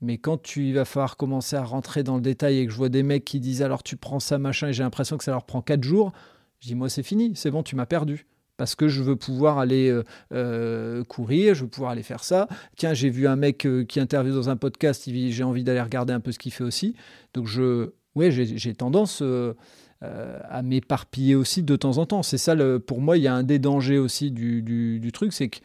Mais 0.00 0.18
quand 0.18 0.40
tu 0.40 0.72
vas 0.72 0.84
falloir 0.84 1.16
commencer 1.16 1.56
à 1.56 1.64
rentrer 1.64 2.04
dans 2.04 2.14
le 2.14 2.22
détail 2.22 2.58
et 2.58 2.66
que 2.66 2.72
je 2.72 2.76
vois 2.76 2.88
des 2.88 3.02
mecs 3.02 3.24
qui 3.24 3.40
disent 3.40 3.62
alors 3.62 3.82
tu 3.82 3.96
prends 3.96 4.20
ça 4.20 4.38
machin 4.38 4.68
et 4.68 4.72
j'ai 4.72 4.84
l'impression 4.84 5.18
que 5.18 5.24
ça 5.24 5.32
leur 5.32 5.44
prend 5.44 5.60
4 5.60 5.82
jours, 5.82 6.12
je 6.60 6.68
dis 6.68 6.76
moi 6.76 6.88
c'est 6.88 7.02
fini, 7.02 7.32
c'est 7.34 7.50
bon, 7.50 7.64
tu 7.64 7.74
m'as 7.74 7.86
perdu 7.86 8.26
parce 8.58 8.74
que 8.74 8.88
je 8.88 9.02
veux 9.02 9.16
pouvoir 9.16 9.58
aller 9.58 9.88
euh, 9.88 10.02
euh, 10.34 11.04
courir, 11.04 11.54
je 11.54 11.62
veux 11.62 11.70
pouvoir 11.70 11.92
aller 11.92 12.02
faire 12.02 12.22
ça. 12.22 12.48
Tiens, 12.76 12.92
j'ai 12.92 13.08
vu 13.08 13.26
un 13.26 13.36
mec 13.36 13.64
euh, 13.64 13.84
qui 13.84 14.00
interviewe 14.00 14.34
dans 14.34 14.50
un 14.50 14.56
podcast, 14.56 15.08
j'ai 15.08 15.44
envie 15.44 15.64
d'aller 15.64 15.80
regarder 15.80 16.12
un 16.12 16.20
peu 16.20 16.32
ce 16.32 16.38
qu'il 16.38 16.52
fait 16.52 16.64
aussi. 16.64 16.94
Donc, 17.34 17.46
je, 17.46 17.92
ouais, 18.18 18.30
j'ai 18.30 18.74
tendance 18.74 19.22
à 20.02 20.62
m'éparpiller 20.62 21.34
aussi 21.34 21.62
de 21.62 21.76
temps 21.76 21.98
en 21.98 22.06
temps. 22.06 22.22
C'est 22.22 22.38
ça, 22.38 22.54
le, 22.54 22.78
pour 22.78 23.00
moi, 23.00 23.16
il 23.16 23.22
y 23.22 23.28
a 23.28 23.34
un 23.34 23.42
des 23.42 23.58
dangers 23.58 23.98
aussi 23.98 24.30
du, 24.30 24.62
du, 24.62 25.12
truc, 25.12 25.32
c'est 25.32 25.48
que 25.48 25.58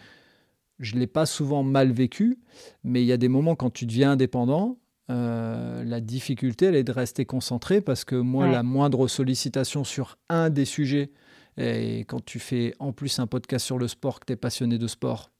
je 0.79 0.95
ne 0.95 0.99
l'ai 0.99 1.07
pas 1.07 1.25
souvent 1.25 1.63
mal 1.63 1.91
vécu, 1.91 2.39
mais 2.83 3.03
il 3.03 3.05
y 3.05 3.11
a 3.11 3.17
des 3.17 3.27
moments 3.27 3.55
quand 3.55 3.69
tu 3.69 3.85
deviens 3.85 4.11
indépendant, 4.11 4.77
la 5.09 5.99
difficulté, 5.99 6.67
elle 6.67 6.75
est 6.75 6.83
de 6.83 6.91
rester 6.91 7.25
concentré 7.25 7.81
parce 7.81 8.05
que 8.05 8.15
moi, 8.15 8.47
la 8.47 8.63
moindre 8.63 9.07
sollicitation 9.07 9.83
sur 9.83 10.17
un 10.29 10.49
des 10.49 10.65
sujets 10.65 11.11
et 11.57 11.99
quand 11.99 12.23
tu 12.23 12.39
fais 12.39 12.73
en 12.79 12.93
plus 12.93 13.19
un 13.19 13.27
podcast 13.27 13.65
sur 13.65 13.77
le 13.77 13.87
sport, 13.87 14.19
que 14.19 14.25
tu 14.25 14.33
es 14.33 14.35
passionné 14.35 14.77
de 14.77 14.87
sport, 14.87 15.31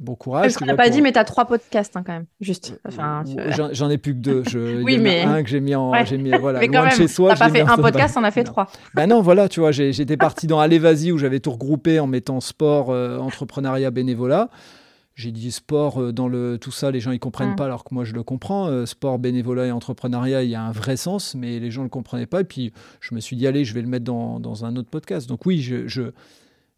bon 0.00 0.14
courage. 0.14 0.54
Je 0.58 0.64
ne 0.64 0.74
pas 0.74 0.88
dit, 0.90 1.02
mais 1.02 1.12
tu 1.12 1.18
as 1.18 1.24
trois 1.24 1.44
podcasts 1.46 1.96
hein, 1.96 2.02
quand 2.04 2.12
même. 2.12 2.26
Juste. 2.40 2.78
J'en 3.72 3.90
ai 3.90 3.98
plus 3.98 4.14
que 4.14 4.18
deux. 4.20 4.42
Je... 4.48 4.82
oui, 4.82 4.98
mais. 4.98 5.22
un 5.22 5.42
que 5.42 5.48
j'ai 5.48 5.60
mis 5.60 5.74
en. 5.74 5.92
Mis, 5.92 6.30
voilà, 6.40 6.58
mais 6.60 6.68
quand 6.68 6.82
même, 6.82 6.92
chez 6.92 7.08
soi. 7.08 7.32
Tu 7.34 7.38
pas 7.38 7.50
fait 7.50 7.60
un 7.62 7.76
podcast, 7.76 8.16
on 8.18 8.24
a 8.24 8.30
fait 8.30 8.44
trois. 8.44 8.68
Ben 8.94 9.06
non, 9.08 9.20
voilà, 9.20 9.48
tu 9.48 9.60
vois, 9.60 9.72
j'étais 9.72 10.16
parti 10.16 10.46
dans 10.46 10.60
Allez, 10.60 10.78
vas-y, 10.78 11.12
où 11.12 11.18
j'avais 11.18 11.40
tout 11.40 11.50
regroupé 11.50 12.00
en 12.00 12.06
mettant 12.06 12.40
sport, 12.40 12.90
euh, 12.90 13.18
entrepreneuriat, 13.18 13.90
bénévolat. 13.90 14.48
j'ai 15.14 15.32
dit 15.32 15.50
sport 15.50 16.00
euh, 16.00 16.12
dans 16.12 16.28
le 16.28 16.58
tout 16.60 16.70
ça, 16.70 16.90
les 16.90 17.00
gens 17.00 17.10
ils 17.10 17.18
comprennent 17.18 17.52
Mm. 17.52 17.56
pas 17.56 17.64
alors 17.64 17.82
que 17.84 17.92
moi 17.94 18.04
je 18.04 18.14
le 18.14 18.22
comprends. 18.22 18.68
Euh, 18.68 18.86
sport, 18.86 19.18
bénévolat 19.18 19.66
et 19.66 19.72
entrepreneuriat, 19.72 20.42
il 20.44 20.50
y 20.50 20.54
a 20.54 20.62
un 20.62 20.70
vrai 20.72 20.96
sens, 20.96 21.34
mais 21.34 21.58
les 21.58 21.70
gens 21.70 21.82
le 21.82 21.88
comprenaient 21.88 22.26
pas. 22.26 22.40
Et 22.40 22.44
puis 22.44 22.72
je 23.00 23.14
me 23.14 23.20
suis 23.20 23.36
dit 23.36 23.46
allez, 23.46 23.64
je 23.64 23.74
vais 23.74 23.82
le 23.82 23.88
mettre 23.88 24.04
dans, 24.04 24.38
dans 24.40 24.64
un 24.64 24.76
autre 24.76 24.88
podcast. 24.90 25.28
Donc 25.28 25.44
oui, 25.46 25.60
je, 25.60 25.88
je- 25.88 26.12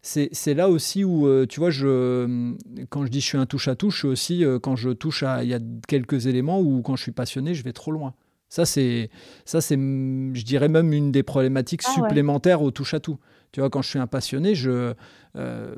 c'est 0.01 0.53
là 0.55 0.67
aussi 0.69 1.03
où 1.03 1.27
euh, 1.27 1.45
tu 1.45 1.59
vois, 1.59 1.69
je 1.69 2.55
quand 2.89 3.05
je 3.05 3.11
dis 3.11 3.21
je 3.21 3.25
suis 3.25 3.37
un 3.37 3.45
touche 3.45 3.67
à 3.67 3.75
touche, 3.75 4.03
aussi 4.05 4.43
euh, 4.43 4.57
quand 4.59 4.75
je 4.75 4.89
touche 4.89 5.23
à 5.23 5.43
il 5.43 5.49
y 5.49 5.53
a 5.53 5.59
quelques 5.87 6.25
éléments 6.25 6.59
où 6.59 6.81
quand 6.81 6.95
je 6.95 7.03
suis 7.03 7.11
passionné, 7.11 7.53
je 7.53 7.63
vais 7.63 7.73
trop 7.73 7.91
loin. 7.91 8.13
Ça 8.49 8.65
c'est 8.65 9.09
ça 9.45 9.61
c'est 9.61 9.75
je 9.75 10.43
dirais 10.43 10.67
même 10.69 10.91
une 10.91 11.11
des 11.11 11.23
problématiques 11.23 11.83
Ah 11.85 11.89
ouais. 11.89 11.93
supplémentaires 11.93 12.61
au 12.63 12.71
touche 12.71 12.93
à 12.95 12.99
tout. 12.99 13.17
Tu 13.51 13.59
vois, 13.59 13.69
quand 13.69 13.81
je 13.81 13.89
suis 13.89 13.99
un 13.99 14.07
passionné, 14.07 14.55
je, 14.55 14.93
euh, 15.35 15.75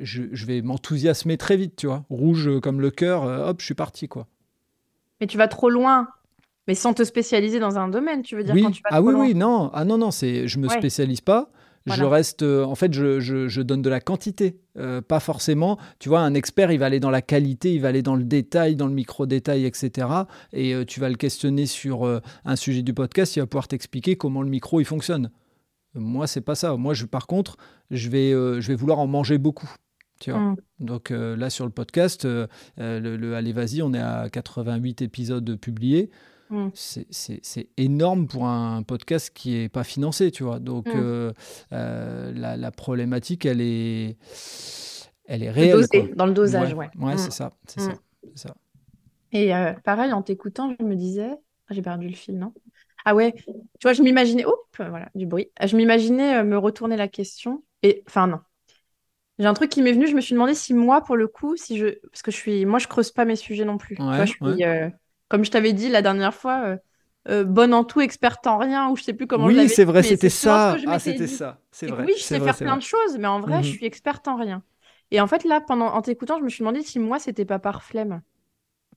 je, 0.00 0.22
je 0.32 0.46
vais 0.46 0.62
m'enthousiasmer 0.62 1.36
très 1.36 1.56
vite, 1.58 1.76
tu 1.76 1.86
vois. 1.86 2.04
Rouge 2.08 2.60
comme 2.60 2.80
le 2.80 2.90
cœur, 2.90 3.24
hop, 3.24 3.60
je 3.60 3.66
suis 3.66 3.74
parti, 3.74 4.08
quoi. 4.08 4.26
Mais 5.20 5.26
tu 5.26 5.36
vas 5.36 5.46
trop 5.48 5.68
loin, 5.68 6.08
mais 6.66 6.74
sans 6.74 6.94
te 6.94 7.04
spécialiser 7.04 7.60
dans 7.60 7.78
un 7.78 7.88
domaine, 7.88 8.22
tu 8.22 8.36
veux 8.36 8.42
dire, 8.42 8.54
oui, 8.54 8.62
quand 8.62 8.70
tu 8.70 8.82
vas 8.82 8.88
ah 8.90 9.00
trop 9.00 9.08
oui, 9.08 9.12
loin. 9.12 9.26
oui, 9.26 9.34
non, 9.34 9.70
ah 9.74 9.84
non, 9.84 9.98
non, 9.98 10.10
c'est, 10.10 10.48
je 10.48 10.58
me 10.58 10.66
Ouais. 10.68 10.78
spécialise 10.78 11.20
pas. 11.20 11.50
Je 11.86 12.04
reste, 12.04 12.42
euh, 12.42 12.64
en 12.64 12.74
fait, 12.74 12.92
je, 12.92 13.20
je- 13.20 13.48
je 13.48 13.62
donne 13.62 13.80
de 13.82 13.88
la 13.88 14.00
quantité, 14.00 14.58
euh, 14.78 15.00
pas 15.00 15.18
forcément. 15.20 15.78
Tu 15.98 16.08
vois, 16.10 16.20
un 16.20 16.34
expert, 16.34 16.70
il 16.72 16.78
va 16.78 16.86
aller 16.86 17.00
dans 17.00 17.10
la 17.10 17.22
qualité, 17.22 17.74
il 17.74 17.80
va 17.80 17.88
aller 17.88 18.02
dans 18.02 18.16
le 18.16 18.24
détail, 18.24 18.76
dans 18.76 18.86
le 18.86 18.92
micro-détail, 18.92 19.64
etc. 19.64 20.06
Et 20.52 20.74
euh, 20.74 20.84
tu 20.84 21.00
vas 21.00 21.08
le 21.08 21.14
questionner 21.16 21.64
sur 21.66 22.06
euh, 22.06 22.20
un 22.44 22.56
sujet 22.56 22.82
du 22.82 22.92
podcast, 22.92 23.34
il 23.36 23.40
va 23.40 23.46
pouvoir 23.46 23.66
t'expliquer 23.66 24.16
comment 24.16 24.42
le 24.42 24.50
micro 24.50 24.78
il 24.80 24.84
fonctionne. 24.84 25.30
Moi, 25.94 26.26
c'est 26.26 26.42
pas 26.42 26.54
ça. 26.54 26.76
Moi, 26.76 26.92
je, 26.94 27.06
par 27.06 27.26
contre, 27.26 27.56
je 27.90 28.08
vais, 28.10 28.30
je 28.30 28.66
vais 28.68 28.74
vouloir 28.76 28.98
en 29.00 29.06
manger 29.08 29.38
beaucoup. 29.38 29.68
Tu 30.20 30.30
vois. 30.30 30.38
Mm. 30.40 30.56
Donc 30.80 31.10
là, 31.10 31.50
sur 31.50 31.64
le 31.64 31.72
podcast, 31.72 32.24
le, 32.26 32.46
le 32.76 33.34
Allez, 33.34 33.52
vas-y, 33.52 33.82
on 33.82 33.92
est 33.94 33.98
à 33.98 34.28
88 34.30 35.02
épisodes 35.02 35.56
publiés. 35.56 36.10
Mm. 36.50 36.68
C'est- 36.74 37.68
énorme 37.76 38.26
pour 38.26 38.46
un 38.46 38.82
podcast 38.82 39.30
qui 39.34 39.50
n'est 39.52 39.68
pas 39.68 39.84
financé, 39.84 40.30
tu 40.30 40.42
vois. 40.42 40.58
Donc 40.58 40.86
Mm. 40.86 40.92
euh, 40.96 41.32
euh, 41.72 42.32
la, 42.34 42.56
la 42.56 42.70
problématique, 42.70 43.46
elle 43.46 43.60
est, 43.60 44.16
elle 45.26 45.42
est 45.42 45.46
Le 45.46 45.52
réelle. 45.52 46.14
dans 46.16 46.26
le 46.26 46.32
dosage, 46.32 46.74
ouais. 46.74 46.90
Ouais, 46.98 47.14
Mm. 47.14 47.18
c'est 47.18 47.30
ça. 47.32 47.52
C'est 47.66 47.80
ça. 48.34 48.54
Et 49.32 49.54
euh, 49.54 49.72
pareil, 49.84 50.12
en 50.12 50.22
t'écoutant, 50.22 50.74
je 50.78 50.84
me 50.84 50.96
disais, 50.96 51.30
Ah, 51.68 51.74
j'ai 51.74 51.82
perdu 51.82 52.08
le 52.08 52.14
fil, 52.16 52.36
non? 52.36 52.52
Ah 53.04 53.14
ouais, 53.14 53.32
tu 53.32 53.44
vois, 53.84 53.92
je 53.92 54.02
m'imaginais, 54.02 54.44
oups, 54.44 54.56
voilà, 54.76 55.08
du 55.14 55.24
bruit. 55.24 55.50
Je 55.64 55.76
m'imaginais 55.76 56.42
me 56.42 56.58
retourner 56.58 56.96
la 56.96 57.06
question. 57.06 57.62
Et 57.84 58.02
enfin, 58.08 58.26
non. 58.26 58.40
J'ai 59.38 59.46
un 59.46 59.54
truc 59.54 59.70
qui 59.70 59.80
m'est 59.82 59.92
venu, 59.92 60.06
je 60.08 60.14
me 60.14 60.20
suis 60.20 60.34
demandé 60.34 60.54
si 60.54 60.74
moi, 60.74 61.00
pour 61.02 61.16
le 61.16 61.28
coup, 61.28 61.56
si 61.56 61.78
je. 61.78 61.98
Parce 62.10 62.22
que 62.22 62.30
je 62.30 62.36
suis. 62.36 62.66
Moi, 62.66 62.78
je 62.80 62.88
creuse 62.88 63.10
pas 63.12 63.24
mes 63.24 63.36
sujets 63.36 63.64
non 63.64 63.78
plus. 63.78 63.96
Tu 63.96 64.02
vois, 64.02 64.18
Ouais, 64.18 64.26
je 64.26 64.32
suis, 64.32 64.44
ouais. 64.44 64.64
euh, 64.66 64.90
comme 65.30 65.44
je 65.46 65.52
t'avais 65.52 65.74
dit 65.74 65.90
la 65.90 66.02
dernière 66.02 66.34
fois, 66.34 66.62
euh, 66.66 66.78
euh, 67.30 67.44
bonne 67.44 67.74
en 67.74 67.84
tout, 67.84 68.02
experte 68.02 68.46
en 68.48 68.58
rien, 68.58 68.90
ou 68.90 68.96
je 68.96 69.04
sais 69.04 69.14
plus 69.14 69.28
comment 69.28 69.48
Oui, 69.48 69.68
c'est 69.68 69.84
vrai, 69.84 70.02
c'était 70.02 70.28
ce 70.28 70.30
ça. 70.30 70.82
Ah, 70.86 70.98
c'était 70.98 71.26
ça. 71.26 71.60
C'est 71.70 71.86
vrai. 71.88 72.06
oui, 72.06 72.12
je 72.16 72.22
sais 72.22 72.38
vrai, 72.38 72.44
faire 72.44 72.60
plein 72.60 72.76
vrai. 72.76 72.78
de 72.78 72.82
choses, 72.82 73.18
mais 73.18 73.28
en 73.28 73.40
vrai, 73.40 73.58
Mhm. 73.58 73.62
je 73.62 73.68
suis 73.68 73.86
experte 73.86 74.28
en 74.28 74.36
rien. 74.36 74.62
Et 75.10 75.20
en 75.20 75.26
fait, 75.26 75.44
là, 75.44 75.60
pendant, 75.60 75.86
en 75.88 76.02
t'écoutant, 76.02 76.38
je 76.38 76.44
me 76.44 76.48
suis 76.48 76.60
demandé 76.60 76.82
si 76.82 76.98
moi, 76.98 77.18
c'était 77.18 77.44
pas 77.44 77.58
par 77.58 77.82
flemme. 77.82 78.22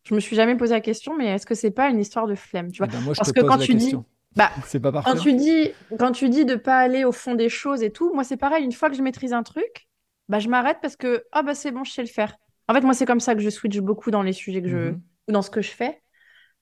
Je 0.04 0.16
me 0.16 0.22
suis 0.22 0.36
jamais 0.36 0.58
posé 0.58 0.74
la 0.74 0.82
question, 0.82 1.18
mais 1.18 1.28
est-ce 1.28 1.46
que 1.48 1.56
c'est 1.56 1.72
pas 1.72 1.90
une 1.90 2.00
histoire 2.00 2.28
de 2.28 2.36
flemme, 2.36 2.72
tu 2.72 2.80
Eh 2.82 2.86
vois? 2.86 2.90
ben, 2.90 3.02
moi, 3.02 3.14
je 3.16 3.22
Parce 3.22 3.32
te 3.32 3.32
que 3.32 3.40
pose 3.40 3.42
quand 3.42 3.58
la 3.58 3.68
tu 3.68 3.76
dis, 3.76 4.04
bah, 4.38 4.52
C'est 4.64 4.80
pas 4.80 4.92
quand 5.04 5.16
tu 5.18 5.36
dis, 5.36 5.74
quand 6.00 6.14
tu 6.14 6.30
dis 6.30 6.46
de 6.46 6.56
pas 6.56 6.80
aller 6.80 7.06
au 7.06 7.14
fond 7.14 7.36
des 7.36 7.50
choses 7.50 7.84
et 7.84 7.92
tout, 7.92 8.14
moi, 8.16 8.26
c'est 8.26 8.38
pareil. 8.38 8.66
Une 8.66 8.74
fois 8.74 8.90
que 8.92 8.98
je 8.98 9.04
maîtrise 9.04 9.34
un 9.34 9.44
truc, 9.44 9.90
bah, 10.30 10.40
je 10.40 10.50
m'arrête 10.50 10.80
parce 10.82 10.98
que, 10.98 11.26
ah, 11.34 11.44
bah, 11.44 11.56
c'est 11.56 11.72
bon, 11.72 11.86
je 11.86 11.94
sais 11.94 12.04
le 12.04 12.10
faire. 12.10 12.38
En 12.70 12.76
fait, 12.76 12.82
moi, 12.82 12.96
c'est 12.96 13.08
comme 13.08 13.22
ça 13.22 13.36
que 13.36 13.42
je 13.42 13.52
switch 13.52 13.80
beaucoup 13.80 14.12
dans 14.12 14.24
les 14.24 14.34
sujets 14.34 14.64
que 14.64 14.70
je, 14.70 14.92
Mhm. 14.92 15.02
ou 15.30 15.34
dans 15.34 15.44
ce 15.44 15.52
que 15.52 15.64
je 15.64 15.72
fais. 15.72 16.03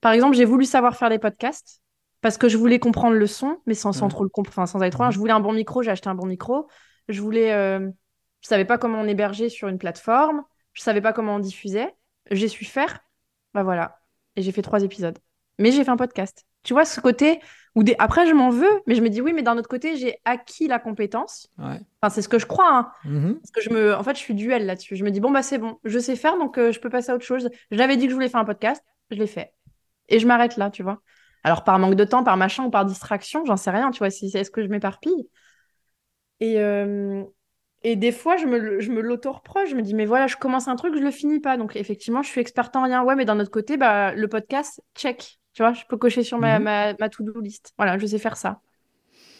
Par 0.02 0.12
exemple, 0.12 0.36
j'ai 0.36 0.46
voulu 0.46 0.66
savoir 0.66 0.96
faire 0.96 1.10
des 1.10 1.20
podcasts 1.20 1.82
parce 2.22 2.38
que 2.38 2.50
je 2.50 2.58
voulais 2.58 2.80
comprendre 2.80 3.16
le 3.16 3.28
son, 3.28 3.58
mais 3.66 3.74
sans, 3.74 3.94
sans 3.94 4.06
Ouais. 4.06 4.12
trop 4.12 4.24
le 4.24 4.30
comprendre, 4.30 4.68
sans 4.68 4.80
aller 4.82 4.92
trop 4.92 5.04
loin. 5.04 5.08
Mhm. 5.10 5.14
Je 5.14 5.20
voulais 5.20 5.34
un 5.34 5.40
bon 5.40 5.54
micro, 5.54 5.82
j'ai 5.84 5.92
acheté 5.92 6.10
un 6.10 6.16
bon 6.16 6.26
micro. 6.28 6.68
Je 7.08 7.22
voulais, 7.22 7.52
euh, 7.54 7.90
je 8.42 8.48
savais 8.48 8.66
pas 8.66 8.78
comment 8.78 9.00
on 9.02 9.08
hébergeait 9.08 9.50
sur 9.50 9.68
une 9.68 9.78
plateforme. 9.78 10.44
Je 10.74 10.82
savais 10.82 11.02
pas 11.02 11.14
comment 11.14 11.36
on 11.36 11.40
diffusait. 11.40 11.94
J'ai 12.30 12.48
su 12.48 12.66
faire. 12.66 13.00
Bah 13.54 13.64
voilà. 13.64 14.00
Et 14.36 14.42
j'ai 14.42 14.52
fait 14.52 14.62
trois 14.62 14.84
épisodes. 14.84 15.18
Mais 15.60 15.72
j'ai 15.72 15.84
fait 15.84 15.90
un 15.92 15.98
podcast. 15.98 16.46
Tu 16.64 16.74
vois, 16.74 16.86
ce 16.86 17.00
côté 17.02 17.40
où 17.76 17.84
des... 17.84 17.96
après, 18.00 18.28
je 18.28 18.34
m'en 18.34 18.50
veux, 18.50 18.70
mais 18.86 18.96
je 18.96 19.02
me 19.02 19.10
dis 19.10 19.20
oui, 19.22 19.34
mais 19.34 19.42
d'un 19.42 19.58
autre 19.58 19.68
côté, 19.68 19.96
j'ai 19.98 20.18
acquis 20.26 20.68
la 20.68 20.78
compétence. 20.80 21.48
Ouais. 21.58 21.80
Enfin, 22.02 22.10
c'est 22.14 22.22
ce 22.22 22.30
que 22.30 22.38
je 22.40 22.46
crois, 22.46 22.70
hein. 22.72 22.92
Mhm. 23.04 23.40
Parce 23.40 23.52
que 23.52 23.62
je 23.62 23.70
me, 23.72 23.96
en 23.96 24.04
fait, 24.04 24.14
je 24.16 24.20
suis 24.20 24.36
duel 24.36 24.66
là-dessus. 24.66 24.96
Je 24.96 25.04
me 25.04 25.10
dis, 25.12 25.20
bon, 25.20 25.32
bah, 25.32 25.42
c'est 25.42 25.58
bon, 25.58 25.80
je 25.84 25.98
sais 26.00 26.16
faire, 26.16 26.38
donc 26.38 26.58
euh, 26.58 26.72
je 26.72 26.80
peux 26.80 26.90
passer 26.90 27.12
à 27.12 27.16
autre 27.16 27.26
chose. 27.26 27.50
J'avais 27.72 27.98
dit 27.98 28.06
que 28.06 28.10
je 28.12 28.16
voulais 28.16 28.30
faire 28.30 28.40
un 28.42 28.46
podcast, 28.46 28.84
je 29.10 29.18
l'ai 29.18 29.28
fait. 29.28 29.54
Et 30.12 30.20
je 30.20 30.28
m'arrête 30.28 30.58
là, 30.58 30.72
tu 30.72 30.84
vois. 30.84 31.02
Alors, 31.44 31.64
par 31.66 31.80
manque 31.80 31.96
de 31.96 32.06
temps, 32.06 32.24
par 32.24 32.38
machin 32.38 32.66
ou 32.66 32.72
par 32.72 32.86
distraction, 32.86 33.46
j'en 33.46 33.58
sais 33.58 33.72
rien, 33.72 33.92
tu 33.92 34.00
vois, 34.00 34.12
si 34.12 34.28
est-ce 34.36 34.52
que 34.52 34.64
je 34.64 34.70
m'éparpille? 34.70 35.30
Et, 36.40 36.60
euh, 36.60 37.24
et 37.84 37.96
des 37.96 38.12
fois, 38.12 38.38
je 38.38 38.46
me, 38.46 38.80
je 38.80 38.92
me 38.92 39.02
l'auto-reproche, 39.02 39.70
je 39.70 39.76
me 39.76 39.82
dis, 39.82 39.94
mais 39.94 40.06
voilà, 40.06 40.28
je 40.28 40.38
commence 40.38 40.68
un 40.68 40.76
truc, 40.76 40.96
je 40.96 41.02
le 41.02 41.12
finis 41.12 41.40
pas. 41.40 41.58
Donc, 41.58 41.76
effectivement, 41.76 42.24
je 42.24 42.30
suis 42.30 42.42
experte 42.42 42.76
en 42.76 42.84
rien. 42.84 43.04
Ouais, 43.04 43.16
mais 43.16 43.26
d'un 43.26 43.40
autre 43.40 43.52
côté, 43.52 43.78
bah, 43.78 44.14
le 44.16 44.28
podcast, 44.28 44.82
check. 44.96 45.40
Tu 45.54 45.64
vois, 45.64 45.74
je 45.74 45.84
peux 45.88 45.98
cocher 45.98 46.24
sur 46.24 46.40
ma, 46.40 46.60
Mhm. 46.60 46.64
ma, 46.64 46.94
ma 47.00 47.10
to-do 47.10 47.40
list. 47.42 47.74
Voilà, 47.78 47.98
je 47.98 48.06
sais 48.06 48.20
faire 48.20 48.38
ça. 48.38 48.62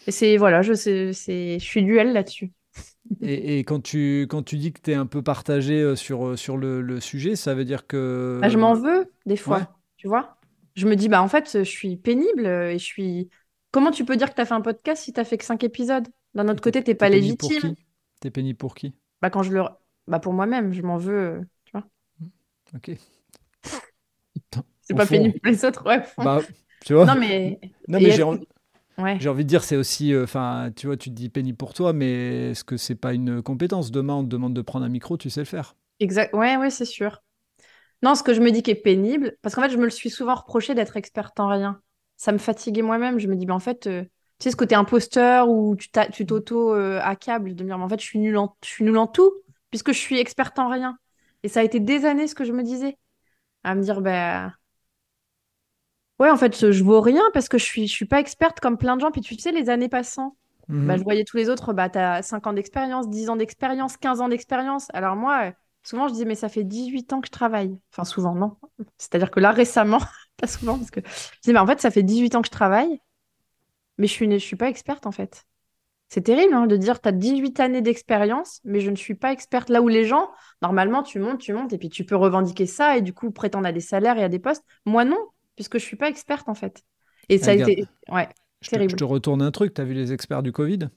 Et 0.06 0.12
c'est, 0.12 0.36
voilà, 0.38 0.62
je 0.62 0.74
sais, 0.74 1.12
c'est, 1.12 1.58
je 1.60 1.64
suis 1.64 1.82
duel 1.84 2.12
là-dessus. 2.12 2.52
Et, 3.20 3.58
et 3.58 3.64
quand, 3.64 3.80
tu, 3.80 4.26
quand 4.28 4.42
tu 4.42 4.56
dis 4.56 4.72
que 4.72 4.80
tu 4.80 4.90
es 4.90 4.94
un 4.94 5.06
peu 5.06 5.22
partagé 5.22 5.80
euh, 5.80 5.94
sur, 5.96 6.26
euh, 6.28 6.36
sur 6.36 6.56
le, 6.56 6.80
le 6.82 7.00
sujet, 7.00 7.36
ça 7.36 7.54
veut 7.54 7.64
dire 7.64 7.86
que. 7.86 8.40
Bah, 8.40 8.48
je 8.48 8.58
m'en 8.58 8.74
veux 8.74 9.12
des 9.26 9.36
fois, 9.36 9.60
ouais. 9.60 9.66
tu 9.96 10.08
vois. 10.08 10.36
Je 10.74 10.86
me 10.86 10.96
dis, 10.96 11.08
bah 11.08 11.22
en 11.22 11.28
fait, 11.28 11.50
je 11.58 11.62
suis 11.64 11.96
pénible 11.96 12.46
euh, 12.46 12.72
et 12.72 12.78
je 12.78 12.84
suis. 12.84 13.28
Comment 13.70 13.90
tu 13.90 14.04
peux 14.04 14.16
dire 14.16 14.30
que 14.30 14.34
tu 14.34 14.40
as 14.40 14.46
fait 14.46 14.54
un 14.54 14.60
podcast 14.60 15.02
si 15.02 15.12
tu 15.12 15.20
as 15.20 15.24
fait 15.24 15.38
que 15.38 15.44
5 15.44 15.64
épisodes? 15.64 16.06
D'un 16.34 16.48
autre 16.48 16.62
côté, 16.62 16.82
t'es 16.82 16.94
pas 16.94 17.08
pour 17.08 17.14
légitime. 17.18 17.74
T'es 18.20 18.30
pénible 18.30 18.56
pour 18.58 18.74
qui? 18.74 18.94
Bah 19.20 19.30
quand 19.30 19.42
je 19.42 19.52
le. 19.52 19.62
Bah 20.06 20.18
pour 20.18 20.32
moi-même, 20.32 20.72
je 20.72 20.82
m'en 20.82 20.96
veux, 20.96 21.12
euh, 21.12 21.40
tu 21.64 21.72
vois. 21.72 21.84
Ok. 22.74 22.96
C'est 24.82 24.94
pas 24.94 25.06
fond. 25.06 25.16
pénible 25.16 25.38
pour 25.40 25.50
les 25.50 25.64
autres, 25.64 25.86
ouais. 25.86 26.02
Bah, 26.18 26.40
tu 26.84 26.94
vois 26.94 27.06
Non, 27.06 27.14
mais. 27.18 27.58
Non, 27.88 27.98
mais 28.00 28.10
j'ai 28.10 28.24
Ouais. 28.98 29.18
j'ai 29.18 29.28
envie 29.30 29.44
de 29.44 29.48
dire, 29.48 29.64
c'est 29.64 29.76
aussi. 29.76 30.14
Enfin, 30.16 30.70
tu 30.76 30.86
vois, 30.86 30.96
tu 30.98 31.08
te 31.08 31.14
dis 31.14 31.30
pénible 31.30 31.56
pour 31.56 31.72
toi, 31.72 31.92
mais 31.94 32.50
est-ce 32.50 32.62
que 32.62 32.76
c'est 32.76 32.94
pas 32.94 33.14
une 33.14 33.42
compétence? 33.42 33.90
Demain, 33.90 34.14
on 34.16 34.22
te 34.22 34.28
demande 34.28 34.54
de 34.54 34.60
prendre 34.60 34.84
un 34.84 34.90
micro, 34.90 35.16
tu 35.16 35.30
sais 35.30 35.40
le 35.40 35.46
faire. 35.46 35.76
Exact. 35.98 36.34
Ouais, 36.34 36.56
ouais, 36.56 36.70
c'est 36.70 36.84
sûr. 36.84 37.22
Non, 38.02 38.14
ce 38.14 38.22
que 38.22 38.34
je 38.34 38.40
me 38.40 38.50
dis 38.50 38.62
qui 38.62 38.70
est 38.72 38.74
pénible, 38.74 39.36
parce 39.42 39.54
qu'en 39.54 39.62
fait, 39.62 39.70
je 39.70 39.76
me 39.78 39.84
le 39.84 39.90
suis 39.90 40.10
souvent 40.10 40.34
reproché 40.34 40.74
d'être 40.74 40.96
experte 40.96 41.38
en 41.38 41.48
rien. 41.48 41.80
Ça 42.16 42.32
me 42.32 42.38
fatiguait 42.38 42.82
moi-même. 42.82 43.18
Je 43.18 43.28
me 43.28 43.36
dis, 43.36 43.46
bah, 43.46 43.54
en 43.54 43.60
fait, 43.60 43.86
euh, 43.86 44.02
tu 44.38 44.44
sais, 44.44 44.50
ce 44.50 44.56
côté 44.56 44.74
imposteur 44.74 45.48
où 45.48 45.76
tu 45.76 45.88
t'a- 45.90 46.06
tu 46.08 46.26
t'auto-accables 46.26 47.54
de 47.54 47.62
me 47.62 47.68
dire, 47.68 47.78
mais 47.78 47.84
en 47.84 47.88
fait, 47.88 48.00
je 48.00 48.04
suis 48.06 48.18
nulle 48.18 48.36
en, 48.38 48.56
je 48.64 48.68
suis 48.68 48.84
nulle 48.84 48.98
en 48.98 49.06
tout, 49.06 49.32
puisque 49.70 49.92
je 49.92 49.98
suis 49.98 50.18
experte 50.18 50.58
en 50.58 50.68
rien. 50.68 50.98
Et 51.44 51.48
ça 51.48 51.60
a 51.60 51.62
été 51.62 51.80
des 51.80 52.04
années 52.04 52.26
ce 52.26 52.34
que 52.34 52.44
je 52.44 52.52
me 52.52 52.62
disais. 52.62 52.98
À 53.64 53.74
me 53.76 53.82
dire, 53.82 54.00
bah. 54.02 54.52
Ouais, 56.18 56.30
en 56.30 56.36
fait, 56.36 56.70
je 56.70 56.84
vaux 56.84 57.00
rien 57.00 57.22
parce 57.34 57.48
que 57.48 57.58
je 57.58 57.64
suis, 57.64 57.86
je 57.88 57.92
suis 57.92 58.04
pas 58.06 58.20
experte 58.20 58.60
comme 58.60 58.78
plein 58.78 58.96
de 58.96 59.00
gens. 59.00 59.10
Puis 59.10 59.20
tu 59.22 59.34
sais, 59.36 59.50
les 59.52 59.68
années 59.70 59.88
passant, 59.88 60.36
bah, 60.84 60.96
je 60.96 61.02
voyais 61.02 61.24
tous 61.24 61.36
les 61.36 61.48
autres, 61.48 61.72
bah, 61.72 61.88
tu 61.90 61.98
as 61.98 62.22
5 62.22 62.46
ans 62.46 62.52
d'expérience, 62.52 63.08
10 63.08 63.28
ans 63.28 63.36
d'expérience, 63.36 63.96
15 63.96 64.20
ans 64.20 64.28
d'expérience. 64.28 64.86
Alors 64.94 65.16
moi, 65.16 65.48
euh, 65.48 65.52
souvent, 65.82 66.08
je 66.08 66.12
disais, 66.14 66.24
mais 66.24 66.34
ça 66.34 66.48
fait 66.48 66.64
18 66.64 67.12
ans 67.12 67.20
que 67.20 67.26
je 67.28 67.32
travaille. 67.32 67.78
Enfin, 67.92 68.04
souvent, 68.04 68.34
non. 68.34 68.56
C'est-à-dire 68.98 69.30
que 69.30 69.40
là, 69.40 69.50
récemment, 69.52 70.00
pas 70.36 70.46
souvent, 70.46 70.78
parce 70.78 70.90
que 70.90 71.00
je 71.00 71.40
disais, 71.42 71.52
mais 71.52 71.58
en 71.58 71.66
fait, 71.66 71.80
ça 71.80 71.90
fait 71.90 72.02
18 72.02 72.34
ans 72.34 72.42
que 72.42 72.48
je 72.48 72.52
travaille, 72.52 73.00
mais 73.98 74.06
je 74.06 74.12
suis, 74.12 74.30
je 74.30 74.38
suis 74.38 74.56
pas 74.56 74.68
experte, 74.68 75.06
en 75.06 75.12
fait. 75.12 75.44
C'est 76.08 76.22
terrible 76.22 76.54
hein, 76.54 76.66
de 76.66 76.76
dire, 76.76 77.00
tu 77.00 77.08
as 77.08 77.12
18 77.12 77.60
années 77.60 77.82
d'expérience, 77.82 78.60
mais 78.64 78.80
je 78.80 78.90
ne 78.90 78.96
suis 78.96 79.14
pas 79.16 79.32
experte. 79.32 79.70
Là 79.70 79.82
où 79.82 79.88
les 79.88 80.06
gens, 80.06 80.30
normalement, 80.62 81.02
tu 81.02 81.18
montes, 81.20 81.40
tu 81.40 81.52
montes, 81.54 81.72
et 81.72 81.78
puis 81.78 81.90
tu 81.90 82.04
peux 82.04 82.16
revendiquer 82.16 82.66
ça, 82.66 82.96
et 82.98 83.02
du 83.02 83.14
coup, 83.14 83.30
prétendre 83.32 83.66
à 83.68 83.72
des 83.72 83.80
salaires 83.80 84.18
et 84.18 84.24
à 84.24 84.28
des 84.30 84.40
postes. 84.40 84.64
Moi, 84.86 85.04
non, 85.04 85.18
puisque 85.56 85.78
je 85.78 85.84
suis 85.84 85.96
pas 85.96 86.08
experte, 86.08 86.48
en 86.48 86.54
fait. 86.54 86.84
Et 87.28 87.38
ça 87.38 87.52
a 87.52 87.54
Regarde. 87.54 87.74
été... 87.74 87.90
Ouais, 88.10 88.28
Je 88.62 88.70
te, 88.70 88.78
terrible. 88.78 88.90
je 88.90 88.96
te 88.96 89.04
retourne 89.04 89.42
un 89.42 89.50
truc. 89.52 89.74
Tu 89.74 89.80
as 89.82 89.84
vu 89.84 89.94
les 89.94 90.12
experts 90.12 90.42
du 90.44 90.52
Covid? 90.52 90.88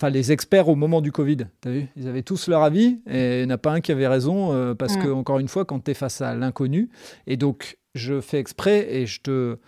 Enfin, 0.00 0.10
les 0.10 0.30
experts 0.30 0.68
au 0.68 0.76
moment 0.76 1.00
du 1.00 1.10
Covid, 1.10 1.38
as 1.64 1.70
vu 1.70 1.88
Ils 1.96 2.06
avaient 2.06 2.22
tous 2.22 2.46
leur 2.46 2.62
avis 2.62 3.00
et 3.08 3.40
il 3.40 3.46
n'y 3.46 3.52
en 3.52 3.54
a 3.54 3.58
pas 3.58 3.72
un 3.72 3.80
qui 3.80 3.90
avait 3.90 4.06
raison 4.06 4.52
euh, 4.52 4.74
parce 4.74 4.96
Mm. 4.96 5.02
que, 5.02 5.08
encore 5.08 5.38
une 5.40 5.48
fois, 5.48 5.64
quand 5.64 5.80
tu 5.84 5.90
es 5.90 5.94
face 5.94 6.20
à 6.20 6.34
l'inconnu, 6.36 6.88
et 7.26 7.36
donc 7.36 7.78
je 7.96 8.20
fais 8.20 8.38
exprès 8.38 8.94
et 8.94 9.06
je 9.06 9.20
te, 9.20 9.58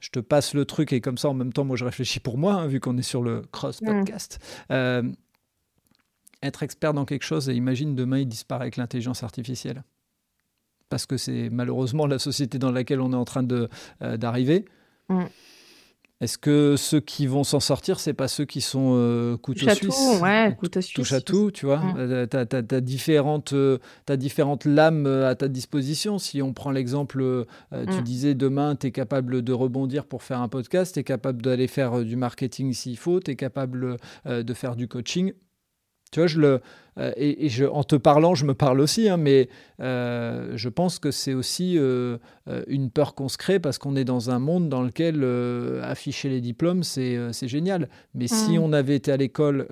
je 0.00 0.10
te 0.10 0.18
passe 0.18 0.54
le 0.54 0.64
truc 0.64 0.92
et 0.92 1.00
comme 1.00 1.18
ça, 1.18 1.28
en 1.28 1.34
même 1.34 1.52
temps, 1.52 1.64
moi 1.64 1.76
je 1.76 1.84
réfléchis 1.84 2.18
pour 2.18 2.36
moi, 2.36 2.54
hein, 2.54 2.66
vu 2.66 2.80
qu'on 2.80 2.98
est 2.98 3.02
sur 3.02 3.22
le 3.22 3.42
cross 3.52 3.80
Mm. 3.80 3.86
podcast. 3.86 4.40
Euh, 4.72 5.02
être 6.42 6.62
expert 6.64 6.92
dans 6.92 7.04
quelque 7.04 7.24
chose 7.24 7.48
et 7.48 7.54
imagine 7.54 7.94
demain 7.94 8.18
il 8.18 8.26
disparaît 8.28 8.62
avec 8.64 8.76
l'intelligence 8.76 9.22
artificielle. 9.22 9.84
Parce 10.88 11.06
que 11.06 11.16
c'est 11.16 11.48
malheureusement 11.50 12.06
la 12.06 12.18
société 12.18 12.58
dans 12.58 12.70
laquelle 12.70 13.00
on 13.00 13.12
est 13.12 13.16
en 13.16 13.24
train 13.24 13.46
euh, 13.50 14.16
d'arriver. 14.16 14.64
Est-ce 16.22 16.38
que 16.38 16.76
ceux 16.78 17.00
qui 17.00 17.26
vont 17.26 17.44
s'en 17.44 17.60
sortir, 17.60 18.00
c'est 18.00 18.14
pas 18.14 18.26
ceux 18.26 18.46
qui 18.46 18.62
sont 18.62 18.92
euh, 18.94 19.36
couteau 19.36 19.66
Touche 19.66 19.72
à 19.72 19.76
tout, 19.76 20.22
ouais, 20.22 20.56
couteau 20.58 20.80
suisse. 20.80 20.94
Touche 20.94 21.12
à 21.12 21.20
tout, 21.20 21.50
tu 21.50 21.66
vois. 21.66 21.76
Mm. 21.78 22.26
Tu 22.30 22.74
as, 22.74 22.80
différentes, 22.80 23.52
euh, 23.52 23.76
t'as 24.06 24.16
différentes 24.16 24.64
lames 24.64 25.06
euh, 25.06 25.28
à 25.28 25.34
ta 25.34 25.48
disposition. 25.48 26.18
Si 26.18 26.40
on 26.40 26.54
prend 26.54 26.70
l'exemple, 26.70 27.20
euh, 27.20 27.44
tu 27.70 28.00
Mm. 28.00 28.02
disais 28.02 28.34
demain, 28.34 28.76
tu 28.76 28.86
es 28.86 28.92
capable 28.92 29.42
de 29.42 29.52
rebondir 29.52 30.06
pour 30.06 30.22
faire 30.22 30.40
un 30.40 30.48
podcast, 30.48 30.94
tu 30.94 31.00
es 31.00 31.04
capable 31.04 31.42
d'aller 31.42 31.68
faire 31.68 32.02
du 32.02 32.16
marketing 32.16 32.72
s'il 32.72 32.96
faut, 32.96 33.20
tu 33.20 33.32
es 33.32 33.36
capable 33.36 33.98
de 34.24 34.54
faire 34.54 34.74
du 34.74 34.88
coaching. 34.88 35.34
Tu 36.12 36.20
vois, 36.20 36.28
je 36.28 36.40
le, 36.40 36.60
euh, 36.98 37.12
et, 37.16 37.46
et 37.46 37.48
je, 37.48 37.64
en 37.64 37.82
te 37.82 37.96
parlant, 37.96 38.34
je 38.36 38.46
me 38.46 38.54
parle 38.54 38.80
aussi, 38.80 39.08
hein, 39.08 39.16
mais 39.16 39.48
euh, 39.80 40.52
je 40.56 40.68
pense 40.68 40.98
que 40.98 41.10
c'est 41.10 41.34
aussi 41.34 41.76
euh, 41.78 42.16
une 42.68 42.90
peur 42.90 43.14
qu'on 43.14 43.28
se 43.28 43.36
crée 43.36 43.58
parce 43.58 43.76
qu'on 43.78 43.96
est 43.96 44.04
dans 44.04 44.30
un 44.30 44.38
monde 44.38 44.68
dans 44.68 44.82
lequel 44.82 45.24
afficher 45.82 46.28
les 46.28 46.40
diplômes, 46.40 46.84
c'est 46.84 47.32
génial. 47.48 47.88
Mais 48.14 48.28
si 48.28 48.56
Mm. 48.56 48.62
on 48.62 48.72
avait 48.72 48.94
été 48.96 49.10
à 49.12 49.16
l'école 49.16 49.66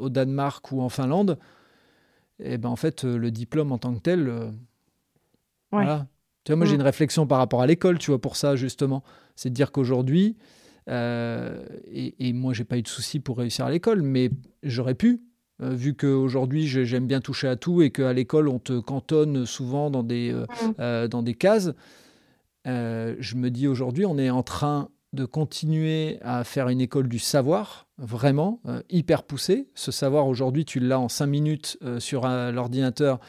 au 0.00 0.08
Danemark 0.08 0.72
ou 0.72 0.80
en 0.80 0.88
Finlande, 0.88 1.38
eh 2.40 2.58
ben 2.58 2.70
en 2.70 2.76
fait, 2.76 3.04
le 3.04 3.30
diplôme 3.30 3.70
en 3.70 3.78
tant 3.78 3.94
que 3.94 4.00
tel, 4.00 4.28
Ouais. 4.28 5.84
voilà. 5.84 6.06
Tu 6.44 6.52
vois, 6.52 6.56
moi, 6.56 6.66
j'ai 6.66 6.72
Mm. 6.74 6.80
une 6.80 6.82
réflexion 6.82 7.26
par 7.26 7.38
rapport 7.38 7.62
à 7.62 7.66
l'école, 7.66 7.98
tu 7.98 8.10
vois, 8.10 8.20
pour 8.20 8.36
ça, 8.36 8.54
justement. 8.56 9.02
C'est 9.36 9.50
de 9.50 9.54
dire 9.54 9.70
qu'aujourd'hui, 9.72 10.36
et, 10.88 12.14
et 12.18 12.32
moi, 12.32 12.52
j'ai 12.52 12.64
pas 12.64 12.76
eu 12.78 12.82
de 12.82 12.88
souci 12.88 13.18
pour 13.20 13.38
réussir 13.38 13.64
à 13.66 13.70
l'école, 13.70 14.02
mais 14.02 14.30
j'aurais 14.62 14.94
pu, 14.94 15.22
euh, 15.62 15.70
vu 15.70 15.94
qu'aujourd'hui, 15.94 16.66
j'aime 16.66 17.06
bien 17.06 17.20
toucher 17.20 17.48
à 17.48 17.56
tout 17.56 17.82
et 17.82 17.90
qu'à 17.90 18.12
l'école, 18.12 18.48
on 18.48 18.58
te 18.58 18.78
cantonne 18.80 19.46
souvent 19.46 19.90
dans 19.90 20.02
des, 20.02 20.32
euh, 20.32 20.46
Mm. 20.46 20.74
euh, 20.80 21.08
dans 21.08 21.22
des 21.22 21.34
cases. 21.34 21.70
Je 22.66 23.34
me 23.36 23.50
dis 23.50 23.68
aujourd'hui, 23.68 24.06
on 24.06 24.18
est 24.18 24.30
en 24.30 24.42
train 24.42 24.88
de 25.12 25.24
continuer 25.26 26.18
à 26.22 26.42
faire 26.42 26.68
une 26.68 26.80
école 26.80 27.08
du 27.08 27.18
savoir, 27.20 27.86
vraiment, 27.98 28.60
hyper 28.90 29.22
poussée. 29.22 29.68
Ce 29.74 29.92
savoir, 29.92 30.26
aujourd'hui, 30.26 30.64
tu 30.64 30.80
l'as 30.80 30.98
en 30.98 31.08
cinq 31.08 31.26
minutes 31.26 31.78
sur 31.98 32.26
l'ordinateur 32.26 33.20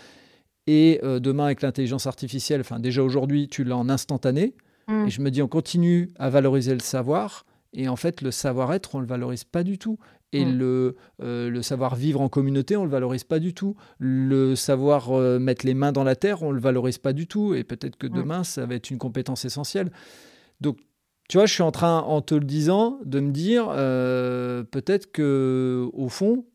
et 0.67 0.99
demain, 1.03 1.45
avec 1.45 1.61
l'intelligence 1.61 2.07
artificielle, 2.07 2.61
enfin 2.61 2.79
déjà 2.79 3.03
aujourd'hui, 3.03 3.47
tu 3.49 3.63
l'as 3.63 3.77
en 3.77 3.89
instantané. 3.89 4.55
Mm. 4.87 5.05
Et 5.05 5.09
je 5.09 5.21
me 5.21 5.29
dis, 5.29 5.41
on 5.41 5.47
continue 5.47 6.09
à 6.17 6.29
valoriser 6.29 6.73
le 6.73 6.79
savoir. 6.79 7.45
Et 7.73 7.89
en 7.89 7.97
fait, 7.97 8.21
le 8.21 8.31
savoir-être, 8.31 8.95
on 8.95 8.99
le 8.99 9.05
valorise 9.05 9.43
pas 9.43 9.63
du 9.63 9.77
tout. 9.77 9.99
Et 10.35 10.45
Mm. 10.45 10.57
le, 10.57 10.95
euh, 11.23 11.49
le 11.49 11.61
savoir-vivre 11.61 12.19
en 12.21 12.29
communauté, 12.29 12.75
on 12.75 12.83
le 12.83 12.89
valorise 12.89 13.23
pas 13.23 13.39
du 13.39 13.53
tout. 13.53 13.75
Le 13.99 14.55
savoir 14.55 15.11
euh, 15.11 15.39
mettre 15.39 15.65
les 15.65 15.73
mains 15.73 15.91
dans 15.91 16.03
la 16.03 16.15
terre, 16.15 16.43
on 16.43 16.51
le 16.51 16.59
valorise 16.59 16.97
pas 16.97 17.13
du 17.13 17.25
tout. 17.27 17.53
Et 17.53 17.63
peut-être 17.63 17.95
que 17.95 18.07
Mm. 18.07 18.13
demain, 18.13 18.43
ça 18.43 18.65
va 18.65 18.75
être 18.75 18.89
une 18.89 18.97
compétence 18.97 19.45
essentielle. 19.45 19.91
Donc, 20.61 20.77
tu 21.29 21.37
vois, 21.37 21.45
je 21.45 21.53
suis 21.53 21.63
en 21.63 21.71
train, 21.71 21.99
en 21.99 22.21
te 22.21 22.35
le 22.35 22.43
disant, 22.45 22.99
de 23.05 23.19
me 23.19 23.31
dire, 23.31 23.67
euh, 23.71 24.63
peut-être 24.63 25.11
que 25.11 25.87
au 25.93 26.09
fond, 26.09 26.45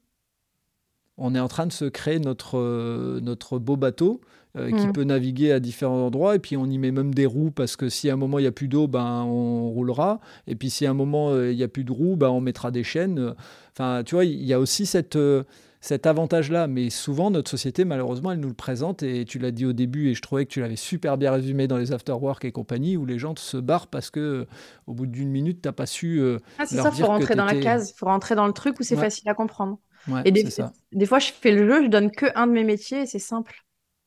on 1.17 1.35
est 1.35 1.41
en 1.41 1.49
train 1.49 1.67
de 1.67 1.73
se 1.73 1.85
créer 1.85 2.19
notre, 2.19 3.19
notre 3.21 3.59
beau 3.59 3.77
bateau 3.77 4.21
euh, 4.57 4.71
qui 4.73 4.87
Mm. 4.89 4.93
peut 4.93 5.05
naviguer 5.05 5.53
à 5.53 5.61
différents 5.61 6.07
endroits. 6.07 6.35
Et 6.37 6.39
puis 6.39 6.57
on 6.57 6.67
y 6.67 6.79
met 6.79 6.91
même 6.91 7.15
des 7.15 7.27
roues 7.27 7.51
parce 7.51 7.77
que 7.77 7.89
si 7.89 8.11
à 8.11 8.15
un 8.15 8.17
moment 8.17 8.39
il 8.39 8.43
n'y 8.43 8.49
a 8.49 8.53
plus 8.53 8.69
d'eau, 8.69 8.87
ben, 8.89 9.23
on 9.25 9.71
roulera. 9.71 10.21
Et 10.47 10.55
puis 10.57 10.71
si 10.71 10.87
à 10.87 10.91
un 10.91 10.95
moment 10.95 11.31
euh, 11.31 11.51
il 11.53 11.57
n'y 11.57 11.63
a 11.63 11.69
plus 11.69 11.85
de 11.85 11.93
roues, 11.93 12.17
ben, 12.17 12.29
on 12.31 12.41
mettra 12.41 12.71
des 12.71 12.83
chaînes. 12.85 13.35
Enfin, 13.73 14.03
tu 14.05 14.15
vois, 14.15 14.25
il 14.25 14.43
y 14.45 14.53
a 14.53 14.59
aussi 14.61 14.87
cette, 14.87 15.17
euh, 15.17 15.45
cet 15.81 16.07
avantage-là. 16.07 16.67
Mais 16.67 16.91
souvent, 16.91 17.31
notre 17.31 17.51
société, 17.51 17.85
malheureusement, 17.87 18.33
elle 18.33 18.41
nous 18.41 18.49
le 18.49 18.55
présente. 18.55 19.03
Et 19.03 19.25
tu 19.25 19.39
l'as 19.39 19.51
dit 19.53 19.65
au 19.65 19.73
début, 19.73 20.11
et 20.11 20.15
je 20.15 20.21
trouvais 20.21 20.45
que 20.45 20.51
tu 20.51 20.61
l'avais 20.61 20.77
super 20.77 21.17
bien 21.17 21.31
résumé 21.33 21.67
dans 21.69 21.79
les 21.79 21.93
afterwork 21.93 22.45
et 22.45 22.53
compagnie, 22.53 22.97
où 22.99 23.07
les 23.07 23.19
gens 23.19 23.35
se 23.37 23.57
barrent 23.57 23.87
parce 23.87 24.11
que 24.11 24.21
euh, 24.21 24.47
au 24.87 24.93
bout 24.95 25.07
d'une 25.07 25.31
minute, 25.31 25.63
tu 25.63 25.69
n'as 25.69 25.73
pas 25.73 25.87
su. 25.87 26.21
euh, 26.21 26.39
Ah, 26.59 26.67
c'est 26.67 26.77
ça, 26.77 26.91
dire 26.91 27.07
faut 27.07 27.13
rentrer 27.13 27.35
dans 27.37 27.45
la 27.47 27.55
case, 27.55 27.95
faut 27.97 28.07
rentrer 28.07 28.35
dans 28.35 28.47
le 28.47 28.53
truc 28.53 28.79
où 28.81 28.83
c'est 28.83 28.97
Ouais. 28.97 29.01
facile 29.03 29.29
à 29.29 29.35
comprendre. 29.35 29.79
Ouais, 30.09 30.23
Et 30.27 30.33
des, 30.33 30.45
des 30.93 31.07
fois, 31.07 31.19
je 31.19 31.31
fais 31.33 31.53
le 31.53 31.67
jeu, 31.67 31.85
je 31.85 31.89
donne 31.89 32.11
que 32.11 32.27
un 32.35 32.47
de 32.47 32.53
mes 32.53 32.65
métiers 32.65 33.03
et 33.03 33.07
c'est 33.07 33.19
simple. 33.19 33.55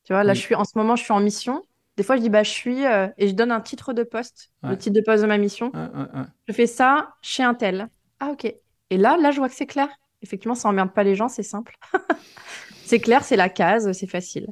Tu 0.04 0.12
vois, 0.12 0.22
là, 0.24 0.32
Oui. 0.32 0.36
je 0.38 0.42
suis 0.42 0.54
en 0.54 0.64
ce 0.64 0.76
moment, 0.76 0.96
je 0.96 1.02
suis 1.04 1.12
en 1.12 1.20
mission. 1.20 1.62
Des 1.96 2.02
fois, 2.02 2.16
je 2.16 2.20
dis, 2.22 2.28
bah, 2.30 2.42
je 2.42 2.50
suis, 2.50 2.84
euh, 2.86 3.08
et 3.18 3.28
je 3.28 3.34
donne 3.34 3.52
un 3.52 3.60
titre 3.60 3.92
de 3.92 4.02
poste, 4.02 4.50
Ouais. 4.62 4.70
le 4.70 4.78
titre 4.78 4.94
de 4.96 5.00
poste 5.00 5.22
de 5.22 5.28
ma 5.28 5.38
mission. 5.38 5.70
Ouais, 5.74 5.80
ouais, 5.80 6.18
ouais. 6.20 6.26
Je 6.48 6.52
fais 6.52 6.66
ça 6.66 7.14
chez 7.22 7.42
un 7.42 7.54
tel. 7.54 7.88
Ah, 8.20 8.30
ok. 8.32 8.44
Et 8.90 8.96
là, 8.98 9.16
là, 9.16 9.30
je 9.30 9.38
vois 9.38 9.48
que 9.48 9.54
c'est 9.54 9.66
clair. 9.66 9.88
Effectivement, 10.22 10.54
ça 10.54 10.68
emmerde 10.68 10.92
pas 10.92 11.04
les 11.04 11.14
gens, 11.14 11.28
c'est 11.28 11.42
simple. 11.42 11.76
c'est 12.84 12.98
clair, 12.98 13.22
c'est 13.24 13.36
la 13.36 13.48
case, 13.48 13.92
c'est 13.92 14.06
facile. 14.06 14.48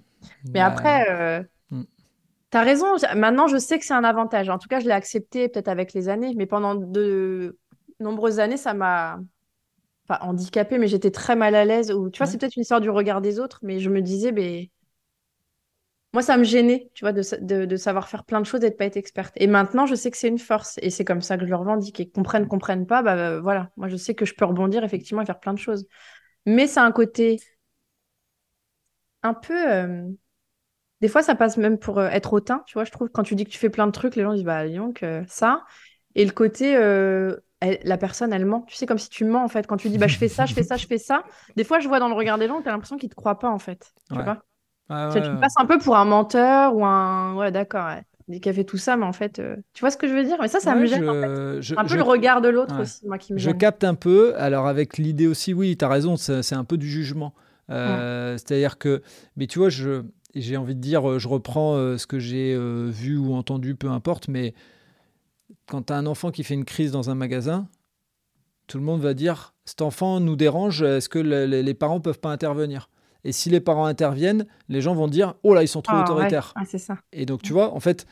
Mais 0.46 0.60
Bah, 0.60 0.66
après, 0.66 1.10
euh, 1.10 1.42
Mm. 1.70 1.82
t'as 2.50 2.62
raison. 2.62 2.86
Maintenant, 3.16 3.46
je 3.48 3.56
sais 3.56 3.78
que 3.78 3.84
c'est 3.84 3.94
un 3.94 4.04
avantage. 4.04 4.48
En 4.48 4.58
tout 4.58 4.68
cas, 4.68 4.80
je 4.80 4.84
l'ai 4.86 4.92
accepté 4.92 5.48
peut-être 5.48 5.68
avec 5.68 5.92
les 5.94 6.08
années, 6.08 6.34
mais 6.36 6.46
pendant 6.46 6.74
de 6.74 7.58
nombreuses 8.00 8.38
années, 8.40 8.56
ça 8.56 8.74
m'a 8.74 9.18
pas 10.06 10.18
handicapé, 10.22 10.78
mais 10.78 10.86
j'étais 10.88 11.10
très 11.10 11.34
mal 11.36 11.54
à 11.54 11.64
l'aise. 11.64 11.90
Ou 11.92 12.10
tu 12.10 12.18
vois, 12.18 12.26
c'est 12.26 12.38
peut-être 12.38 12.56
une 12.56 12.62
histoire 12.62 12.80
du 12.80 12.90
regard 12.90 13.20
des 13.20 13.40
autres, 13.40 13.60
mais 13.62 13.78
je 13.80 13.88
me 13.90 14.02
disais, 14.02 14.32
mais 14.32 14.70
moi, 16.12 16.22
ça 16.22 16.36
me 16.36 16.44
gênait, 16.44 16.90
tu 16.94 17.04
vois, 17.04 17.12
de, 17.12 17.22
sa- 17.22 17.38
de, 17.38 17.64
de 17.64 17.76
savoir 17.76 18.08
faire 18.08 18.24
plein 18.24 18.40
de 18.40 18.46
choses 18.46 18.62
et 18.64 18.70
de 18.70 18.74
pas 18.74 18.84
être 18.84 18.96
experte. 18.98 19.32
Et 19.36 19.46
maintenant, 19.46 19.86
je 19.86 19.94
sais 19.94 20.10
que 20.10 20.16
c'est 20.18 20.28
une 20.28 20.38
force, 20.38 20.78
et 20.82 20.90
c'est 20.90 21.04
comme 21.04 21.22
ça 21.22 21.36
que 21.38 21.44
je 21.44 21.50
le 21.50 21.56
revendique. 21.56 22.00
Et 22.00 22.10
comprennent, 22.10 22.48
comprennent 22.48 22.86
pas, 22.86 23.02
bah 23.02 23.16
euh, 23.16 23.40
voilà. 23.40 23.70
Moi, 23.76 23.88
je 23.88 23.96
sais 23.96 24.14
que 24.14 24.26
je 24.26 24.34
peux 24.34 24.44
rebondir 24.44 24.84
effectivement 24.84 25.22
et 25.22 25.26
faire 25.26 25.40
plein 25.40 25.54
de 25.54 25.58
choses. 25.58 25.86
Mais 26.46 26.68
a 26.78 26.84
un 26.84 26.92
côté 26.92 27.40
un 29.22 29.34
peu. 29.34 29.54
euh, 29.70 30.08
Des 31.00 31.08
fois, 31.08 31.22
ça 31.22 31.34
passe 31.34 31.56
même 31.58 31.78
pour 31.78 31.98
euh, 31.98 32.08
être 32.10 32.32
hautain, 32.32 32.62
tu 32.66 32.74
vois. 32.74 32.84
Je 32.84 32.90
trouve 32.92 33.08
quand 33.10 33.22
tu 33.24 33.34
dis 33.36 33.44
que 33.44 33.50
tu 33.50 33.58
fais 33.58 33.70
plein 33.70 33.86
de 33.86 33.92
trucs, 33.92 34.16
les 34.16 34.22
gens 34.22 34.34
disent 34.34 34.44
bah 34.44 34.68
donc 34.68 35.02
euh, 35.02 35.24
ça. 35.28 35.64
Et 36.16 36.24
le 36.24 36.32
côté 36.32 36.72
elle- 37.60 37.80
la 37.84 37.96
personne 37.98 38.32
elle 38.32 38.46
ment. 38.46 38.62
Tu 38.62 38.76
sais 38.76 38.86
comme 38.86 38.98
si 38.98 39.08
tu 39.10 39.24
mens 39.24 39.44
en 39.44 39.48
fait 39.48 39.66
quand 39.66 39.76
tu 39.76 39.88
dis 39.90 39.98
bah 39.98 40.08
je 40.08 40.16
fais 40.18 40.28
ça, 40.28 40.46
je 40.46 40.54
fais 40.54 40.62
ça, 40.62 40.76
je 40.76 40.86
fais 40.86 40.98
ça. 40.98 41.24
Des 41.56 41.64
fois, 41.64 41.80
je 41.80 41.88
vois 41.88 41.98
dans 42.00 42.08
le 42.08 42.14
regard 42.14 42.38
des 42.38 42.48
gens, 42.48 42.62
tu 42.62 42.68
as 42.68 42.72
l'impression 42.72 42.96
qu'ils 42.98 43.10
te 43.10 43.14
croient 43.14 43.38
pas 43.38 43.50
en 43.50 43.58
fait. 43.58 43.92
Tu 44.12 44.22
Ouais. 44.22 44.24
vois? 44.24 44.44
Tu, 45.10 45.18
ouais, 45.18 45.22
tu 45.22 45.28
me 45.30 45.34
ouais. 45.34 45.40
passes 45.40 45.54
un 45.58 45.66
peu 45.66 45.78
pour 45.78 45.96
un 45.96 46.04
menteur 46.04 46.74
ou 46.76 46.84
un 46.84 47.34
ouais 47.36 47.50
d'accord. 47.52 47.86
Ouais. 47.86 48.38
Qu'elle 48.40 48.54
fait 48.54 48.64
tout 48.64 48.78
ça, 48.78 48.96
mais 48.96 49.04
en 49.04 49.12
fait, 49.12 49.40
euh, 49.40 49.56
tu 49.74 49.80
vois 49.80 49.90
ce 49.90 49.96
que 49.96 50.08
je 50.08 50.14
veux 50.14 50.22
dire? 50.24 50.36
Mais 50.40 50.48
ça, 50.48 50.60
ça 50.60 50.74
me 50.74 50.86
gêne. 50.86 51.08
en 51.08 51.12
fait. 51.12 51.60
je, 51.62 51.74
Un 51.76 51.82
peu 51.82 51.88
je- 51.88 51.96
le 51.96 52.02
regard 52.02 52.40
de 52.40 52.48
l'autre 52.48 52.80
aussi, 52.80 53.06
moi 53.06 53.18
qui 53.18 53.32
me 53.34 53.38
Je 53.38 53.44
gêne. 53.50 53.58
capte 53.58 53.84
un 53.84 53.94
peu. 53.94 54.34
Alors, 54.38 54.66
avec 54.68 54.96
l'idée 54.96 55.26
aussi, 55.26 55.52
oui, 55.52 55.76
tu 55.76 55.84
as 55.84 55.88
raison, 55.88 56.16
c'est 56.16 56.54
un 56.54 56.64
peu 56.64 56.76
du 56.78 56.88
jugement. 56.88 57.34
Euh, 57.70 58.36
C'est-à-dire 58.38 58.78
que, 58.78 59.02
mais 59.36 59.46
tu 59.46 59.58
vois, 59.58 59.68
je- 59.70 60.02
j'ai 60.34 60.56
envie 60.56 60.74
de 60.74 60.80
dire, 60.80 61.08
euh, 61.10 61.18
je 61.18 61.28
reprends 61.28 61.74
euh, 61.76 61.98
ce 61.98 62.06
que 62.06 62.18
j'ai 62.18 62.54
euh, 62.54 62.88
vu 62.90 63.18
ou 63.18 63.34
entendu, 63.34 63.74
peu 63.74 63.90
importe, 63.90 64.28
mais 64.28 64.54
quand 65.66 65.82
tu 65.82 65.92
as 65.92 65.96
un 65.96 66.06
enfant 66.06 66.30
qui 66.30 66.42
fait 66.44 66.54
une 66.54 66.64
crise 66.64 66.92
dans 66.92 67.10
un 67.10 67.14
magasin, 67.14 67.66
tout 68.66 68.78
le 68.78 68.84
monde 68.84 69.00
va 69.00 69.14
dire 69.14 69.52
cet 69.64 69.82
enfant 69.82 70.20
nous 70.20 70.36
dérange, 70.36 70.82
est-ce 70.82 71.08
que 71.08 71.18
le- 71.18 71.46
le- 71.46 71.60
les 71.60 71.74
parents 71.74 72.00
peuvent 72.00 72.20
pas 72.20 72.30
intervenir? 72.30 72.88
Et 73.24 73.32
si 73.32 73.50
les 73.50 73.60
parents 73.60 73.86
interviennent, 73.86 74.46
les 74.68 74.80
gens 74.80 74.94
vont 74.94 75.08
dire 75.08 75.34
oh 75.42 75.54
là, 75.54 75.62
ils 75.62 75.68
sont 75.68 75.82
trop 75.82 75.94
Ah, 75.96 75.98
ouais. 76.04 76.10
autoritaires. 76.10 76.52
Ah, 76.56 76.64
ça. 76.66 76.98
Et 77.12 77.24
donc, 77.26 77.42
tu 77.42 77.52
vois, 77.52 77.72
en 77.74 77.80
fait, 77.80 78.06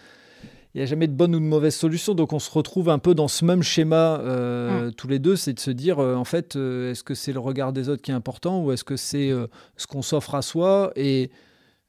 il 0.73 0.79
n'y 0.79 0.83
a 0.83 0.87
jamais 0.87 1.09
de 1.09 1.13
bonne 1.13 1.35
ou 1.35 1.41
de 1.41 1.45
mauvaise 1.45 1.75
solution. 1.75 2.15
Donc, 2.15 2.33
on 2.33 2.39
se 2.39 2.49
retrouve 2.51 2.89
un 2.91 3.01
peu 3.01 3.13
dans 3.15 3.27
ce 3.27 3.45
même 3.45 3.63
schéma 3.65 4.19
euh, 4.21 4.93
tous 4.93 5.09
les 5.09 5.19
deux. 5.19 5.35
C'est 5.35 5.53
de 5.53 5.59
se 5.59 5.73
dire, 5.73 5.99
euh, 5.99 6.15
en 6.15 6.23
fait, 6.25 6.55
euh, 6.55 6.93
est-ce 6.93 7.03
que 7.03 7.15
c'est 7.15 7.33
le 7.33 7.41
regard 7.41 7.73
des 7.73 7.89
autres 7.89 8.03
qui 8.03 8.13
est 8.13 8.15
important 8.15 8.63
ou 8.63 8.71
est-ce 8.71 8.85
que 8.85 8.97
c'est 8.97 9.33
ce 9.77 9.87
qu'on 9.89 10.03
s'offre 10.03 10.37
à 10.37 10.43
soi? 10.43 10.93
Et 10.95 11.33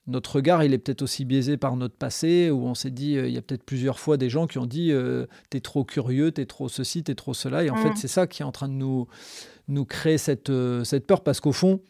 notre 0.07 0.37
regard, 0.37 0.63
il 0.63 0.73
est 0.73 0.79
peut-être 0.79 1.03
aussi 1.03 1.23
biaisé 1.25 1.57
par 1.57 1.77
notre 1.77 1.95
passé 1.95 2.49
où 2.49 2.65
on 2.65 2.73
s'est 2.73 2.89
dit, 2.89 3.11
il 3.13 3.29
y 3.29 3.37
a 3.37 3.41
peut-être 3.43 3.63
plusieurs 3.63 3.99
fois 3.99 4.17
des 4.17 4.31
gens 4.31 4.47
qui 4.47 4.57
ont 4.57 4.65
dit, 4.65 4.91
t'es 5.51 5.59
trop 5.59 5.83
curieux, 5.83 6.31
t'es 6.31 6.47
trop 6.47 6.69
ceci, 6.69 7.03
t'es 7.03 7.13
trop 7.13 7.35
cela. 7.35 7.63
Et 7.63 7.69
en 7.69 7.75
Mm. 7.75 7.83
fait, 7.83 7.91
c'est 7.97 8.07
ça 8.07 8.25
qui 8.25 8.41
est 8.41 8.45
en 8.45 8.51
train 8.51 8.67
de 8.67 8.73
nous, 8.73 9.05
nous 9.67 9.85
créer 9.85 10.17
cette, 10.17 10.51
cette 10.83 11.05
peur 11.05 11.21
parce 11.21 11.39
qu'au 11.39 11.51
fond, 11.51 11.81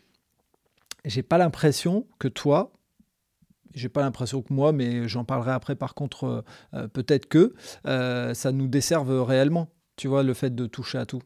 j'ai 1.06 1.24
pas 1.24 1.38
l'impression 1.38 2.08
que 2.20 2.28
toi, 2.28 2.74
j'ai 3.74 3.90
pas 3.90 4.02
l'impression 4.02 4.42
que 4.42 4.54
moi, 4.54 4.72
mais 4.72 5.08
j'en 5.08 5.24
parlerai 5.24 5.52
après 5.52 5.76
par 5.76 5.94
contre, 5.96 6.24
euh, 6.26 6.42
euh, 6.74 6.88
peut-être 6.88 7.28
que 7.28 7.54
euh, 7.88 8.34
ça 8.34 8.52
nous 8.52 8.68
desserve 8.68 9.24
réellement, 9.24 9.70
tu 9.96 10.08
vois, 10.08 10.24
le 10.24 10.34
fait 10.34 10.54
de 10.54 10.66
toucher 10.66 10.98
à 10.98 11.06
tout. 11.06 11.22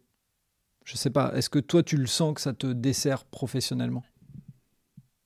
Je 0.83 0.95
sais 0.97 1.09
pas, 1.09 1.33
est-ce 1.35 1.49
que 1.49 1.59
toi 1.59 1.81
tu 1.81 1.97
le 1.97 2.05
sens 2.05 2.35
que 2.35 2.41
ça 2.41 2.53
te 2.53 2.67
dessert 2.67 3.25
professionnellement? 3.25 4.03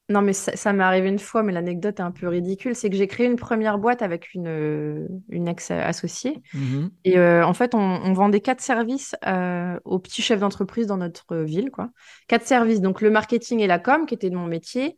Non, 0.09 0.23
mais 0.23 0.33
ça, 0.33 0.55
ça 0.55 0.73
m'est 0.73 0.83
arrivé 0.83 1.07
une 1.07 1.19
fois, 1.19 1.43
mais 1.43 1.53
l'anecdote 1.53 1.99
est 1.99 2.03
un 2.03 2.11
peu 2.11 2.27
ridicule. 2.27 2.75
C'est 2.75 2.89
que 2.89 2.95
j'ai 2.95 3.07
créé 3.07 3.27
une 3.27 3.35
première 3.35 3.77
boîte 3.77 4.01
avec 4.01 4.33
une, 4.33 4.47
euh, 4.47 5.07
une 5.29 5.47
ex-associée. 5.47 6.41
Mhm. 6.55 6.89
Et 7.05 7.19
euh, 7.19 7.45
en 7.45 7.53
fait, 7.53 7.75
on, 7.75 7.79
on 7.79 8.13
vendait 8.13 8.41
quatre 8.41 8.61
services 8.61 9.15
euh, 9.27 9.79
aux 9.85 9.99
petits 9.99 10.23
chefs 10.23 10.39
d'entreprise 10.39 10.87
dans 10.87 10.97
notre 10.97 11.37
ville, 11.37 11.69
quoi. 11.69 11.89
Quatre 12.27 12.47
services. 12.47 12.81
Donc, 12.81 13.01
le 13.01 13.11
marketing 13.11 13.59
et 13.59 13.67
la 13.67 13.77
com, 13.77 14.07
qui 14.07 14.15
était 14.15 14.31
de 14.31 14.35
mon 14.35 14.47
métier. 14.47 14.97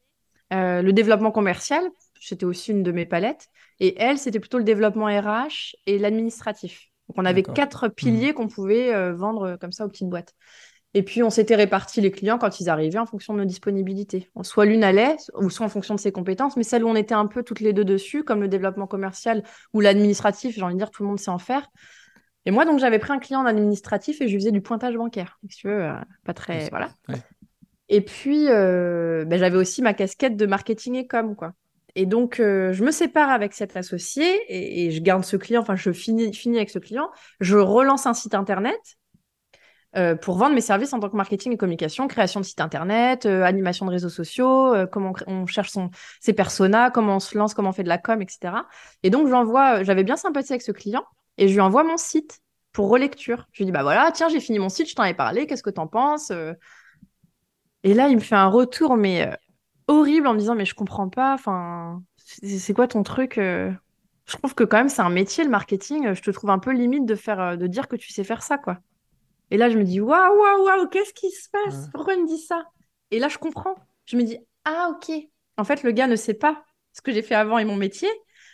Euh, 0.53 0.81
le 0.81 0.93
développement 0.93 1.31
commercial, 1.31 1.83
c'était 2.21 2.45
aussi 2.45 2.71
une 2.71 2.83
de 2.83 2.93
mes 2.93 3.05
palettes. 3.05 3.47
Et 3.81 4.01
elle, 4.01 4.17
c'était 4.17 4.39
plutôt 4.39 4.59
le 4.59 4.63
développement 4.63 5.07
RH 5.07 5.75
et 5.87 5.97
l'administratif. 5.97 6.87
Donc, 7.09 7.17
on 7.17 7.25
avait 7.25 7.43
quatre 7.43 7.89
piliers 7.89 8.33
qu'on 8.33 8.47
pouvait 8.47 9.11
vendre 9.11 9.57
comme 9.59 9.73
ça 9.73 9.85
aux 9.85 9.89
petites 9.89 10.07
boîtes. 10.07 10.33
Et 10.93 11.03
puis, 11.03 11.23
on 11.23 11.29
s'était 11.29 11.55
répartis 11.55 12.01
les 12.01 12.11
clients 12.11 12.37
quand 12.37 12.59
ils 12.59 12.69
arrivaient 12.69 12.99
en 12.99 13.05
fonction 13.05 13.33
de 13.33 13.39
nos 13.39 13.45
disponibilités. 13.45 14.29
Soit 14.41 14.65
l'une 14.65 14.83
allait, 14.83 15.15
ou 15.37 15.49
soit 15.49 15.65
en 15.65 15.69
fonction 15.69 15.95
de 15.95 15.99
ses 15.99 16.11
compétences, 16.11 16.57
mais 16.57 16.63
celle 16.63 16.83
où 16.83 16.89
on 16.89 16.95
était 16.95 17.13
un 17.13 17.27
peu 17.27 17.43
toutes 17.43 17.61
les 17.61 17.71
deux 17.71 17.85
dessus, 17.85 18.23
comme 18.23 18.41
le 18.41 18.49
développement 18.49 18.87
commercial 18.87 19.43
ou 19.73 19.79
l'administratif, 19.79 20.55
j'ai 20.55 20.61
envie 20.61 20.73
de 20.73 20.79
dire, 20.79 20.91
tout 20.91 21.03
le 21.03 21.09
monde 21.09 21.19
sait 21.19 21.31
en 21.31 21.37
faire. 21.37 21.69
Et 22.45 22.51
moi, 22.51 22.65
donc, 22.65 22.79
j'avais 22.79 22.99
pris 22.99 23.13
un 23.13 23.19
client 23.19 23.39
en 23.39 23.45
administratif 23.45 24.19
et 24.19 24.27
je 24.27 24.33
lui 24.33 24.39
faisais 24.39 24.51
du 24.51 24.61
pointage 24.61 24.95
bancaire. 24.95 25.39
Si 25.49 25.57
tu 25.57 25.67
veux, 25.67 25.83
euh, 25.83 25.93
pas 26.25 26.33
très. 26.33 26.69
Voilà. 26.69 26.89
Ouais. 27.07 27.15
Et 27.87 28.01
puis, 28.01 28.47
euh, 28.49 29.23
ben, 29.25 29.39
j'avais 29.39 29.57
aussi 29.57 29.81
ma 29.81 29.93
casquette 29.93 30.35
de 30.35 30.45
marketing 30.45 30.95
et 30.95 31.07
com, 31.07 31.35
quoi. 31.35 31.53
Et 31.95 32.05
donc, 32.05 32.39
euh, 32.39 32.71
je 32.73 32.83
me 32.83 32.91
sépare 32.91 33.29
avec 33.29 33.53
cet 33.53 33.75
associé 33.75 34.25
et, 34.47 34.85
et 34.85 34.91
je 34.91 35.01
garde 35.01 35.23
ce 35.25 35.35
client, 35.35 35.61
enfin, 35.61 35.75
je 35.75 35.91
finis, 35.91 36.33
finis 36.33 36.57
avec 36.57 36.69
ce 36.69 36.79
client. 36.79 37.09
Je 37.41 37.57
relance 37.57 38.07
un 38.07 38.13
site 38.13 38.33
internet 38.33 38.79
euh, 39.97 40.15
pour 40.15 40.37
vendre 40.37 40.55
mes 40.55 40.61
services 40.61 40.93
en 40.93 41.01
tant 41.01 41.09
que 41.09 41.17
marketing 41.17 41.51
et 41.51 41.57
communication, 41.57 42.07
création 42.07 42.39
de 42.39 42.45
site 42.45 42.61
internet, 42.61 43.25
euh, 43.25 43.43
animation 43.43 43.85
de 43.85 43.91
réseaux 43.91 44.09
sociaux, 44.09 44.73
euh, 44.73 44.85
comment 44.85 45.11
on, 45.27 45.45
cherche 45.45 45.71
ses 46.21 46.31
personas, 46.31 46.91
comment 46.91 47.17
on 47.17 47.19
se 47.19 47.37
lance, 47.37 47.53
comment 47.53 47.69
on 47.69 47.73
fait 47.73 47.83
de 47.83 47.89
la 47.89 47.97
com, 47.97 48.21
etc. 48.21 48.53
Et 49.03 49.09
donc, 49.09 49.23
je 49.23 49.31
lui 49.31 49.37
envoie, 49.37 49.83
j'avais 49.83 50.05
bien 50.05 50.15
sympathisé 50.15 50.53
avec 50.53 50.61
ce 50.61 50.71
client 50.71 51.03
et 51.37 51.49
je 51.49 51.53
lui 51.53 51.59
envoie 51.59 51.83
mon 51.83 51.97
site 51.97 52.39
pour 52.71 52.87
relecture. 52.87 53.47
Je 53.51 53.59
lui 53.59 53.65
dis, 53.65 53.71
bah 53.73 53.83
voilà, 53.83 54.11
tiens, 54.13 54.29
j'ai 54.29 54.39
fini 54.39 54.59
mon 54.59 54.69
site, 54.69 54.89
je 54.89 54.95
t'en 54.95 55.03
ai 55.03 55.13
parlé, 55.13 55.45
qu'est-ce 55.45 55.63
que 55.63 55.69
t'en 55.69 55.87
penses? 55.87 56.31
Et 57.83 57.93
là, 57.93 58.07
il 58.07 58.15
me 58.15 58.21
fait 58.21 58.35
un 58.35 58.47
retour, 58.47 58.95
mais 58.95 59.29
horrible, 59.87 60.27
en 60.27 60.33
me 60.33 60.39
disant, 60.39 60.55
mais 60.55 60.65
je 60.65 60.75
comprends 60.75 61.09
pas, 61.09 61.33
enfin, 61.33 62.01
c'est 62.15 62.73
quoi 62.73 62.87
ton 62.87 63.03
truc? 63.03 63.33
Je 63.35 64.37
trouve 64.37 64.55
que 64.55 64.63
quand 64.63 64.77
même, 64.77 64.87
c'est 64.87 65.01
un 65.01 65.09
métier, 65.09 65.43
le 65.43 65.49
marketing. 65.49 66.13
Je 66.13 66.21
te 66.21 66.31
trouve 66.31 66.51
un 66.51 66.59
peu 66.59 66.71
limite 66.71 67.05
de 67.05 67.15
faire, 67.15 67.57
de 67.57 67.67
dire 67.67 67.89
que 67.89 67.97
tu 67.97 68.13
sais 68.13 68.23
faire 68.23 68.41
ça, 68.41 68.57
quoi. 68.57 68.77
Et 69.51 69.57
là, 69.57 69.69
je 69.69 69.77
me 69.77 69.83
dis, 69.83 69.99
waouh, 69.99 70.37
waouh, 70.39 70.65
waouh, 70.65 70.87
qu'est-ce 70.87 71.13
qui 71.13 71.29
se 71.29 71.49
passe? 71.49 71.89
Pourquoi 71.93 72.15
il 72.15 72.23
me 72.23 72.27
dit 72.27 72.39
ça? 72.39 72.65
Et 73.11 73.19
là, 73.19 73.27
je 73.27 73.37
comprends. 73.37 73.75
Je 74.05 74.17
me 74.17 74.23
dis, 74.23 74.37
ah, 74.65 74.89
ok. 74.91 75.11
En 75.57 75.63
fait, 75.63 75.83
le 75.83 75.91
gars 75.91 76.07
ne 76.07 76.15
sait 76.15 76.33
pas 76.33 76.63
ce 76.93 77.01
que 77.01 77.11
j'ai 77.11 77.21
fait 77.21 77.35
avant 77.35 77.57
et 77.57 77.65
mon 77.65 77.75
métier. 77.75 78.09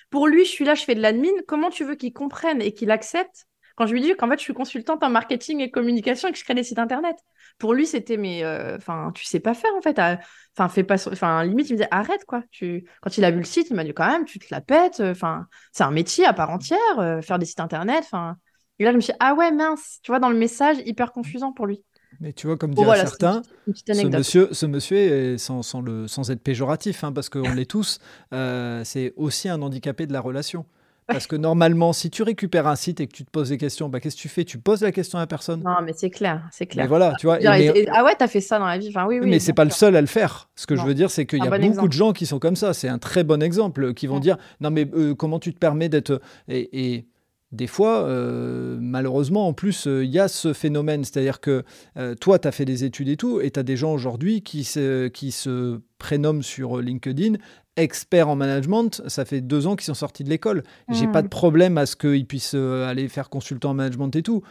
Pour 0.10 0.28
lui, 0.28 0.44
je 0.46 0.50
suis 0.50 0.66
là, 0.66 0.74
je 0.76 0.84
fais 0.84 0.96
de 0.96 1.02
l'admin. 1.02 1.30
Comment 1.48 1.70
tu 1.70 1.84
veux 1.84 1.96
qu'il 1.96 2.14
comprenne 2.14 2.62
et 2.62 2.74
qu'il 2.74 2.92
accepte? 2.92 3.46
Quand 3.76 3.86
je 3.86 3.94
lui 3.94 4.02
dis 4.02 4.16
qu'en 4.16 4.28
fait, 4.28 4.40
je 4.40 4.44
suis 4.44 4.56
consultante 4.56 5.04
en 5.04 5.10
marketing 5.10 5.60
et 5.60 5.70
communication 5.70 6.30
et 6.30 6.32
que 6.32 6.38
je 6.40 6.44
crée 6.44 6.56
des 6.56 6.64
sites 6.64 6.80
internet? 6.80 7.16
Pour 7.60 7.74
lui, 7.76 7.86
c'était, 7.86 8.18
mais, 8.18 8.44
euh, 8.44 8.76
enfin, 8.78 9.12
tu 9.14 9.26
sais 9.26 9.40
pas 9.40 9.54
faire, 9.54 9.74
en 9.76 9.82
fait. 9.82 10.00
Ah, 10.00 10.20
Enfin, 10.58 10.70
fais 10.70 10.84
pas, 10.84 10.96
enfin, 11.12 11.44
limite, 11.44 11.70
il 11.70 11.74
me 11.74 11.78
disait, 11.78 11.90
arrête, 11.92 12.26
quoi. 12.26 12.42
Tu... 12.50 12.90
Quand 13.02 13.16
il 13.20 13.24
a 13.24 13.30
vu 13.30 13.38
le 13.38 13.44
site, 13.44 13.70
il 13.70 13.76
m'a 13.76 13.84
dit, 13.84 13.94
quand 13.94 14.08
même, 14.08 14.26
tu 14.26 14.40
te 14.40 14.48
la 14.50 14.62
pètes. 14.62 15.00
euh, 15.00 15.12
Enfin, 15.12 15.46
c'est 15.72 15.84
un 15.84 15.92
métier 15.92 16.26
à 16.26 16.34
part 16.34 16.50
entière, 16.50 16.80
euh, 16.98 17.22
faire 17.22 17.38
des 17.38 17.46
sites 17.46 17.60
internet. 17.60 18.04
Enfin, 18.06 18.38
et 18.80 18.84
là, 18.84 18.92
je 18.92 18.96
me 18.96 19.02
suis 19.02 19.12
dit, 19.14 19.18
ah 19.20 19.34
ouais, 19.36 19.52
mince, 19.52 20.00
tu 20.04 20.12
vois, 20.12 20.20
dans 20.20 20.30
le 20.30 20.38
message, 20.38 20.78
hyper 20.86 21.12
confusant 21.12 21.52
pour 21.52 21.66
lui. 21.68 21.84
Mais 22.20 22.34
tu 22.34 22.48
vois, 22.48 22.58
comme 22.58 22.74
diraient 22.74 22.86
voilà, 22.86 23.06
c'est 23.06 23.14
une 23.14 23.20
certains, 23.20 23.42
petite, 23.42 23.54
une 23.68 23.74
petite 23.74 23.96
ce 23.96 24.08
monsieur, 24.18 24.50
ce 24.52 24.66
monsieur 24.66 24.98
est, 24.98 25.38
sans, 25.38 25.62
sans 25.62 25.82
le, 25.82 26.08
sans 26.08 26.32
être 26.32 26.42
péjoratif, 26.42 27.04
hein, 27.04 27.12
parce 27.12 27.30
qu'on 27.30 27.54
l'est 27.54 27.70
tous, 27.70 28.00
euh, 28.34 28.82
c'est 28.86 29.14
aussi 29.18 29.50
un 29.50 29.62
handicapé 29.62 30.08
de 30.08 30.14
la 30.14 30.22
relation. 30.22 30.66
Parce 31.06 31.28
que 31.28 31.36
normalement, 31.38 31.94
si 31.94 32.10
tu 32.10 32.24
récupères 32.24 32.68
un 32.68 32.76
site 32.76 33.00
et 33.02 33.08
que 33.08 33.14
tu 33.14 33.24
te 33.24 33.30
poses 33.30 33.50
des 33.50 33.58
questions, 33.58 33.88
bah, 33.88 34.00
qu'est-ce 34.00 34.16
que 34.16 34.22
tu 34.22 34.30
fais? 34.30 34.46
Tu 34.46 34.58
poses 34.58 34.82
la 34.82 34.92
question 34.92 35.20
à 35.20 35.22
la 35.22 35.28
personne. 35.28 35.62
Non, 35.64 35.78
mais 35.84 35.94
c'est 35.96 36.10
clair, 36.10 36.48
c'est 36.52 36.66
Mais 36.66 36.68
clair. 36.70 36.88
voilà, 36.88 37.14
tu 37.20 37.28
vois. 37.28 37.40
et 37.42 37.48
mais- 37.48 37.66
et- 37.82 37.90
ah 37.94 38.04
ouais, 38.04 38.16
t'as 38.18 38.28
fait 38.28 38.42
ça 38.42 38.58
dans 38.60 38.66
la 38.66 38.78
vie. 38.78 38.90
Enfin, 38.90 39.06
oui, 39.06 39.20
oui. 39.22 39.30
mais 39.30 39.40
c'est 39.40 39.54
pas 39.54 39.64
le 39.66 39.70
seul 39.72 39.96
à 39.96 40.02
le 40.02 40.08
faire. 40.08 40.50
Ce 40.56 40.66
que 40.66 40.76
je 40.76 40.82
veux 40.82 40.94
dire, 40.96 41.12
c'est 41.12 41.26
qu'il 41.26 41.40
y 41.40 41.42
a 41.48 41.50
bon 41.50 41.56
beaucoup 41.58 41.66
exemple. 41.66 41.88
de 41.90 41.94
gens 41.94 42.14
qui 42.14 42.26
sont 42.26 42.40
comme 42.40 42.56
ça. 42.56 42.74
C'est 42.74 42.90
un 42.90 43.00
très 43.00 43.24
bon 43.24 43.42
exemple, 43.44 43.94
qui 43.94 44.08
vont 44.08 44.20
dire 44.20 44.38
non 44.60 44.72
mais 44.72 44.90
euh, 44.94 45.14
comment 45.16 45.40
tu 45.40 45.54
te 45.54 45.60
permets 45.60 45.88
d'être 45.90 46.20
et, 46.48 46.96
et 46.96 47.08
des 47.54 47.68
fois, 47.68 48.04
euh, 48.04 48.78
malheureusement, 48.82 49.48
en 49.48 49.54
plus, 49.54 49.88
euh, 49.88 50.04
il 50.04 50.12
y 50.12 50.20
a 50.20 50.28
ce 50.28 50.52
phénomène, 50.52 51.06
c'est-à-dire 51.06 51.40
que 51.40 51.64
euh, 51.98 52.14
toi, 52.16 52.40
tu 52.40 52.48
as 52.48 52.52
fait 52.52 52.66
des 52.66 52.84
études 52.84 53.08
et 53.08 53.16
tout, 53.16 53.40
et 53.40 53.52
tu 53.52 53.60
as 53.60 53.64
des 53.64 53.78
gens 53.78 53.94
aujourd'hui 53.94 54.42
qui 54.42 54.66
se, 54.66 55.08
qui 55.08 55.32
se 55.32 55.80
prénomment 55.98 56.42
sur 56.42 56.82
LinkedIn 56.82 57.36
experts 57.78 58.28
en 58.28 58.36
management. 58.36 59.02
Ça 59.08 59.24
fait 59.24 59.40
deux 59.40 59.66
ans 59.68 59.76
qu'ils 59.76 59.86
sont 59.86 59.94
sortis 59.94 60.24
de 60.26 60.30
l'école. 60.30 60.64
J'ai 60.90 61.08
Mm. 61.08 61.12
pas 61.12 61.22
de 61.22 61.28
problème 61.28 61.78
à 61.78 61.86
ce 61.86 61.96
qu'ils 61.96 62.26
puissent 62.26 62.56
aller 62.56 63.08
faire 63.08 63.30
consultant 63.30 63.70
en 63.70 63.74
management 63.76 64.14
et 64.16 64.24
tout. 64.24 64.42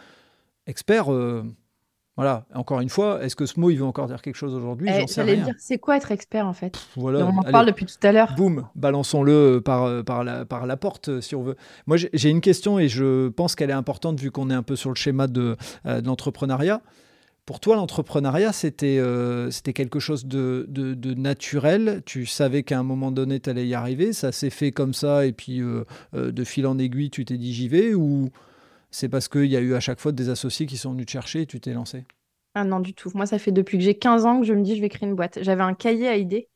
Expert, 0.66 1.06
voilà. 2.16 2.46
Encore 2.54 2.80
une 2.80 2.88
fois, 2.88 3.22
est-ce 3.22 3.36
que 3.36 3.46
ce 3.46 3.60
mot, 3.60 3.70
il 3.70 3.76
veut 3.76 3.84
encore 3.84 4.06
dire 4.06 4.22
quelque 4.22 4.36
chose 4.36 4.54
aujourd'hui? 4.54 4.88
Eh, 4.90 5.00
J'en 5.00 5.06
sais 5.06 5.22
rien. 5.22 5.44
dire, 5.44 5.54
c'est 5.58 5.78
quoi 5.78 5.96
être 5.96 6.10
expert 6.12 6.46
en 6.46 6.52
fait? 6.54 6.78
Voilà. 6.96 7.26
On 7.26 7.36
en 7.38 7.42
Allez. 7.42 7.52
parle 7.52 7.66
depuis 7.66 7.86
tout 7.86 7.94
à 8.06 8.12
l'heure. 8.12 8.34
Boum, 8.36 8.66
balançons-le 8.74 9.60
par, 9.64 9.84
euh, 9.84 10.02
par, 10.02 10.24
la, 10.24 10.44
par 10.44 10.66
la 10.66 10.76
porte, 10.76 11.08
euh, 11.08 11.20
si 11.20 11.34
on 11.34 11.42
veut. 11.42 11.56
Moi, 11.86 11.96
j'ai 12.12 12.30
une 12.30 12.40
question 12.40 12.78
et 12.78 12.88
je 12.88 13.28
pense 13.28 13.54
qu'elle 13.54 13.70
est 13.70 13.74
importante 13.74 14.18
vu 14.18 14.30
qu'on 14.30 14.50
est 14.50 14.54
un 14.54 14.62
peu 14.62 14.76
sur 14.76 14.90
le 14.90 14.96
schéma 14.96 15.26
de, 15.26 15.56
euh, 15.84 16.00
de 16.00 16.06
l'entrepreneuriat. 16.06 16.80
Pour 17.44 17.60
toi, 17.60 17.76
l'entrepreneuriat, 17.76 18.52
c'était 18.52 18.96
euh, 18.98 19.50
quelque 19.72 20.00
chose 20.00 20.26
de, 20.26 20.66
de, 20.68 20.94
de 20.94 21.14
naturel? 21.14 22.02
Tu 22.04 22.26
savais 22.26 22.64
qu'à 22.64 22.76
un 22.76 22.82
moment 22.82 23.12
donné, 23.12 23.38
tu 23.38 23.48
allais 23.50 23.68
y 23.68 23.74
arriver? 23.74 24.12
Ça 24.12 24.32
s'est 24.32 24.50
fait 24.50 24.72
comme 24.72 24.92
ça 24.92 25.26
et 25.26 25.32
puis 25.32 25.60
euh, 25.62 25.84
de 26.12 26.44
fil 26.44 26.66
en 26.66 26.76
aiguille, 26.76 27.10
tu 27.10 27.24
t'es 27.24 27.36
dit 27.38 27.54
j'y 27.54 27.68
vais? 27.68 27.94
Ou 27.94 28.30
c'est 28.96 29.10
parce 29.10 29.28
qu'il 29.28 29.44
y 29.44 29.56
a 29.58 29.60
eu 29.60 29.74
à 29.74 29.80
chaque 29.80 30.00
fois 30.00 30.10
des 30.10 30.30
associés 30.30 30.64
qui 30.64 30.78
sont 30.78 30.92
venus 30.92 31.04
te 31.04 31.10
chercher 31.10 31.42
et 31.42 31.46
tu 31.46 31.60
t'es 31.60 31.74
lancé 31.74 32.06
Ah 32.54 32.64
non, 32.64 32.80
du 32.80 32.94
tout. 32.94 33.10
Moi, 33.14 33.26
ça 33.26 33.38
fait 33.38 33.52
depuis 33.52 33.76
que 33.76 33.84
j'ai 33.84 33.98
15 33.98 34.24
ans 34.24 34.40
que 34.40 34.46
je 34.46 34.54
me 34.54 34.62
dis 34.62 34.74
je 34.74 34.80
vais 34.80 34.88
créer 34.88 35.06
une 35.06 35.14
boîte. 35.14 35.38
J'avais 35.42 35.62
un 35.62 35.74
cahier 35.74 36.08
à 36.08 36.16
idées. 36.16 36.48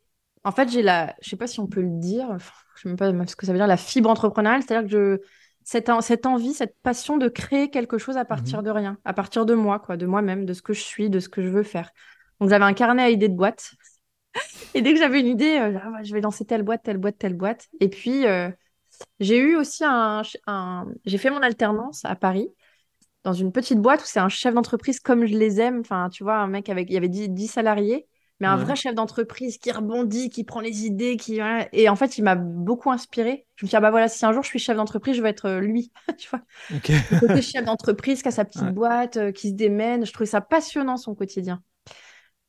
En 0.43 0.51
fait, 0.51 0.71
j'ai 0.71 0.81
la, 0.81 1.15
je 1.21 1.29
sais 1.29 1.37
pas 1.37 1.47
si 1.47 1.61
on 1.61 1.67
peut 1.67 1.83
le 1.83 1.99
dire, 2.01 2.27
enfin, 2.31 2.55
je 2.77 2.83
sais 2.83 2.89
même 2.89 2.97
pas 2.97 3.13
ce 3.27 3.37
que 3.37 3.45
ça 3.45 3.53
veut 3.53 3.59
dire, 3.59 3.67
la 3.67 3.77
fibre 3.77 4.09
entrepreneuriale, 4.09 4.63
c'est-à-dire 4.63 4.89
que 4.89 4.91
je, 4.91 5.23
cette, 5.65 5.91
cette 6.01 6.25
envie, 6.25 6.55
cette 6.55 6.77
passion 6.83 7.19
de 7.19 7.29
créer 7.29 7.69
quelque 7.69 7.99
chose 7.99 8.17
à 8.17 8.25
partir 8.25 8.63
de 8.63 8.71
rien, 8.71 8.97
à 9.05 9.13
partir 9.13 9.45
de 9.45 9.53
moi, 9.53 9.79
quoi, 9.79 9.99
de 9.99 10.07
moi-même, 10.07 10.47
de 10.47 10.55
ce 10.55 10.63
que 10.63 10.73
je 10.73 10.81
suis, 10.81 11.11
de 11.11 11.21
ce 11.21 11.29
que 11.29 11.43
je 11.43 11.49
veux 11.51 11.63
faire. 11.63 11.91
Donc, 12.41 12.49
j'avais 12.49 12.65
un 12.65 12.73
carnet 12.73 13.03
à 13.03 13.11
idées 13.11 13.29
de 13.29 13.37
boîte. 13.37 13.73
Et 14.75 14.81
dès 14.81 14.95
que 14.95 14.99
j'avais 14.99 15.21
une 15.21 15.27
idée, 15.27 15.59
euh, 15.59 15.79
ah 15.79 16.03
je 16.03 16.15
vais 16.15 16.23
lancer 16.23 16.47
telle 16.47 16.63
boîte, 16.63 16.85
telle 16.85 16.97
boîte, 16.97 17.19
telle 17.19 17.35
boîte. 17.35 17.69
Et 17.81 17.91
puis, 17.91 18.25
euh, 18.25 18.49
j'ai 19.21 19.39
eu 19.39 19.57
aussi 19.57 19.85
un, 19.85 20.23
un- 20.47 20.87
j'ai 21.05 21.19
fait 21.19 21.31
mon 21.31 21.43
alternance 21.43 22.05
à 22.05 22.17
Paris 22.17 22.49
dans 23.25 23.33
une 23.33 23.53
petite 23.53 23.81
boîte 23.81 24.03
où 24.03 24.07
c'est 24.07 24.21
un 24.21 24.29
chef 24.31 24.55
d'entreprise 24.55 25.01
comme 25.01 25.27
je 25.27 25.37
les 25.37 25.61
aime. 25.61 25.81
Enfin, 25.81 26.09
tu 26.11 26.25
vois, 26.25 26.37
un 26.39 26.47
mec 26.49 26.69
avec, 26.69 26.91
il 26.91 26.95
y 26.95 26.97
avait 26.97 27.09
10, 27.09 27.29
10 27.29 27.49
salariés, 27.49 28.07
mais 28.41 28.47
un 28.49 28.57
Ouais. 28.57 28.59
vrai 28.59 28.77
chef 28.77 28.95
d'entreprise 28.95 29.59
qui 29.59 29.71
rebondit, 29.73 30.31
qui 30.31 30.45
prend 30.45 30.61
les 30.61 30.87
idées, 30.87 31.17
qui... 31.17 31.41
Et 31.73 31.89
en 31.89 31.97
fait, 31.97 32.19
il 32.19 32.25
m'a 32.25 32.37
beaucoup 32.37 32.91
inspiré. 32.91 33.47
Je 33.57 33.67
me 33.67 33.69
suis 33.69 33.73
dit, 33.73 33.77
ah 33.77 33.81
bah 33.81 33.91
voilà, 33.91 34.09
si 34.09 34.25
un 34.27 34.33
jour 34.33 34.43
je 34.43 34.49
suis 34.49 34.59
chef 34.59 34.77
d'entreprise, 34.77 35.17
je 35.17 35.23
vais 35.23 35.31
être 35.31 35.47
euh, 35.47 35.61
lui. 35.61 35.93
tu 36.19 36.29
vois, 36.31 36.41
Ok. 36.71 36.91
le 37.11 37.17
côté 37.17 37.43
chef 37.43 37.65
d'entreprise 37.65 38.23
qui 38.23 38.29
a 38.29 38.31
sa 38.33 38.45
petite 38.45 38.67
Ouais. 38.67 38.75
boîte, 38.75 39.17
euh, 39.19 39.33
qui 39.33 39.51
se 39.51 39.55
démène. 39.55 40.07
Je 40.07 40.13
trouvais 40.13 40.27
ça 40.27 40.41
passionnant, 40.43 40.97
son 40.99 41.15
quotidien. 41.15 41.63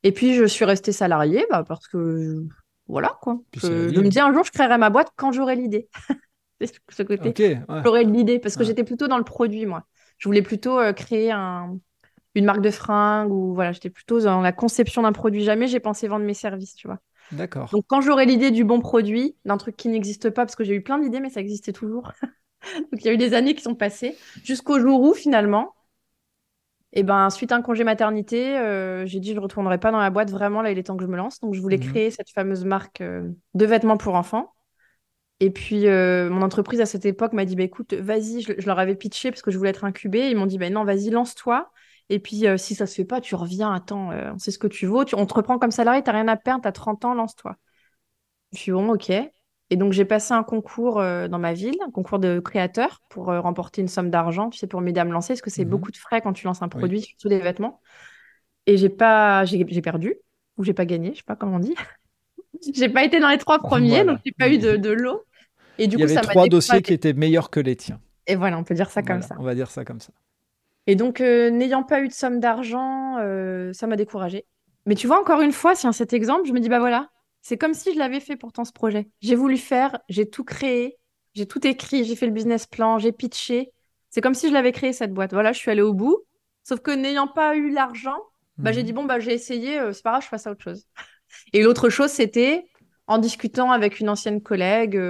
Et 0.02 0.12
puis, 0.12 0.34
je 0.34 0.44
suis 0.44 0.64
restée 0.64 0.92
salariée 0.92 1.46
bah, 1.50 1.64
parce 1.66 1.88
que, 1.88 2.44
voilà, 2.88 3.18
quoi. 3.22 3.40
Je, 3.54 3.92
je 3.94 4.00
me 4.00 4.08
dis, 4.08 4.20
un 4.20 4.32
jour, 4.32 4.44
je 4.44 4.50
créerai 4.52 4.78
ma 4.78 4.90
boîte 4.90 5.10
quand 5.16 5.32
j'aurai 5.32 5.56
l'idée. 5.56 5.88
Ce 6.88 7.02
côté 7.02 7.34
ouais. 7.68 7.82
j'aurais 7.84 8.04
de 8.04 8.10
l'idée 8.12 8.38
parce 8.38 8.56
que 8.56 8.62
Ouais. 8.62 8.68
j'étais 8.68 8.84
plutôt 8.84 9.08
dans 9.08 9.18
le 9.18 9.24
produit, 9.24 9.66
moi. 9.66 9.84
Je 10.18 10.28
voulais 10.28 10.42
plutôt 10.42 10.78
euh, 10.78 10.92
créer 10.92 11.30
un, 11.32 11.78
une 12.34 12.44
marque 12.44 12.60
de 12.62 12.70
fringues 12.70 13.32
ou 13.32 13.54
voilà, 13.54 13.72
j'étais 13.72 13.90
plutôt 13.90 14.20
dans 14.20 14.40
la 14.40 14.52
conception 14.52 15.02
d'un 15.02 15.12
produit. 15.12 15.44
Jamais 15.44 15.68
j'ai 15.68 15.80
pensé 15.80 16.08
vendre 16.08 16.24
mes 16.24 16.34
services, 16.34 16.74
tu 16.74 16.86
vois. 16.88 16.98
D'accord. 17.30 17.70
Donc 17.72 17.84
quand 17.88 18.00
j'aurai 18.00 18.26
l'idée 18.26 18.50
du 18.50 18.64
bon 18.64 18.80
produit, 18.80 19.36
d'un 19.44 19.56
truc 19.58 19.76
qui 19.76 19.88
n'existe 19.88 20.30
pas, 20.30 20.44
parce 20.44 20.56
que 20.56 20.64
j'ai 20.64 20.74
eu 20.74 20.82
plein 20.82 20.98
d'idées, 20.98 21.20
mais 21.20 21.30
ça 21.30 21.40
existait 21.40 21.72
toujours. 21.72 22.12
Donc 22.92 23.00
il 23.02 23.06
y 23.06 23.08
a 23.08 23.14
eu 23.14 23.18
des 23.18 23.34
années 23.34 23.54
qui 23.54 23.62
sont 23.62 23.74
passées 23.74 24.16
jusqu'au 24.44 24.80
jour 24.80 25.02
où 25.02 25.14
finalement, 25.14 25.74
et 26.92 27.02
ben, 27.04 27.30
suite 27.30 27.52
à 27.52 27.56
un 27.56 27.62
congé 27.62 27.84
maternité, 27.84 28.58
euh, 28.58 29.06
j'ai 29.06 29.18
dit 29.18 29.30
je 29.30 29.36
ne 29.36 29.40
retournerai 29.40 29.78
pas 29.78 29.90
dans 29.90 29.98
la 29.98 30.10
boîte. 30.10 30.30
Vraiment, 30.30 30.60
là, 30.60 30.70
il 30.70 30.78
est 30.78 30.82
temps 30.82 30.96
que 30.96 31.02
je 31.04 31.08
me 31.08 31.16
lance. 31.16 31.40
Donc 31.40 31.54
je 31.54 31.60
voulais 31.60 31.78
Mhm. 31.78 31.84
créer 31.84 32.10
cette 32.10 32.30
fameuse 32.30 32.64
marque 32.64 33.00
euh, 33.00 33.30
de 33.54 33.64
vêtements 33.66 33.96
pour 33.96 34.14
enfants. 34.14 34.52
Et 35.42 35.50
puis, 35.50 35.88
euh, 35.88 36.30
mon 36.30 36.42
entreprise 36.42 36.80
à 36.80 36.86
cette 36.86 37.04
époque 37.04 37.32
m'a 37.32 37.44
dit 37.44 37.56
bah, 37.56 37.64
écoute, 37.64 37.94
vas-y, 37.94 38.42
je, 38.42 38.52
je 38.58 38.66
leur 38.66 38.78
avais 38.78 38.94
pitché 38.94 39.32
parce 39.32 39.42
que 39.42 39.50
je 39.50 39.58
voulais 39.58 39.70
être 39.70 39.84
incubée. 39.84 40.30
Ils 40.30 40.36
m'ont 40.36 40.46
dit 40.46 40.56
bah, 40.58 40.70
non, 40.70 40.84
vas-y, 40.84 41.10
lance-toi. 41.10 41.72
Et 42.10 42.20
puis, 42.20 42.46
euh, 42.46 42.56
si 42.56 42.76
ça 42.76 42.86
se 42.86 42.94
fait 42.94 43.04
pas, 43.04 43.20
tu 43.20 43.34
reviens, 43.34 43.72
attends, 43.74 44.12
euh, 44.12 44.32
on 44.34 44.38
sait 44.38 44.52
ce 44.52 44.58
que 44.60 44.68
tu 44.68 44.86
vaux. 44.86 45.04
Tu- 45.04 45.16
on 45.16 45.26
te 45.26 45.34
reprend 45.34 45.58
comme 45.58 45.72
salarié, 45.72 46.02
t'as 46.02 46.12
rien 46.12 46.28
à 46.28 46.36
perdre, 46.36 46.62
t'as 46.62 46.72
30 46.72 47.04
ans, 47.04 47.14
lance-toi. 47.14 47.56
Je 48.52 48.58
suis 48.58 48.72
bon, 48.72 48.90
ok. 48.92 49.10
Et 49.70 49.76
donc, 49.76 49.92
j'ai 49.92 50.04
passé 50.04 50.34
un 50.34 50.44
concours 50.44 50.96
dans 50.96 51.38
ma 51.38 51.54
ville, 51.54 51.76
un 51.86 51.90
concours 51.90 52.18
de 52.20 52.40
créateurs 52.40 53.02
pour 53.10 53.26
remporter 53.26 53.82
une 53.82 53.88
somme 53.88 54.10
d'argent, 54.10 54.50
tu 54.50 54.58
sais, 54.58 54.66
pour 54.68 54.80
m'aider 54.82 55.00
à 55.00 55.04
me 55.06 55.12
lancer, 55.12 55.34
parce 55.34 55.42
que 55.42 55.50
c'est 55.50 55.64
Mhm. 55.64 55.66
beaucoup 55.66 55.90
de 55.92 55.96
frais 55.98 56.20
quand 56.22 56.32
tu 56.34 56.46
lances 56.46 56.62
un 56.62 56.68
Oui. 56.74 56.92
produit, 56.92 57.02
surtout 57.02 57.28
des 57.28 57.40
vêtements. 57.40 57.80
Et 58.66 58.76
j'ai 58.78 58.90
pas, 58.90 59.44
j'ai 59.46 59.64
j'ai 59.68 59.82
perdu, 59.82 60.16
ou 60.58 60.64
j'ai 60.64 60.74
pas 60.74 60.86
gagné, 60.86 61.12
je 61.12 61.18
sais 61.18 61.24
pas 61.24 61.36
comment 61.36 61.56
on 61.56 61.60
dit. 61.60 61.74
j'ai 62.74 62.88
pas 62.88 63.04
été 63.04 63.20
dans 63.20 63.28
les 63.28 63.38
trois 63.38 63.58
premiers, 63.60 64.04
Voilà. 64.04 64.04
donc 64.04 64.18
j'ai 64.24 64.32
pas 64.32 64.48
eu 64.48 64.58
de, 64.58 64.76
de 64.76 64.90
lot. 64.90 65.22
Et 65.78 65.86
du 65.88 65.96
Il 65.96 66.00
y 66.00 66.02
coup, 66.02 66.08
avait 66.08 66.14
ça 66.14 66.22
m'a 66.22 66.28
trois 66.32 66.48
dossiers 66.48 66.82
qui 66.82 66.92
étaient 66.92 67.12
meilleurs 67.12 67.50
que 67.50 67.60
les 67.60 67.76
tiens. 67.76 68.00
Et 68.26 68.36
voilà, 68.36 68.58
on 68.58 68.64
peut 68.64 68.74
dire 68.74 68.90
ça 68.90 69.02
comme 69.02 69.16
Voilà, 69.16 69.26
ça. 69.28 69.36
On 69.38 69.42
va 69.42 69.54
dire 69.54 69.70
ça 69.70 69.84
comme 69.84 70.00
ça. 70.00 70.12
Et 70.86 70.96
donc, 70.96 71.20
euh, 71.20 71.50
n'ayant 71.50 71.82
pas 71.82 72.00
eu 72.02 72.08
de 72.08 72.12
somme 72.12 72.40
d'argent, 72.40 73.18
euh, 73.18 73.72
ça 73.72 73.86
m'a 73.86 73.96
découragée. 73.96 74.46
Mais 74.86 74.94
tu 74.94 75.06
vois, 75.06 75.20
encore 75.20 75.40
une 75.40 75.52
fois, 75.52 75.74
si 75.74 75.86
cet 75.92 76.12
exemple, 76.12 76.46
je 76.46 76.52
me 76.52 76.60
dis, 76.60 76.68
bah 76.68 76.80
voilà, 76.80 77.08
c'est 77.40 77.56
comme 77.56 77.74
si 77.74 77.92
je 77.94 77.98
l'avais 77.98 78.20
fait 78.20 78.36
pourtant 78.36 78.64
ce 78.64 78.72
projet. 78.72 79.08
J'ai 79.20 79.36
voulu 79.36 79.56
faire, 79.58 79.98
j'ai 80.08 80.28
tout 80.28 80.44
créé, 80.44 80.98
j'ai 81.34 81.46
tout 81.46 81.64
écrit, 81.66 82.04
j'ai 82.04 82.16
fait 82.16 82.26
le 82.26 82.32
business 82.32 82.66
plan, 82.66 82.98
j'ai 82.98 83.12
pitché. 83.12 83.72
C'est 84.10 84.20
comme 84.20 84.34
si 84.34 84.48
je 84.48 84.52
l'avais 84.52 84.72
créé 84.72 84.92
cette 84.92 85.12
boîte. 85.14 85.32
Voilà, 85.32 85.52
je 85.52 85.58
suis 85.58 85.70
allée 85.70 85.82
au 85.82 85.94
bout. 85.94 86.18
Sauf 86.64 86.80
que 86.80 86.90
n'ayant 86.90 87.28
pas 87.28 87.56
eu 87.56 87.70
l'argent, 87.70 88.16
bah, 88.62 88.72
j'ai 88.72 88.82
Mhm. 88.82 88.86
dit, 88.86 88.92
bon, 88.92 89.04
bah, 89.04 89.20
j'ai 89.20 89.32
essayé, 89.32 89.78
euh, 89.78 89.92
c'est 89.92 90.02
pas 90.02 90.10
grave, 90.12 90.24
je 90.24 90.30
passe 90.30 90.46
à 90.46 90.50
autre 90.50 90.62
chose. 90.62 90.84
Et 91.52 91.62
l'autre 91.62 91.88
chose, 91.90 92.10
c'était 92.10 92.64
en 93.06 93.18
discutant 93.18 93.70
avec 93.72 94.00
une 94.00 94.08
ancienne 94.08 94.42
collègue, 94.42 95.00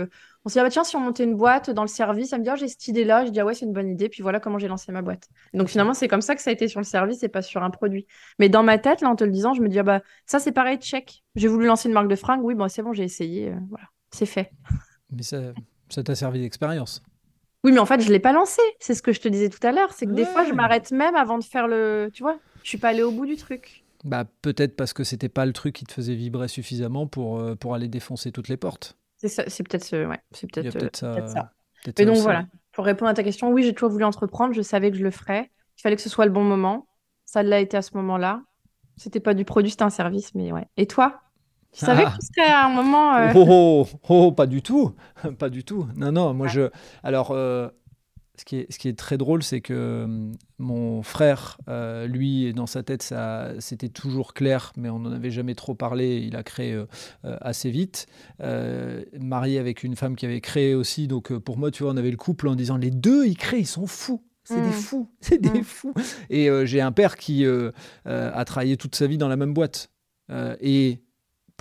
On 0.44 0.48
s'est 0.48 0.54
dit, 0.54 0.60
ah 0.60 0.64
bah 0.64 0.70
tiens, 0.70 0.84
si 0.84 0.96
on 0.96 1.00
montait 1.00 1.24
une 1.24 1.36
boîte 1.36 1.70
dans 1.70 1.82
le 1.82 1.88
service, 1.88 2.32
elle 2.32 2.40
me 2.40 2.44
dit, 2.44 2.50
oh, 2.52 2.56
j'ai 2.56 2.68
cette 2.68 2.88
idée-là. 2.88 3.24
Je 3.24 3.30
dis, 3.30 3.38
ah 3.40 3.44
ouais, 3.44 3.54
c'est 3.54 3.64
une 3.64 3.72
bonne 3.72 3.88
idée. 3.90 4.08
Puis 4.08 4.22
voilà 4.22 4.40
comment 4.40 4.58
j'ai 4.58 4.68
lancé 4.68 4.90
ma 4.90 5.02
boîte. 5.02 5.28
Donc 5.54 5.68
finalement, 5.68 5.94
c'est 5.94 6.08
comme 6.08 6.20
ça 6.20 6.34
que 6.34 6.42
ça 6.42 6.50
a 6.50 6.52
été 6.52 6.66
sur 6.68 6.80
le 6.80 6.84
service 6.84 7.22
et 7.22 7.28
pas 7.28 7.42
sur 7.42 7.62
un 7.62 7.70
produit. 7.70 8.06
Mais 8.38 8.48
dans 8.48 8.62
ma 8.62 8.78
tête, 8.78 9.00
là, 9.02 9.08
en 9.08 9.16
te 9.16 9.24
le 9.24 9.30
disant, 9.30 9.54
je 9.54 9.62
me 9.62 9.68
dis, 9.68 9.78
ah 9.78 9.84
bah 9.84 10.00
ça, 10.26 10.40
c'est 10.40 10.52
pareil, 10.52 10.78
check. 10.78 11.22
J'ai 11.36 11.48
voulu 11.48 11.66
lancer 11.66 11.88
une 11.88 11.94
marque 11.94 12.08
de 12.08 12.16
fringues. 12.16 12.42
Oui, 12.44 12.54
bon, 12.54 12.68
c'est 12.68 12.82
bon, 12.82 12.92
j'ai 12.92 13.04
essayé. 13.04 13.50
euh, 13.50 13.56
voilà, 13.70 13.86
c'est 14.10 14.26
fait. 14.26 14.50
Mais 15.10 15.22
ça 15.22 15.52
ça 15.92 16.02
t'a 16.02 16.14
servi 16.14 16.40
d'expérience. 16.40 17.02
Oui, 17.64 17.70
mais 17.70 17.78
en 17.78 17.86
fait, 17.86 18.00
je 18.00 18.10
l'ai 18.10 18.18
pas 18.18 18.32
lancé. 18.32 18.62
C'est 18.80 18.94
ce 18.94 19.02
que 19.02 19.12
je 19.12 19.20
te 19.20 19.28
disais 19.28 19.48
tout 19.48 19.64
à 19.64 19.70
l'heure. 19.72 19.92
C'est 19.92 20.06
que 20.06 20.12
des 20.12 20.24
fois, 20.24 20.44
je 20.44 20.52
m'arrête 20.52 20.90
même 20.90 21.14
avant 21.14 21.38
de 21.38 21.44
faire 21.44 21.68
le. 21.68 22.10
Tu 22.12 22.22
vois, 22.22 22.38
je 22.62 22.68
suis 22.70 22.78
pas 22.78 22.88
allée 22.88 23.02
au 23.02 23.12
bout 23.12 23.26
du 23.26 23.36
truc. 23.36 23.84
Bah, 24.04 24.24
peut-être 24.40 24.74
parce 24.74 24.92
que 24.92 25.04
c'était 25.04 25.28
pas 25.28 25.46
le 25.46 25.52
truc 25.52 25.74
qui 25.76 25.84
te 25.84 25.92
faisait 25.92 26.16
vibrer 26.16 26.48
suffisamment 26.48 27.06
pour, 27.06 27.38
euh, 27.38 27.54
pour 27.54 27.74
aller 27.74 27.86
défoncer 27.86 28.32
toutes 28.32 28.48
les 28.48 28.56
portes. 28.56 28.96
C'est 29.28 29.62
peut-être 29.68 29.84
ce- 29.84 30.06
ouais, 30.06 30.18
c'est 30.32 30.56
euh, 30.56 31.26
ça. 31.26 31.52
Mais 31.98 32.04
donc 32.04 32.16
voilà, 32.18 32.46
pour 32.72 32.84
répondre 32.84 33.10
à 33.10 33.14
ta 33.14 33.22
question, 33.22 33.50
oui, 33.50 33.62
j'ai 33.62 33.72
toujours 33.74 33.90
voulu 33.90 34.04
entreprendre, 34.04 34.54
je 34.54 34.62
savais 34.62 34.90
que 34.90 34.96
je 34.96 35.02
le 35.04 35.10
ferais. 35.10 35.50
Il 35.78 35.82
fallait 35.82 35.96
que 35.96 36.02
ce 36.02 36.08
soit 36.08 36.26
le 36.26 36.32
bon 36.32 36.44
moment. 36.44 36.86
Ça 37.24 37.42
l'a 37.42 37.60
été 37.60 37.76
à 37.76 37.82
ce 37.82 37.96
moment-là. 37.96 38.42
C'était 38.96 39.20
pas 39.20 39.34
du 39.34 39.44
produit, 39.44 39.70
c'était 39.70 39.84
un 39.84 39.90
service, 39.90 40.34
mais 40.34 40.52
ouais. 40.52 40.66
Et 40.76 40.86
toi? 40.86 41.20
Tu 41.72 41.80
savais 41.80 42.04
Ah. 42.06 42.10
que 42.10 42.16
tu 42.20 42.26
serais 42.26 42.50
à 42.50 42.66
un 42.66 42.68
moment. 42.68 43.14
euh, 43.16 43.32
Oh, 43.34 43.46
oh, 43.48 43.86
oh, 44.08 44.32
pas 44.32 44.46
du 44.46 44.60
tout, 44.62 44.94
pas 45.38 45.48
du 45.48 45.64
tout. 45.64 45.88
Non, 45.96 46.12
non, 46.12 46.34
moi 46.34 46.46
je. 46.48 46.68
Alors, 47.02 47.30
euh, 47.30 47.68
ce 48.38 48.44
qui 48.46 48.56
est, 48.56 48.72
ce 48.72 48.78
qui 48.78 48.88
est 48.88 48.98
très 48.98 49.18
drôle, 49.18 49.42
c'est 49.42 49.60
que 49.60 50.04
hum, 50.04 50.32
mon 50.58 51.02
frère, 51.02 51.58
euh, 51.68 52.06
lui, 52.06 52.52
dans 52.54 52.66
sa 52.66 52.82
tête, 52.82 53.02
ça, 53.02 53.52
c'était 53.58 53.88
toujours 53.90 54.32
clair, 54.32 54.72
mais 54.76 54.88
on 54.88 55.00
n'en 55.00 55.12
avait 55.12 55.30
jamais 55.30 55.54
trop 55.54 55.74
parlé. 55.74 56.18
Il 56.18 56.34
a 56.36 56.42
créé 56.42 56.72
euh, 56.72 56.86
euh, 57.24 57.36
assez 57.40 57.70
vite, 57.70 58.06
euh, 58.40 59.04
marié 59.20 59.58
avec 59.58 59.82
une 59.82 59.96
femme 59.96 60.16
qui 60.16 60.24
avait 60.24 60.40
créé 60.40 60.74
aussi. 60.74 61.08
Donc, 61.08 61.30
euh, 61.30 61.40
pour 61.40 61.58
moi, 61.58 61.70
tu 61.70 61.82
vois, 61.82 61.92
on 61.92 61.96
avait 61.96 62.10
le 62.10 62.16
couple 62.16 62.48
en 62.48 62.54
disant 62.56 62.76
les 62.76 62.90
deux, 62.90 63.26
ils 63.26 63.36
créent, 63.36 63.60
ils 63.60 63.66
sont 63.66 63.86
fous. 63.86 64.22
C'est 64.44 64.60
des 64.60 64.70
Mm. 64.70 64.72
fous, 64.72 65.08
c'est 65.20 65.38
des 65.40 65.60
Mm. 65.60 65.64
fous. 65.64 65.94
Et 66.30 66.48
euh, 66.50 66.64
j'ai 66.66 66.80
un 66.80 66.90
père 66.92 67.16
qui 67.16 67.44
euh, 67.44 67.70
euh, 68.08 68.30
a 68.34 68.44
travaillé 68.44 68.76
toute 68.76 68.96
sa 68.96 69.06
vie 69.06 69.18
dans 69.18 69.28
la 69.28 69.36
même 69.36 69.54
boîte. 69.54 69.90
Euh, 70.30 70.56
et 70.60 71.00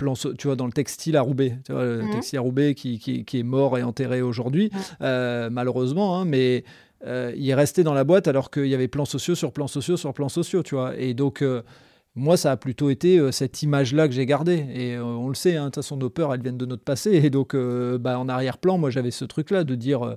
plan, 0.02 0.14
tu 0.14 0.46
vois, 0.48 0.56
dans 0.56 0.66
le 0.66 0.72
textile 0.72 1.16
à 1.16 1.22
Roubaix, 1.22 1.58
tu 1.64 1.72
vois, 1.72 1.84
le 1.84 2.02
Mhm. 2.02 2.10
textile 2.10 2.38
à 2.38 2.42
Roubaix 2.42 2.74
qui, 2.74 2.98
qui- 2.98 3.24
qui 3.24 3.38
est 3.38 3.42
mort 3.44 3.78
et 3.78 3.82
enterré 3.82 4.20
aujourd'hui, 4.22 4.70
euh, 5.00 5.48
malheureusement, 5.50 6.18
hein, 6.18 6.24
mais 6.24 6.64
euh, 7.06 7.32
il 7.36 7.48
est 7.48 7.54
resté 7.54 7.82
dans 7.84 7.94
la 7.94 8.04
boîte 8.04 8.26
alors 8.28 8.50
qu'il 8.50 8.66
y 8.66 8.74
avait 8.74 8.88
plans 8.88 9.04
sociaux 9.04 9.34
sur 9.34 9.52
plans 9.52 9.66
sociaux 9.68 9.96
sur 9.96 10.12
plans 10.14 10.28
sociaux, 10.28 10.62
tu 10.62 10.74
vois. 10.74 10.96
Et 10.96 11.14
donc, 11.14 11.42
euh, 11.42 11.62
moi, 12.14 12.36
ça 12.36 12.52
a 12.52 12.56
plutôt 12.56 12.90
été 12.90 13.18
euh, 13.18 13.32
cette 13.32 13.62
image-là 13.62 14.06
que 14.06 14.14
j'ai 14.14 14.26
gardée. 14.26 14.66
Et 14.74 14.94
euh, 14.96 15.02
on 15.04 15.28
le 15.28 15.34
sait, 15.34 15.56
hein, 15.56 15.62
de 15.64 15.66
toute 15.68 15.76
façon, 15.76 15.96
nos 15.96 16.10
peurs, 16.10 16.34
elles 16.34 16.42
viennent 16.42 16.58
de 16.58 16.66
notre 16.66 16.84
passé. 16.84 17.10
Et 17.12 17.30
donc, 17.30 17.54
euh, 17.54 17.96
bah, 17.98 18.18
en 18.18 18.28
arrière-plan, 18.28 18.76
moi, 18.78 18.90
j'avais 18.90 19.10
ce 19.10 19.24
truc-là 19.24 19.64
de 19.64 19.74
dire 19.74 20.16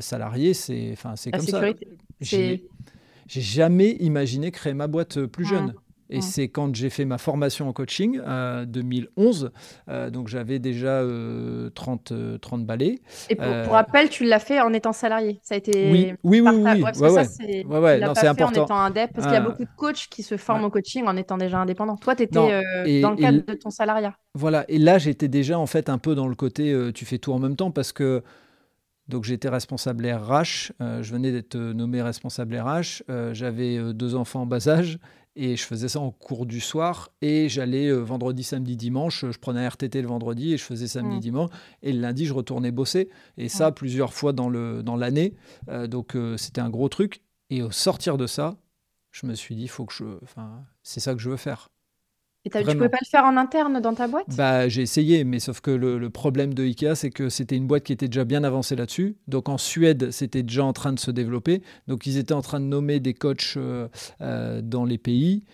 salarié, 0.00 0.54
c'est 0.54 0.94
comme 1.02 1.16
sécurité, 1.16 1.50
ça. 1.50 1.60
J'ai 2.22 3.40
jamais 3.42 3.90
imaginé 4.00 4.50
créer 4.50 4.74
ma 4.74 4.86
boîte 4.86 5.26
plus 5.26 5.44
jeune. 5.44 5.74
Et 6.10 6.20
c'est 6.22 6.48
quand 6.48 6.74
j'ai 6.74 6.88
fait 6.90 7.04
ma 7.04 7.18
formation 7.18 7.68
en 7.68 7.72
coaching, 7.74 8.18
euh, 8.26 8.64
2011, 8.64 9.50
euh, 9.90 10.08
donc 10.10 10.28
j'avais 10.28 10.58
déjà 10.58 11.00
euh, 11.02 11.68
30, 11.70 12.12
euh, 12.12 12.38
30 12.38 12.64
balais. 12.64 13.00
Et 13.28 13.36
pour, 13.36 13.44
Euh, 13.44 13.64
pour 13.64 13.72
rappel, 13.74 14.08
tu 14.08 14.24
l'as 14.24 14.38
fait 14.38 14.60
en 14.60 14.72
étant 14.72 14.92
salarié. 14.94 15.38
Ça 15.42 15.54
a 15.54 15.58
été. 15.58 15.90
Oui, 15.90 16.12
oui, 16.24 16.40
oui, 16.40 16.50
oui, 16.50 16.82
ouais, 16.82 17.10
Ouais, 17.10 17.24
c'est- 17.24 18.26
important. 18.26 18.60
en 18.62 18.64
étant 18.64 18.80
indep, 18.80 19.10
parce 19.14 19.26
qu'il 19.26 19.34
y 19.34 19.36
a 19.36 19.40
beaucoup 19.42 19.64
de 19.64 19.68
coachs 19.76 20.06
qui 20.10 20.22
se 20.22 20.36
forment 20.38 20.64
au 20.64 20.70
coaching 20.70 21.04
en 21.06 21.16
étant 21.16 21.36
déjà 21.36 21.58
indépendant. 21.58 21.96
Toi, 21.96 22.16
tu 22.16 22.22
étais 22.22 22.38
Non, 22.38 22.48
euh, 22.50 22.62
et- 22.86 23.00
dans 23.02 23.10
le 23.10 23.16
cadre 23.16 23.42
de 23.46 23.54
ton 23.54 23.70
salariat. 23.70 24.14
Voilà, 24.34 24.64
et 24.68 24.78
là 24.78 24.98
j'étais 24.98 25.28
déjà 25.28 25.58
en 25.58 25.66
fait 25.66 25.88
un 25.90 25.98
peu 25.98 26.14
dans 26.14 26.28
le 26.28 26.34
côté 26.36 26.72
euh, 26.72 26.92
tu 26.92 27.04
fais 27.04 27.18
tout 27.18 27.32
en 27.32 27.38
même 27.38 27.56
temps 27.56 27.70
parce 27.70 27.92
que 27.92 28.22
donc 29.08 29.24
j'étais 29.24 29.48
responsable 29.48 30.06
RH, 30.06 30.72
euh, 30.82 31.02
je 31.02 31.12
venais 31.12 31.32
d'être 31.32 31.56
euh, 31.56 31.72
nommé 31.72 32.02
responsable 32.02 32.56
RH, 32.56 33.02
euh, 33.10 33.32
j'avais 33.34 33.76
euh, 33.78 33.92
deux 33.92 34.14
enfants 34.14 34.42
en 34.42 34.46
bas 34.46 34.68
âge 34.68 34.98
et 35.40 35.56
je 35.56 35.64
faisais 35.64 35.88
ça 35.88 36.00
en 36.00 36.10
cours 36.10 36.44
du 36.46 36.60
soir 36.60 37.10
et 37.22 37.48
j'allais 37.48 37.86
euh, 37.88 37.98
vendredi, 38.02 38.42
samedi, 38.42 38.76
dimanche, 38.76 39.24
je 39.30 39.38
prenais 39.38 39.64
un 39.64 39.68
RTT 39.68 40.02
le 40.02 40.08
vendredi 40.08 40.52
et 40.52 40.56
je 40.58 40.64
faisais 40.64 40.88
samedi, 40.88 41.16
Mm. 41.16 41.20
dimanche. 41.20 41.50
Et 41.82 41.92
le 41.92 42.00
lundi 42.00 42.26
je 42.26 42.34
retournais 42.34 42.72
bosser. 42.72 43.08
Et 43.36 43.48
ça 43.48 43.70
plusieurs 43.72 44.12
fois 44.12 44.32
dans 44.32 44.48
le 44.48 44.82
dans 44.82 44.96
l'année, 44.96 45.34
Euh, 45.68 45.86
donc 45.86 46.16
euh, 46.16 46.36
c'était 46.36 46.60
un 46.60 46.70
gros 46.70 46.88
truc. 46.88 47.22
Et 47.50 47.62
au 47.62 47.70
sortir 47.70 48.18
de 48.18 48.26
ça, 48.26 48.56
je 49.12 49.26
me 49.26 49.34
suis 49.34 49.54
dit 49.54 49.68
faut 49.68 49.84
que 49.86 49.94
je, 49.94 50.04
enfin 50.22 50.64
c'est 50.82 51.00
ça 51.00 51.14
que 51.14 51.20
je 51.20 51.30
veux 51.30 51.36
faire. 51.38 51.70
Et 52.44 52.50
tu 52.50 52.58
Vraiment. 52.62 52.74
pouvais 52.74 52.88
pas 52.88 52.98
le 53.00 53.08
faire 53.08 53.24
en 53.24 53.36
interne 53.36 53.80
dans 53.80 53.94
ta 53.94 54.08
boîte? 54.08 54.26
Bah, 54.26 54.68
j'ai 54.68 54.82
essayé, 54.82 55.24
mais 55.24 55.38
sauf 55.40 55.62
que 55.62 55.70
le, 55.70 55.98
le 55.98 56.10
problème 56.10 56.52
de 56.52 56.62
Ikea, 56.62 56.94
c'est 56.94 57.08
que 57.10 57.30
c'était 57.30 57.56
une 57.56 57.66
boîte 57.66 57.84
qui 57.84 57.94
était 57.94 58.08
déjà 58.08 58.24
bien 58.26 58.44
avancée 58.44 58.76
là-dessus. 58.76 59.16
Donc 59.26 59.48
en 59.48 59.56
Suède, 59.56 60.10
c'était 60.10 60.42
déjà 60.42 60.64
en 60.66 60.74
train 60.74 60.92
de 60.92 60.98
se 60.98 61.10
développer. 61.10 61.62
Donc 61.86 62.04
ils 62.06 62.18
étaient 62.18 62.34
en 62.34 62.42
train 62.42 62.60
de 62.60 62.66
nommer 62.66 63.00
des 63.00 63.14
coachs 63.14 63.54
euh, 63.56 63.88
euh, 64.20 64.60
dans 64.60 64.84
les 64.84 64.98
pays. 64.98 65.44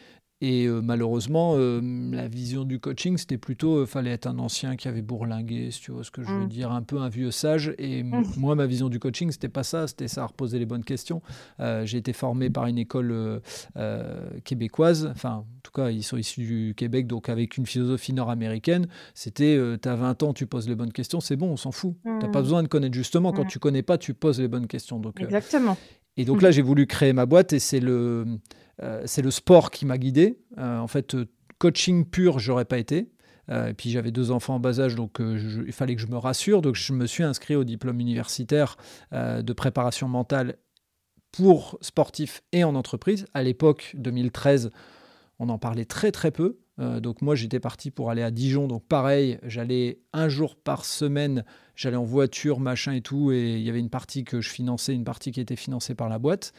Et 0.40 0.66
euh, 0.66 0.80
malheureusement, 0.82 1.54
euh, 1.56 1.80
la 2.12 2.28
vision 2.28 2.64
du 2.64 2.78
coaching, 2.80 3.16
c'était 3.16 3.38
plutôt, 3.38 3.82
il 3.82 3.86
fallait 3.86 4.10
être 4.10 4.26
un 4.26 4.38
ancien 4.38 4.76
qui 4.76 4.88
avait 4.88 5.00
bourlingué, 5.00 5.70
si 5.70 5.80
tu 5.80 5.92
vois 5.92 6.04
ce 6.04 6.10
que 6.10 6.22
je 6.22 6.30
veux 6.30 6.44
Mm. 6.44 6.48
dire, 6.48 6.72
un 6.72 6.82
peu 6.82 6.98
un 6.98 7.08
vieux 7.08 7.30
sage. 7.30 7.72
Et 7.78 8.02
Mm. 8.02 8.24
moi, 8.36 8.54
ma 8.54 8.66
vision 8.66 8.88
du 8.88 8.98
coaching, 8.98 9.30
c'était 9.30 9.48
pas 9.48 9.62
ça, 9.62 9.86
c'était 9.86 10.08
ça, 10.08 10.26
reposer 10.26 10.58
les 10.58 10.66
bonnes 10.66 10.84
questions. 10.84 11.22
Euh, 11.60 11.86
j'ai 11.86 11.98
été 11.98 12.12
formé 12.12 12.50
par 12.50 12.66
une 12.66 12.78
école 12.78 13.10
euh, 13.12 13.40
euh, 13.76 14.28
québécoise, 14.44 15.08
enfin, 15.14 15.30
en 15.36 15.46
tout 15.62 15.72
cas, 15.72 15.90
ils 15.90 16.02
sont 16.02 16.16
issus 16.18 16.40
du 16.42 16.74
Québec, 16.76 17.06
donc 17.06 17.28
avec 17.28 17.56
une 17.56 17.64
philosophie 17.64 18.12
nord-américaine. 18.12 18.86
C'était, 19.14 19.56
euh, 19.56 19.78
tu 19.80 19.88
as 19.88 19.94
20 19.94 20.22
ans, 20.24 20.34
tu 20.34 20.46
poses 20.46 20.68
les 20.68 20.74
bonnes 20.74 20.92
questions, 20.92 21.20
c'est 21.20 21.36
bon, 21.36 21.50
on 21.52 21.56
s'en 21.56 21.72
fout. 21.72 21.94
Tu 22.02 22.08
n'as 22.10 22.28
Mm. 22.28 22.30
pas 22.32 22.42
besoin 22.42 22.62
de 22.62 22.68
connaître 22.68 22.94
justement. 22.94 23.32
Quand 23.32 23.44
Mm. 23.44 23.48
tu 23.48 23.58
connais 23.60 23.82
pas, 23.82 23.98
tu 23.98 24.12
poses 24.14 24.40
les 24.40 24.48
bonnes 24.48 24.66
questions. 24.66 24.98
Donc, 24.98 25.20
euh, 25.20 25.24
Exactement. 25.24 25.78
et 26.16 26.24
donc 26.24 26.42
là, 26.42 26.50
j'ai 26.50 26.62
voulu 26.62 26.86
créer 26.86 27.12
ma 27.12 27.24
boîte 27.24 27.52
et 27.54 27.60
c'est 27.60 27.80
le, 27.80 27.92
euh, 27.92 28.24
c'est 29.04 29.22
le 29.22 29.30
sport 29.30 29.70
qui 29.70 29.86
m'a 29.86 29.98
guidé. 29.98 30.38
Euh, 30.58 30.78
en 30.78 30.86
fait, 30.86 31.14
euh, 31.14 31.26
coaching 31.58 32.04
pur, 32.04 32.38
j'aurais 32.38 32.64
pas 32.64 32.78
été. 32.78 33.10
Euh, 33.50 33.68
et 33.68 33.74
puis 33.74 33.90
j'avais 33.90 34.10
deux 34.10 34.30
enfants 34.30 34.54
en 34.54 34.60
bas 34.60 34.80
âge, 34.80 34.94
donc 34.94 35.20
euh, 35.20 35.64
il 35.66 35.72
fallait 35.72 35.94
que 35.94 36.00
je 36.00 36.06
me 36.06 36.16
rassure. 36.16 36.62
Donc 36.62 36.76
je 36.76 36.92
me 36.92 37.06
suis 37.06 37.22
inscrit 37.22 37.56
au 37.56 37.64
diplôme 37.64 38.00
universitaire 38.00 38.76
euh, 39.12 39.42
de 39.42 39.52
préparation 39.52 40.08
mentale 40.08 40.56
pour 41.32 41.78
sportifs 41.80 42.42
et 42.52 42.64
en 42.64 42.74
entreprise. 42.74 43.26
À 43.34 43.42
l'époque, 43.42 43.92
2013, 43.98 44.70
on 45.38 45.48
en 45.48 45.58
parlait 45.58 45.84
très 45.84 46.12
très 46.12 46.30
peu. 46.30 46.58
Euh, 46.80 47.00
donc 47.00 47.22
moi, 47.22 47.34
j'étais 47.34 47.60
parti 47.60 47.90
pour 47.90 48.10
aller 48.10 48.22
à 48.22 48.30
Dijon. 48.30 48.66
Donc 48.66 48.86
pareil, 48.86 49.38
j'allais 49.42 50.00
un 50.12 50.28
jour 50.28 50.56
par 50.56 50.84
semaine, 50.84 51.44
j'allais 51.76 51.96
en 51.96 52.04
voiture, 52.04 52.60
machin 52.60 52.92
et 52.92 53.00
tout. 53.00 53.32
Et 53.32 53.56
il 53.56 53.62
y 53.62 53.68
avait 53.68 53.80
une 53.80 53.90
partie 53.90 54.24
que 54.24 54.40
je 54.40 54.48
finançais, 54.48 54.94
une 54.94 55.04
partie 55.04 55.32
qui 55.32 55.40
était 55.40 55.56
financée 55.56 55.94
par 55.94 56.08
la 56.08 56.18
boîte. 56.18 56.52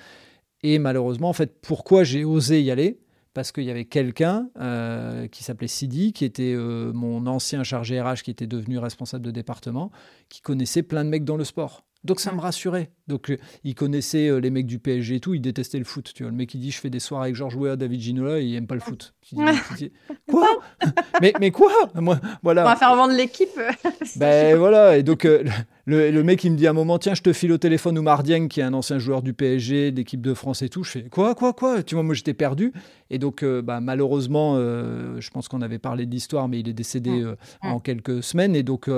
Et 0.67 0.79
malheureusement, 0.79 1.29
en 1.29 1.33
fait, 1.33 1.61
pourquoi 1.61 2.03
j'ai 2.03 2.25
osé 2.25 2.59
y 2.59 2.71
aller? 2.71 2.97
Parce 3.35 3.51
qu'il 3.51 3.65
y 3.65 3.69
avait 3.69 3.85
quelqu'un 3.85 4.49
euh, 4.59 5.27
qui 5.27 5.43
s'appelait 5.43 5.67
Sidi, 5.67 6.11
qui 6.11 6.25
était 6.25 6.55
euh, 6.55 6.91
mon 6.91 7.27
ancien 7.27 7.63
chargé 7.63 8.01
RH, 8.01 8.23
qui 8.23 8.31
était 8.31 8.47
devenu 8.47 8.79
responsable 8.79 9.23
de 9.23 9.29
département, 9.29 9.91
qui 10.27 10.41
connaissait 10.41 10.81
plein 10.81 11.05
de 11.05 11.09
mecs 11.11 11.23
dans 11.23 11.37
le 11.37 11.43
sport. 11.43 11.83
Donc 12.05 12.19
ça 12.19 12.31
me 12.31 12.39
rassurait. 12.39 12.91
Donc 13.07 13.29
euh, 13.31 13.37
il 13.63 13.75
connaissait 13.75 14.27
euh, 14.29 14.37
les 14.39 14.49
mecs 14.49 14.65
du 14.67 14.79
PSG 14.79 15.15
et 15.15 15.19
tout, 15.19 15.33
il 15.33 15.41
détestait 15.41 15.77
le 15.79 15.83
foot. 15.83 16.11
Tu 16.15 16.23
vois, 16.23 16.31
le 16.31 16.37
mec 16.37 16.53
il 16.53 16.59
dit 16.59 16.71
je 16.71 16.79
fais 16.79 16.89
des 16.89 16.99
soirées 16.99 17.25
avec 17.25 17.35
Georges 17.35 17.55
Weah, 17.55 17.75
David 17.75 17.99
Ginola, 18.01 18.39
il 18.39 18.55
aime 18.55 18.67
pas 18.67 18.75
le 18.75 18.81
foot. 18.81 19.13
Tu 19.21 19.35
dis, 19.35 19.41
tu 19.69 19.73
dis, 19.75 19.91
quoi? 20.29 20.47
Mais, 21.21 21.33
mais 21.39 21.49
quoi? 21.51 21.71
Moi, 21.95 22.19
voilà. 22.43 22.61
On 22.63 22.65
va 22.65 22.75
faire 22.75 22.95
vendre 22.95 23.13
l'équipe. 23.13 23.49
Ben 24.17 24.55
voilà, 24.57 24.97
et 24.97 25.03
donc 25.03 25.25
euh, 25.25 25.43
le, 25.85 26.11
le 26.11 26.23
mec 26.23 26.43
il 26.43 26.51
me 26.51 26.57
dit 26.57 26.67
à 26.67 26.71
un 26.71 26.73
moment, 26.73 26.99
tiens, 26.99 27.15
je 27.15 27.21
te 27.21 27.33
file 27.33 27.51
au 27.51 27.57
téléphone 27.57 27.97
Oumar 27.97 28.21
Dieng, 28.23 28.47
qui 28.47 28.59
est 28.59 28.63
un 28.63 28.73
ancien 28.73 28.99
joueur 28.99 29.21
du 29.21 29.33
PSG, 29.33 29.91
de 29.91 29.97
l'équipe 29.97 30.21
de 30.21 30.33
France 30.33 30.61
et 30.61 30.69
tout. 30.69 30.83
Je 30.83 30.91
fais 30.91 31.03
quoi, 31.03 31.35
quoi, 31.35 31.53
quoi? 31.53 31.83
Tu 31.83 31.95
vois, 31.95 32.03
moi 32.03 32.13
j'étais 32.15 32.33
perdu. 32.33 32.71
Et 33.09 33.17
donc, 33.17 33.43
bah, 33.45 33.79
malheureusement, 33.81 34.55
je 34.57 35.29
pense 35.31 35.47
qu'on 35.47 35.61
avait 35.61 35.79
parlé 35.79 36.05
de 36.05 36.11
l'histoire, 36.11 36.47
mais 36.47 36.59
il 36.59 36.67
est 36.69 36.73
décédé 36.73 37.09
Mm. 37.11 37.25
euh, 37.25 37.35
Mm. 37.63 37.67
en 37.71 37.79
quelques 37.79 38.23
semaines. 38.23 38.55
Et 38.55 38.63
donc, 38.63 38.89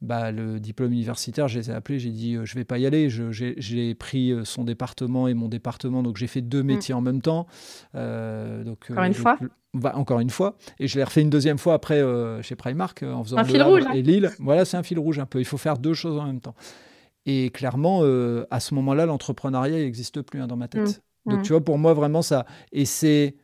bah, 0.00 0.30
le 0.32 0.60
diplôme 0.60 0.92
universitaire, 0.92 1.48
je 1.48 1.58
les 1.58 1.70
ai 1.70 1.74
appelés, 1.74 1.98
j'ai 1.98 2.10
dit, 2.10 2.34
euh, 2.36 2.44
je 2.44 2.54
vais 2.54 2.64
pas 2.64 2.78
y 2.78 2.86
aller. 2.86 3.08
J'ai 3.10 3.94
pris 3.94 4.32
euh, 4.32 4.44
son 4.44 4.64
département 4.64 5.28
et 5.28 5.34
mon 5.34 5.48
département, 5.48 6.02
donc 6.02 6.16
j'ai 6.16 6.26
fait 6.26 6.42
deux 6.42 6.62
métiers 6.62 6.94
en 6.94 7.00
même 7.00 7.22
temps. 7.22 7.46
Euh, 7.94 8.64
donc, 8.64 8.88
Mm. 8.90 8.92
Encore 8.92 9.04
une 9.04 9.14
fois 9.14 9.38
bah, 9.72 9.92
encore 9.96 10.20
une 10.20 10.30
fois. 10.30 10.56
Et 10.78 10.86
je 10.86 10.96
l'ai 10.96 11.02
refait 11.04 11.20
une 11.22 11.30
deuxième 11.30 11.58
fois 11.58 11.74
après 11.74 12.00
euh, 12.00 12.40
chez 12.42 12.54
Primark 12.54 13.02
euh, 13.02 13.12
en 13.12 13.24
faisant 13.24 13.38
Un 13.38 13.42
Le 13.42 13.48
fil 13.48 13.60
Havre 13.60 13.70
rouge, 13.72 13.82
hein. 13.88 13.92
et 13.92 14.02
Lille. 14.02 14.30
Voilà, 14.38 14.64
c'est 14.64 14.76
un 14.76 14.84
fil 14.84 15.00
rouge 15.00 15.18
un 15.18 15.26
peu. 15.26 15.40
Il 15.40 15.44
faut 15.44 15.56
faire 15.58 15.78
deux 15.78 15.94
choses 15.94 16.16
en 16.16 16.26
même 16.26 16.40
temps. 16.40 16.54
Et 17.26 17.50
clairement, 17.50 18.00
euh, 18.02 18.46
à 18.52 18.60
ce 18.60 18.72
moment-là, 18.74 19.04
l'entrepreneuriat 19.06 19.78
n'existe 19.78 20.22
plus 20.22 20.40
hein, 20.40 20.46
dans 20.46 20.56
ma 20.56 20.68
tête. 20.68 21.02
Mm. 21.26 21.30
Donc, 21.30 21.40
Mm. 21.40 21.42
tu 21.42 21.52
vois, 21.54 21.64
pour 21.64 21.78
moi, 21.78 21.92
vraiment 21.92 22.22
ça. 22.22 22.46
Et 22.70 22.84
c'est 22.84 23.34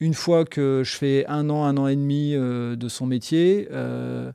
une 0.00 0.14
fois 0.14 0.44
que 0.46 0.80
je 0.82 0.96
fais 0.96 1.26
un 1.26 1.50
an, 1.50 1.64
un 1.64 1.76
an 1.76 1.88
et 1.88 1.96
demi 1.96 2.34
euh, 2.34 2.74
de 2.76 2.88
son 2.88 3.04
métier, 3.06 3.68
euh, 3.70 4.32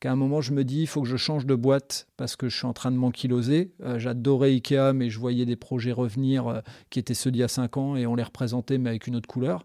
qu'à 0.00 0.12
un 0.12 0.16
moment, 0.16 0.40
je 0.40 0.52
me 0.52 0.62
dis, 0.64 0.82
il 0.82 0.86
faut 0.86 1.02
que 1.02 1.08
je 1.08 1.16
change 1.16 1.46
de 1.46 1.54
boîte 1.54 2.06
parce 2.16 2.36
que 2.36 2.48
je 2.48 2.56
suis 2.56 2.66
en 2.66 2.72
train 2.72 2.90
de 2.90 2.96
m'enkyloser. 2.96 3.72
Euh, 3.82 3.98
J'adorais 3.98 4.50
Ikea, 4.50 4.92
mais 4.94 5.08
je 5.10 5.18
voyais 5.18 5.46
des 5.46 5.56
projets 5.56 5.92
revenir 5.92 6.46
euh, 6.48 6.60
qui 6.90 6.98
étaient 6.98 7.14
ceux 7.14 7.30
d'il 7.30 7.40
y 7.40 7.44
a 7.44 7.48
cinq 7.48 7.76
ans 7.76 7.96
et 7.96 8.06
on 8.06 8.14
les 8.14 8.22
représentait, 8.22 8.78
mais 8.78 8.90
avec 8.90 9.06
une 9.06 9.16
autre 9.16 9.28
couleur. 9.28 9.64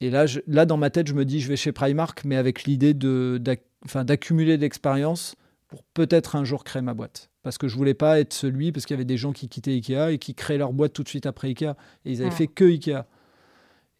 Et 0.00 0.10
là, 0.10 0.26
je- 0.26 0.40
là, 0.46 0.64
dans 0.66 0.76
ma 0.76 0.90
tête, 0.90 1.08
je 1.08 1.14
me 1.14 1.24
dis, 1.24 1.40
je 1.40 1.48
vais 1.48 1.56
chez 1.56 1.72
Primark, 1.72 2.24
mais 2.24 2.36
avec 2.36 2.64
l'idée 2.64 2.94
d'accumuler 2.94 4.56
de 4.56 4.62
l'expérience 4.62 5.34
pour 5.66 5.82
peut-être 5.94 6.36
un 6.36 6.44
jour 6.44 6.64
créer 6.64 6.82
ma 6.82 6.94
boîte. 6.94 7.30
Parce 7.42 7.58
que 7.58 7.68
je 7.68 7.76
voulais 7.76 7.94
pas 7.94 8.20
être 8.20 8.32
celui, 8.32 8.72
parce 8.72 8.86
qu'il 8.86 8.94
y 8.94 8.98
avait 8.98 9.04
des 9.04 9.16
gens 9.16 9.32
qui 9.32 9.48
quittaient 9.48 9.72
Ikea 9.72 10.12
et 10.12 10.18
qui 10.18 10.34
créaient 10.34 10.58
leur 10.58 10.72
boîte 10.72 10.92
tout 10.92 11.02
de 11.02 11.08
suite 11.08 11.26
après 11.26 11.48
Ikea. 11.48 11.74
Et 12.04 12.12
ils 12.12 12.20
avaient 12.22 12.30
fait 12.30 12.46
que 12.46 12.64
Ikea. 12.64 13.06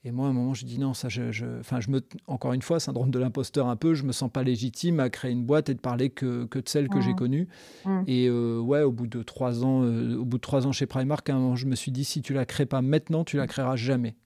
Et 0.08 0.10
moi, 0.10 0.26
à 0.26 0.30
un 0.30 0.32
moment, 0.32 0.54
je 0.54 0.64
dis 0.64 0.78
non, 0.78 0.94
ça, 0.94 1.10
je, 1.10 1.30
je, 1.32 1.44
enfin, 1.60 1.80
je 1.80 1.90
me, 1.90 2.00
encore 2.26 2.54
une 2.54 2.62
fois, 2.62 2.80
syndrome 2.80 3.10
de 3.10 3.18
l'imposteur 3.18 3.68
un 3.68 3.76
peu, 3.76 3.92
je 3.92 4.04
me 4.04 4.12
sens 4.12 4.30
pas 4.30 4.42
légitime 4.42 5.00
à 5.00 5.10
créer 5.10 5.32
une 5.32 5.44
boîte 5.44 5.68
et 5.68 5.74
de 5.74 5.80
parler 5.80 6.08
que, 6.08 6.46
que 6.46 6.58
de 6.58 6.66
celle 6.66 6.88
que 6.88 6.98
j'ai 7.02 7.12
connue. 7.12 7.46
Et 8.06 8.26
euh, 8.26 8.58
ouais, 8.58 8.80
au 8.80 8.90
bout 8.90 9.06
de 9.06 9.22
trois 9.22 9.64
ans, 9.64 9.82
euh, 9.82 10.16
au 10.16 10.24
bout 10.24 10.38
de 10.38 10.42
trois 10.42 10.66
ans 10.66 10.72
chez 10.72 10.86
Primark, 10.86 11.28
à 11.28 11.34
un 11.34 11.38
moment, 11.38 11.56
je 11.56 11.66
me 11.66 11.74
suis 11.74 11.92
dit 11.92 12.04
si 12.04 12.22
tu 12.22 12.32
la 12.32 12.46
crées 12.46 12.64
pas 12.64 12.80
maintenant, 12.80 13.22
tu 13.22 13.36
la 13.36 13.46
créeras 13.46 13.76
jamais 13.76 14.16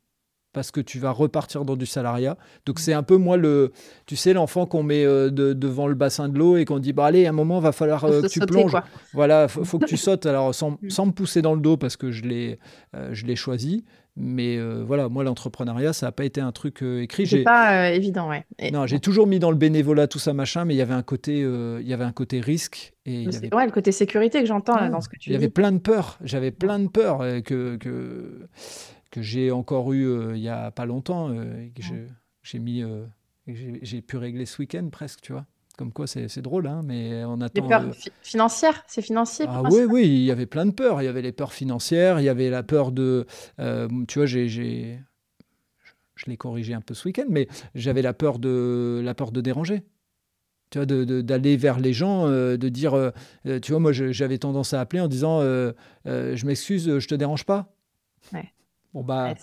parce 0.53 0.71
que 0.71 0.81
tu 0.81 0.99
vas 0.99 1.11
repartir 1.11 1.65
dans 1.65 1.77
du 1.77 1.87
salariat. 1.87 2.37
Donc 2.67 2.79
c'est 2.79 2.93
un 2.93 3.03
peu 3.03 3.17
moi 3.17 3.37
le, 3.37 3.73
tu 4.07 4.17
sais 4.17 4.33
l'enfant 4.33 4.67
qu'on 4.67 4.83
met 4.83 5.05
euh, 5.05 5.31
devant 5.31 5.87
le 5.87 5.95
bassin 5.95 6.29
de 6.29 6.39
l'eau 6.39 6.57
et 6.57 6.65
qu'on 6.65 6.79
dit 6.79 6.93
bah 6.93 7.07
allez 7.07 7.27
à 7.27 7.31
un 7.31 7.33
moment 7.33 7.61
va 7.61 7.73
falloir 7.73 8.05
euh, 8.05 8.23
que 8.23 8.27
tu 8.27 8.41
plonges. 8.41 8.77
Voilà, 9.13 9.49
faut, 9.49 9.65
faut 9.65 9.79
que 9.79 9.87
tu 9.87 9.97
sautes. 9.97 10.27
Alors 10.27 10.55
sans, 10.55 10.73
mm. 10.83 10.91
sans, 10.91 11.07
me 11.07 11.13
pousser 11.13 11.43
dans 11.43 11.55
le 11.55 11.61
dos 11.61 11.77
parce 11.77 11.97
que 11.97 12.11
je 12.11 12.23
l'ai, 12.23 12.59
euh, 12.95 13.11
je 13.13 13.27
l'ai 13.27 13.37
choisi. 13.37 13.85
Mais 14.15 14.59
voilà, 14.83 15.09
moi 15.09 15.25
l'entrepreneuriat 15.25 15.95
ça 15.95 16.05
n'a 16.05 16.13
pas 16.13 16.27
été 16.27 16.39
un 16.43 16.53
truc 16.53 16.83
écrit. 16.83 17.27
C'est 17.27 17.45
pas 17.45 17.93
évident, 17.93 18.29
ouais. 18.29 18.45
Non, 18.71 18.87
j'ai 18.87 19.01
toujours 19.01 19.27
mis 19.27 19.39
dans 19.39 19.51
le 19.51 19.57
bénévolat 19.57 20.07
tout 20.07 20.19
ça 20.19 20.35
machin, 20.35 20.67
mais 20.67 20.75
il 20.75 20.77
y 20.77 20.83
avait 20.83 20.93
un 20.93 21.03
côté, 21.03 21.39
il 21.39 21.89
y 21.89 21.95
avait 21.95 22.05
un 22.05 22.13
côté 22.13 22.39
risque 22.41 22.93
et 23.07 23.23
il 23.23 23.33
y 23.33 23.37
avait... 23.37 23.55
ouais 23.55 23.65
le 23.65 23.73
côté 23.73 23.91
sécurité 23.91 24.41
que 24.41 24.47
j'entends 24.47 24.87
dans 24.91 25.01
ce 25.01 25.09
que 25.09 25.17
tu 25.17 25.31
dis. 25.31 25.31
Il 25.31 25.33
y 25.33 25.37
avait 25.37 25.49
plein 25.49 25.73
de 25.73 25.79
peurs. 25.79 26.19
J'avais 26.23 26.51
plein 26.51 26.79
de 26.79 26.89
peurs 26.89 27.21
que, 27.43 27.77
que 27.77 28.47
que 29.13 29.23
j'ai 29.23 29.53
encore 29.53 29.93
eu 29.93 30.07
euh, 30.07 30.37
il 30.37 30.43
y 30.43 30.49
a 30.49 30.73
pas 30.73 30.87
longtemps, 30.87 31.29
euh, 31.31 31.69
que 31.77 31.83
j'ai 32.43 32.59
mis, 32.59 32.83
euh, 32.83 33.05
j'ai 33.47 34.01
pu 34.01 34.17
régler 34.17 34.47
ce 34.47 34.61
week-end 34.61 34.89
presque, 34.91 35.21
tu 35.21 35.33
vois. 35.33 35.47
Comme 35.79 35.93
quoi, 35.93 36.07
c'est 36.07 36.43
drôle, 36.43 36.67
hein, 36.67 36.83
mais 36.85 37.25
on 37.25 37.41
attend. 37.41 37.63
Des 37.63 37.67
peurs 37.67 37.95
financières, 38.23 38.85
c'est 38.87 39.01
financier. 39.01 39.47
Ah 39.49 39.63
oui, 39.71 39.85
oui, 39.89 40.05
il 40.05 40.25
y 40.25 40.31
avait 40.31 40.47
plein 40.47 40.67
de 40.67 40.71
peurs. 40.71 41.01
Il 41.01 41.07
y 41.07 41.09
avait 41.09 41.23
les 41.23 41.33
peurs 41.33 41.53
financières, 41.53 42.21
il 42.21 42.25
y 42.25 42.29
avait 42.29 42.51
la 42.51 42.63
peur 42.63 42.93
de, 42.93 43.27
tu 44.09 44.19
vois, 44.19 44.27
j'ai, 44.27 44.49
je 44.49 46.27
l'ai 46.27 46.37
corrigé 46.37 46.75
un 46.75 46.83
peu 46.83 46.93
ce 46.93 47.09
week-end, 47.09 47.25
mais 47.31 47.49
j'avais 47.75 48.03
la 48.03 48.13
peur 48.13 48.39
de, 48.39 49.01
la 49.03 49.15
peur 49.15 49.31
de 49.31 49.41
déranger 49.41 49.83
tu 50.71 50.79
vois, 50.79 50.87
d'aller 50.87 51.59
vers 51.59 51.79
les 51.79 51.93
gens, 51.93 52.29
de 52.29 52.69
dire, 52.69 53.13
tu 53.45 53.73
vois, 53.73 53.81
moi 53.81 53.93
j'avais 53.93 54.39
tendance 54.39 54.73
à 54.73 54.81
appeler 54.81 55.01
en 55.01 55.09
disant, 55.09 55.41
je 56.05 56.47
m'excuse, 56.47 56.99
je 56.99 57.09
te 57.09 57.15
dérange 57.15 57.45
pas. 57.45 57.75
Ouais. 58.33 58.53
Bon, 58.95 59.03
bah. 59.03 59.35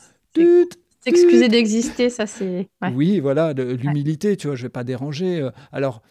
S'excuser 1.01 1.47
d'exister, 1.47 2.09
ça 2.09 2.27
c'est. 2.27 2.67
Oui, 2.93 3.19
voilà, 3.19 3.53
l'humilité, 3.53 4.35
tu 4.35 4.47
vois, 4.47 4.55
je 4.55 4.63
vais 4.63 4.69
pas 4.69 4.83
déranger. 4.83 5.39
Euh. 5.39 5.51
Alors, 5.71 6.01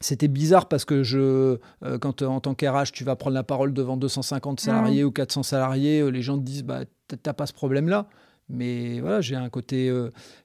c'était 0.00 0.28
bizarre 0.28 0.68
parce 0.68 0.86
que 0.86 1.02
je, 1.02 1.58
euh, 1.84 1.98
quand 2.00 2.22
euh, 2.22 2.26
en 2.26 2.40
tant 2.40 2.54
qu'RH, 2.54 2.92
tu 2.92 3.04
vas 3.04 3.16
prendre 3.16 3.34
la 3.34 3.42
parole 3.42 3.74
devant 3.74 3.98
250 3.98 4.60
salariés 4.60 5.04
ou 5.04 5.10
400 5.10 5.42
salariés, 5.42 6.10
les 6.10 6.22
gens 6.22 6.38
te 6.38 6.42
disent, 6.42 6.64
bah, 6.64 6.84
t'as 7.22 7.34
pas 7.34 7.46
ce 7.46 7.52
problème-là. 7.52 8.08
Mais 8.52 8.98
voilà, 8.98 9.20
j'ai 9.20 9.36
un 9.36 9.48
côté, 9.48 9.94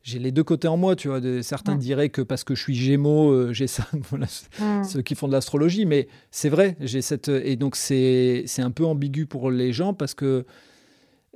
j'ai 0.03 0.20
les 0.20 0.32
deux 0.32 0.43
côtés 0.43 0.68
en 0.68 0.78
moi, 0.78 0.95
tu 0.95 1.08
vois. 1.08 1.20
certains 1.41 1.76
diraient 1.76 2.10
que 2.10 2.22
parce 2.22 2.43
que 2.43 2.53
je 2.53 2.62
suis 2.62 2.76
Gémeaux, 2.76 3.51
j'ai 3.51 3.66
ça. 3.66 3.88
Voilà, 4.12 4.28
ceux 4.84 5.01
qui 5.01 5.16
font 5.16 5.28
de 5.28 5.32
l'astrologie, 5.32 5.88
mais 5.88 6.08
c'est 6.30 6.49
vrai, 6.49 6.78
j'ai 6.82 7.01
cette 7.01 7.30
et 7.30 7.56
donc 7.56 7.76
c'est 7.76 8.43
c'est 8.45 8.62
un 8.62 8.70
peu 8.70 8.86
ambigu 8.86 9.26
pour 9.26 9.49
les 9.49 9.74
gens 9.74 9.95
parce 9.95 10.14
que 10.14 10.45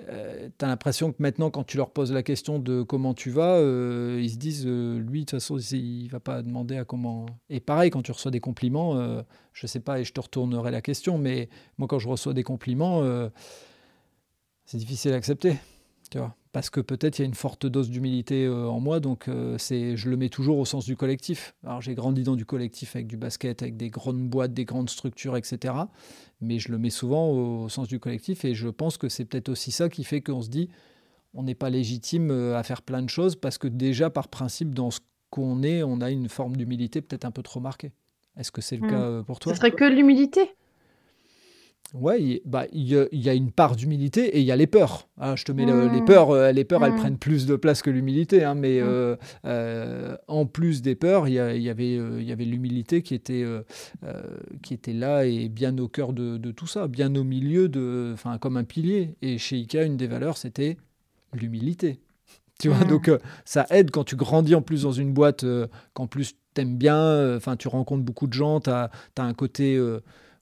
euh, 0.07 0.49
as 0.61 0.67
l'impression 0.67 1.11
que 1.11 1.17
maintenant, 1.19 1.49
quand 1.51 1.63
tu 1.63 1.77
leur 1.77 1.91
poses 1.91 2.11
la 2.11 2.23
question 2.23 2.59
de 2.59 2.83
comment 2.83 3.13
tu 3.13 3.31
vas, 3.31 3.57
euh, 3.57 4.19
ils 4.21 4.31
se 4.31 4.37
disent, 4.37 4.65
euh, 4.65 4.97
lui, 4.99 5.21
de 5.21 5.25
toute 5.25 5.39
façon, 5.39 5.57
il 5.57 6.07
va 6.07 6.19
pas 6.19 6.41
demander 6.41 6.77
à 6.77 6.85
comment. 6.85 7.25
Et 7.49 7.59
pareil, 7.59 7.89
quand 7.89 8.01
tu 8.01 8.11
reçois 8.11 8.31
des 8.31 8.39
compliments, 8.39 8.95
je 9.53 9.67
sais 9.67 9.79
pas, 9.79 9.99
et 9.99 10.03
je 10.03 10.13
te 10.13 10.21
retournerai 10.21 10.71
la 10.71 10.81
question, 10.81 11.17
mais 11.17 11.49
moi, 11.77 11.87
quand 11.87 11.99
je 11.99 12.07
reçois 12.07 12.33
des 12.33 12.43
compliments, 12.43 13.03
c'est 14.65 14.77
difficile 14.77 15.13
à 15.13 15.15
accepter. 15.15 15.57
Tu 16.09 16.17
vois 16.17 16.35
parce 16.51 16.69
que 16.69 16.81
peut-être 16.81 17.19
il 17.19 17.21
y 17.21 17.25
a 17.25 17.27
une 17.27 17.35
forte 17.35 17.65
dose 17.67 17.89
d'humilité 17.89 18.45
euh, 18.45 18.67
en 18.67 18.79
moi, 18.79 18.99
donc 18.99 19.27
euh, 19.27 19.57
c'est, 19.57 19.95
je 19.95 20.09
le 20.09 20.17
mets 20.17 20.29
toujours 20.29 20.57
au 20.57 20.65
sens 20.65 20.85
du 20.85 20.95
collectif. 20.95 21.53
Alors 21.63 21.81
j'ai 21.81 21.93
grandi 21.93 22.23
dans 22.23 22.35
du 22.35 22.45
collectif 22.45 22.95
avec 22.95 23.07
du 23.07 23.17
basket, 23.17 23.61
avec 23.61 23.77
des 23.77 23.89
grandes 23.89 24.27
boîtes, 24.27 24.53
des 24.53 24.65
grandes 24.65 24.89
structures, 24.89 25.37
etc. 25.37 25.75
Mais 26.41 26.57
je 26.57 26.71
le 26.71 26.79
mets 26.79 26.89
souvent 26.89 27.29
au, 27.29 27.69
sens 27.69 27.87
du 27.87 27.99
collectif 27.99 28.45
et 28.45 28.55
je 28.55 28.67
pense 28.67 28.97
que 28.97 29.09
c'est 29.09 29.25
peut-être 29.25 29.49
aussi 29.49 29.71
ça 29.71 29.89
qui 29.89 30.03
fait 30.03 30.21
qu'on 30.21 30.41
se 30.41 30.49
dit 30.49 30.69
on 31.35 31.43
n'est 31.43 31.55
pas 31.55 31.69
légitime 31.69 32.31
euh, 32.31 32.57
à 32.57 32.63
faire 32.63 32.81
plein 32.81 33.03
de 33.03 33.09
choses 33.09 33.35
parce 33.35 33.59
que 33.59 33.67
déjà 33.67 34.09
par 34.09 34.27
principe 34.27 34.73
dans 34.73 34.89
ce 34.89 34.99
qu'on 35.29 35.61
est, 35.61 35.83
on 35.83 36.01
a 36.01 36.09
une 36.09 36.29
forme 36.29 36.57
d'humilité 36.57 37.01
peut-être 37.01 37.25
un 37.25 37.31
peu 37.31 37.43
trop 37.43 37.59
marquée. 37.59 37.91
Est-ce 38.37 38.51
que 38.51 38.61
c'est 38.61 38.77
le 38.77 38.87
hmm. 38.87 38.89
cas 38.89 39.23
pour 39.23 39.39
toi? 39.39 39.53
Ce 39.53 39.59
serait 39.59 39.71
que 39.71 39.83
l'humilité 39.83 40.49
Ouais, 41.95 42.41
bah, 42.45 42.65
il 42.71 42.83
y, 43.11 43.29
a 43.29 43.33
une 43.33 43.51
part 43.51 43.75
d'humilité 43.75 44.37
et 44.37 44.39
il 44.39 44.45
y 44.45 44.51
a 44.51 44.55
les 44.55 44.67
peurs. 44.67 45.07
Ah, 45.17 45.35
je 45.35 45.43
te 45.43 45.51
mets 45.51 45.65
les 45.65 45.73
mmh. 45.73 46.05
peurs, 46.05 46.29
euh, 46.29 46.51
les 46.51 46.63
peurs, 46.63 46.85
elles 46.85 46.93
mmh. 46.93 46.97
prennent 46.97 47.17
plus 47.17 47.47
de 47.47 47.55
place 47.55 47.81
que 47.81 47.89
l'humilité. 47.89 48.43
Hein, 48.43 48.53
mais 48.53 48.79
mmh. 48.79 48.85
euh, 48.85 49.15
euh, 49.45 50.15
en 50.27 50.45
plus 50.45 50.83
des 50.83 50.93
peurs, 50.93 51.27
il 51.27 51.33
y, 51.33 51.39
avait, 51.39 51.93
il 51.93 52.23
y 52.23 52.31
avait 52.31 52.45
l'humilité 52.45 53.01
qui 53.01 53.15
était, 53.15 53.43
qui 54.61 54.73
était 54.75 54.93
là 54.93 55.25
et 55.25 55.49
bien 55.49 55.75
au 55.79 55.87
cœur 55.87 56.13
de, 56.13 56.51
tout 56.51 56.67
ça, 56.67 56.87
bien 56.87 57.15
au 57.15 57.23
milieu 57.23 57.69
de, 57.69 58.11
enfin 58.13 58.37
comme 58.37 58.57
un 58.57 58.63
pilier. 58.63 59.15
Et 59.23 59.39
chez 59.39 59.55
Ikea, 59.55 59.83
une 59.83 59.97
des 59.97 60.07
valeurs, 60.07 60.37
c'était 60.37 60.77
l'humilité. 61.33 61.99
Tu 62.59 62.69
vois, 62.69 62.85
donc 62.85 63.09
ça 63.45 63.65
aide 63.71 63.89
quand 63.89 64.03
tu 64.03 64.15
grandis 64.15 64.53
en 64.53 64.61
plus 64.61 64.83
dans 64.83 64.91
une 64.91 65.13
boîte 65.13 65.43
qu'en 65.93 66.05
plus 66.05 66.35
t'aimes 66.53 66.77
bien. 66.77 67.35
Enfin, 67.35 67.55
tu 67.55 67.67
rencontres 67.67 68.03
beaucoup 68.03 68.27
de 68.27 68.33
gens, 68.33 68.59
tu 68.59 68.69
as, 68.69 68.91
as, 69.17 69.23
un 69.23 69.33
côté 69.33 69.79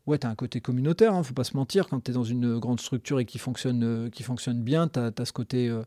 ouais, 0.08 0.18
tu 0.18 0.26
as 0.26 0.30
un 0.30 0.36
côté 0.36 0.62
communautaire, 0.62 1.14
ne 1.14 1.20
hein, 1.20 1.24
faut 1.24 1.34
pas 1.34 1.44
se 1.44 1.56
mentir. 1.56 1.88
Quand 1.88 2.00
tu 2.04 2.12
es 2.12 2.14
dans 2.14 2.24
une 2.24 2.58
grande 2.58 2.80
structure 2.80 3.20
et 3.20 3.26
qui 3.26 3.38
fonctionne, 3.38 3.84
euh, 3.84 4.10
qui 4.10 4.24
fonctionne 4.24 4.64
bien, 4.64 4.88
tu 4.88 5.00
as, 5.00 5.26
ce 5.26 5.34
côté 5.34 5.70
euh, 5.70 5.84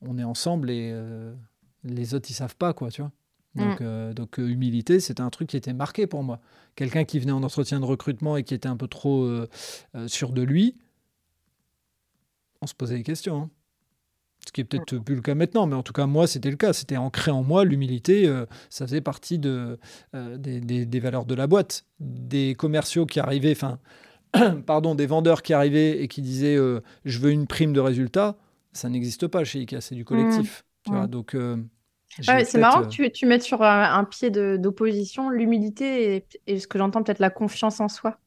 on 0.00 0.16
est 0.16 0.24
ensemble 0.24 0.70
et 0.70 0.90
euh, 0.92 1.34
les 1.82 2.14
autres, 2.14 2.30
ils 2.30 2.34
savent 2.34 2.56
pas, 2.56 2.72
quoi, 2.72 2.90
tu 2.90 3.02
vois. 3.02 3.12
Donc, 3.54 3.80
mm. 3.82 4.14
donc 4.14 4.38
humilité, 4.38 4.98
c'était 4.98 5.20
un 5.20 5.30
truc 5.30 5.48
qui 5.48 5.56
était 5.56 5.72
marqué 5.72 6.08
pour 6.08 6.24
moi. 6.24 6.40
Quelqu'un 6.74 7.04
qui 7.04 7.20
venait 7.20 7.30
en 7.30 7.44
entretien 7.44 7.78
de 7.78 7.84
recrutement 7.84 8.36
et 8.36 8.42
qui 8.42 8.52
était 8.52 8.68
un 8.68 8.76
peu 8.76 8.88
trop 8.88 9.30
sûr 10.08 10.32
de 10.32 10.42
lui, 10.42 10.76
on 12.60 12.66
se 12.66 12.74
posait 12.74 12.96
des 12.96 13.04
questions. 13.04 13.42
Hein. 13.42 13.50
Ce 14.46 14.52
qui 14.52 14.60
est 14.60 14.64
peut-être 14.64 14.98
plus 14.98 15.14
le 15.14 15.20
cas 15.22 15.34
maintenant, 15.34 15.66
mais 15.66 15.74
en 15.74 15.82
tout 15.82 15.92
cas, 15.92 16.06
moi, 16.06 16.26
c'était 16.26 16.50
le 16.50 16.56
cas. 16.56 16.72
C'était 16.72 16.96
ancré 16.96 17.30
en 17.30 17.42
moi, 17.42 17.64
l'humilité, 17.64 18.26
euh, 18.26 18.46
ça 18.68 18.86
faisait 18.86 19.00
partie 19.00 19.38
de, 19.38 19.78
euh, 20.14 20.36
des, 20.36 21.00
valeurs 21.00 21.24
de 21.24 21.34
la 21.34 21.46
boîte. 21.46 21.84
Des 22.00 22.54
commerciaux 22.54 23.06
qui 23.06 23.20
arrivaient, 23.20 23.52
enfin, 23.52 23.78
pardon, 24.66 24.94
des 24.94 25.06
vendeurs 25.06 25.42
qui 25.42 25.54
arrivaient 25.54 26.02
et 26.02 26.08
qui 26.08 26.20
disaient 26.20 26.56
euh, 26.56 26.80
je 27.04 27.18
veux 27.20 27.30
une 27.30 27.46
prime 27.46 27.72
de 27.72 27.80
résultat, 27.80 28.36
ça 28.72 28.88
n'existe 28.88 29.26
pas 29.28 29.44
chez 29.44 29.60
IKEA, 29.60 29.80
c'est 29.80 29.94
du 29.94 30.04
collectif. 30.04 30.64
Mmh. 30.64 30.90
Tu 30.90 30.96
vois, 30.96 31.06
donc. 31.06 31.36
c'est 32.20 32.58
marrant 32.58 32.82
que 32.82 32.88
tu, 32.88 33.10
tu 33.10 33.24
mettes 33.24 33.42
sur 33.42 33.62
un, 33.62 34.04
pied 34.04 34.30
d'opposition 34.30 35.30
l'humilité 35.30 36.26
et, 36.46 36.58
ce 36.58 36.66
que 36.66 36.78
j'entends 36.78 37.02
peut-être 37.02 37.20
la 37.20 37.30
confiance 37.30 37.80
en 37.80 37.88
soi. 37.88 38.18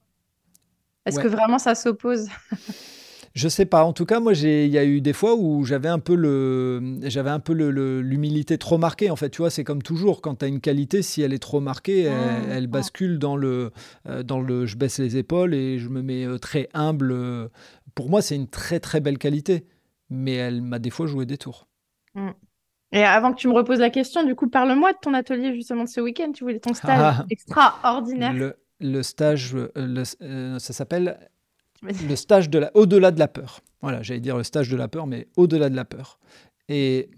Est-ce 1.06 1.20
que 1.20 1.28
vraiment 1.28 1.60
ça 1.60 1.76
s'oppose? 1.76 2.28
Je 3.38 3.50
sais 3.50 3.68
pas. 3.68 3.84
En 3.84 3.94
tout 3.94 4.08
cas, 4.08 4.20
moi, 4.20 4.34
il 4.34 4.66
y 4.66 4.80
a 4.80 4.84
eu 4.84 5.00
des 5.00 5.14
fois 5.14 5.36
où 5.36 5.64
j'avais 5.64 5.90
un 5.90 6.00
peu 6.00 6.16
le, 6.16 6.98
j'avais 7.04 7.30
un 7.30 7.40
peu 7.40 7.54
l'humilité 7.54 8.58
trop 8.58 8.80
marquée. 8.80 9.12
En 9.12 9.16
fait, 9.16 9.30
tu 9.30 9.44
vois, 9.44 9.52
c'est 9.52 9.64
comme 9.64 9.84
toujours 9.84 10.22
quand 10.22 10.38
tu 10.38 10.46
as 10.46 10.48
une 10.48 10.60
qualité, 10.60 11.04
si 11.04 11.22
elle 11.22 11.34
est 11.34 11.40
trop 11.40 11.60
marquée, 11.60 12.10
elle, 12.50 12.66
bascule 12.66 13.20
dans 13.20 13.36
le, 13.36 13.72
euh, 14.08 14.24
dans 14.24 14.42
le, 14.42 14.66
je 14.66 14.76
baisse 14.76 14.98
les 14.98 15.18
épaules 15.18 15.54
et 15.54 15.78
je 15.78 15.88
me 15.88 16.02
mets 16.02 16.26
euh, 16.26 16.40
très 16.40 16.68
humble. 16.74 17.16
Pour 17.94 18.10
moi, 18.10 18.24
c'est 18.24 18.36
une 18.36 18.48
très 18.48 18.80
très 18.80 19.02
belle 19.02 19.20
qualité, 19.20 19.68
mais 20.10 20.34
elle 20.34 20.64
m'a 20.64 20.80
des 20.80 20.90
fois 20.90 21.06
joué 21.06 21.28
des 21.28 21.38
tours. 21.38 21.68
Mmh. 22.16 22.30
Et 22.94 23.04
avant 23.04 23.34
que 23.34 23.38
tu 23.38 23.48
me 23.48 23.54
reposes 23.54 23.80
la 23.80 23.92
question, 23.92 24.24
du 24.24 24.34
coup, 24.34 24.50
parle-moi 24.50 24.94
de 24.94 24.98
ton 25.00 25.14
atelier 25.14 25.54
justement 25.54 25.84
de 25.84 25.90
ce 25.90 26.02
week-end. 26.02 26.32
Tu 26.32 26.44
voulais 26.44 26.60
ton 26.60 26.74
stage 26.74 27.00
ah. 27.20 27.26
extraordinaire. 27.30 28.56
Le, 28.80 29.04
stage, 29.04 29.56
euh, 29.56 30.60
ça 30.60 30.74
s'appelle 30.74 31.20
le 31.82 32.16
stage 32.16 32.50
de 32.50 32.60
la, 32.60 32.72
au-delà 32.76 33.12
de 33.12 33.20
la 33.20 33.28
peur. 33.28 33.62
Voilà, 33.82 34.02
j'allais 34.02 34.20
dire 34.20 34.38
le 34.38 34.44
stage 34.44 34.70
de 34.70 34.76
la 34.76 34.88
peur, 34.88 35.08
mais 35.08 35.28
au-delà 35.36 35.70
de 35.70 35.76
la 35.76 35.86
peur. 35.86 36.20
Et 36.70 37.10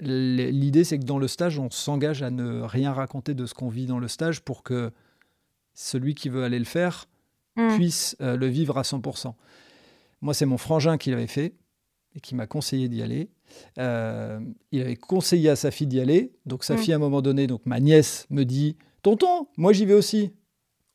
l'idée, 0.00 0.84
c'est 0.84 0.98
que 0.98 1.04
dans 1.04 1.18
le 1.18 1.28
stage, 1.28 1.58
on 1.58 1.70
s'engage 1.70 2.22
à 2.22 2.30
ne 2.30 2.60
rien 2.62 2.92
raconter 2.92 3.34
de 3.34 3.46
ce 3.46 3.54
qu'on 3.54 3.68
vit 3.68 3.86
dans 3.86 3.98
le 3.98 4.08
stage 4.08 4.40
pour 4.40 4.62
que 4.62 4.90
celui 5.74 6.14
qui 6.14 6.28
veut 6.28 6.44
aller 6.44 6.58
le 6.58 6.64
faire 6.64 7.06
mm. 7.56 7.76
puisse 7.76 8.16
euh, 8.20 8.36
le 8.36 8.46
vivre 8.46 8.78
à 8.78 8.82
100%. 8.82 9.34
Moi, 10.20 10.34
c'est 10.34 10.46
mon 10.46 10.58
frangin 10.58 10.98
qui 10.98 11.10
l'avait 11.10 11.26
fait 11.26 11.54
et 12.14 12.20
qui 12.20 12.34
m'a 12.34 12.46
conseillé 12.46 12.88
d'y 12.88 13.02
aller. 13.02 13.30
Euh, 13.78 14.40
il 14.72 14.80
avait 14.80 14.96
conseillé 14.96 15.50
à 15.50 15.56
sa 15.56 15.70
fille 15.70 15.86
d'y 15.86 16.00
aller. 16.00 16.32
Donc 16.46 16.64
sa 16.64 16.74
mm. 16.74 16.78
fille, 16.78 16.92
à 16.92 16.96
un 16.96 17.00
moment 17.00 17.22
donné, 17.22 17.46
donc 17.46 17.64
ma 17.64 17.80
nièce 17.80 18.26
me 18.30 18.44
dit, 18.44 18.76
Tonton, 19.02 19.46
moi 19.56 19.72
j'y 19.72 19.86
vais 19.86 19.94
aussi. 19.94 20.32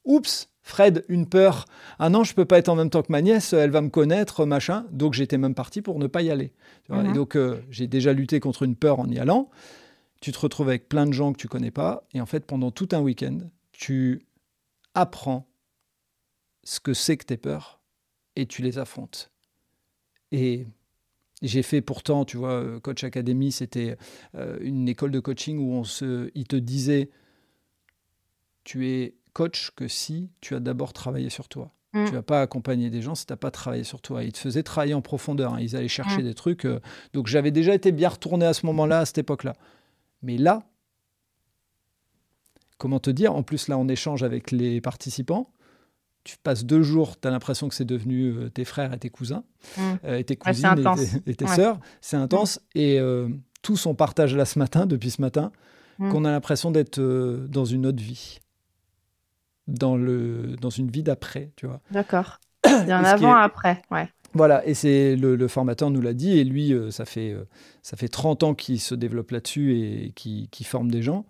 Oups, 0.06 0.50
Fred, 0.62 1.04
une 1.10 1.28
peur. 1.28 1.66
Ah 2.00 2.10
non, 2.10 2.24
je 2.24 2.34
peux 2.34 2.46
pas 2.46 2.58
être 2.58 2.70
en 2.70 2.76
même 2.76 2.90
temps 2.90 3.04
que 3.04 3.12
ma 3.12 3.22
nièce, 3.22 3.54
elle 3.54 3.70
va 3.70 3.82
me 3.82 3.90
connaître, 3.90 4.46
machin. 4.46 4.86
Donc 4.92 5.14
j'étais 5.14 5.38
même 5.38 5.56
parti 5.56 5.82
pour 5.82 6.00
ne 6.00 6.08
pas 6.08 6.22
y 6.22 6.32
aller. 6.32 6.54
Et 6.90 6.94
mhm. 6.94 7.14
donc 7.14 7.36
euh, 7.36 7.62
j'ai 7.70 7.88
déjà 7.88 8.14
lutté 8.14 8.40
contre 8.40 8.64
une 8.64 8.76
peur 8.76 9.00
en 9.00 9.08
y 9.10 9.20
allant. 9.20 9.50
Tu 10.22 10.32
te 10.32 10.40
retrouves 10.40 10.70
avec 10.70 10.88
plein 10.88 11.06
de 11.06 11.12
gens 11.12 11.34
que 11.34 11.38
tu 11.38 11.50
connais 11.50 11.72
pas. 11.72 12.08
Et 12.14 12.22
en 12.22 12.26
fait, 12.26 12.46
pendant 12.46 12.72
tout 12.72 12.88
un 12.94 13.02
week-end, 13.02 13.40
tu 13.74 14.22
apprends 14.94 15.48
ce 16.64 16.80
que 16.80 16.94
c'est 16.94 17.18
que 17.18 17.26
tes 17.26 17.38
peurs 17.38 17.82
et 18.38 18.46
tu 18.46 18.62
les 18.62 18.78
affrontes. 18.78 19.32
Et 20.32 20.66
j'ai 21.42 21.62
fait 21.62 21.82
pourtant, 21.82 22.24
tu 22.24 22.38
vois, 22.38 22.54
euh, 22.54 22.80
Coach 22.80 23.04
Academy, 23.04 23.52
c'était 23.52 23.98
euh, 24.36 24.58
une 24.62 24.88
école 24.88 25.12
de 25.12 25.20
coaching 25.20 25.60
où 25.60 25.74
on 25.74 25.84
se, 25.84 26.32
il 26.36 26.48
te 26.48 26.56
disait, 26.56 27.10
tu 28.64 28.88
es 28.88 29.16
coach 29.34 29.72
que 29.76 29.88
si 29.88 30.30
tu 30.42 30.56
as 30.56 30.60
d'abord 30.60 30.94
travaillé 30.94 31.30
sur 31.30 31.48
toi. 31.50 31.72
Mm. 31.94 32.06
Tu 32.06 32.12
vas 32.14 32.22
pas 32.22 32.42
accompagner 32.42 32.90
des 32.90 33.02
gens 33.02 33.16
si 33.16 33.26
tu 33.26 33.34
n'as 33.34 33.38
pas 33.38 33.52
travaillé 33.52 33.84
sur 33.84 34.02
toi. 34.02 34.24
Ils 34.24 34.32
te 34.32 34.40
faisaient 34.40 34.64
travailler 34.64 34.94
en 34.94 35.02
profondeur. 35.02 35.54
Hein. 35.54 35.60
Ils 35.60 35.76
allaient 35.76 35.88
chercher 35.88 36.22
mm. 36.22 36.26
des 36.26 36.34
trucs. 36.34 36.66
Euh. 36.66 36.80
donc 37.14 37.28
j'avais 37.28 37.52
déjà 37.52 37.74
été 37.74 37.92
bien 37.92 38.10
retourné 38.10 38.46
à 38.46 38.54
ce 38.54 38.66
moment-là, 38.66 39.00
à 39.00 39.06
cette 39.06 39.20
époque-là. 39.20 39.54
Mais 40.22 40.38
là, 40.38 40.64
comment 42.78 43.00
te 43.00 43.10
dire 43.10 43.36
En 43.36 43.44
plus, 43.44 43.68
là, 43.68 43.78
on 43.78 43.88
échange 43.88 44.24
avec 44.24 44.52
les 44.52 44.82
participants. 44.82 45.52
Tu 46.24 46.38
passes 46.38 46.64
deux 46.64 46.84
jours, 46.84 47.20
tu 47.20 47.28
as 47.28 47.32
l'impression 47.32 47.68
que 47.68 47.76
c'est 47.76 47.84
devenu 47.84 48.30
euh, 48.30 48.50
tes 48.50 48.64
frères 48.64 48.94
et 48.94 48.98
tes 48.98 49.10
cousins, 49.10 49.44
mm. 49.78 49.82
euh, 50.06 50.18
et 50.18 50.24
tes 50.24 50.38
cousines 50.38 50.84
et, 51.26 51.36
tes, 51.36 51.48
sœurs. 51.56 51.80
C'est 52.00 52.16
intense. 52.16 52.62
Et 52.76 53.00
tous 53.62 53.86
on 53.86 53.94
partage 53.94 54.36
là 54.36 54.46
ce 54.46 54.58
matin, 54.58 54.86
depuis 54.86 55.12
ce 55.12 55.22
matin, 55.22 55.52
qu'on 56.00 56.26
a 56.26 56.32
l'impression 56.32 56.72
d'être 56.72 57.00
dans 57.00 57.66
une 57.66 57.86
autre 57.86 58.02
vie 58.02 58.40
dans, 59.68 59.96
le, 59.96 60.56
dans 60.60 60.70
une 60.70 60.90
vie 60.90 61.04
d'après, 61.04 61.52
tu 61.56 61.68
vois. 61.68 61.82
D'accord. 61.92 62.40
Il 62.66 62.88
y 62.88 62.92
a 62.92 62.98
un 62.98 63.04
avant-après, 63.04 63.82
ouais. 63.92 64.10
Voilà, 64.36 64.66
et 64.66 64.74
c'est 64.74 65.16
le, 65.16 65.48
formateur 65.48 65.92
nous 65.92 66.02
l'a 66.02 66.14
dit, 66.14 66.38
et 66.40 66.44
lui, 66.44 66.74
euh, 66.74 66.90
ça, 66.90 67.06
fait, 67.06 67.32
euh, 67.32 67.46
ça 67.84 67.98
fait 67.98 68.08
30 68.08 68.44
ans 68.44 68.56
qu'il 68.56 68.80
se 68.80 68.96
développe 68.96 69.30
là-dessus 69.30 69.78
et 69.78 70.12
qu'il 70.12 70.66
forme 70.66 70.90
des 70.90 71.04
gens. 71.04 71.26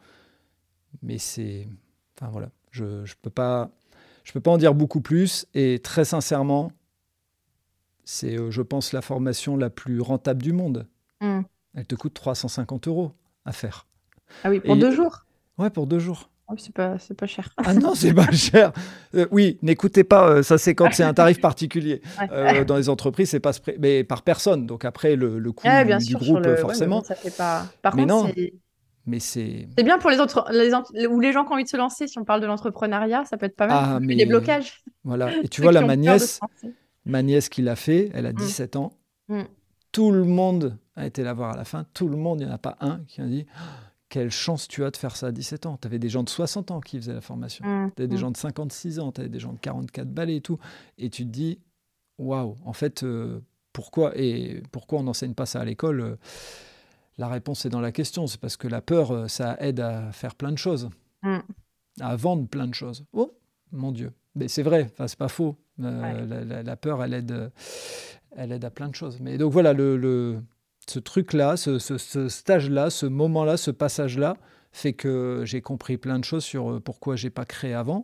Mais 1.01 1.17
c'est. 1.17 1.67
Enfin 2.15 2.31
voilà, 2.31 2.49
je 2.71 2.86
ne 2.86 3.05
je 3.05 3.15
peux, 3.21 3.29
pas, 3.29 3.71
je 4.23 4.31
peux 4.31 4.39
pas 4.39 4.51
en 4.51 4.57
dire 4.57 4.73
beaucoup 4.73 5.01
plus. 5.01 5.47
Et 5.53 5.79
très 5.79 6.05
sincèrement, 6.05 6.71
c'est, 8.05 8.38
euh, 8.38 8.51
je 8.51 8.61
pense, 8.61 8.93
la 8.93 9.01
formation 9.01 9.57
la 9.57 9.69
plus 9.69 9.99
rentable 9.99 10.41
du 10.41 10.53
monde. 10.53 10.88
Hmm. 11.19 11.41
Elle 11.75 11.86
te 11.86 11.95
coûte 11.95 12.13
350 12.13 12.88
euros 12.88 13.11
à 13.43 13.51
faire. 13.51 13.88
Ah 14.43 14.49
oui, 14.49 14.61
pour 14.61 14.77
deux 14.77 14.95
jours? 14.95 15.25
Ouais, 15.57 15.69
pour 15.69 15.88
deux 15.88 15.99
jours. 15.99 16.29
Oh, 16.50 16.56
c'est 16.58 16.74
pas, 16.74 16.98
pas 17.18 17.26
cher. 17.26 17.50
Ah 17.58 17.74
non, 17.74 17.96
c'est 17.96 18.14
pas 18.14 18.32
cher. 18.32 18.74
Euh, 19.16 19.28
oui, 19.32 19.58
n'écoutez 19.62 20.04
pas, 20.04 20.28
euh, 20.28 20.44
ça 20.44 20.58
c'est 20.58 20.76
quand 20.76 20.91
c'est 20.91 21.04
un 21.04 21.14
tarif 21.14 21.39
particulier. 21.41 22.02
Euh, 22.32 22.66
dans 22.66 22.76
les 22.76 22.89
entreprises, 22.89 23.30
c'est 23.30 23.39
pas 23.39 23.52
mais 23.80 24.04
par 24.04 24.24
personne. 24.24 24.66
Donc 24.68 24.84
après, 24.84 25.16
le, 25.16 25.39
le 25.39 25.52
coût 25.52 25.68
du, 26.00 26.16
groupe, 26.16 26.48
forcément. 26.58 27.04
ça 27.04 27.16
fait 27.16 27.36
pas... 27.36 27.66
Par 27.82 27.96
mais 27.96 28.06
contre. 28.06 28.34
Mais 29.06 29.20
c'est. 29.20 29.68
C'est 29.78 29.84
bien 29.84 29.98
pour 29.98 30.10
les 30.10 30.20
autres, 30.20 30.46
les, 30.52 31.08
ou 31.08 31.20
les 31.20 31.34
gens 31.34 31.44
qui 31.44 31.52
ont 31.52 31.56
envie 31.56 31.64
de 31.64 31.70
se 31.70 31.78
lancer. 31.78 32.08
Si 32.08 32.18
on 32.18 32.24
parle 32.24 32.39
de 32.39 32.46
l'entrepreneuriat, 32.46 33.26
ça 33.26 33.38
peut 33.38 33.46
être 33.46 33.56
pas 33.56 33.68
mal. 33.68 33.78
Ah, 33.82 34.00
mais... 34.02 34.16
Des 34.16 34.26
blocages. 34.26 34.84
Voilà. 35.04 35.36
Et 35.44 35.50
tu 35.50 35.62
vois, 35.62 35.74
là, 35.74 35.82
ma 35.82 35.98
nièce, 35.98 36.39
ma 37.06 37.22
nièce 37.22 37.50
qui 37.50 37.62
l'a 37.62 37.76
fait, 37.76 38.12
elle 38.14 38.26
a 38.26 38.34
17 38.34 38.76
mm. 38.76 38.80
ans. 38.80 38.94
Mm. 39.28 39.41
Tout 39.91 40.12
le 40.12 40.24
monde 40.24 40.78
a 40.96 41.06
été 41.06 41.22
la 41.24 41.34
voir 41.34 41.52
à 41.52 41.58
la 41.58 41.66
fin. 41.66 41.86
Tout 41.94 42.08
le 42.08 42.16
monde, 42.16 42.39
il 42.39 42.46
n'y 42.46 42.52
en 42.52 42.56
a 42.56 42.60
pas 42.60 42.78
un 42.80 43.02
qui 43.08 43.22
a 43.22 43.26
dit 43.26 43.46
quelle 44.14 44.30
chance 44.30 44.68
tu 44.68 44.84
as 44.86 44.91
de 44.91 44.97
faire 44.97 45.16
ça 45.16 45.28
à 45.28 45.32
17 45.32 45.66
ans. 45.66 45.80
Tu 45.82 45.88
avais 45.88 45.97
des 45.97 46.07
gens 46.07 46.22
de 46.22 46.30
60 46.30 46.70
ans 46.70 46.82
qui 46.82 46.99
faisaient 46.99 47.16
la 47.16 47.22
formation. 47.22 47.66
Mmh, 47.66 47.93
tu 47.95 48.03
avais 48.03 48.07
des 48.07 48.18
gens 48.18 48.30
de 48.30 48.38
56 48.38 48.99
ans, 48.99 49.11
tu 49.11 49.22
avais 49.22 49.30
des 49.30 49.39
gens 49.39 49.53
de 49.53 49.59
44 49.59 50.07
balais 50.07 50.36
et 50.36 50.41
tout. 50.41 50.59
Et 50.99 51.09
tu 51.09 51.24
te 51.24 51.32
dis, 51.32 51.59
waouh, 52.20 52.55
en 52.64 52.74
fait, 52.74 53.01
euh, 53.01 53.41
pourquoi 53.72 54.16
Et 54.16 54.61
pourquoi 54.72 54.99
on 54.99 55.03
n'enseigne 55.03 55.34
pas 55.34 55.47
ça 55.47 55.61
à 55.61 55.66
l'école 55.66 56.01
euh, 56.01 56.16
La 57.18 57.28
réponse 57.28 57.66
est 57.66 57.70
dans 57.70 57.82
la 57.82 57.91
question. 57.91 58.28
C'est 58.28 58.39
parce 58.39 58.55
que 58.55 58.68
la 58.68 58.82
peur, 58.82 59.09
euh, 59.09 59.28
ça 59.28 59.57
aide 59.59 59.80
à 59.80 60.11
faire 60.11 60.36
plein 60.36 60.51
de 60.51 60.59
choses, 60.59 60.91
mmh. 61.24 61.38
à 62.01 62.16
vendre 62.16 62.47
plein 62.47 62.68
de 62.68 62.76
choses. 62.76 63.05
Oh, 63.14 63.36
mon 63.72 63.91
Dieu. 63.91 64.14
Mais 64.36 64.47
c'est 64.47 64.61
vrai, 64.61 64.91
enfin, 64.93 65.07
c'est 65.07 65.18
pas 65.18 65.28
faux. 65.28 65.57
la, 65.80 66.76
peur, 66.76 67.03
elle 67.03 67.16
aide, 67.16 67.51
elle 68.36 68.51
aide 68.51 68.64
à 68.64 68.70
plein 68.70 68.89
de 68.89 68.95
choses. 68.95 69.20
Mais 69.22 69.39
donc 69.39 69.51
voilà, 69.51 69.74
le 69.74 70.39
ce 70.89 70.99
truc-là, 70.99 71.57
ce, 71.57 71.77
stage-là, 72.27 72.89
ce 72.89 73.05
moment-là, 73.05 73.57
ce 73.57 73.71
passage-là, 73.71 74.38
fait 74.71 74.93
que 74.93 75.43
j'ai 75.45 75.61
compris 75.61 75.97
plein 75.97 76.19
de 76.19 76.23
choses 76.23 76.43
sur 76.43 76.71
euh, 76.71 76.79
pourquoi 76.79 77.15
j'ai 77.15 77.29
pas 77.29 77.45
créé 77.45 77.73
avant, 77.73 78.03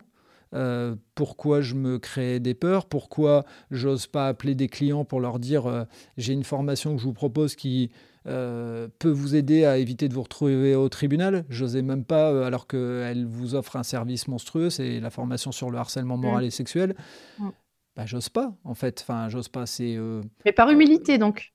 euh, 0.54 0.94
pourquoi 1.14 1.60
je 1.60 1.74
me 1.74 1.98
crée 1.98 2.40
des 2.40 2.54
peurs, 2.54 2.86
pourquoi 2.86 3.44
j'ose 3.70 4.06
pas 4.06 4.28
appeler 4.28 4.54
des 4.54 4.68
clients 4.68 5.04
pour 5.04 5.20
leur 5.20 5.38
dire 5.38 5.66
euh, 5.66 5.84
j'ai 6.16 6.32
une 6.32 6.44
formation 6.44 6.94
que 6.94 7.00
je 7.00 7.04
vous 7.04 7.12
propose 7.12 7.54
qui 7.56 7.90
peut 8.24 9.08
vous 9.08 9.34
aider 9.34 9.64
à 9.64 9.78
éviter 9.78 10.06
de 10.06 10.14
vous 10.14 10.22
retrouver 10.22 10.74
au 10.74 10.90
tribunal. 10.90 11.46
J'osais 11.48 11.80
même 11.80 12.04
pas, 12.04 12.46
alors 12.46 12.66
qu'elle 12.66 13.26
vous 13.26 13.54
offre 13.54 13.76
un 13.76 13.82
service 13.82 14.28
monstrueux, 14.28 14.68
c'est 14.68 15.00
la 15.00 15.08
formation 15.08 15.52
sur 15.52 15.70
le 15.70 15.78
harcèlement 15.78 16.18
moral 16.18 16.44
mmh. 16.44 16.46
et 16.46 16.50
sexuel. 16.50 16.96
Mmh. 17.38 17.48
Bah, 17.96 18.04
j'ose 18.04 18.28
pas, 18.28 18.54
en 18.62 18.74
fait. 18.74 19.00
Enfin, 19.00 19.30
j'ose 19.30 19.48
pas. 19.48 19.64
C'est. 19.64 19.98
Mais 20.44 20.52
par 20.52 20.70
humilité, 20.70 21.16
donc. 21.16 21.54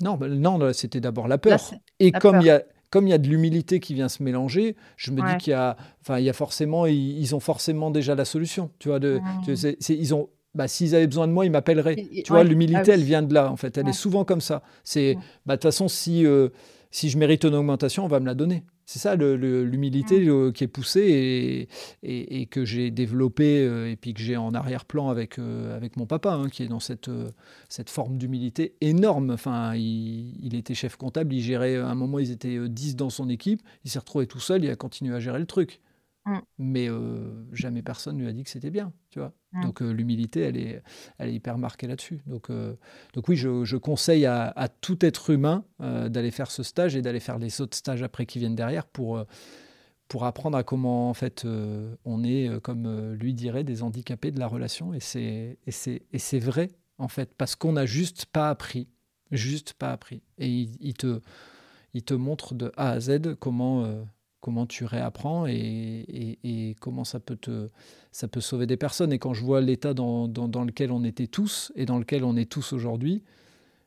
Non, 0.00 0.16
bah, 0.16 0.28
non 0.28 0.72
c'était 0.72 1.00
d'abord 1.00 1.28
la 1.28 1.38
peur. 1.38 1.58
et 1.98 2.12
comme 2.12 2.40
il 2.40 2.46
y 2.46 2.50
a 2.50 2.62
comme 2.90 3.06
il 3.06 3.10
y 3.10 3.14
a 3.14 3.18
de 3.18 3.28
l'humilité 3.28 3.80
qui 3.80 3.94
vient 3.94 4.08
se 4.08 4.22
mélanger, 4.22 4.76
je 4.96 5.10
me 5.10 5.20
dis 5.20 5.36
qu'il 5.36 5.50
y 5.50 5.54
a, 5.54 5.76
enfin, 6.00 6.18
il 6.18 6.24
y 6.24 6.30
a 6.30 6.32
forcément, 6.32 6.86
ils, 6.86 7.34
ont 7.34 7.40
forcément 7.40 7.90
déjà 7.90 8.14
la 8.14 8.24
solution. 8.24 8.70
Tu 8.78 8.88
vois, 8.88 8.98
de, 8.98 9.20
ils 9.88 10.14
ont, 10.14 10.30
bah, 10.54 10.68
s'ils 10.68 10.94
avaient 10.94 11.06
besoin 11.06 11.28
de 11.28 11.32
moi, 11.32 11.44
ils 11.44 11.50
m'appelleraient. 11.50 11.96
Tu 12.24 12.32
vois, 12.32 12.44
l'humilité, 12.44 12.90
ah 12.92 12.94
elle 12.94 13.02
vient 13.02 13.22
de 13.22 13.34
là, 13.34 13.50
en 13.50 13.56
fait. 13.56 13.76
Elle 13.76 13.88
est 13.88 13.92
souvent 13.92 14.24
comme 14.24 14.40
ça. 14.40 14.62
C'est, 14.84 15.16
bah, 15.44 15.56
de 15.56 15.60
toute 15.60 15.64
façon, 15.64 15.88
si, 15.88 16.24
euh, 16.24 16.48
si 16.90 17.10
je 17.10 17.18
mérite 17.18 17.44
une 17.44 17.54
augmentation, 17.54 18.04
on 18.04 18.08
va 18.08 18.20
me 18.20 18.26
la 18.26 18.34
donner. 18.34 18.64
C'est 18.90 19.00
ça 19.00 19.16
l'humilité 19.16 20.18
mmh. 20.18 20.54
qui 20.54 20.64
est 20.64 20.68
poussée 20.68 21.68
et, 22.02 22.40
et, 22.40 22.46
que 22.46 22.64
j'ai 22.64 22.90
développée 22.90 23.60
euh, 23.60 23.90
et 23.90 23.96
puis 23.96 24.14
que 24.14 24.20
j'ai 24.22 24.38
en 24.38 24.54
arrière-plan 24.54 25.10
avec, 25.10 25.38
euh, 25.38 25.76
avec 25.76 25.98
mon 25.98 26.06
papa, 26.06 26.32
hein, 26.32 26.48
qui 26.48 26.62
est 26.62 26.68
dans 26.68 26.80
cette, 26.80 27.08
euh, 27.08 27.28
cette 27.68 27.90
forme 27.90 28.16
d'humilité 28.16 28.76
énorme. 28.80 29.28
Enfin, 29.28 29.74
il, 29.74 30.54
était 30.54 30.72
chef 30.72 30.96
comptable, 30.96 31.34
il 31.34 31.42
gérait, 31.42 31.76
à 31.76 31.86
un 31.86 31.94
moment, 31.94 32.18
ils 32.18 32.30
étaient 32.30 32.66
10 32.66 32.96
dans 32.96 33.10
son 33.10 33.28
équipe, 33.28 33.60
il 33.84 33.90
s'est 33.90 33.98
retrouvé 33.98 34.26
tout 34.26 34.40
seul, 34.40 34.64
il 34.64 34.70
a 34.70 34.76
continué 34.76 35.14
à 35.14 35.20
gérer 35.20 35.38
le 35.38 35.44
truc. 35.44 35.82
Mmh. 36.28 36.38
Mais 36.58 36.88
jamais 37.52 37.82
personne 37.82 38.16
ne 38.16 38.22
lui 38.22 38.28
a 38.28 38.32
dit 38.32 38.44
que 38.44 38.50
c'était 38.50 38.70
bien, 38.70 38.92
tu 39.10 39.18
vois. 39.18 39.32
Mmh. 39.52 39.62
Donc 39.62 39.80
l'humilité, 39.80 40.40
elle 40.40 40.56
est, 40.58 40.82
elle 41.16 41.30
est 41.30 41.34
hyper 41.34 41.56
marquée 41.56 41.86
là-dessus. 41.86 42.20
Donc, 42.26 42.50
donc 42.50 43.28
oui, 43.28 43.36
je, 43.36 43.64
je 43.64 43.76
conseille 43.76 44.26
à, 44.26 44.48
à, 44.48 44.68
tout 44.68 45.04
être 45.04 45.30
humain 45.30 45.64
d'aller 45.78 46.30
faire 46.30 46.50
ce 46.50 46.62
stage 46.62 46.96
et 46.96 47.02
d'aller 47.02 47.20
faire 47.20 47.38
les 47.38 47.60
autres 47.60 47.76
stages 47.76 48.02
après 48.02 48.26
qui 48.26 48.38
viennent 48.38 48.56
derrière 48.56 48.86
pour, 48.86 49.24
pour 50.06 50.24
apprendre 50.24 50.58
à 50.58 50.64
comment 50.64 51.08
en 51.08 51.14
fait 51.14 51.46
on 52.04 52.22
est, 52.24 52.60
comme 52.60 53.14
lui 53.14 53.32
dirait, 53.32 53.64
des 53.64 53.82
handicapés 53.82 54.30
de 54.30 54.38
la 54.38 54.48
relation. 54.48 54.92
Et 54.92 55.00
c'est, 55.00 55.58
et 55.66 55.70
c'est, 55.70 56.02
et 56.12 56.18
c'est 56.18 56.40
vrai, 56.40 56.68
en 56.98 57.08
fait, 57.08 57.32
parce 57.34 57.56
qu'on 57.56 57.72
n'a 57.72 57.86
juste 57.86 58.26
pas 58.26 58.50
appris. 58.50 58.88
Juste 59.30 59.74
pas 59.74 59.92
appris. 59.92 60.22
Et 60.36 60.48
il, 60.48 60.76
il, 60.80 60.94
te, 60.94 61.20
il 61.94 62.02
te 62.02 62.14
montre 62.14 62.54
de 62.54 62.70
A 62.76 62.90
à 62.90 63.00
Z 63.00 63.34
comment 63.38 64.06
comment 64.40 64.66
tu 64.66 64.84
réapprends 64.84 65.46
et, 65.46 66.76
comment 66.80 67.04
ça 67.04 67.20
peut, 67.20 67.36
te, 67.36 67.68
ça 68.12 68.28
peut 68.28 68.40
sauver 68.40 68.66
des 68.66 68.76
personnes. 68.76 69.12
Et 69.12 69.18
quand 69.18 69.34
je 69.34 69.44
vois 69.44 69.60
l'état 69.60 69.94
dans, 69.94 70.28
dans, 70.28 70.64
lequel 70.64 70.92
on 70.92 71.04
était 71.04 71.26
tous 71.26 71.72
et 71.74 71.86
dans 71.86 71.98
lequel 71.98 72.24
on 72.24 72.36
est 72.36 72.50
tous 72.50 72.72
aujourd'hui, 72.72 73.24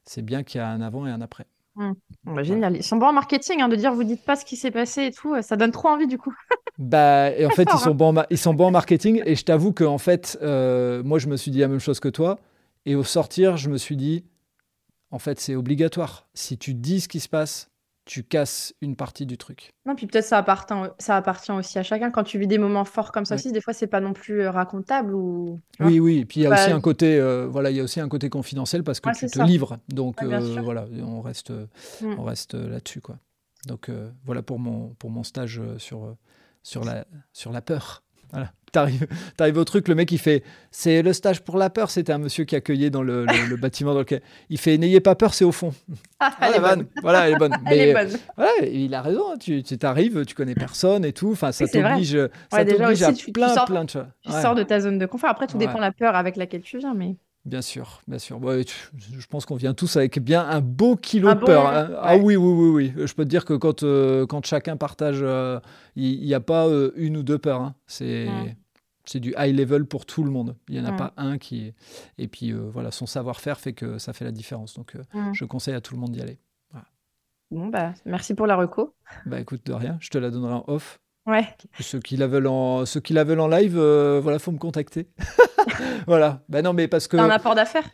c'est 0.03 0.21
bien 0.21 0.43
qu'il 0.43 0.59
y 0.59 0.61
a 0.61 0.69
un 0.69 0.81
avant 0.81 1.07
et 1.07 1.11
un 1.11 1.21
après. 1.21 1.45
Mmh. 1.75 1.91
Bah, 2.25 2.43
génial. 2.43 2.75
Ils 2.75 2.83
sont 2.83 2.97
bons 2.97 3.07
en 3.07 3.13
marketing, 3.13 3.61
hein, 3.61 3.69
de 3.69 3.75
dire 3.75 3.93
vous 3.93 4.03
dites 4.03 4.25
pas 4.25 4.35
ce 4.35 4.43
qui 4.43 4.57
s'est 4.57 4.71
passé 4.71 5.05
et 5.05 5.11
tout, 5.11 5.41
ça 5.41 5.55
donne 5.55 5.71
trop 5.71 5.87
envie 5.87 6.07
du 6.07 6.17
coup. 6.17 6.33
bah, 6.77 7.31
et 7.31 7.45
en 7.45 7.49
fait, 7.49 7.67
ils 7.73 7.79
sont, 7.79 7.95
bons 7.95 8.17
en 8.17 8.23
ils 8.29 8.37
sont 8.37 8.53
bons 8.53 8.67
en 8.67 8.71
marketing 8.71 9.21
et 9.25 9.35
je 9.35 9.45
t'avoue 9.45 9.71
que 9.71 9.85
en 9.85 9.97
fait, 9.97 10.37
euh, 10.41 11.01
moi 11.03 11.17
je 11.17 11.27
me 11.27 11.37
suis 11.37 11.51
dit 11.51 11.59
la 11.59 11.69
même 11.69 11.79
chose 11.79 11.99
que 11.99 12.09
toi. 12.09 12.39
Et 12.85 12.95
au 12.95 13.03
sortir, 13.03 13.57
je 13.57 13.69
me 13.69 13.77
suis 13.77 13.95
dit, 13.95 14.25
en 15.11 15.19
fait, 15.19 15.39
c'est 15.39 15.55
obligatoire. 15.55 16.27
Si 16.33 16.57
tu 16.57 16.73
dis 16.73 17.01
ce 17.01 17.07
qui 17.07 17.19
se 17.19 17.29
passe, 17.29 17.70
tu 18.05 18.23
casses 18.23 18.73
une 18.81 18.95
partie 18.95 19.25
du 19.25 19.37
truc. 19.37 19.73
Non, 19.85 19.95
puis 19.95 20.07
peut-être 20.07 20.25
ça 20.25 20.37
appartient, 20.37 20.73
ça 20.97 21.17
appartient 21.17 21.51
aussi 21.51 21.77
à 21.77 21.83
chacun. 21.83 22.09
Quand 22.09 22.23
tu 22.23 22.39
vis 22.39 22.47
des 22.47 22.57
moments 22.57 22.85
forts 22.85 23.11
comme 23.11 23.25
ça 23.25 23.35
aussi, 23.35 23.51
des 23.51 23.61
fois 23.61 23.73
c'est 23.73 23.87
pas 23.87 23.99
non 23.99 24.13
plus 24.13 24.41
euh, 24.41 24.51
racontable 24.51 25.13
ou. 25.13 25.59
Oui, 25.79 25.99
oui. 25.99 26.19
Et 26.19 26.25
puis 26.25 26.41
il 26.41 26.43
y 26.43 26.47
a 26.47 26.51
aussi 26.51 26.71
un 26.71 26.81
côté, 26.81 27.19
euh, 27.19 27.47
voilà, 27.47 27.69
il 27.69 27.77
y 27.77 27.79
a 27.79 27.83
aussi 27.83 27.99
un 27.99 28.09
côté 28.09 28.29
confidentiel 28.29 28.83
parce 28.83 28.99
que 28.99 29.09
tu 29.11 29.27
te 29.27 29.41
livres. 29.41 29.77
Donc 29.89 30.21
euh, 30.23 30.61
voilà, 30.63 30.85
on 31.03 31.21
reste, 31.21 31.51
mm. 31.51 32.15
on 32.17 32.23
reste 32.23 32.55
là-dessus 32.55 33.01
quoi. 33.01 33.17
Donc 33.67 33.91
voilà 34.25 34.41
pour 34.41 34.57
mon 34.57 34.95
pour 34.95 35.11
mon 35.11 35.23
stage 35.23 35.61
sur 35.77 36.15
sur 36.63 36.83
la 36.83 37.05
sur 37.33 37.51
la 37.51 37.61
peur. 37.61 38.03
Voilà. 38.31 38.51
T'arrives, 38.71 39.07
arrives 39.39 39.57
au 39.57 39.65
truc, 39.65 39.87
le 39.87 39.95
mec 39.95 40.11
il 40.11 40.17
fait 40.17 40.43
c'est 40.71 41.01
le 41.01 41.11
stage 41.13 41.41
pour 41.41 41.57
la 41.57 41.69
peur. 41.69 41.91
C'était 41.91 42.13
un 42.13 42.17
monsieur 42.17 42.45
qui 42.45 42.55
accueillait 42.55 42.89
dans 42.89 43.03
le, 43.03 43.25
bâtiment 43.61 43.93
dans 43.93 43.99
lequel 43.99 44.21
il 44.49 44.57
fait 44.57 44.77
n'ayez 44.77 45.01
pas 45.01 45.15
peur, 45.15 45.33
c'est 45.33 45.45
au 45.45 45.51
fond. 45.51 45.73
Ah, 46.19 46.33
elle, 46.41 46.55
est 46.55 46.59
bonne. 46.59 46.85
Voilà, 47.01 47.27
elle 47.27 47.35
est 47.35 47.37
bonne. 47.37 47.53
elle 47.65 47.79
est 47.79 47.93
bonne. 47.93 48.09
il 48.71 48.93
a 48.93 49.01
raison. 49.01 49.33
Hein, 49.33 49.37
tu 49.37 49.63
t'arrives, 49.63 50.25
tu, 50.25 50.35
connais 50.35 50.55
personne 50.55 51.03
et 51.03 51.13
tout. 51.13 51.31
Enfin, 51.31 51.51
ça 51.51 51.67
t'oblige, 51.67 52.17
ça 52.51 52.65
t'oblige 52.65 53.03
à 53.03 53.11
plein, 53.33 53.65
plein 53.65 53.83
de 53.85 53.89
choses. 53.89 54.05
Tu 54.21 54.31
sors 54.31 54.55
de 54.55 54.63
ta 54.63 54.79
zone 54.79 54.97
de 54.97 55.05
confort. 55.05 55.29
Après, 55.29 55.47
tout 55.47 55.57
dépend 55.57 55.75
de 55.75 55.81
la 55.81 55.91
peur 55.91 56.15
avec 56.15 56.37
laquelle 56.37 56.61
tu 56.61 56.77
viens, 56.77 56.93
mais. 56.93 57.15
Bien 57.43 57.63
sûr, 57.63 58.01
bien 58.07 58.19
sûr. 58.19 58.39
je 58.39 59.25
pense 59.25 59.47
qu'on 59.47 59.55
vient 59.55 59.73
tous 59.73 59.95
avec 59.95 60.19
bien 60.19 60.47
un 60.47 60.61
beau 60.61 60.95
kilo 60.95 61.33
de 61.33 61.39
peur. 61.39 61.65
Hein. 61.65 61.89
Ah 61.99 62.15
oui, 62.15 62.35
oui, 62.35 62.53
oui, 62.53 62.69
oui. 62.69 63.05
Je 63.07 63.13
peux 63.15 63.23
te 63.23 63.29
dire 63.29 63.45
que 63.45 63.53
quand, 63.53 63.81
euh, 63.81 64.27
quand 64.27 64.45
chacun 64.45 64.77
partage, 64.77 65.21
euh, 65.23 65.59
il 65.95 66.21
n'y 66.21 66.35
a 66.35 66.39
pas 66.39 66.67
euh, 66.67 66.91
une 66.95 67.17
ou 67.17 67.23
deux 67.23 67.39
peurs. 67.39 67.61
Hein. 67.61 67.75
C'est 67.87 68.27
c'est 69.11 69.19
du 69.19 69.33
high 69.37 69.55
level 69.55 69.85
pour 69.85 70.05
tout 70.05 70.23
le 70.23 70.31
monde. 70.31 70.55
Il 70.69 70.79
n'y 70.79 70.87
en 70.87 70.91
a 70.91 70.93
pas 70.93 71.13
un 71.17 71.37
qui 71.37 71.67
est. 71.67 71.75
Et 72.17 72.27
puis 72.27 72.51
voilà, 72.53 72.91
son 72.91 73.05
savoir-faire 73.05 73.59
fait 73.59 73.73
que 73.73 73.97
ça 73.97 74.13
fait 74.13 74.25
la 74.25 74.31
différence. 74.31 74.75
Donc 74.75 74.95
je 75.33 75.45
conseille 75.45 75.75
à 75.75 75.81
tout 75.81 75.93
le 75.93 75.99
monde 75.99 76.11
d'y 76.11 76.21
aller. 76.21 76.39
Bon, 77.51 77.67
bah, 77.67 77.93
merci 78.05 78.33
pour 78.33 78.47
la 78.47 78.55
reco. 78.55 78.95
Bah 79.25 79.37
écoute, 79.41 79.65
de 79.65 79.73
rien, 79.73 79.97
je 79.99 80.09
te 80.09 80.17
la 80.17 80.29
donnerai 80.29 80.53
en 80.53 80.63
off. 80.67 81.01
Ouais. 81.25 81.45
Ceux 81.81 81.99
qui 81.99 82.15
la 82.15 82.25
veulent 82.25 82.47
en, 82.47 82.85
ceux 82.85 83.01
qui 83.01 83.11
la 83.11 83.25
veulent 83.25 83.41
en 83.41 83.49
live, 83.49 83.77
voilà, 83.77 84.39
faut 84.39 84.53
me 84.53 84.57
contacter. 84.57 85.09
voilà. 86.07 86.43
Ben 86.47 86.63
non, 86.63 86.71
mais 86.71 86.87
parce 86.87 87.09
que. 87.09 87.17
un 87.17 87.29
apport 87.29 87.55
d'affaires 87.55 87.89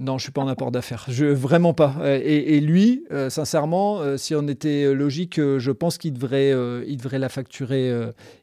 non, 0.00 0.16
je 0.16 0.22
suis 0.22 0.32
pas 0.32 0.40
en 0.40 0.48
apport 0.48 0.70
d'affaires. 0.70 1.04
Je 1.08 1.26
vraiment 1.26 1.74
pas. 1.74 1.96
Et, 2.06 2.58
lui, 2.60 3.04
euh, 3.12 3.28
sincèrement, 3.28 4.00
euh, 4.00 4.16
si 4.16 4.34
on 4.34 4.48
était 4.48 4.94
logique, 4.94 5.38
euh, 5.38 5.58
je 5.58 5.70
pense 5.70 5.98
qu'il 5.98 6.14
devrait, 6.14 6.50
il 6.86 6.96
devrait 6.96 7.18
la 7.18 7.28
facturer, 7.28 7.92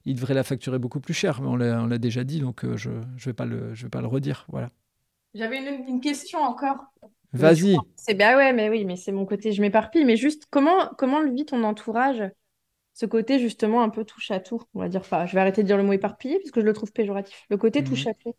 il 0.06 0.16
devrait 0.16 0.36
la 0.36 0.44
facturer 0.44 0.78
beaucoup 0.78 1.00
plus 1.00 1.16
cher. 1.16 1.42
Mais 1.42 1.48
on 1.48 1.56
l'a 1.56 1.98
déjà 1.98 2.24
dit, 2.24 2.40
donc 2.40 2.64
je, 2.76 2.92
je 3.18 3.26
vais 3.26 3.34
pas 3.34 3.46
le, 3.46 3.74
je 3.74 3.84
vais 3.84 3.90
pas 3.90 4.02
le 4.02 4.08
redire. 4.08 4.46
Voilà. 4.50 4.70
J'avais 5.34 5.58
une, 5.88 6.00
question 6.00 6.40
encore. 6.40 6.78
Vas-y. 7.34 7.76
C'est 7.96 8.14
bien 8.14 8.38
ouais, 8.38 8.54
mais 8.54 8.70
oui, 8.70 8.86
mais 8.86 8.96
c'est 8.96 9.12
mon 9.12 9.26
côté, 9.26 9.52
je 9.52 9.62
m'éparpille. 9.62 10.06
Mais 10.06 10.16
juste, 10.16 10.46
comment, 10.52 10.90
comment 10.98 11.20
le 11.20 11.32
vit 11.32 11.46
ton 11.46 11.64
entourage 11.64 12.24
ce 12.94 13.06
côté 13.06 13.38
justement 13.38 13.84
un 13.84 13.90
peu 13.90 14.06
touche 14.06 14.32
à 14.32 14.40
tout, 14.40 14.60
on 14.74 14.80
va 14.80 14.90
dire 14.90 15.04
pas. 15.04 15.28
Je 15.28 15.34
vais 15.36 15.40
arrêter 15.40 15.62
de 15.62 15.68
dire 15.68 15.78
le 15.78 15.84
mot 15.84 15.94
éparpillé 15.94 16.40
parce 16.40 16.50
que 16.50 16.62
je 16.62 16.66
le 16.66 16.74
trouve 16.74 16.92
péjoratif. 16.92 17.46
Le 17.48 17.58
côté 17.58 17.84
touche 17.84 18.06
mhm. 18.06 18.12
à 18.12 18.14
tout. 18.16 18.36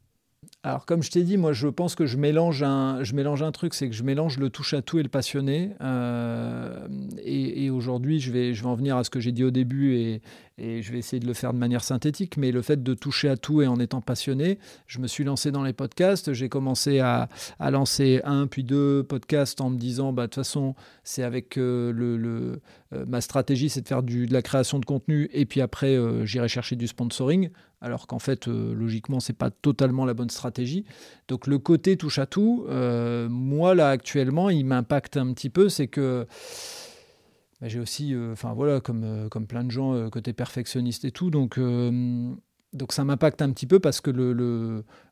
Alors, 0.65 0.87
comme 0.87 1.05
je 1.05 1.11
t'ai 1.11 1.23
dit, 1.23 1.37
moi, 1.37 1.53
je 1.53 1.69
pense 1.69 1.95
que 1.95 2.05
je 2.05 2.17
mélange 2.17 2.65
un, 2.65 3.05
je 3.05 3.15
mélange 3.15 3.43
un 3.45 3.53
truc, 3.53 3.75
c'est 3.75 3.89
que 3.89 3.95
je 3.95 4.03
mélange 4.03 4.39
le 4.39 4.51
touche-à-tout 4.51 4.99
et 4.99 5.05
le 5.05 5.09
passionné. 5.09 5.71
Euh, 5.81 6.89
et, 7.25 7.71
aujourd'hui, 7.71 8.19
je 8.19 8.33
vais, 8.33 8.55
je 8.55 8.63
vais 8.63 8.69
en 8.69 8.75
venir 8.75 8.97
à 8.97 9.05
ce 9.05 9.11
que 9.11 9.21
j'ai 9.21 9.31
dit 9.31 9.45
au 9.45 9.53
début 9.53 9.95
et, 9.95 10.21
et, 10.59 10.83
je 10.83 10.91
vais 10.91 10.99
essayer 10.99 11.21
de 11.21 11.27
le 11.27 11.33
faire 11.35 11.53
de 11.53 11.59
manière 11.59 11.85
synthétique. 11.85 12.37
Mais 12.37 12.51
le 12.51 12.61
fait 12.61 12.83
de 12.83 12.95
toucher 12.95 13.29
à 13.29 13.37
tout 13.37 13.63
et 13.63 13.69
en 13.69 13.79
étant 13.79 14.01
passionné, 14.01 14.59
je 14.89 14.99
me 14.99 15.07
suis 15.07 15.23
lancé 15.23 15.53
dans 15.53 15.63
les 15.63 15.73
podcasts. 15.73 16.33
J'ai 16.33 16.49
commencé 16.49 16.99
à, 16.99 17.29
à, 17.61 17.71
lancer 17.71 18.21
un 18.25 18.49
puis 18.49 18.65
deux 18.65 19.05
podcasts 19.05 19.61
en 19.61 19.71
me 19.71 19.79
disant, 19.79 20.13
bah, 20.13 20.25
de 20.25 20.27
toute 20.27 20.35
façon, 20.45 20.75
c'est 21.05 21.23
avec 21.23 21.57
euh, 21.57 21.93
le, 21.93 22.17
le 22.17 22.61
euh, 22.95 23.07
ma 23.07 23.21
stratégie, 23.21 23.69
c'est 23.69 23.83
de 23.83 23.89
faire 23.89 24.03
du, 24.03 24.27
de 24.27 24.33
la 24.33 24.43
création 24.43 24.81
de 24.81 24.85
contenu 24.85 25.31
et 25.33 25.47
puis 25.47 25.61
après, 25.61 25.97
j'irai 26.25 26.49
chercher 26.49 26.75
du 26.75 26.89
sponsoring 26.89 27.51
alors 27.81 28.07
qu'en 28.07 28.19
fait, 28.19 28.49
euh, 28.49 28.75
logiquement, 28.75 29.21
c'est 29.21 29.37
pas 29.37 29.51
totalement 29.51 30.05
la 30.05 30.15
bonne 30.15 30.31
stratégie. 30.31 30.85
Donc 31.29 31.47
le 31.47 31.59
côté 31.59 31.97
touche 31.97 32.19
à 32.19 32.27
tout, 32.27 32.67
euh, 32.69 33.29
moi 33.29 33.75
là 33.75 33.91
actuellement, 33.91 34.51
il 34.51 34.67
m'impacte 34.67 35.17
un 35.17 35.33
petit 35.33 35.51
peu, 35.51 35.69
c'est 35.69 35.87
que 35.87 36.27
bah, 37.61 37.69
j'ai 37.69 37.79
aussi, 37.79 38.15
euh, 38.15 38.33
enfin 38.33 38.53
voilà, 38.53 38.81
comme, 38.81 39.29
comme 39.31 39.47
plein 39.47 39.65
de 39.65 39.71
gens, 39.71 40.11
côté 40.11 40.33
perfectionniste 40.33 41.05
et 41.05 41.13
tout, 41.13 41.31
donc 41.31 41.59
donc 42.75 42.93
ça 42.93 43.05
m'impacte 43.05 43.41
un 43.41 43.51
petit 43.51 43.67
peu 43.67 43.79
parce 43.79 44.01
que 44.01 44.11
le, 44.11 44.33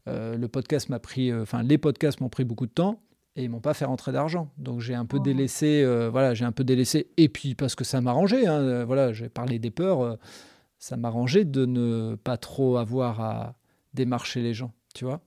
le, 0.07 0.47
podcast 0.49 0.89
m'a 0.89 0.99
pris, 0.99 1.33
enfin 1.33 1.63
les 1.63 1.79
podcasts 1.79 2.21
m'ont 2.21 2.29
pris 2.29 2.45
beaucoup 2.45 2.67
de 2.67 2.73
temps 2.73 3.01
et 3.37 3.45
ils 3.45 3.51
m'ont 3.51 3.61
pas 3.61 3.75
fait 3.75 3.85
rentrer 3.85 4.13
d'argent. 4.13 4.51
Donc 4.59 4.81
j'ai 4.81 4.95
un 4.95 5.07
peu 5.07 5.19
oh. 5.19 5.23
délaissé, 5.23 5.85
voilà, 6.11 6.35
j'ai 6.35 6.45
un 6.45 6.53
peu 6.53 6.65
délaissé. 6.65 7.09
Et 7.17 7.29
puis 7.29 7.55
parce 7.55 7.77
que 7.77 7.85
ça 7.85 8.01
m'arrangeait, 8.01 8.47
hein, 8.47 8.85
voilà, 8.85 9.13
j'ai 9.13 9.29
parlé 9.29 9.59
des 9.61 9.71
peurs 9.71 10.19
ça 10.87 10.97
m'arrangeait 10.97 11.45
de 11.45 11.67
ne 11.67 12.15
pas 12.15 12.37
trop 12.37 12.77
avoir 12.77 13.21
à 13.21 13.55
démarcher 13.93 14.41
les 14.41 14.55
gens, 14.55 14.73
tu 14.95 15.05
vois. 15.05 15.21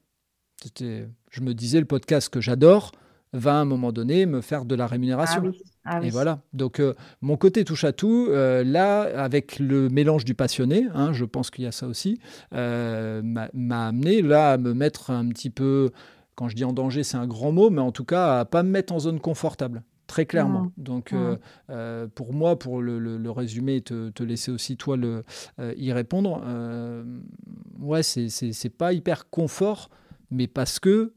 Je 0.77 1.41
me 1.41 1.53
disais, 1.53 1.81
le 1.81 1.85
podcast 1.85 2.29
que 2.29 2.39
j'adore 2.39 2.93
va 3.33 3.55
à 3.55 3.57
un 3.57 3.65
moment 3.65 3.91
donné 3.91 4.25
me 4.25 4.39
faire 4.39 4.63
de 4.63 4.73
la 4.73 4.87
rémunération. 4.87 5.51
Ah 5.83 5.99
ah 5.99 6.01
Et 6.01 6.11
voilà. 6.11 6.39
Donc, 6.53 6.79
euh, 6.79 6.93
mon 7.19 7.35
côté 7.35 7.65
touche 7.65 7.83
à 7.83 7.91
tout, 7.91 8.27
euh, 8.29 8.63
là, 8.63 9.01
avec 9.21 9.59
le 9.59 9.89
mélange 9.89 10.23
du 10.23 10.33
passionné, 10.33 10.87
hein, 10.93 11.11
je 11.11 11.25
pense 11.25 11.51
qu'il 11.51 11.65
y 11.65 11.67
a 11.67 11.73
ça 11.73 11.87
aussi, 11.87 12.21
euh, 12.53 13.21
m'a 13.21 13.87
amené 13.87 14.21
là 14.21 14.53
à 14.53 14.57
me 14.57 14.73
mettre 14.73 15.11
un 15.11 15.27
petit 15.27 15.49
peu, 15.49 15.91
quand 16.35 16.47
je 16.47 16.55
dis 16.55 16.63
en 16.63 16.71
danger, 16.71 17.03
c'est 17.03 17.17
un 17.17 17.27
grand 17.27 17.51
mot, 17.51 17.69
mais 17.69 17.81
en 17.81 17.91
tout 17.91 18.05
cas, 18.05 18.39
à 18.39 18.45
pas 18.45 18.63
me 18.63 18.69
mettre 18.69 18.93
en 18.93 18.99
zone 18.99 19.19
confortable 19.19 19.83
très 20.09 20.25
clairement. 20.25 20.63
Mmh. 20.63 20.71
Donc, 20.77 21.13
euh, 21.13 21.35
mmh. 21.35 21.39
euh, 21.69 22.07
pour 22.07 22.33
moi, 22.33 22.59
pour 22.59 22.81
le, 22.81 22.99
le, 22.99 23.31
résumer 23.31 23.77
et 23.77 23.81
te, 23.81 24.09
te, 24.09 24.23
laisser 24.23 24.51
aussi 24.51 24.75
toi 24.75 24.97
le, 24.97 25.23
euh, 25.59 25.73
y 25.77 25.93
répondre, 25.93 26.43
ouais, 27.79 28.03
c'est 28.03 28.77
pas 28.77 28.91
hyper 28.91 29.29
confort, 29.29 29.89
mais 30.31 30.47
parce 30.47 30.79
que 30.79 31.13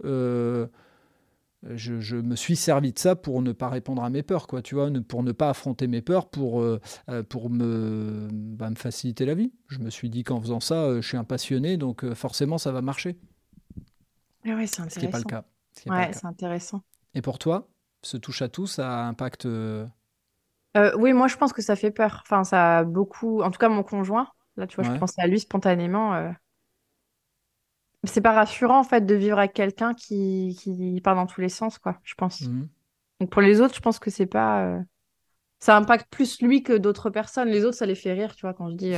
je, 1.64 2.00
je, 2.00 2.16
me 2.16 2.36
suis 2.36 2.56
servi 2.56 2.92
de 2.92 2.98
ça 2.98 3.16
pour 3.16 3.40
ne 3.40 3.52
pas 3.52 3.68
répondre 3.68 4.04
à 4.04 4.10
mes 4.10 4.22
peurs, 4.22 4.46
quoi, 4.46 4.62
tu 4.62 4.74
vois, 4.74 4.90
pour 5.08 5.22
ne 5.22 5.32
pas 5.32 5.48
affronter 5.48 5.86
mes 5.86 6.02
peurs, 6.02 6.28
pour, 6.28 6.62
pour 7.28 7.50
me, 7.50 8.28
bah, 8.30 8.68
me 8.68 8.76
faciliter 8.76 9.24
la 9.24 9.34
vie. 9.34 9.52
Je 9.68 9.78
me 9.78 9.88
suis 9.88 10.10
dit 10.10 10.22
qu'en 10.22 10.40
faisant 10.40 10.60
ça, 10.60 11.00
je 11.00 11.06
suis 11.06 11.16
un 11.16 11.24
passionné, 11.24 11.76
donc 11.78 12.04
forcément, 12.12 12.58
ça 12.58 12.72
va 12.72 12.82
marcher. 12.82 13.16
Ah 14.44 14.56
ouais, 14.56 14.66
c'est 14.66 14.80
intéressant. 14.80 14.88
Ce 14.90 14.98
qui 14.98 15.06
n'est 15.06 15.12
pas 15.12 15.18
le 15.18 15.24
cas. 15.24 15.44
Ouais, 15.86 16.12
c'est 16.12 16.26
intéressant. 16.26 16.82
Et 17.14 17.22
pour 17.22 17.38
toi? 17.38 17.71
Ce 18.02 18.16
touche 18.16 18.42
à 18.42 18.48
tout, 18.48 18.66
ça 18.66 19.06
impacte. 19.06 19.46
Euh, 19.46 19.86
euh, 20.76 20.92
oui, 20.98 21.12
moi 21.12 21.28
je 21.28 21.36
pense 21.36 21.52
que 21.52 21.62
ça 21.62 21.76
fait 21.76 21.90
peur. 21.90 22.22
Enfin, 22.24 22.44
ça 22.44 22.78
a 22.78 22.84
beaucoup. 22.84 23.42
En 23.42 23.50
tout 23.50 23.58
cas, 23.58 23.68
mon 23.68 23.82
conjoint, 23.82 24.28
là, 24.56 24.66
tu 24.66 24.80
vois, 24.80 24.84
je 24.84 24.98
pensais 24.98 25.20
à 25.20 25.26
lui 25.26 25.40
spontanément. 25.40 26.14
Euh, 26.14 26.30
c'est 28.04 28.20
pas 28.20 28.32
rassurant 28.32 28.80
en 28.80 28.84
fait 28.84 29.06
de 29.06 29.14
vivre 29.14 29.38
avec 29.38 29.52
quelqu'un 29.52 29.94
qui... 29.94 30.58
qui 30.60 31.00
part 31.02 31.14
dans 31.14 31.26
tous 31.26 31.40
les 31.40 31.48
sens, 31.48 31.78
quoi, 31.78 32.00
je 32.02 32.14
pense. 32.14 32.40
Mmh. 32.42 32.68
Donc 33.20 33.30
pour 33.30 33.42
les 33.42 33.60
autres, 33.60 33.74
je 33.74 33.80
pense 33.80 33.98
que 33.98 34.10
c'est 34.10 34.26
pas. 34.26 34.80
Ça 35.60 35.76
impacte 35.76 36.10
plus 36.10 36.42
lui 36.42 36.64
que 36.64 36.72
d'autres 36.72 37.10
personnes. 37.10 37.48
Les 37.48 37.64
autres, 37.64 37.76
ça 37.76 37.86
les 37.86 37.94
fait 37.94 38.12
rire, 38.12 38.34
tu 38.34 38.42
vois, 38.42 38.54
quand 38.54 38.68
je 38.70 38.74
dis 38.74 38.94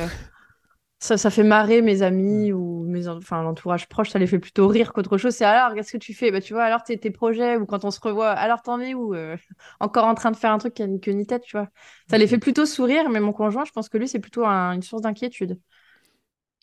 ça, 0.99 1.17
ça 1.17 1.29
fait 1.29 1.43
marrer 1.43 1.81
mes 1.81 2.01
amis 2.01 2.53
ou 2.53 2.85
mes, 2.87 3.07
enfin, 3.07 3.43
l'entourage 3.43 3.87
proche, 3.87 4.09
ça 4.09 4.19
les 4.19 4.27
fait 4.27 4.39
plutôt 4.39 4.67
rire 4.67 4.93
qu'autre 4.93 5.17
chose. 5.17 5.35
C'est 5.35 5.45
alors, 5.45 5.75
qu'est-ce 5.75 5.91
que 5.91 5.97
tu 5.97 6.13
fais? 6.13 6.31
Bah, 6.31 6.41
Tu 6.41 6.53
vois, 6.53 6.63
alors 6.63 6.83
tes, 6.83 6.97
tes 6.97 7.11
projets 7.11 7.57
ou 7.57 7.65
quand 7.65 7.83
on 7.85 7.91
se 7.91 7.99
revoit, 7.99 8.31
alors 8.31 8.61
t'en 8.61 8.79
es 8.79 8.93
où 8.93 9.13
euh, 9.13 9.35
Encore 9.79 10.05
en 10.05 10.15
train 10.15 10.31
de 10.31 10.37
faire 10.37 10.51
un 10.51 10.57
truc 10.57 10.73
qui 10.73 10.83
a 10.83 10.87
ni 10.87 10.99
queue 10.99 11.11
ni 11.11 11.27
tête, 11.27 11.43
tu 11.43 11.57
vois. 11.57 11.69
Ça 12.09 12.17
les 12.17 12.27
fait 12.27 12.37
plutôt 12.39 12.65
sourire, 12.65 13.09
mais 13.09 13.19
mon 13.19 13.33
conjoint, 13.33 13.65
je 13.65 13.71
pense 13.71 13.89
que 13.89 13.97
lui, 13.97 14.07
c'est 14.07 14.19
plutôt 14.19 14.45
une 14.45 14.81
source 14.81 15.01
d'inquiétude. 15.01 15.59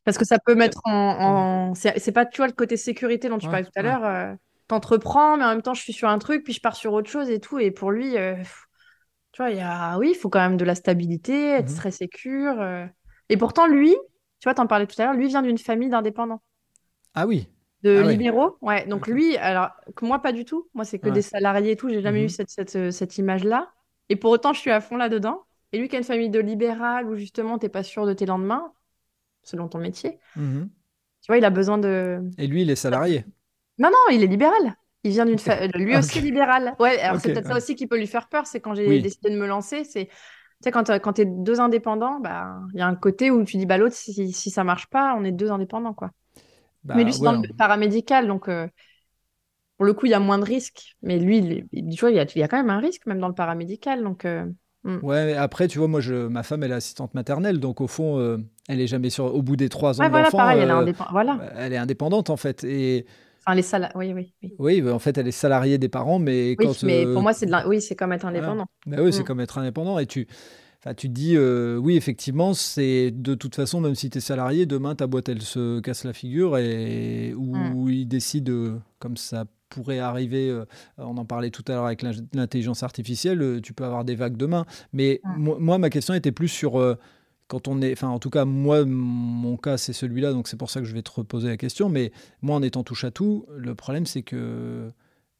Parce 0.05 0.19
que 0.19 0.25
ça 0.25 0.39
peut 0.39 0.55
mettre 0.55 0.81
en. 0.85 1.71
en... 1.71 1.75
C'est 1.75 2.13
pas, 2.13 2.27
tu 2.27 2.39
vois, 2.39 2.49
le 2.49 2.55
côté 2.55 2.77
sécurité 2.77 3.29
dont 3.29 3.39
tu 3.39 3.47
parlais 3.47 3.65
tout 3.65 3.71
à 3.77 3.83
l'heure. 3.83 4.05
Euh, 4.05 4.35
t'entreprends, 4.67 5.37
mais 5.37 5.45
en 5.45 5.49
même 5.51 5.63
temps, 5.63 5.75
je 5.75 5.83
suis 5.83 5.93
sur 5.93 6.09
un 6.09 6.19
truc, 6.19 6.43
puis 6.43 6.53
je 6.53 6.61
pars 6.61 6.75
sur 6.75 6.93
autre 6.95 7.11
chose 7.11 7.31
et 7.31 7.39
tout. 7.39 7.59
Et 7.61 7.71
pour 7.71 7.93
lui, 7.93 8.17
euh, 8.17 8.35
tu 9.33 9.43
vois, 9.43 9.51
il 9.51 9.59
y 9.59 9.61
a... 9.61 9.99
oui, 9.99 10.11
il 10.11 10.15
faut 10.15 10.29
quand 10.31 10.41
même 10.41 10.57
de 10.57 10.65
la 10.65 10.75
stabilité, 10.75 11.51
être 11.51 11.71
mmh 11.71 11.77
très 11.77 11.91
sécure. 11.93 12.89
Et 13.29 13.37
pourtant, 13.37 13.67
lui, 13.67 13.95
tu 14.43 14.49
vois, 14.49 14.55
t'en 14.55 14.67
parlais 14.67 14.89
tout 14.89 15.01
à 15.01 15.05
l'heure, 15.05 15.15
lui 15.15 15.29
vient 15.29 15.41
d'une 15.41 15.57
famille 15.57 15.89
d'indépendants. 15.89 16.43
Ah 17.15 17.29
oui. 17.29 17.47
De 17.85 18.03
ah 18.05 18.11
libéraux. 18.11 18.57
Ouais, 18.61 18.85
donc 18.89 19.07
lui, 19.07 19.37
alors 19.37 19.71
que 19.95 20.05
moi, 20.05 20.21
pas 20.21 20.33
du 20.33 20.45
tout. 20.45 20.69
Moi, 20.75 20.85
c'est 20.85 20.99
que 20.99 21.11
des 21.11 21.23
salariés 21.23 21.71
et 21.71 21.77
tout. 21.77 21.89
J'ai 21.89 22.03
jamais 22.03 22.23
eu 22.23 22.25
mhm. 22.25 22.29
cette, 22.29 22.51
cette, 22.51 22.75
euh, 22.75 22.91
cette 22.91 23.19
image-là. 23.19 23.71
Et 24.09 24.17
pour 24.17 24.33
autant, 24.33 24.53
je 24.53 24.59
suis 24.59 24.73
à 24.73 24.81
fond 24.81 24.97
là-dedans. 24.97 25.45
Et 25.71 25.79
lui 25.79 25.87
qui 25.87 25.95
a 25.95 25.99
une 25.99 26.05
famille 26.05 26.29
de 26.29 26.41
libéral 26.41 27.07
où 27.07 27.15
justement, 27.15 27.57
t'es 27.57 27.69
pas 27.69 27.85
sûr 27.85 28.05
de 28.05 28.15
tes 28.15 28.27
lendemains, 28.27 28.73
selon 29.45 29.69
ton 29.69 29.79
métier. 29.79 30.19
Mhm. 30.35 30.69
Tu 31.21 31.27
vois, 31.29 31.39
il 31.39 31.45
a 31.45 31.51
besoin 31.51 31.79
de. 31.79 32.21
Et 32.37 32.49
lui, 32.49 32.63
il 32.63 32.71
est 32.71 32.75
salarié. 32.75 33.25
Non, 33.79 33.91
non, 33.91 34.11
il 34.11 34.25
est 34.25 34.27
libéral. 34.27 34.75
Il 35.05 35.13
vient 35.13 35.25
d'une 35.25 35.39
famille. 35.39 35.71
Lui 35.77 35.97
aussi 35.97 36.21
libéral. 36.21 36.75
Ouais, 36.81 36.99
alors 36.99 37.21
c'est 37.21 37.33
peut-être 37.33 37.47
ça 37.47 37.57
aussi 37.59 37.77
qui 37.77 37.87
peut 37.87 37.97
lui 37.97 38.09
faire 38.09 38.29
peur. 38.29 38.49
C'est 38.49 38.59
quand 38.59 38.75
j'ai 38.75 39.01
décidé 39.01 39.31
de 39.31 39.39
me 39.39 39.47
lancer, 39.47 39.85
c'est 39.85 40.09
sais, 40.65 40.71
quand, 40.71 40.91
euh, 40.91 40.99
quand 40.99 41.15
tu 41.15 41.23
es 41.23 41.25
deux 41.25 41.61
indépendants, 41.61 42.21
bah, 42.21 42.61
il 42.75 42.79
y 42.79 42.83
a 42.83 42.87
un 42.87 42.95
côté 42.95 43.31
où 43.31 43.45
tu 43.45 43.57
dis, 43.57 43.67
bah, 43.67 43.79
l'autre, 43.79 43.95
si, 43.95 44.33
si 44.33 44.51
ça 44.51 44.65
marche 44.65 44.87
pas, 44.89 45.15
on 45.19 45.25
est 45.25 45.33
deux 45.33 45.51
indépendants, 45.51 45.95
quoi. 45.95 46.11
Bah, 46.85 46.95
mais 46.97 47.05
lui, 47.05 47.13
c'est 47.13 47.23
dans 47.23 47.41
le 47.41 47.49
paramédical, 47.57 48.27
donc 48.27 48.49
euh, 48.49 48.67
pour 49.77 49.87
le 49.87 49.95
coup, 49.95 50.07
il 50.07 50.11
y 50.11 50.15
a 50.15 50.21
moins 50.21 50.39
de 50.39 50.45
risques. 50.45 50.97
Mais 51.03 51.19
lui, 51.19 51.67
il, 51.73 51.95
tu 51.95 52.01
vois, 52.01 52.11
il 52.11 52.17
y, 52.17 52.21
a, 52.21 52.25
il 52.25 52.39
y, 52.39 52.43
a, 52.43 52.49
quand 52.49 52.57
même 52.57 52.71
un 52.71 52.81
risque, 52.81 53.07
même 53.07 53.21
dans 53.21 53.29
le 53.29 53.35
paramédical. 53.35 54.03
Donc, 54.03 54.25
euh, 54.25 54.45
hmm. 54.85 54.99
Ouais, 55.03 55.27
mais 55.27 55.35
après, 55.35 55.69
tu 55.69 55.79
vois, 55.79 55.89
moi, 55.89 56.01
je, 56.01 56.27
ma 56.27 56.43
femme, 56.43 56.63
elle 56.65 56.73
est 56.73 56.75
assistante 56.75 57.15
maternelle, 57.15 57.61
donc 57.61 57.81
au 57.81 57.87
fond, 57.87 58.41
elle 58.69 58.81
est 58.81 58.87
jamais 58.87 59.11
sur, 59.11 59.35
au 59.35 59.43
bout 59.43 59.57
des 59.57 59.69
trois 59.69 60.01
ans 60.01 60.09
voilà, 60.09 60.31
pareil, 60.31 60.61
elle, 60.61 60.89
est 60.89 60.97
voilà. 61.11 61.39
elle 61.57 61.73
est 61.73 61.79
indépendante, 61.79 62.31
en 62.31 62.37
fait. 62.37 62.65
Et 62.65 63.07
Enfin, 63.45 63.57
les 63.57 63.63
salariés. 63.63 63.95
Oui, 63.97 64.13
oui, 64.13 64.33
oui. 64.43 64.55
Oui, 64.83 64.91
en 64.91 64.99
fait, 64.99 65.19
elle 65.19 65.29
est 65.29 65.33
salariée 65.33 65.79
des 65.79 65.89
parents, 65.89 66.19
mais 66.19 66.57
oui, 66.59 66.67
mais 66.85 67.05
pour 67.05 67.23
moi, 67.23 67.33
c'est 67.33 67.49
oui, 67.67 67.81
c'est 67.81 67.97
comme 67.97 68.13
être 68.13 68.27
indépendant. 68.27 68.67
Bah 68.87 68.99
oui, 69.01 69.13
c'est 69.13 69.23
mm. 69.23 69.25
comme 69.25 69.41
être 69.41 69.59
indépendant. 69.59 69.99
Et 69.99 70.07
tu, 70.07 70.27
Enfin, 70.85 70.95
tu 70.95 71.09
te 71.09 71.13
dis, 71.13 71.37
euh, 71.37 71.77
oui, 71.77 71.97
effectivement, 71.97 72.55
c'est 72.55 73.13
de 73.13 73.37
toute 73.37 73.55
façon, 73.55 73.81
même 73.81 73.95
si 73.95 74.11
tu 74.11 74.19
es 74.19 74.21
salarié, 74.21 74.67
demain, 74.67 74.97
ta 74.97 75.07
boîte, 75.07 75.29
elle 75.29 75.41
se 75.41 75.79
casse 75.79 76.03
la 76.03 76.13
figure 76.13 76.59
et 76.59 77.35
ou 77.35 77.55
mm. 77.55 77.89
il 77.89 78.07
décide, 78.07 78.51
euh, 78.51 78.79
comme 78.99 79.17
ça 79.17 79.45
pourrait 79.69 80.01
arriver, 80.01 80.51
euh, 80.51 80.65
on 80.99 81.17
en 81.19 81.25
parlait 81.25 81.51
tout 81.51 81.63
à 81.69 81.73
l'heure 81.73 81.87
avec 81.87 82.03
l'intelligence 82.03 82.83
artificielle, 82.83 83.61
tu 83.63 83.75
peux 83.75 83.85
avoir 83.85 84.05
des 84.05 84.17
vagues 84.17 84.37
demain. 84.37 84.67
Mais 84.93 85.21
mm. 85.23 85.55
moi, 85.61 85.79
ma 85.79 85.89
question 85.89 86.15
était 86.15 86.33
plus 86.33 86.49
sur 86.49 86.97
quand 87.53 87.69
on 87.69 87.83
est, 87.83 87.93
enfin 87.93 88.09
en 88.09 88.19
tout 88.19 88.31
cas 88.31 88.47
moi 88.47 88.87
mon 88.87 89.59
cas 89.59 89.77
c'est 89.77 89.93
celui-là 89.93 90.33
donc 90.33 90.49
c'est 90.49 90.57
pour 90.57 90.71
ça 90.71 90.81
que 90.81 90.87
je 90.87 90.95
vais 90.95 91.03
te 91.03 91.11
reposer 91.11 91.49
la 91.49 91.59
question 91.59 91.91
mais 91.91 92.11
moi 92.41 92.57
en 92.57 92.63
étant 92.63 92.83
touche 92.83 93.05
à 93.05 93.11
tout 93.11 93.45
le 93.55 93.75
problème 93.75 94.07
c'est 94.07 94.23
que 94.23 94.91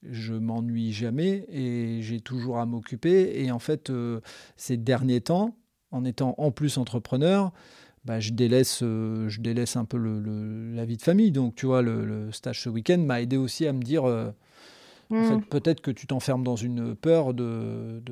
je 0.03 0.35
m'ennuie 0.35 0.93
jamais 0.93 1.47
et 1.49 2.03
j'ai 2.03 2.21
toujours 2.21 2.59
à 2.59 2.67
m'occuper 2.67 3.43
et 3.43 3.51
en 3.51 3.59
fait 3.59 3.89
euh, 3.89 4.21
ces 4.59 4.77
derniers 4.77 5.23
temps 5.23 5.57
en 5.91 6.05
étant 6.05 6.35
en 6.37 6.51
plus 6.51 6.77
entrepreneur 6.77 7.51
bah, 8.05 8.21
je, 8.21 8.33
délaisse, 8.33 8.81
euh, 8.83 9.31
je 9.31 9.41
délaisse 9.41 9.77
un 9.77 9.87
peu 9.87 9.97
le, 9.97 10.75
la 10.75 10.85
vie 10.85 10.97
de 10.97 11.03
famille. 11.03 11.31
Donc, 11.31 11.55
tu 11.55 11.67
vois, 11.67 11.83
le, 11.83 12.33
stage 12.33 12.61
ce 12.61 12.69
week-end 12.69 12.99
m'a 12.99 13.23
aidé 13.23 13.37
aussi 13.37 13.65
à 13.65 13.73
me 13.73 13.81
dire, 13.81 14.07
euh, 14.07 14.33
en 15.13 15.25
fait, 15.25 15.37
mm. 15.37 15.45
peut-être 15.45 15.81
que 15.81 15.91
tu 15.91 16.07
t'enfermes 16.07 16.43
dans 16.43 16.57
une 16.57 16.95
peur 16.95 17.35
de, 17.35 18.03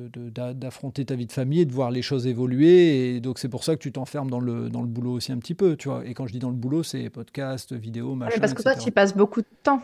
d'affronter 0.53 1.05
ta 1.05 1.15
vie 1.15 1.25
de 1.25 1.31
famille 1.31 1.61
et 1.61 1.65
de 1.65 1.73
voir 1.73 1.91
les 1.91 2.01
choses 2.01 2.27
évoluer. 2.27 3.15
Et 3.15 3.19
donc, 3.19 3.39
c'est 3.39 3.49
pour 3.49 3.63
ça 3.63 3.75
que 3.75 3.81
tu 3.81 3.91
t'enfermes 3.91 4.29
dans 4.29 4.39
le, 4.39 4.69
dans 4.69 4.81
le 4.81 4.87
boulot 4.87 5.13
aussi 5.13 5.31
un 5.31 5.37
petit 5.37 5.55
peu, 5.55 5.75
tu 5.75 5.89
vois. 5.89 6.05
Et 6.05 6.13
quand 6.13 6.27
je 6.27 6.33
dis 6.33 6.39
dans 6.39 6.49
le 6.49 6.55
boulot, 6.55 6.83
c'est 6.83 7.09
podcast, 7.09 7.73
vidéo, 7.73 8.15
machin. 8.15 8.39
parce 8.39 8.53
que 8.53 8.61
toi, 8.61 8.75
tu 8.75 8.91
passes 8.91 9.15
beaucoup 9.15 9.41
de 9.41 9.47
temps. 9.63 9.81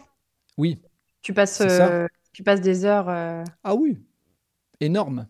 Oui. 0.57 0.79
Tu 1.21 1.33
passes, 1.33 1.61
euh, 1.61 2.07
tu 2.33 2.43
passes 2.43 2.61
des 2.61 2.85
heures. 2.85 3.09
Ah 3.63 3.75
oui, 3.75 3.97
énorme. 4.79 5.27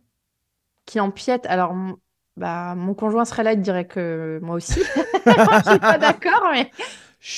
Qui 0.86 1.00
empiètent. 1.00 1.46
Alors, 1.48 1.76
bah, 2.38 2.76
mon 2.76 2.94
conjoint 2.94 3.26
serait 3.26 3.44
là, 3.44 3.54
il 3.54 3.62
dirait 3.62 3.88
que 3.88 4.40
moi 4.42 4.56
aussi. 4.56 4.80
je 5.26 5.70
suis 5.70 5.80
pas 5.80 5.98
d'accord, 5.98 6.50
mais 6.52 6.70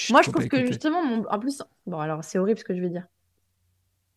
moi, 0.09 0.21
je 0.21 0.29
trouve 0.29 0.47
que 0.47 0.65
justement, 0.65 1.01
en 1.29 1.39
plus, 1.39 1.63
bon, 1.87 1.99
alors 1.99 2.23
c'est 2.23 2.37
horrible 2.37 2.59
ce 2.59 2.63
que 2.63 2.75
je 2.75 2.81
vais 2.81 2.89
dire. 2.89 3.05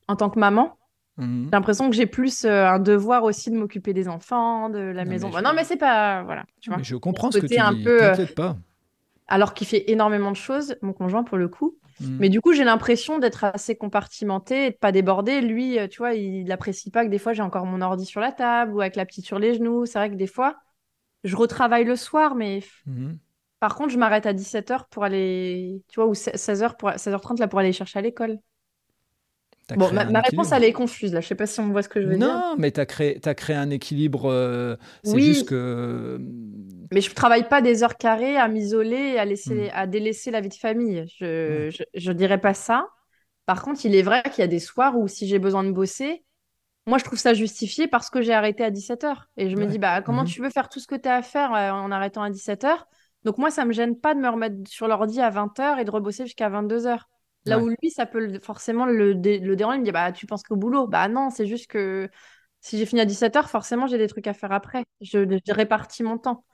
En 0.09 0.17
tant 0.17 0.31
que 0.31 0.39
maman, 0.39 0.77
mhm. 1.17 1.45
j'ai 1.45 1.51
l'impression 1.51 1.91
que 1.91 1.97
j'ai 1.97 2.07
plus 2.07 2.45
euh, 2.45 2.67
un 2.67 2.79
devoir 2.79 3.25
aussi 3.25 3.51
de 3.51 3.57
m'occuper 3.57 3.93
des 3.93 4.09
enfants, 4.09 4.69
de 4.69 4.79
la 4.79 5.05
maison. 5.05 5.31
non, 5.31 5.53
mais 5.55 5.65
c'est 5.65 5.77
pas, 5.77 6.23
voilà. 6.25 6.45
Tu 6.61 6.71
vois, 6.71 6.79
mais 6.79 6.85
je 6.85 6.97
comprends 6.97 7.31
ce 7.31 7.39
que 7.39 7.47
tu 7.47 7.59
un 7.59 7.73
dis. 7.73 7.85
Peu, 7.85 8.03
euh, 8.03 8.27
pas. 8.35 8.57
Alors 9.29 9.55
qu'il 9.55 9.67
fait 9.67 9.91
énormément 9.91 10.31
de 10.31 10.37
choses, 10.37 10.77
mon 10.83 10.93
conjoint 10.93 11.25
pour 11.25 11.39
le 11.39 11.49
coup. 11.49 11.77
Mhm. 12.01 12.17
Mais 12.21 12.29
du 12.29 12.41
coup, 12.41 12.53
j'ai 12.53 12.65
l'impression 12.65 13.19
d'être 13.19 13.45
assez 13.45 13.77
compartimenté 13.77 14.67
et 14.67 14.71
de 14.71 14.77
pas 14.77 14.93
déborder. 14.93 15.41
Lui, 15.41 15.79
euh, 15.79 15.89
tu 15.89 15.99
vois, 15.99 16.15
il 16.15 16.45
n'apprécie 16.45 16.91
pas 16.91 17.05
que 17.05 17.11
des 17.11 17.19
fois 17.19 17.33
j'ai 17.33 17.43
encore 17.43 17.67
mon 17.67 17.81
ordi 17.81 18.05
sur 18.05 18.21
la 18.21 18.33
table 18.33 18.73
ou 18.73 18.81
avec 18.81 18.97
la 18.97 19.07
petite 19.07 19.25
sur 19.25 19.39
les 19.39 19.55
genoux. 19.55 19.87
C'est 19.87 19.99
vrai 19.99 20.11
que 20.11 20.17
des 20.17 20.27
fois, 20.27 20.57
je 21.25 21.37
retravaille 21.37 21.85
le 21.85 21.97
soir, 21.97 22.35
mais 22.35 22.61
mhm. 22.87 23.19
par 23.61 23.75
contre, 23.75 23.91
je 23.91 23.99
m'arrête 23.99 24.27
à 24.27 24.33
17h 24.33 24.85
pour 24.91 25.05
aller, 25.05 25.83
tu 25.89 26.01
vois, 26.01 26.07
ou 26.07 26.15
16h 26.15 26.77
pour... 26.77 26.91
16h30 26.91 27.39
là 27.39 27.49
pour 27.49 27.59
aller 27.59 27.73
chercher 27.73 27.99
à 27.99 28.03
l'école. 28.03 28.39
Bon, 29.77 29.93
ma, 29.93 30.21
réponse, 30.21 30.53
elle 30.53 30.65
est 30.65 30.73
confuse, 30.73 31.13
là. 31.13 31.21
Je 31.21 31.29
sais 31.29 31.35
pas 31.35 31.47
si 31.47 31.61
on 31.61 31.69
voit 31.71 31.83
ce 31.83 31.89
que 31.89 32.01
je 32.01 32.07
veux 32.07 32.17
dire. 32.17 32.27
Non, 32.27 32.57
mais 32.59 32.73
tu 32.73 32.81
as 32.81 32.87
créé, 32.87 33.21
as 33.25 33.35
créé 33.35 33.57
un 33.57 33.71
équilibre. 33.71 34.31
Euh, 34.31 34.77
c'est 35.05 35.21
juste 35.21 35.49
que. 35.49 36.19
Mais 36.93 37.01
je 37.01 37.15
travaille 37.15 37.49
pas 37.49 37.63
des 37.63 37.83
heures 37.83 37.97
carrées 37.97 38.37
à 38.37 38.49
m'isoler, 38.49 39.17
à, 39.19 39.25
laisser, 39.25 39.69
hmm. 39.69 39.75
à 39.75 39.87
délaisser 39.87 40.31
la 40.31 40.41
vie 40.41 40.51
de 40.51 40.55
famille. 40.55 41.05
Je, 41.19 41.71
je, 41.71 41.85
je, 41.95 42.13
dirais 42.13 42.39
pas 42.39 42.55
ça. 42.55 42.87
Par 43.47 43.63
contre, 43.63 43.87
il 43.87 43.95
est 43.95 44.03
vrai 44.03 44.23
qu'il 44.25 44.41
y 44.41 44.45
a 44.45 44.49
des 44.49 44.59
soirs 44.59 44.99
où, 44.99 45.09
si 45.09 45.27
j'ai 45.27 45.39
besoin 45.39 45.65
de 45.65 45.71
bosser, 45.71 46.23
moi, 46.87 46.99
je 46.99 47.05
trouve 47.05 47.19
ça 47.19 47.33
justifié 47.33 47.87
parce 47.87 48.11
que 48.11 48.23
j'ai 48.23 48.33
arrêté 48.33 48.65
à 48.65 48.71
17h. 48.71 49.15
Et 49.37 49.49
je 49.49 49.57
me 49.57 49.67
dis, 49.67 49.79
bah, 49.79 50.03
comment 50.03 50.23
mhm. 50.23 50.29
tu 50.29 50.43
veux 50.43 50.51
faire 50.51 50.69
tout 50.69 50.81
ce 50.81 50.87
que 50.87 50.97
tu 50.97 51.09
as 51.09 51.17
à 51.17 51.23
faire 51.23 51.55
euh, 51.55 51.71
en 51.71 51.93
arrêtant 51.93 52.23
à 52.23 52.31
17h 52.31 52.75
Donc, 53.25 53.39
moi, 53.39 53.51
ça 53.51 53.65
me 53.65 53.73
gêne 53.73 53.99
pas 53.99 54.15
de 54.15 54.21
me 54.21 54.29
remettre 54.29 54.57
sur 54.69 54.89
l'ordi 54.89 55.21
à 55.21 55.31
20h 55.31 55.79
et 55.81 55.85
de 55.85 55.91
rebosser 55.91 56.25
jusqu'à 56.25 56.51
22h. 56.51 56.99
Là 57.45 57.59
où 57.59 57.69
lui, 57.69 57.91
ça 57.91 58.07
peut 58.07 58.39
forcément 58.41 58.87
le, 58.87 59.13
le 59.13 59.57
déranger. 59.57 59.77
Il 59.77 59.81
me 59.81 59.85
dit, 59.85 59.93
bah, 59.93 60.13
tu 60.13 60.27
penses 60.27 60.43
qu'au 60.43 60.57
boulot? 60.57 60.87
Bah, 60.87 61.09
non, 61.09 61.31
c'est 61.31 61.47
juste 61.47 61.67
que 61.67 62.09
si 62.61 62.79
j'ai 62.79 62.87
fini 62.87 63.01
à 63.01 63.05
17h, 63.05 63.49
forcément, 63.49 63.87
j'ai 63.87 63.99
des 63.99 64.07
trucs 64.07 64.29
à 64.29 64.35
faire 64.35 64.53
après. 64.53 64.85
Je, 65.01 65.39
je, 65.45 65.53
répartis 65.53 66.05
mon 66.05 66.19
temps. 66.19 66.45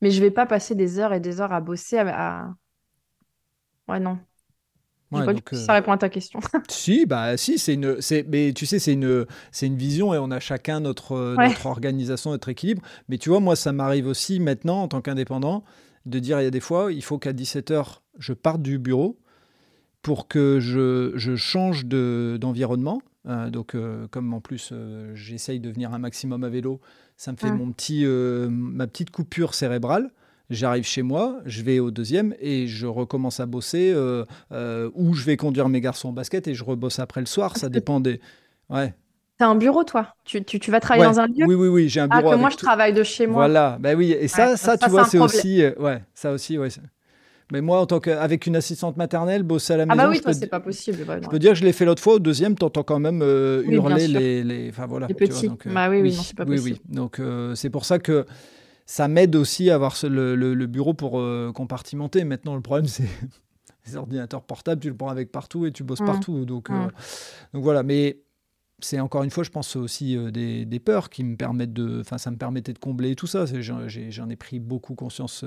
Mais 0.00 0.10
je 0.10 0.20
vais 0.20 0.30
pas 0.30 0.46
passer 0.46 0.74
des 0.74 0.98
heures 0.98 1.12
et 1.12 1.20
des 1.20 1.40
heures 1.40 1.52
à 1.52 1.60
bosser 1.60 1.98
à... 1.98 2.50
Ouais, 3.88 3.98
non. 3.98 4.18
Ouais, 5.12 5.24
donc, 5.24 5.48
ça 5.52 5.74
répond 5.74 5.92
à 5.92 5.98
ta 5.98 6.08
question. 6.08 6.40
si, 6.68 7.06
bah 7.06 7.36
si, 7.36 7.58
c'est 7.58 7.74
une, 7.74 8.00
c'est, 8.00 8.24
mais 8.24 8.52
tu 8.52 8.66
sais, 8.66 8.80
c'est 8.80 8.92
une, 8.92 9.24
c'est 9.52 9.66
une 9.66 9.76
vision 9.76 10.12
et 10.12 10.18
on 10.18 10.32
a 10.32 10.40
chacun 10.40 10.80
notre, 10.80 11.36
notre 11.36 11.66
organisation, 11.66 12.30
notre 12.30 12.48
équilibre. 12.48 12.82
Mais 13.08 13.16
tu 13.16 13.28
vois, 13.28 13.38
moi, 13.38 13.54
ça 13.54 13.72
m'arrive 13.72 14.06
aussi 14.06 14.40
maintenant 14.40 14.82
en 14.82 14.88
tant 14.88 15.00
qu'indépendant 15.00 15.64
de 16.06 16.18
dire 16.18 16.40
il 16.40 16.44
y 16.44 16.46
a 16.46 16.50
des 16.50 16.60
fois, 16.60 16.92
il 16.92 17.02
faut 17.02 17.18
qu'à 17.18 17.32
17h, 17.32 18.02
je 18.18 18.32
parte 18.32 18.62
du 18.62 18.78
bureau 18.78 19.18
pour 20.02 20.28
que 20.28 20.60
je, 20.60 21.12
je 21.16 21.36
change 21.36 21.86
de, 21.86 22.38
d'environnement. 22.40 23.00
Euh, 23.26 23.50
donc, 23.50 23.74
euh, 23.74 24.06
comme 24.10 24.32
en 24.34 24.40
plus, 24.40 24.70
euh, 24.72 25.12
j'essaye 25.14 25.58
de 25.58 25.70
venir 25.70 25.92
un 25.92 25.98
maximum 25.98 26.44
à 26.44 26.48
vélo, 26.48 26.80
ça 27.16 27.32
me 27.32 27.36
fait 27.36 27.50
mon 27.50 27.72
petit, 27.72 28.04
ma 28.04 28.86
petite 28.86 29.10
coupure 29.10 29.54
cérébrale. 29.54 30.10
J'arrive 30.48 30.84
chez 30.84 31.02
moi, 31.02 31.40
je 31.44 31.62
vais 31.62 31.80
au 31.80 31.90
deuxième 31.90 32.34
et 32.38 32.68
je 32.68 32.86
recommence 32.86 33.40
à 33.40 33.46
bosser 33.46 33.92
euh, 33.92 34.24
euh, 34.52 34.90
ou 34.94 35.14
je 35.14 35.24
vais 35.24 35.36
conduire 35.36 35.68
mes 35.68 35.80
garçons 35.80 36.10
au 36.10 36.12
basket 36.12 36.46
et 36.46 36.54
je 36.54 36.62
rebosse 36.62 37.00
après 37.00 37.20
le 37.20 37.26
soir. 37.26 37.56
Ça 37.56 37.68
dépend 37.68 37.98
des. 37.98 38.20
Ouais. 38.70 38.94
T'as 39.38 39.48
un 39.48 39.56
bureau, 39.56 39.82
toi? 39.82 40.14
Tu, 40.24 40.44
tu, 40.44 40.60
tu, 40.60 40.70
vas 40.70 40.78
travailler 40.78 41.04
dans 41.04 41.20
un 41.20 41.26
lieu? 41.26 41.46
Oui, 41.46 41.56
oui, 41.56 41.68
oui, 41.68 41.88
j'ai 41.88 42.00
un 42.00 42.06
bureau. 42.06 42.28
Ah, 42.28 42.34
que 42.34 42.40
moi, 42.40 42.50
je 42.50 42.56
travaille 42.56 42.92
de 42.94 43.02
chez 43.02 43.26
moi. 43.26 43.46
Voilà, 43.46 43.76
bah 43.80 43.94
oui, 43.94 44.12
et 44.12 44.28
ça, 44.28 44.56
ça, 44.56 44.78
tu 44.78 44.88
vois, 44.88 45.04
c'est 45.04 45.18
aussi. 45.18 45.62
Euh, 45.62 45.74
ouais, 45.78 46.02
ça 46.14 46.32
aussi, 46.32 46.58
ouais. 46.58 46.68
Mais 47.52 47.60
moi, 47.60 47.80
en 47.80 47.86
tant 47.86 48.00
qu'avec 48.00 48.46
une 48.46 48.56
assistante 48.56 48.96
maternelle, 48.96 49.42
bosser 49.42 49.74
à 49.74 49.76
la 49.76 49.86
maison. 49.86 50.00
Ah 50.00 50.04
bah 50.04 50.10
oui, 50.10 50.20
toi, 50.20 50.32
c'est 50.32 50.48
pas 50.48 50.60
possible. 50.60 50.98
je 50.98 51.28
peux 51.28 51.38
dire 51.38 51.52
que 51.52 51.58
je 51.58 51.64
l'ai 51.64 51.72
fait 51.72 51.84
l'autre 51.84 52.02
fois. 52.02 52.14
Au 52.14 52.18
deuxième, 52.18 52.56
t'entends 52.56 52.82
quand 52.82 52.98
même 52.98 53.22
hurler 53.66 54.08
les, 54.08 54.42
les. 54.42 54.68
Enfin 54.70 54.86
voilà. 54.86 55.06
Les 55.06 55.14
petits. 55.14 55.48
donc, 55.48 55.68
bah 55.68 55.88
oui, 55.88 56.00
oui, 56.00 56.10
oui 56.10 56.12
c'est 56.12 56.36
pas 56.36 56.44
possible. 56.44 56.64
Oui, 56.64 56.80
oui. 56.88 56.94
Donc 56.94 57.20
c'est 57.54 57.70
pour 57.70 57.84
ça 57.84 57.98
que 57.98 58.26
ça 58.86 59.08
m'aide 59.08 59.34
aussi 59.34 59.68
à 59.68 59.74
avoir 59.74 59.96
le, 60.04 60.66
bureau 60.66 60.94
pour 60.94 61.18
euh, 61.18 61.52
compartimenter. 61.52 62.24
Maintenant, 62.24 62.54
le 62.54 62.62
problème, 62.62 62.86
c'est 62.86 63.08
les 63.86 63.96
ordinateurs 63.96 64.42
portables, 64.42 64.80
tu 64.80 64.88
le 64.88 64.96
prends 64.96 65.10
avec 65.10 65.30
partout 65.30 65.66
et 65.66 65.72
tu 65.72 65.84
bosses 65.84 66.00
mmh. 66.00 66.06
partout. 66.06 66.44
Donc, 66.44 66.70
euh, 66.70 66.74
mmh. 66.74 66.90
donc 67.54 67.62
voilà, 67.62 67.82
mais 67.82 68.20
c'est 68.80 69.00
encore 69.00 69.22
une 69.22 69.30
fois, 69.30 69.44
je 69.44 69.50
pense 69.50 69.76
aussi 69.76 70.16
euh, 70.16 70.30
des, 70.30 70.80
peurs 70.80 71.08
qui 71.08 71.24
me 71.24 71.36
permettent 71.36 71.72
de, 71.72 72.00
enfin, 72.00 72.18
ça 72.18 72.30
me 72.30 72.36
permettait 72.36 72.72
de 72.72 72.78
combler 72.78 73.16
tout 73.16 73.26
ça. 73.26 73.44
J'en 73.46 74.28
ai, 74.28 74.36
pris 74.36 74.58
beaucoup 74.58 74.94
conscience 74.94 75.44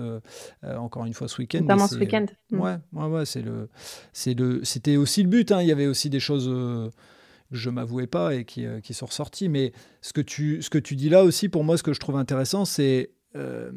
encore 0.63 1.05
une 1.05 1.13
fois 1.13 1.27
ce 1.27 1.41
week-end. 1.41 1.61
Notamment 1.61 1.87
ce 1.87 1.97
week-end. 1.97 2.25
Mmh. 2.51 2.59
Ouais, 2.59 2.77
ouais, 2.93 3.05
ouais, 3.05 3.25
c'est 3.25 3.41
le, 3.41 3.69
c'est 4.13 4.33
le, 4.33 4.63
c'était 4.63 4.97
aussi 4.97 5.23
le 5.23 5.29
but. 5.29 5.51
Hein. 5.51 5.61
Il 5.61 5.67
y 5.67 5.71
avait 5.71 5.87
aussi 5.87 6.09
des 6.09 6.19
choses 6.19 6.47
que 6.47 6.89
je 7.51 7.69
m'avouais 7.69 8.07
pas 8.07 8.35
et 8.35 8.45
qui, 8.45 8.65
qui 8.83 8.93
sont 8.93 9.05
ressorties. 9.05 9.49
Mais 9.49 9.73
ce 10.01 10.13
que 10.13 10.21
tu, 10.21 10.61
ce 10.61 10.69
que 10.69 10.79
tu 10.79 10.95
dis 10.95 11.09
là 11.09 11.23
aussi, 11.23 11.49
pour 11.49 11.63
moi, 11.63 11.77
ce 11.77 11.83
que 11.83 11.93
je 11.93 11.99
trouve 11.99 12.17
intéressant, 12.17 12.65
c'est 12.65 13.11
euh, 13.35 13.71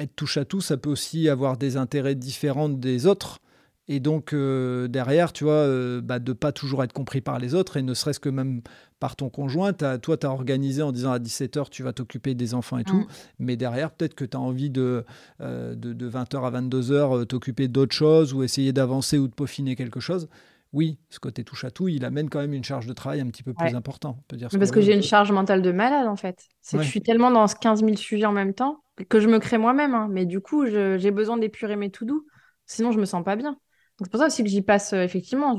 être 0.00 0.16
touche 0.16 0.38
à 0.38 0.44
tout, 0.44 0.60
ça 0.60 0.76
peut 0.76 0.90
aussi 0.90 1.28
avoir 1.28 1.56
des 1.56 1.76
intérêts 1.76 2.14
différents 2.14 2.68
des 2.68 3.06
autres. 3.06 3.40
Et 3.86 4.00
donc, 4.00 4.32
euh, 4.32 4.88
derrière, 4.88 5.32
tu 5.32 5.44
vois, 5.44 5.52
euh, 5.52 6.00
bah, 6.00 6.18
de 6.18 6.32
pas 6.32 6.52
toujours 6.52 6.82
être 6.82 6.92
compris 6.92 7.20
par 7.20 7.38
les 7.38 7.54
autres, 7.54 7.76
et 7.76 7.82
ne 7.82 7.92
serait-ce 7.92 8.20
que 8.20 8.30
même 8.30 8.62
par 8.98 9.14
ton 9.14 9.28
conjoint. 9.28 9.74
toi, 9.74 10.16
tu 10.16 10.26
as 10.26 10.30
organisé 10.30 10.80
en 10.82 10.90
disant 10.90 11.12
à 11.12 11.18
17h, 11.18 11.68
tu 11.68 11.82
vas 11.82 11.92
t'occuper 11.92 12.34
des 12.34 12.54
enfants 12.54 12.78
et 12.78 12.84
tout. 12.84 13.00
Mm. 13.00 13.06
Mais 13.40 13.56
derrière, 13.56 13.90
peut-être 13.90 14.14
que 14.14 14.24
tu 14.24 14.36
as 14.36 14.40
envie 14.40 14.70
de, 14.70 15.04
de, 15.40 15.74
de, 15.74 16.10
20h 16.10 16.46
à 16.46 16.60
22h 16.62 17.26
t'occuper 17.26 17.68
d'autres 17.68 17.94
choses 17.94 18.32
ou 18.32 18.42
essayer 18.42 18.72
d'avancer 18.72 19.18
ou 19.18 19.28
de 19.28 19.34
peaufiner 19.34 19.76
quelque 19.76 20.00
chose 20.00 20.28
oui, 20.74 20.98
ce 21.08 21.20
côté 21.20 21.44
touche 21.44 21.64
à 21.64 21.70
tout, 21.70 21.86
il 21.86 22.04
amène 22.04 22.28
quand 22.28 22.40
même 22.40 22.52
une 22.52 22.64
charge 22.64 22.86
de 22.86 22.92
travail 22.92 23.20
un 23.20 23.28
petit 23.28 23.44
peu 23.44 23.54
plus 23.54 23.76
importante. 23.76 24.18
Parce 24.50 24.72
que 24.72 24.80
j'ai 24.80 24.92
une 24.92 25.04
charge 25.04 25.30
mentale 25.30 25.62
de 25.62 25.70
malade, 25.70 26.08
en 26.08 26.16
fait. 26.16 26.48
C'est 26.60 26.76
que 26.78 26.82
je 26.82 26.88
suis 26.88 27.00
tellement 27.00 27.30
dans 27.30 27.46
15 27.46 27.84
000 27.84 27.94
sujets 27.94 28.26
en 28.26 28.32
même 28.32 28.54
temps 28.54 28.82
que 29.08 29.20
je 29.20 29.28
me 29.28 29.38
crée 29.38 29.56
moi-même. 29.56 29.94
Hein. 29.94 30.08
Mais 30.10 30.26
du 30.26 30.40
coup, 30.40 30.66
j'ai 30.66 31.10
besoin 31.12 31.38
d'épurer 31.38 31.76
mes 31.76 31.90
tout 31.90 32.04
doux. 32.04 32.26
Sinon, 32.66 32.90
je 32.90 32.98
me 32.98 33.04
sens 33.04 33.24
pas 33.24 33.36
bien. 33.36 33.56
C'est 33.98 34.10
pour 34.10 34.20
ça 34.20 34.26
aussi 34.26 34.42
que 34.42 34.50
j'y 34.50 34.62
passe, 34.62 34.92
euh, 34.92 35.02
effectivement. 35.02 35.56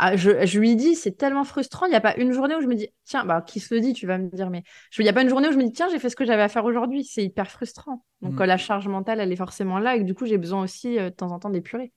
Ah, 0.00 0.16
je... 0.16 0.46
je, 0.46 0.60
lui 0.60 0.76
dis, 0.76 0.94
c'est 0.94 1.16
tellement 1.16 1.44
frustrant. 1.44 1.86
Il 1.86 1.90
n'y 1.90 1.96
a 1.96 2.00
pas 2.00 2.16
une 2.16 2.32
journée 2.32 2.54
où 2.54 2.60
je 2.60 2.66
me 2.66 2.74
dis, 2.74 2.88
tiens, 3.04 3.24
bah, 3.24 3.42
qui 3.42 3.58
se 3.58 3.74
le 3.74 3.80
dit, 3.80 3.94
tu 3.94 4.06
vas 4.06 4.18
me 4.18 4.28
dire, 4.28 4.50
mais 4.50 4.62
il 4.98 5.02
n'y 5.02 5.08
a 5.08 5.12
pas 5.12 5.22
une 5.22 5.28
journée 5.28 5.48
où 5.48 5.52
je 5.52 5.56
me 5.56 5.64
dis, 5.64 5.72
tiens, 5.72 5.88
j'ai 5.90 5.98
fait 5.98 6.10
ce 6.10 6.16
que 6.16 6.24
j'avais 6.24 6.42
à 6.42 6.48
faire 6.48 6.64
aujourd'hui. 6.64 7.04
C'est 7.04 7.24
hyper 7.24 7.50
frustrant. 7.50 8.04
Donc, 8.20 8.34
mm. 8.34 8.42
euh, 8.42 8.46
la 8.46 8.56
charge 8.58 8.86
mentale, 8.86 9.20
elle 9.20 9.32
est 9.32 9.36
forcément 9.36 9.78
là. 9.78 9.96
Et 9.96 10.04
du 10.04 10.14
coup, 10.14 10.26
j'ai 10.26 10.38
besoin 10.38 10.62
aussi, 10.62 10.98
euh, 10.98 11.10
de 11.10 11.14
temps 11.14 11.32
en 11.32 11.38
temps, 11.38 11.50
d'épurer. 11.50 11.92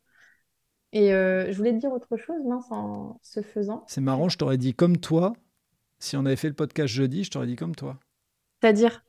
Et 0.93 1.13
euh, 1.13 1.51
je 1.51 1.57
voulais 1.57 1.73
te 1.73 1.77
dire 1.77 1.91
autre 1.91 2.17
chose, 2.17 2.43
mince, 2.47 2.65
en 2.71 3.19
se 3.21 3.41
faisant? 3.41 3.83
C'est 3.87 4.01
marrant, 4.01 4.29
je 4.29 4.37
t'aurais 4.37 4.57
dit 4.57 4.73
comme 4.73 4.97
toi. 4.97 5.33
Si 5.99 6.17
on 6.17 6.25
avait 6.25 6.35
fait 6.35 6.49
le 6.49 6.55
podcast 6.55 6.91
jeudi, 6.91 7.23
je 7.23 7.29
t'aurais 7.29 7.47
dit 7.47 7.55
comme 7.55 7.75
toi. 7.75 7.99
C'est-à-dire? 8.61 9.03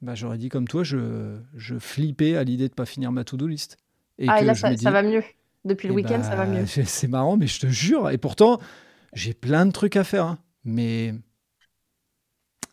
Bah, 0.00 0.14
J'aurais 0.14 0.38
dit 0.38 0.48
comme 0.48 0.66
toi, 0.66 0.82
je, 0.82 1.38
je 1.54 1.78
flippais 1.78 2.36
à 2.36 2.44
l'idée 2.44 2.68
de 2.68 2.72
ne 2.72 2.76
pas 2.76 2.86
finir 2.86 3.12
ma 3.12 3.22
to-do 3.22 3.46
list. 3.46 3.76
Et 4.18 4.26
ah, 4.28 4.40
et 4.40 4.44
là, 4.44 4.54
ça, 4.54 4.70
va 4.90 5.02
mieux. 5.02 5.22
Depuis 5.64 5.88
le 5.88 5.92
eh 5.92 5.96
week-end, 5.96 6.22
ça 6.22 6.36
va 6.36 6.46
bah, 6.46 6.46
mieux. 6.46 6.66
C'est 6.66 7.08
marrant, 7.08 7.36
mais 7.36 7.46
je 7.46 7.60
te 7.60 7.66
jure. 7.66 8.10
Et 8.10 8.18
pourtant, 8.18 8.60
j'ai 9.12 9.34
plein 9.34 9.66
de 9.66 9.72
trucs 9.72 9.96
à 9.96 10.04
faire. 10.04 10.24
Hein. 10.26 10.38
Mais 10.64 11.14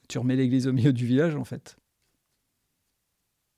tu 0.07 0.17
remets 0.17 0.35
l'église 0.35 0.67
au 0.67 0.73
milieu 0.73 0.93
du 0.93 1.05
village, 1.05 1.35
en 1.35 1.43
fait. 1.43 1.77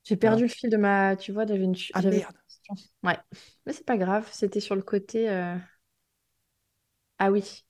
J'ai 0.03 0.15
perdu 0.17 0.43
le 0.43 0.49
fil 0.49 0.69
de 0.69 0.77
ma. 0.77 1.15
Tu 1.15 1.31
vois, 1.31 1.45
j'avais 1.45 1.63
une. 1.63 1.75
Ah 1.93 2.01
merde 2.01 2.35
Ouais, 3.03 3.17
mais 3.65 3.73
c'est 3.73 3.85
pas 3.85 3.97
grave, 3.97 4.27
c'était 4.31 4.59
sur 4.59 4.75
le 4.75 4.81
côté. 4.81 5.29
euh, 5.29 5.55
Ah 7.17 7.31
oui. 7.31 7.63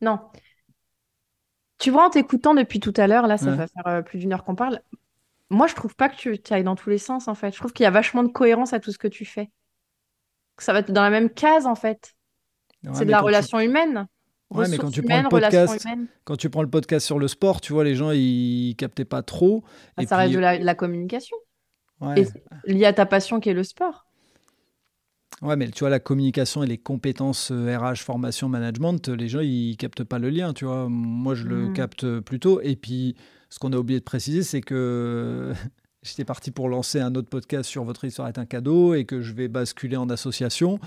Non. 0.00 0.20
Tu 1.78 1.90
vois, 1.90 2.06
en 2.06 2.10
t'écoutant 2.10 2.54
depuis 2.54 2.80
tout 2.80 2.94
à 2.96 3.06
l'heure, 3.06 3.26
là, 3.26 3.36
ça 3.38 3.50
va 3.52 3.66
faire 3.66 3.86
euh, 3.86 4.02
plus 4.02 4.18
d'une 4.18 4.32
heure 4.32 4.44
qu'on 4.44 4.54
parle. 4.54 4.80
Moi, 5.50 5.66
je 5.66 5.74
trouve 5.74 5.94
pas 5.96 6.08
que 6.08 6.16
tu 6.36 6.54
ailles 6.54 6.64
dans 6.64 6.76
tous 6.76 6.90
les 6.90 6.98
sens, 6.98 7.28
en 7.28 7.34
fait. 7.34 7.52
Je 7.52 7.58
trouve 7.58 7.72
qu'il 7.72 7.84
y 7.84 7.86
a 7.86 7.90
vachement 7.90 8.22
de 8.22 8.28
cohérence 8.28 8.72
à 8.72 8.80
tout 8.80 8.92
ce 8.92 8.98
que 8.98 9.08
tu 9.08 9.24
fais. 9.24 9.50
Ça 10.58 10.72
va 10.72 10.80
être 10.80 10.92
dans 10.92 11.02
la 11.02 11.10
même 11.10 11.30
case, 11.30 11.66
en 11.66 11.74
fait. 11.74 12.14
C'est 12.92 13.04
de 13.04 13.10
la 13.10 13.20
relation 13.20 13.58
humaine. 13.58 14.06
Ouais, 14.50 14.68
mais 14.68 14.78
quand 14.78 14.90
tu 14.90 15.02
prends 15.02 15.22
le 15.22 15.28
podcast, 15.28 15.86
quand 16.24 16.36
tu 16.36 16.50
prends 16.50 16.62
le 16.62 16.70
podcast 16.70 17.04
sur 17.04 17.18
le 17.18 17.26
sport, 17.26 17.60
tu 17.60 17.72
vois, 17.72 17.82
les 17.82 17.96
gens 17.96 18.12
ils 18.12 18.76
captaient 18.76 19.04
pas 19.04 19.22
trop. 19.22 19.64
Ah, 19.96 20.06
ça 20.06 20.16
reste 20.16 20.34
de 20.34 20.38
la 20.38 20.74
communication. 20.74 21.36
et 22.16 22.26
lié 22.66 22.84
à 22.84 22.92
ta 22.92 23.06
passion 23.06 23.40
qui 23.40 23.48
est 23.48 23.54
le 23.54 23.64
sport. 23.64 24.06
Ouais, 25.42 25.56
mais 25.56 25.68
tu 25.68 25.80
vois, 25.80 25.90
la 25.90 26.00
communication 26.00 26.62
et 26.62 26.66
les 26.66 26.78
compétences 26.78 27.50
RH, 27.50 27.54
euh, 27.54 27.94
formation, 27.96 28.48
management, 28.48 29.08
les 29.08 29.28
gens, 29.28 29.40
ils 29.40 29.76
captent 29.76 30.04
pas 30.04 30.18
le 30.18 30.30
lien, 30.30 30.54
tu 30.54 30.64
vois. 30.64 30.88
Moi, 30.88 31.34
je 31.34 31.44
le 31.44 31.68
mmh. 31.68 31.72
capte 31.74 32.20
plutôt. 32.20 32.60
Et 32.62 32.74
puis, 32.74 33.16
ce 33.50 33.58
qu'on 33.58 33.72
a 33.72 33.76
oublié 33.76 33.98
de 33.98 34.04
préciser, 34.04 34.42
c'est 34.42 34.62
que 34.62 35.52
j'étais 36.06 36.24
parti 36.24 36.50
pour 36.50 36.68
lancer 36.68 37.00
un 37.00 37.14
autre 37.14 37.28
podcast 37.28 37.68
sur 37.68 37.84
Votre 37.84 38.04
histoire 38.04 38.28
est 38.28 38.38
un 38.38 38.46
cadeau 38.46 38.94
et 38.94 39.04
que 39.04 39.20
je 39.20 39.32
vais 39.32 39.48
basculer 39.48 39.96
en 39.96 40.08
association. 40.08 40.78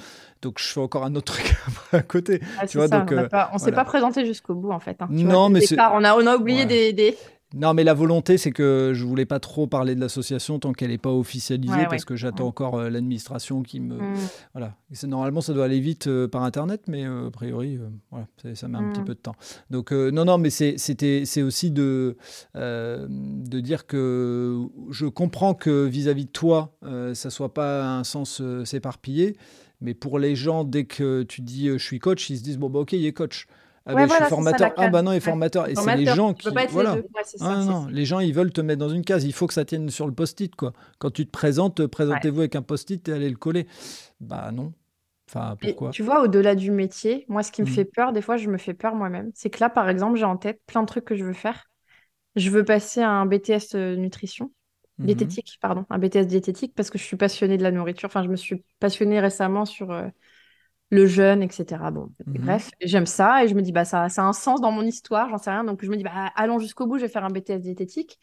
Donc, 0.41 0.59
je 0.59 0.65
fais 0.65 0.79
encore 0.79 1.03
un 1.03 1.15
autre 1.15 1.33
truc 1.33 1.55
à 1.91 2.01
côté. 2.01 2.41
Ah, 2.57 2.65
tu 2.65 2.77
vois, 2.77 2.87
donc, 2.87 3.11
on 3.11 3.15
ne 3.15 3.21
euh, 3.21 3.57
s'est 3.57 3.71
pas 3.71 3.85
présenté 3.85 4.25
jusqu'au 4.25 4.55
bout, 4.55 4.71
en 4.71 4.79
fait. 4.79 5.01
Hein. 5.01 5.07
non, 5.09 5.49
mais 5.49 5.61
c'est... 5.61 5.79
On 5.79 6.03
a, 6.03 6.15
on 6.15 6.25
a 6.25 6.35
oublié 6.35 6.65
des, 6.65 6.93
des, 6.93 7.17
non, 7.55 7.73
mais 7.73 7.83
la 7.83 7.95
volonté, 7.95 8.37
c'est 8.37 8.51
que 8.51 8.91
je 8.93 9.03
voulais 9.03 9.25
pas 9.25 9.39
trop 9.39 9.65
parler 9.65 9.95
de 9.95 9.99
l'association 9.99 10.59
tant 10.59 10.71
qu'elle 10.71 10.91
n'est 10.91 10.99
pas 10.99 11.11
officialisée, 11.11 11.87
parce 11.89 12.05
que 12.05 12.15
j'attends 12.15 12.45
encore 12.45 12.75
euh, 12.75 12.89
l'administration 12.89 13.63
qui 13.63 13.79
me. 13.79 13.95
Mm. 13.95 14.15
Voilà. 14.53 14.75
normalement, 15.07 15.41
ça 15.41 15.53
doit 15.53 15.65
aller 15.65 15.79
vite 15.79 16.05
euh, 16.05 16.27
par 16.27 16.43
Internet, 16.43 16.83
mais 16.87 17.05
euh, 17.05 17.27
a 17.27 17.31
priori, 17.31 17.79
voilà, 18.11 18.27
ça, 18.53 18.67
met 18.67 18.77
un 18.77 18.91
petit 18.91 19.01
mm. 19.01 19.05
peu 19.05 19.15
de 19.15 19.19
temps. 19.19 19.35
Donc, 19.71 19.91
non, 19.91 20.25
non, 20.25 20.37
mais 20.37 20.51
c'est 20.51 21.41
aussi 21.41 21.71
de, 21.71 22.17
de 22.53 23.59
dire 23.59 23.87
que 23.87 24.67
je 24.91 25.07
comprends 25.07 25.55
que 25.55 25.85
vis-à-vis 25.85 26.25
de 26.25 26.31
toi, 26.31 26.77
ça 27.13 27.29
soit 27.31 27.53
pas 27.53 27.97
un 27.97 28.03
sens 28.03 28.43
s'éparpiller, 28.63 29.37
mais 29.81 29.95
pour 29.95 30.19
les 30.19 30.35
gens, 30.35 30.63
dès 30.63 30.83
que 30.83 31.23
tu 31.23 31.41
dis 31.41 31.67
je 31.69 31.83
suis 31.83 31.99
coach, 31.99 32.29
ils 32.29 32.37
se 32.37 32.43
disent 32.43 32.57
bon, 32.59 32.69
bah, 32.69 32.79
ok, 32.79 32.93
il 32.93 33.05
est 33.05 33.13
coach. 33.13 33.47
Ah, 33.95 34.07
je 34.07 34.13
suis 34.13 34.23
formateur. 34.25 34.71
ah 34.77 34.89
bah 34.89 35.01
non, 35.01 35.11
est 35.11 35.19
formateur. 35.19 35.67
Et 35.67 35.75
c'est 35.75 35.95
les 35.95 36.05
gens 36.05 36.33
qui. 36.33 36.49
Voilà. 36.69 36.95
Les, 36.95 37.03
ah, 37.41 37.63
non, 37.63 37.87
les 37.87 38.05
gens, 38.05 38.19
ils 38.19 38.33
veulent 38.33 38.51
te 38.51 38.61
mettre 38.61 38.79
dans 38.79 38.89
une 38.89 39.03
case. 39.03 39.25
Il 39.25 39.33
faut 39.33 39.47
que 39.47 39.53
ça 39.53 39.65
tienne 39.65 39.89
sur 39.89 40.07
le 40.07 40.13
post-it, 40.13 40.55
quoi. 40.55 40.73
Quand 40.99 41.11
tu 41.11 41.25
te 41.25 41.31
présentes, 41.31 41.85
présentez-vous 41.87 42.39
avec 42.39 42.55
un 42.55 42.61
post-it 42.61 43.07
et 43.07 43.13
allez 43.13 43.29
le 43.29 43.37
coller. 43.37 43.67
Bah 44.19 44.51
non. 44.51 44.73
Enfin, 45.27 45.55
pourquoi? 45.61 45.91
Tu 45.91 46.01
vois, 46.01 46.23
au-delà 46.23 46.55
du 46.55 46.71
métier, 46.71 47.25
moi, 47.27 47.43
ce 47.43 47.51
qui 47.51 47.61
me 47.61 47.67
mmh. 47.67 47.71
fait 47.71 47.85
peur, 47.85 48.13
des 48.13 48.21
fois, 48.21 48.37
je 48.37 48.49
me 48.49 48.57
fais 48.57 48.73
peur 48.73 48.95
moi-même. 48.95 49.29
C'est 49.35 49.51
que 49.51 49.59
là, 49.59 49.69
par 49.69 49.87
exemple, 49.87 50.17
j'ai 50.17 50.25
en 50.25 50.37
tête 50.37 50.59
plein 50.65 50.81
de 50.81 50.87
trucs 50.87 51.05
que 51.05 51.15
je 51.15 51.23
veux 51.23 51.33
faire. 51.33 51.65
Je 52.35 52.49
veux 52.49 52.65
passer 52.65 53.01
à 53.01 53.11
un 53.11 53.25
BTS 53.25 53.75
euh, 53.75 53.95
nutrition. 53.95 54.51
Mmh 54.97 55.05
diététique, 55.05 55.57
pardon, 55.61 55.85
un 55.89 55.97
BTS 55.97 56.25
diététique 56.25 56.73
parce 56.75 56.89
que 56.89 56.97
je 56.97 57.03
suis 57.05 57.15
passionnée 57.15 57.57
de 57.57 57.63
la 57.63 57.71
nourriture. 57.71 58.07
Enfin, 58.07 58.21
je 58.21 58.27
me 58.27 58.35
suis 58.35 58.65
passionnée 58.79 59.21
récemment 59.21 59.65
sur 59.65 59.91
euh, 59.91 60.07
le 60.89 61.05
jeune, 61.05 61.43
etc. 61.43 61.65
Bon, 61.91 62.09
mhm. 62.25 62.41
bref, 62.41 62.71
j'aime 62.81 63.05
ça 63.05 63.43
et 63.43 63.47
je 63.47 63.55
me 63.55 63.61
dis, 63.61 63.71
bah, 63.71 63.85
ça, 63.85 64.09
ça 64.09 64.23
a 64.23 64.25
un 64.25 64.33
sens 64.33 64.61
dans 64.61 64.71
mon 64.71 64.83
histoire, 64.83 65.29
j'en 65.29 65.37
sais 65.37 65.51
rien. 65.51 65.63
Donc, 65.63 65.83
je 65.83 65.89
me 65.89 65.95
dis, 65.95 66.03
bah, 66.03 66.31
allons 66.35 66.59
jusqu'au 66.59 66.87
bout, 66.87 66.97
je 66.97 67.03
vais 67.03 67.11
faire 67.11 67.25
un 67.25 67.29
BTS 67.29 67.59
diététique. 67.59 68.19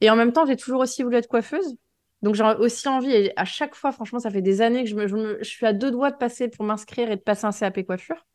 Et 0.00 0.10
en 0.10 0.16
même 0.16 0.32
temps, 0.32 0.46
j'ai 0.46 0.56
toujours 0.56 0.80
aussi 0.80 1.02
voulu 1.02 1.16
être 1.16 1.28
coiffeuse. 1.28 1.76
Donc, 2.22 2.34
j'ai 2.34 2.44
aussi 2.44 2.86
envie, 2.88 3.12
et 3.12 3.32
à 3.36 3.46
chaque 3.46 3.74
fois, 3.74 3.92
franchement, 3.92 4.18
ça 4.18 4.30
fait 4.30 4.42
des 4.42 4.60
années 4.60 4.84
que 4.84 4.90
je, 4.90 4.94
me, 4.94 5.38
je, 5.38 5.48
suis 5.48 5.64
à 5.64 5.72
deux 5.72 5.90
doigts 5.90 6.10
de 6.10 6.16
passer 6.16 6.48
pour 6.48 6.64
m'inscrire 6.64 7.10
et 7.10 7.16
de 7.16 7.22
passer 7.22 7.46
un 7.46 7.52
CAP 7.52 7.82
coiffure. 7.86 8.26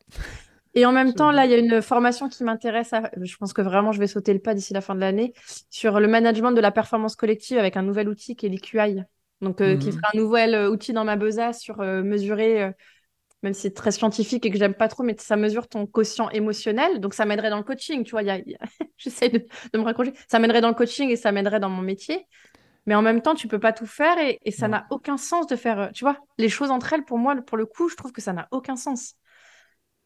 Et 0.73 0.85
en 0.85 0.91
même 0.91 1.13
temps, 1.13 1.31
là, 1.31 1.45
il 1.45 1.51
y 1.51 1.53
a 1.53 1.57
une 1.57 1.81
formation 1.81 2.27
qui 2.27 2.43
m'intéresse. 2.43 2.91
Je 3.21 3.37
pense 3.37 3.53
que 3.53 3.61
vraiment, 3.61 3.91
je 3.91 3.99
vais 3.99 4.07
sauter 4.07 4.33
le 4.33 4.39
pas 4.39 4.53
d'ici 4.53 4.73
la 4.73 4.81
fin 4.81 4.95
de 4.95 4.99
l'année 4.99 5.33
sur 5.69 5.99
le 5.99 6.07
management 6.07 6.51
de 6.51 6.59
la 6.59 6.71
performance 6.71 7.15
collective 7.15 7.57
avec 7.57 7.77
un 7.77 7.83
nouvel 7.83 8.09
outil 8.09 8.35
qui 8.35 8.47
est 8.47 8.49
l'EQI. 8.49 9.03
Donc, 9.41 9.61
euh, 9.61 9.77
qui 9.77 9.87
mhm. 9.87 9.93
sera 9.93 10.07
un 10.13 10.17
nouvel 10.17 10.55
euh, 10.55 10.69
outil 10.69 10.91
dans 10.91 11.05
ma 11.05 11.15
besace 11.15 11.61
sur 11.61 11.79
euh, 11.81 12.03
mesurer 12.03 12.73
même 13.45 13.53
si 13.53 13.61
c'est 13.61 13.73
très 13.73 13.91
scientifique 13.91 14.45
et 14.45 14.49
que 14.49 14.57
j'aime 14.57 14.73
pas 14.73 14.87
trop, 14.87 15.03
mais 15.03 15.15
ça 15.19 15.37
mesure 15.37 15.67
ton 15.67 15.85
quotient 15.85 16.29
émotionnel. 16.31 16.99
Donc, 16.99 17.13
ça 17.13 17.25
m'aiderait 17.25 17.51
dans 17.51 17.57
le 17.57 17.63
coaching. 17.63 18.03
Tu 18.03 18.11
vois, 18.11 18.23
j'essaie 18.97 19.29
de, 19.29 19.45
me 19.77 19.83
raccrocher. 19.83 20.13
Ça 20.27 20.39
m'aiderait 20.39 20.61
dans 20.61 20.67
le 20.67 20.73
coaching 20.73 21.09
et 21.09 21.15
ça 21.15 21.31
m'aiderait 21.31 21.59
dans 21.59 21.69
mon 21.69 21.83
métier. 21.83 22.25
Mais 22.87 22.95
en 22.95 23.03
même 23.03 23.21
temps, 23.21 23.35
tu 23.35 23.47
peux 23.47 23.59
pas 23.59 23.71
tout 23.71 23.85
faire 23.85 24.17
et, 24.17 24.39
ça 24.51 24.67
n'a 24.67 24.87
aucun 24.89 25.17
sens 25.17 25.47
de 25.47 25.55
faire, 25.55 25.91
tu 25.93 26.03
vois, 26.03 26.17
les 26.37 26.49
choses 26.49 26.71
entre 26.71 26.93
elles, 26.93 27.05
pour 27.05 27.17
moi, 27.17 27.35
pour 27.35 27.57
le 27.57 27.65
coup, 27.65 27.87
je 27.87 27.95
trouve 27.95 28.11
que 28.11 28.21
ça 28.21 28.33
n'a 28.33 28.47
aucun 28.51 28.75
sens. 28.75 29.13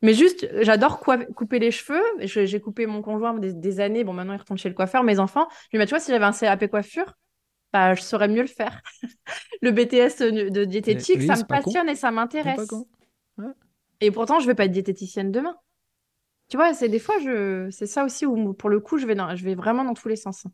Mais 0.01 0.13
juste, 0.13 0.47
j'adore 0.61 0.99
couper 0.99 1.59
les 1.59 1.71
cheveux. 1.71 2.03
J'ai 2.19 2.59
coupé 2.59 2.87
mon 2.87 3.01
conjoint 3.01 3.33
des, 3.37 3.79
années. 3.79 4.03
Bon, 4.03 4.13
maintenant, 4.13 4.33
il 4.33 4.39
retourne 4.39 4.59
chez 4.59 4.69
le 4.69 4.75
coiffeur, 4.75 5.03
mes 5.03 5.19
enfants. 5.19 5.47
Je 5.71 5.77
lui 5.77 5.83
dis, 5.83 5.87
tu 5.87 5.95
vois, 5.95 5.99
si 5.99 6.11
j'avais 6.11 6.25
un 6.25 6.33
CAP 6.33 6.67
coiffure, 6.67 7.13
bah, 7.71 7.95
je 7.95 8.01
saurais 8.01 8.27
mieux 8.27 8.41
le 8.41 8.47
faire. 8.47 8.81
le 9.61 9.71
BTS 9.71 10.51
de 10.51 10.65
diététique, 10.65 11.21
ça 11.21 11.35
me 11.37 11.43
passionne 11.45 11.87
et 11.87 11.95
ça 11.95 12.11
m'intéresse. 12.11 12.67
Et 14.01 14.11
pourtant, 14.11 14.39
je 14.39 14.47
vais 14.47 14.55
pas 14.55 14.65
être 14.65 14.71
diététicienne 14.71 15.31
demain. 15.31 15.55
Tu 16.49 16.57
vois, 16.57 16.73
c'est 16.73 16.89
des 16.89 16.99
fois, 16.99 17.15
je... 17.23 17.69
c'est 17.71 17.85
ça 17.85 18.03
aussi 18.05 18.25
où, 18.25 18.53
pour 18.53 18.69
le 18.69 18.79
coup, 18.79 18.97
je 18.97 19.05
vais, 19.05 19.15
je 19.35 19.43
vais 19.43 19.55
vraiment 19.55 19.83
dans 19.83 19.93
tous 19.93 20.07
les 20.07 20.15
sens. 20.15 20.45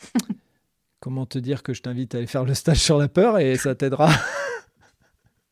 Comment 1.00 1.26
te 1.26 1.38
dire 1.38 1.62
que 1.62 1.72
je 1.72 1.82
t'invite 1.82 2.14
à 2.14 2.18
aller 2.18 2.26
faire 2.26 2.44
le 2.44 2.54
stage 2.54 2.78
sur 2.78 2.98
la 2.98 3.08
peur 3.08 3.38
et 3.38 3.56
ça 3.56 3.74
t'aidera 3.74 4.10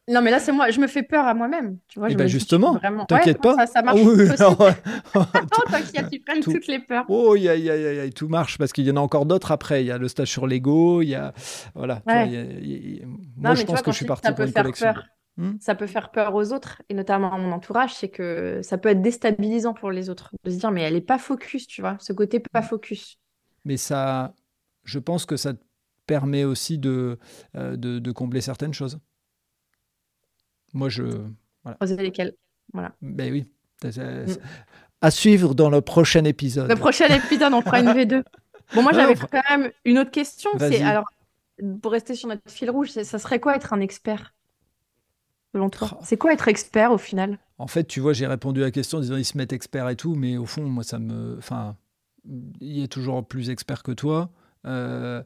Non, 0.09 0.23
mais 0.23 0.31
là, 0.31 0.39
c'est 0.39 0.53
moi. 0.53 0.71
Je 0.71 0.81
me 0.81 0.87
fais 0.87 1.03
peur 1.03 1.27
à 1.27 1.35
moi-même. 1.35 1.79
Tu 1.89 1.99
vois, 1.99 2.09
et 2.09 2.13
eh 2.13 2.17
ben 2.17 2.27
justement, 2.27 2.81
t'inquiète 3.07 3.43
pas. 3.43 3.67
Ça, 3.67 3.83
marche. 3.83 4.01
Oh, 4.03 4.15
oui, 4.17 4.27
t'inquiète, 5.71 6.09
tu 6.11 6.21
prennes 6.21 6.41
toutes 6.41 6.67
les 6.67 6.79
peurs. 6.79 7.05
Oh, 7.09 7.37
y 7.37 7.47
a, 7.47 7.55
y 7.55 7.71
a, 7.71 8.07
y 8.07 8.11
tout 8.11 8.29
marche 8.29 8.57
parce 8.57 8.73
qu'il 8.73 8.87
y 8.87 8.91
en 8.91 8.97
a 8.97 9.01
encore 9.01 9.27
d'autres 9.27 9.53
après. 9.53 9.83
Il 9.83 9.87
y 9.87 9.91
a 9.91 9.99
le 9.99 10.09
stage 10.09 10.31
sur 10.31 10.47
l'ego. 10.47 11.03
Il 11.03 11.11
y 11.11 11.15
a. 11.15 11.35
Voilà. 11.75 12.03
Moi, 12.07 13.55
je 13.55 13.65
pense 13.65 13.83
que 13.83 13.91
je 13.91 13.97
suis 13.97 14.07
parti 14.07 14.33
pour 14.33 14.47
une 14.47 14.53
collection. 14.53 14.95
Peur. 14.95 15.05
Hmm. 15.39 15.53
ça 15.61 15.77
peut 15.77 15.87
faire 15.87 16.11
peur 16.11 16.35
aux 16.35 16.53
autres, 16.53 16.83
et 16.89 16.95
notamment 16.95 17.33
à 17.33 17.39
mon 17.39 17.53
entourage, 17.53 17.95
c'est 17.95 18.09
que 18.09 18.61
ça 18.65 18.77
peut 18.77 18.89
être 18.89 19.03
déstabilisant 19.03 19.73
pour 19.73 19.93
les 19.93 20.11
autres, 20.11 20.35
de 20.43 20.51
se 20.51 20.57
dire, 20.57 20.73
mais 20.73 20.83
elle 20.83 20.95
n'est 20.95 21.01
pas 21.01 21.17
focus, 21.17 21.69
tu 21.69 21.81
vois, 21.81 21.97
ce 22.01 22.13
côté 22.13 22.41
pas 22.41 22.61
hmm. 22.61 22.65
focus. 22.65 23.21
Mais 23.65 23.77
ça, 23.77 24.35
je 24.83 24.99
pense 24.99 25.27
que 25.27 25.37
ça 25.37 25.55
te 25.55 25.61
permet 26.07 26.43
aussi 26.43 26.77
de, 26.77 27.21
euh, 27.55 27.77
de, 27.77 28.11
combler 28.11 28.41
certaines 28.41 28.75
choses. 28.75 28.99
Moi, 30.73 30.89
je... 30.89 31.05
Voilà. 31.63 32.03
lesquelles 32.03 32.35
Voilà. 32.73 32.93
Ben 33.01 33.33
oui. 33.33 33.47
Hmm. 33.85 34.33
À 35.01 35.13
suivre 35.13 35.55
dans 35.55 35.71
le 35.71 35.81
prochain 35.83 36.25
épisode. 36.25 36.69
Le 36.69 36.75
prochain 36.75 37.07
épisode, 37.07 37.53
on 37.53 37.63
fera 37.63 37.79
une 37.79 37.91
V2. 37.91 38.25
Bon, 38.75 38.83
moi, 38.83 38.91
j'avais 38.93 39.15
quand 39.15 39.41
même 39.51 39.71
une 39.85 40.01
autre 40.01 40.11
question. 40.11 40.51
C'est 40.59 40.83
alors, 40.83 41.05
pour 41.81 41.93
rester 41.93 42.17
sur 42.17 42.29
notre 42.29 42.43
fil 42.51 42.71
rouge, 42.71 42.91
ça 42.91 43.19
serait 43.21 43.39
quoi 43.39 43.55
être 43.55 43.73
un 43.73 43.81
expert? 43.81 44.35
Selon 45.53 45.71
toi? 45.71 45.99
C'est 46.05 46.17
quoi 46.17 46.33
être 46.33 46.49
expert 46.49 46.93
au 46.93 46.99
final? 46.99 47.39
En 47.59 47.67
fait, 47.67 47.85
tu 47.85 48.01
vois, 48.01 48.13
j'ai 48.13 48.27
répondu 48.27 48.63
à 48.63 48.67
la 48.67 48.71
question 48.71 48.99
en 48.99 49.01
disant 49.01 49.17
ils 49.17 49.25
se 49.25 49.37
mettent 49.37 49.53
experts 49.53 49.89
et 49.89 49.97
tout, 49.97 50.15
mais 50.15 50.37
au 50.37 50.47
fond, 50.47 50.63
moi, 50.63 50.85
ça 50.85 50.99
me. 50.99 51.37
Enfin, 51.39 51.77
il 52.61 52.83
est 52.83 52.89
toujours 52.89 53.27
plus 53.27 53.51
expert 53.51 53.83
que 53.83 53.93
toi. 53.93 54.31
Euh, 54.67 55.23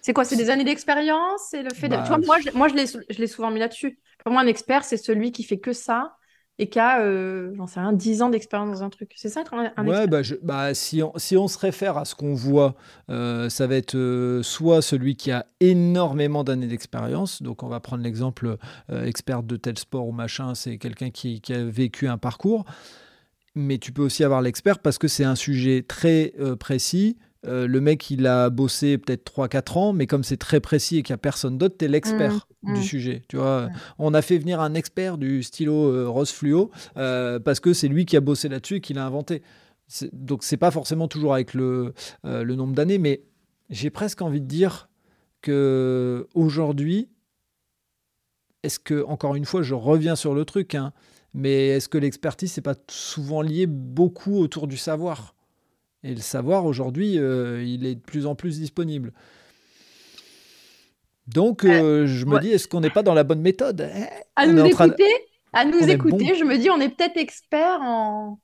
c'est 0.00 0.12
quoi 0.12 0.24
C'est 0.24 0.36
des 0.36 0.50
années 0.50 0.64
d'expérience? 0.64 1.40
C'est 1.50 1.62
le 1.62 1.70
fait 1.70 1.88
de. 1.88 1.96
Tu 1.96 2.02
vois, 2.02 2.18
bah, 2.18 2.26
moi, 2.26 2.38
je, 2.40 2.50
moi, 2.56 2.68
je 2.68 3.18
l'ai 3.18 3.26
souvent 3.26 3.50
mis 3.50 3.60
là-dessus. 3.60 3.98
Pour 4.24 4.32
moi, 4.32 4.42
un 4.42 4.46
expert, 4.46 4.84
c'est 4.84 4.96
celui 4.96 5.32
qui 5.32 5.42
fait 5.42 5.58
que 5.58 5.72
ça 5.72 6.16
et 6.58 6.68
qui 6.68 6.78
a, 6.78 7.00
euh, 7.00 7.52
j'en 7.54 7.66
sais 7.66 7.80
rien, 7.80 7.92
10 7.92 8.22
ans 8.22 8.30
d'expérience 8.30 8.78
dans 8.78 8.82
un 8.82 8.90
truc. 8.90 9.12
C'est 9.16 9.28
ça 9.28 9.42
être 9.42 9.52
un, 9.52 9.70
un 9.76 9.86
Ouais, 9.86 10.06
bah, 10.06 10.22
bah, 10.42 10.74
si, 10.74 11.02
on, 11.02 11.12
si 11.16 11.36
on 11.36 11.48
se 11.48 11.58
réfère 11.58 11.98
à 11.98 12.04
ce 12.04 12.14
qu'on 12.14 12.34
voit, 12.34 12.74
euh, 13.10 13.50
ça 13.50 13.66
va 13.66 13.76
être 13.76 13.94
euh, 13.94 14.42
soit 14.42 14.80
celui 14.80 15.16
qui 15.16 15.30
a 15.32 15.44
énormément 15.60 16.44
d'années 16.44 16.66
d'expérience, 16.66 17.42
donc 17.42 17.62
on 17.62 17.68
va 17.68 17.80
prendre 17.80 18.02
l'exemple 18.02 18.56
expert 18.88 19.42
de 19.42 19.56
tel 19.56 19.78
sport 19.78 20.06
ou 20.06 20.12
machin, 20.12 20.54
c'est 20.54 20.78
quelqu'un 20.78 21.10
qui, 21.10 21.40
qui, 21.40 21.52
a 21.52 21.64
vécu 21.64 22.08
un 22.08 22.18
parcours, 22.18 22.64
mais 23.54 23.78
tu 23.78 23.92
peux 23.92 24.02
aussi 24.02 24.24
avoir 24.24 24.42
l'expert 24.42 24.78
parce 24.78 24.98
que 24.98 25.08
c'est 25.08 25.24
un 25.24 25.34
sujet 25.34 25.84
très 25.86 26.34
précis, 26.58 27.16
euh, 27.46 27.66
le 27.66 27.80
mec, 27.80 28.10
il 28.10 28.26
a 28.26 28.50
bossé 28.50 28.98
peut-être 28.98 29.30
3-4 29.30 29.78
ans, 29.78 29.92
mais 29.92 30.06
comme 30.06 30.24
c'est 30.24 30.36
très 30.36 30.60
précis 30.60 30.98
et 30.98 31.02
qu'il 31.02 31.12
n'y 31.12 31.16
a 31.16 31.18
personne 31.18 31.58
d'autre, 31.58 31.76
tu 31.78 31.84
es 31.84 31.88
l'expert 31.88 32.46
mmh, 32.62 32.74
du 32.74 32.80
mmh. 32.80 32.82
sujet. 32.82 33.22
Tu 33.28 33.36
vois, 33.36 33.68
on 33.98 34.14
a 34.14 34.22
fait 34.22 34.38
venir 34.38 34.60
un 34.60 34.74
expert 34.74 35.18
du 35.18 35.42
stylo 35.42 35.92
euh, 35.92 36.08
rose 36.08 36.30
fluo 36.30 36.70
euh, 36.96 37.38
parce 37.38 37.60
que 37.60 37.72
c'est 37.72 37.88
lui 37.88 38.06
qui 38.06 38.16
a 38.16 38.20
bossé 38.20 38.48
là-dessus 38.48 38.76
et 38.76 38.80
qui 38.80 38.94
l'a 38.94 39.06
inventé. 39.06 39.42
Donc, 40.12 40.42
c'est 40.42 40.56
pas 40.56 40.70
forcément 40.72 41.06
toujours 41.06 41.34
avec 41.34 41.54
le, 41.54 41.94
le 42.24 42.54
nombre 42.56 42.74
d'années, 42.74 42.98
mais 42.98 43.22
j'ai 43.70 43.90
presque 43.90 44.20
envie 44.20 44.40
de 44.40 44.46
dire 44.46 44.88
que 45.42 46.26
aujourd'hui, 46.34 47.08
est-ce 48.64 48.80
que, 48.80 49.04
encore 49.04 49.36
une 49.36 49.44
fois, 49.44 49.62
je 49.62 49.74
reviens 49.74 50.16
sur 50.16 50.34
le 50.34 50.44
truc, 50.44 50.74
hein, 50.74 50.92
mais 51.34 51.68
est-ce 51.68 51.88
que 51.88 51.98
l'expertise, 51.98 52.56
n'est 52.56 52.62
pas 52.62 52.74
souvent 52.90 53.42
lié 53.42 53.66
beaucoup 53.66 54.38
autour 54.38 54.66
du 54.66 54.76
savoir? 54.76 55.35
Et 56.06 56.14
le 56.14 56.20
savoir, 56.20 56.64
aujourd'hui, 56.64 57.18
euh, 57.18 57.64
il 57.64 57.84
est 57.84 57.96
de 57.96 58.00
plus 58.00 58.26
en 58.26 58.36
plus 58.36 58.60
disponible. 58.60 59.12
Donc, 61.26 61.64
euh, 61.64 62.04
euh, 62.04 62.06
je 62.06 62.24
me 62.24 62.38
dis, 62.38 62.52
est-ce 62.52 62.68
qu'on 62.68 62.80
n'est 62.80 62.90
pas 62.90 63.02
dans 63.02 63.14
la 63.14 63.24
bonne 63.24 63.40
méthode 63.40 63.80
hein? 63.80 64.06
À 64.36 64.46
nous 64.46 64.64
écouter, 64.64 65.12
à 65.52 65.64
nous 65.64 65.88
écouter 65.88 66.36
je 66.36 66.44
me 66.44 66.56
dis, 66.58 66.70
on 66.70 66.80
est 66.80 66.90
peut-être 66.90 67.16
expert 67.16 67.80
en, 67.82 68.38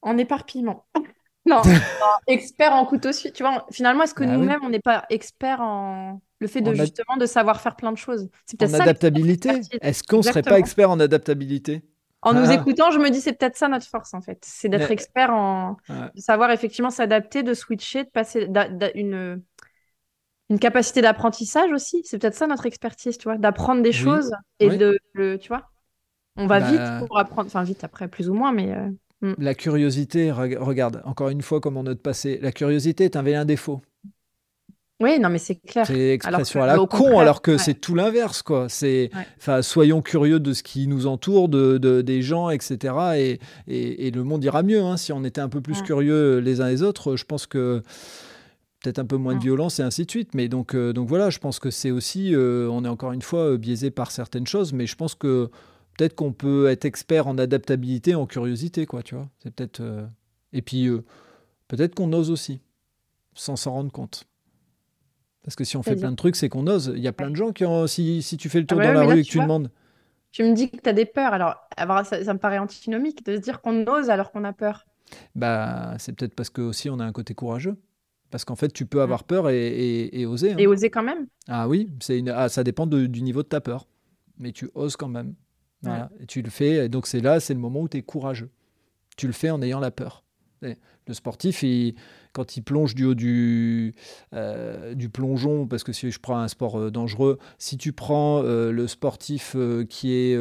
en 0.00 0.18
éparpillement. 0.18 0.86
non, 1.46 1.60
expert 2.28 2.72
en 2.72 2.86
couteau 2.86 3.10
suisse. 3.10 3.32
Tu 3.32 3.42
vois, 3.42 3.66
finalement, 3.72 4.04
est-ce 4.04 4.14
que 4.14 4.22
bah 4.22 4.30
nous-mêmes, 4.30 4.60
on 4.62 4.70
n'est 4.70 4.78
pas 4.78 5.04
expert 5.10 5.60
en 5.60 6.22
le 6.38 6.46
fait 6.46 6.60
de 6.60 6.72
justement 6.72 7.16
de 7.18 7.26
savoir 7.26 7.60
faire 7.60 7.74
plein 7.74 7.90
de 7.90 7.98
choses? 7.98 8.28
C'est 8.46 8.62
En 8.62 8.72
adaptabilité. 8.72 9.50
Est-ce 9.80 10.04
qu'on 10.04 10.18
ne 10.18 10.22
serait 10.22 10.42
pas 10.42 10.60
expert 10.60 10.88
en 10.88 11.00
adaptabilité? 11.00 11.82
En 12.22 12.34
nous 12.34 12.50
ah. 12.50 12.52
écoutant, 12.52 12.90
je 12.90 12.98
me 12.98 13.10
dis 13.10 13.20
c'est 13.20 13.32
peut-être 13.34 13.56
ça 13.56 13.68
notre 13.68 13.86
force 13.86 14.14
en 14.14 14.22
fait, 14.22 14.38
c'est 14.44 14.68
d'être 14.68 14.90
expert 14.90 15.30
en 15.32 15.76
de 16.14 16.20
savoir 16.20 16.50
effectivement 16.50 16.90
s'adapter, 16.90 17.42
de 17.42 17.54
switcher, 17.54 18.04
de 18.04 18.10
passer 18.10 18.48
d'une 18.48 19.42
une 20.50 20.58
capacité 20.58 21.00
d'apprentissage 21.02 21.72
aussi. 21.72 22.02
C'est 22.04 22.18
peut-être 22.18 22.34
ça 22.34 22.46
notre 22.46 22.66
expertise, 22.66 23.18
tu 23.18 23.24
vois, 23.24 23.38
d'apprendre 23.38 23.82
des 23.82 23.92
Oui, 23.92 23.92
choses 23.92 24.32
et 24.58 24.70
oui. 24.70 24.76
de, 24.76 24.98
le- 25.14 25.38
tu 25.38 25.48
vois, 25.48 25.70
on 26.36 26.46
va 26.48 26.60
Bah, 26.60 26.60
vite 26.60 26.92
pour 26.96 27.18
apprendre, 27.18 27.48
enfin 27.48 27.64
vite 27.64 27.84
après 27.84 28.08
plus 28.08 28.30
ou 28.30 28.34
moins, 28.34 28.52
mais 28.52 28.74
euh, 29.22 29.36
La 29.36 29.54
curiosité, 29.54 30.32
reg- 30.32 30.56
regarde, 30.58 31.02
encore 31.04 31.28
une 31.28 31.42
fois, 31.42 31.60
comme 31.60 31.76
en 31.76 31.82
notre 31.82 32.00
passé, 32.00 32.38
la 32.40 32.50
curiosité 32.50 33.04
est 33.04 33.16
un 33.16 33.22
vilain 33.22 33.44
défaut. 33.44 33.82
Oui, 35.02 35.18
non, 35.18 35.28
mais 35.28 35.38
c'est 35.38 35.56
clair. 35.56 35.86
C'est 35.86 36.10
expression 36.10 36.62
à 36.62 36.66
la 36.66 36.76
con, 36.78 37.18
alors 37.18 37.42
que 37.42 37.52
ouais. 37.52 37.58
c'est 37.58 37.74
tout 37.74 37.94
l'inverse, 37.94 38.42
quoi. 38.42 38.68
C'est, 38.68 39.10
Ouais. 39.14 39.26
enfin, 39.38 39.60
soyons 39.62 40.00
curieux 40.02 40.40
de 40.40 40.52
ce 40.52 40.62
qui 40.62 40.86
nous 40.86 41.06
entoure, 41.06 41.48
de, 41.48 41.78
de- 41.78 42.00
des 42.02 42.22
gens, 42.22 42.48
etc. 42.50 42.94
Et, 43.16 43.40
et, 43.66 44.06
et 44.06 44.10
le 44.10 44.22
monde 44.24 44.42
ira 44.44 44.62
mieux 44.62 44.80
hein. 44.82 44.96
si 44.96 45.12
on 45.12 45.24
était 45.24 45.40
un 45.40 45.48
peu 45.48 45.60
plus 45.60 45.80
Ouais. 45.80 45.86
curieux 45.86 46.38
les 46.38 46.60
uns 46.60 46.68
les 46.68 46.82
autres. 46.82 47.16
Je 47.16 47.24
pense 47.24 47.46
que 47.46 47.82
peut-être 48.82 48.98
un 48.98 49.04
peu 49.04 49.16
moins 49.16 49.34
de 49.36 49.40
violence 49.42 49.78
et 49.78 49.82
ainsi 49.82 50.04
de 50.06 50.10
suite. 50.10 50.34
Mais 50.34 50.48
donc, 50.48 50.74
euh, 50.74 50.92
donc 50.92 51.08
voilà, 51.08 51.30
je 51.30 51.38
pense 51.38 51.58
que 51.58 51.70
c'est 51.70 51.90
aussi, 51.90 52.34
euh, 52.34 52.68
on 52.70 52.84
est 52.84 52.88
encore 52.88 53.12
une 53.12 53.22
fois 53.22 53.52
euh, 53.52 53.56
biaisé 53.56 53.90
par 53.90 54.10
certaines 54.10 54.46
choses, 54.46 54.72
mais 54.72 54.86
je 54.86 54.96
pense 54.96 55.14
que 55.14 55.50
peut-être 55.96 56.14
qu'on 56.14 56.32
peut 56.32 56.68
être 56.68 56.84
expert 56.84 57.26
en 57.26 57.38
adaptabilité, 57.38 58.14
en 58.14 58.26
curiosité, 58.26 58.86
quoi. 58.86 59.02
Tu 59.02 59.14
vois, 59.14 59.28
c'est 59.42 59.54
peut-être. 59.54 59.82
Et 60.52 60.62
puis 60.62 60.88
peut-être 61.68 61.94
qu'on 61.94 62.12
ose 62.12 62.30
aussi, 62.30 62.60
sans 63.34 63.56
s'en 63.56 63.72
rendre 63.72 63.92
compte. 63.92 64.24
Parce 65.44 65.56
que 65.56 65.64
si 65.64 65.76
on 65.76 65.82
fait 65.82 65.96
plein 65.96 66.10
de 66.12 66.16
trucs, 66.16 66.36
c'est 66.36 66.48
qu'on 66.48 66.66
ose. 66.68 66.92
Il 66.94 67.02
y 67.02 67.08
a 67.08 67.12
plein 67.12 67.30
de 67.30 67.36
gens 67.36 67.52
qui 67.52 67.64
ont. 67.64 67.86
Si, 67.86 68.22
si 68.22 68.36
tu 68.36 68.48
fais 68.48 68.60
le 68.60 68.66
tour 68.66 68.78
Ah 68.80 68.84
bah 68.84 68.88
dans 68.94 69.00
la 69.00 69.06
là, 69.06 69.12
rue 69.12 69.20
et 69.20 69.22
que 69.24 69.28
tu 69.28 69.38
vois. 69.38 69.44
demandes. 69.44 69.70
Tu 70.30 70.44
me 70.44 70.54
dis 70.54 70.70
que 70.70 70.76
tu 70.78 70.88
as 70.88 70.92
des 70.94 71.04
peurs, 71.04 71.34
alors 71.34 71.56
ça, 72.06 72.24
ça 72.24 72.32
me 72.32 72.38
paraît 72.38 72.58
antinomique 72.58 73.24
de 73.26 73.36
se 73.36 73.40
dire 73.40 73.60
qu'on 73.60 73.84
ose 73.86 74.08
alors 74.08 74.30
qu'on 74.32 74.44
a 74.44 74.52
peur. 74.52 74.86
Bah, 75.34 75.94
c'est 75.98 76.12
peut-être 76.14 76.34
parce 76.34 76.48
que 76.48 76.62
aussi 76.62 76.88
on 76.88 76.98
a 77.00 77.04
un 77.04 77.12
côté 77.12 77.34
courageux. 77.34 77.76
Parce 78.30 78.46
qu'en 78.46 78.56
fait, 78.56 78.72
tu 78.72 78.86
peux 78.86 79.02
avoir 79.02 79.24
peur 79.24 79.50
et, 79.50 79.66
et- 79.68 80.20
et 80.20 80.24
oser. 80.26 80.52
hein. 80.52 80.56
Et 80.58 80.66
oser 80.66 80.88
quand 80.88 81.02
même. 81.02 81.26
Ah 81.48 81.68
oui, 81.68 81.90
c'est 82.00 82.18
une... 82.18 82.30
ah, 82.30 82.48
ça 82.48 82.64
dépend 82.64 82.86
de- 82.86 83.04
du 83.06 83.20
niveau 83.22 83.42
de 83.42 83.48
ta 83.48 83.60
peur. 83.60 83.86
Mais 84.38 84.52
tu 84.52 84.70
oses 84.74 84.96
quand 84.96 85.08
même. 85.08 85.34
Voilà. 85.82 86.08
Et 86.20 86.24
tu 86.26 86.40
le 86.40 86.48
fais. 86.48 86.86
et 86.86 86.88
donc 86.88 87.06
c'est 87.06 87.20
là, 87.20 87.40
c'est 87.40 87.52
le 87.52 87.60
moment 87.60 87.80
où 87.82 87.88
tu 87.88 87.98
es 87.98 88.02
courageux. 88.02 88.48
Tu 89.18 89.26
le 89.26 89.34
fais 89.34 89.50
en 89.50 89.60
ayant 89.60 89.80
la 89.80 89.90
peur. 89.90 90.24
Et 90.62 90.76
Le 91.08 91.12
sportif, 91.14 91.62
il- 91.62 91.94
quand 92.32 92.56
il 92.56 92.62
plonge 92.62 92.94
du 92.94 93.04
haut 93.04 93.14
du, 93.14 93.94
euh, 94.34 94.94
du 94.94 95.08
plongeon, 95.08 95.66
parce 95.66 95.84
que 95.84 95.92
si 95.92 96.10
je 96.10 96.18
prends 96.18 96.38
un 96.38 96.48
sport 96.48 96.78
euh, 96.78 96.90
dangereux, 96.90 97.38
si 97.58 97.76
tu 97.76 97.92
prends 97.92 98.42
euh, 98.42 98.72
le 98.72 98.86
sportif 98.88 99.56
qui, 99.88 100.12
est, 100.12 100.38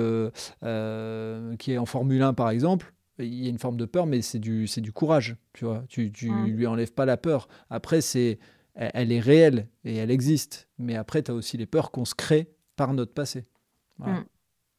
qui 1.58 1.72
est 1.72 1.78
en 1.78 1.86
Formule 1.86 2.22
1 2.22 2.34
par 2.34 2.50
exemple, 2.50 2.94
il 3.20 3.44
y 3.44 3.46
a 3.46 3.50
une 3.50 3.60
forme 3.60 3.78
de 3.78 3.86
peur, 3.86 4.08
mais 4.08 4.22
c'est 4.22 4.40
du, 4.40 4.68
c'est 4.68 4.82
du 4.82 4.92
courage. 4.92 5.36
Tu 5.54 5.66
vois, 5.66 5.84
tu, 5.90 6.12
tu 6.12 6.32
lui 6.32 6.66
enlèves 6.66 6.94
pas 6.94 7.06
la 7.06 7.18
peur. 7.18 7.48
Après, 7.70 8.02
c'est, 8.02 8.40
elle, 8.74 8.92
elle 8.94 9.12
est 9.12 9.20
réelle 9.20 9.68
et 9.84 9.98
elle 9.98 10.10
existe. 10.10 10.70
Mais 10.80 10.96
après, 10.96 11.22
tu 11.22 11.30
as 11.30 11.34
aussi 11.36 11.58
les 11.58 11.68
peurs 11.68 11.92
qu'on 11.92 12.06
se 12.06 12.16
crée 12.16 12.50
par 12.76 12.94
notre 12.94 13.14
passé. 13.14 13.46
Voilà. 14.00 14.22
Mm. 14.22 14.26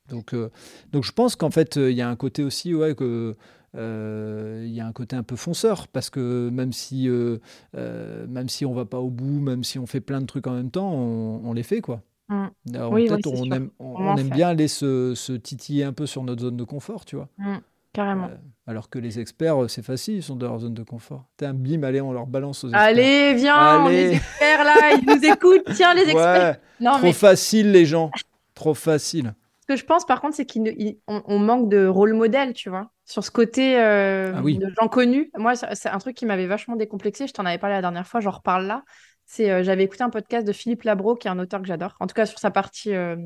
Donc, 0.08 0.34
euh, 0.34 0.50
donc 0.92 1.04
je 1.04 1.12
pense 1.12 1.36
qu'en 1.36 1.50
fait, 1.50 1.76
euh, 1.76 1.90
il 1.90 1.96
y 1.96 2.02
a 2.02 2.08
un 2.08 2.16
côté 2.16 2.42
aussi, 2.42 2.74
ouais, 2.74 2.94
que 2.94 3.36
il 3.74 4.72
y 4.72 4.80
a 4.80 4.86
un 4.86 4.92
côté 4.92 5.16
un 5.16 5.22
peu 5.22 5.36
fonceur 5.36 5.88
parce 5.88 6.10
que 6.10 6.50
même 6.50 6.72
si, 6.72 7.08
euh, 7.08 7.38
euh, 7.76 8.26
même 8.28 8.48
si 8.48 8.66
on 8.66 8.72
va 8.74 8.84
pas 8.84 8.98
au 8.98 9.10
bout, 9.10 9.40
même 9.40 9.64
si 9.64 9.78
on 9.78 9.86
fait 9.86 10.00
plein 10.00 10.20
de 10.20 10.26
trucs 10.26 10.46
en 10.46 10.52
même 10.54 10.70
temps, 10.70 10.92
on, 10.92 11.40
on 11.44 11.52
les 11.52 11.62
fait 11.62 11.80
quoi. 11.80 12.02
Mm. 12.28 12.46
Alors, 12.74 12.92
Oui, 12.92 13.08
peut-être 13.08 13.26
oui, 13.26 13.36
c'est 13.36 13.48
on 13.48 13.56
aime, 13.56 13.70
on, 13.78 13.94
On 13.96 14.24
bien 14.24 14.48
aller 14.48 14.68
se, 14.68 15.14
se 15.14 15.32
titiller 15.32 15.84
un 15.84 15.92
peu 15.92 16.06
sur 16.06 16.22
notre 16.22 16.42
zone 16.42 16.56
de 16.56 16.64
confort, 16.64 17.04
tu 17.04 17.16
vois. 17.16 17.28
Mm. 17.38 17.56
Carrément. 17.92 18.26
Euh, 18.26 18.36
alors 18.66 18.88
que 18.88 18.98
les 18.98 19.20
experts, 19.20 19.64
euh, 19.64 19.68
c'est 19.68 19.84
facile, 19.84 20.16
ils 20.16 20.22
sont 20.22 20.36
dans 20.36 20.48
leur 20.48 20.60
zone 20.60 20.72
de 20.72 20.82
confort. 20.82 21.24
T'as 21.36 21.48
un 21.50 21.54
bim, 21.54 21.82
allez, 21.82 22.00
on 22.00 22.12
leur 22.12 22.26
balance 22.26 22.64
aux 22.64 22.68
experts. 22.68 22.82
Allez, 22.82 23.34
viens, 23.34 23.82
on 23.82 23.86
Allez. 23.86 24.08
les 24.08 24.14
experts 24.16 24.64
là, 24.64 24.74
ils 24.94 25.06
nous 25.06 25.30
écoutent. 25.30 25.74
Tiens, 25.74 25.92
les 25.94 26.02
experts. 26.02 26.52
Ouais, 26.52 26.60
non, 26.80 26.92
trop 26.92 27.02
mais 27.02 27.12
facile 27.12 27.70
les 27.70 27.84
gens, 27.84 28.10
trop 28.54 28.72
facile. 28.74 29.34
ce 29.60 29.66
que 29.66 29.76
je 29.76 29.84
pense 29.84 30.06
par 30.06 30.22
contre, 30.22 30.36
c'est 30.36 30.46
qu'on 30.50 30.64
on 31.06 31.38
manque 31.38 31.68
de 31.68 31.86
rôle 31.86 32.14
modèle, 32.14 32.54
tu 32.54 32.70
vois, 32.70 32.90
sur 33.12 33.24
ce 33.24 33.30
côté 33.30 33.78
euh, 33.78 34.32
Ah 34.34 34.40
oui. 34.42 34.58
de 34.58 34.66
gens 34.80 34.88
connus. 34.88 35.30
Moi, 35.36 35.54
c'est 35.54 35.88
un 35.88 35.98
truc 35.98 36.16
qui 36.16 36.26
m'avait 36.26 36.46
vachement 36.46 36.76
décomplexé. 36.76 37.26
Je 37.26 37.32
t'en 37.32 37.44
avais 37.44 37.58
parlé 37.58 37.74
la 37.76 37.82
dernière 37.82 38.06
fois, 38.06 38.20
j'en 38.20 38.30
reparle 38.30 38.66
là. 38.66 38.84
C'est, 39.26 39.50
euh, 39.50 39.62
j'avais 39.62 39.84
écouté 39.84 40.02
un 40.02 40.10
podcast 40.10 40.46
de 40.46 40.52
Philippe 40.52 40.82
Labro, 40.82 41.14
qui 41.14 41.28
est 41.28 41.30
un 41.30 41.38
auteur 41.38 41.60
que 41.60 41.66
j'adore. 41.66 41.94
En 42.00 42.06
tout 42.06 42.14
cas, 42.14 42.26
sur 42.26 42.38
sa 42.38 42.50
partie 42.50 42.94
euh, 42.94 43.16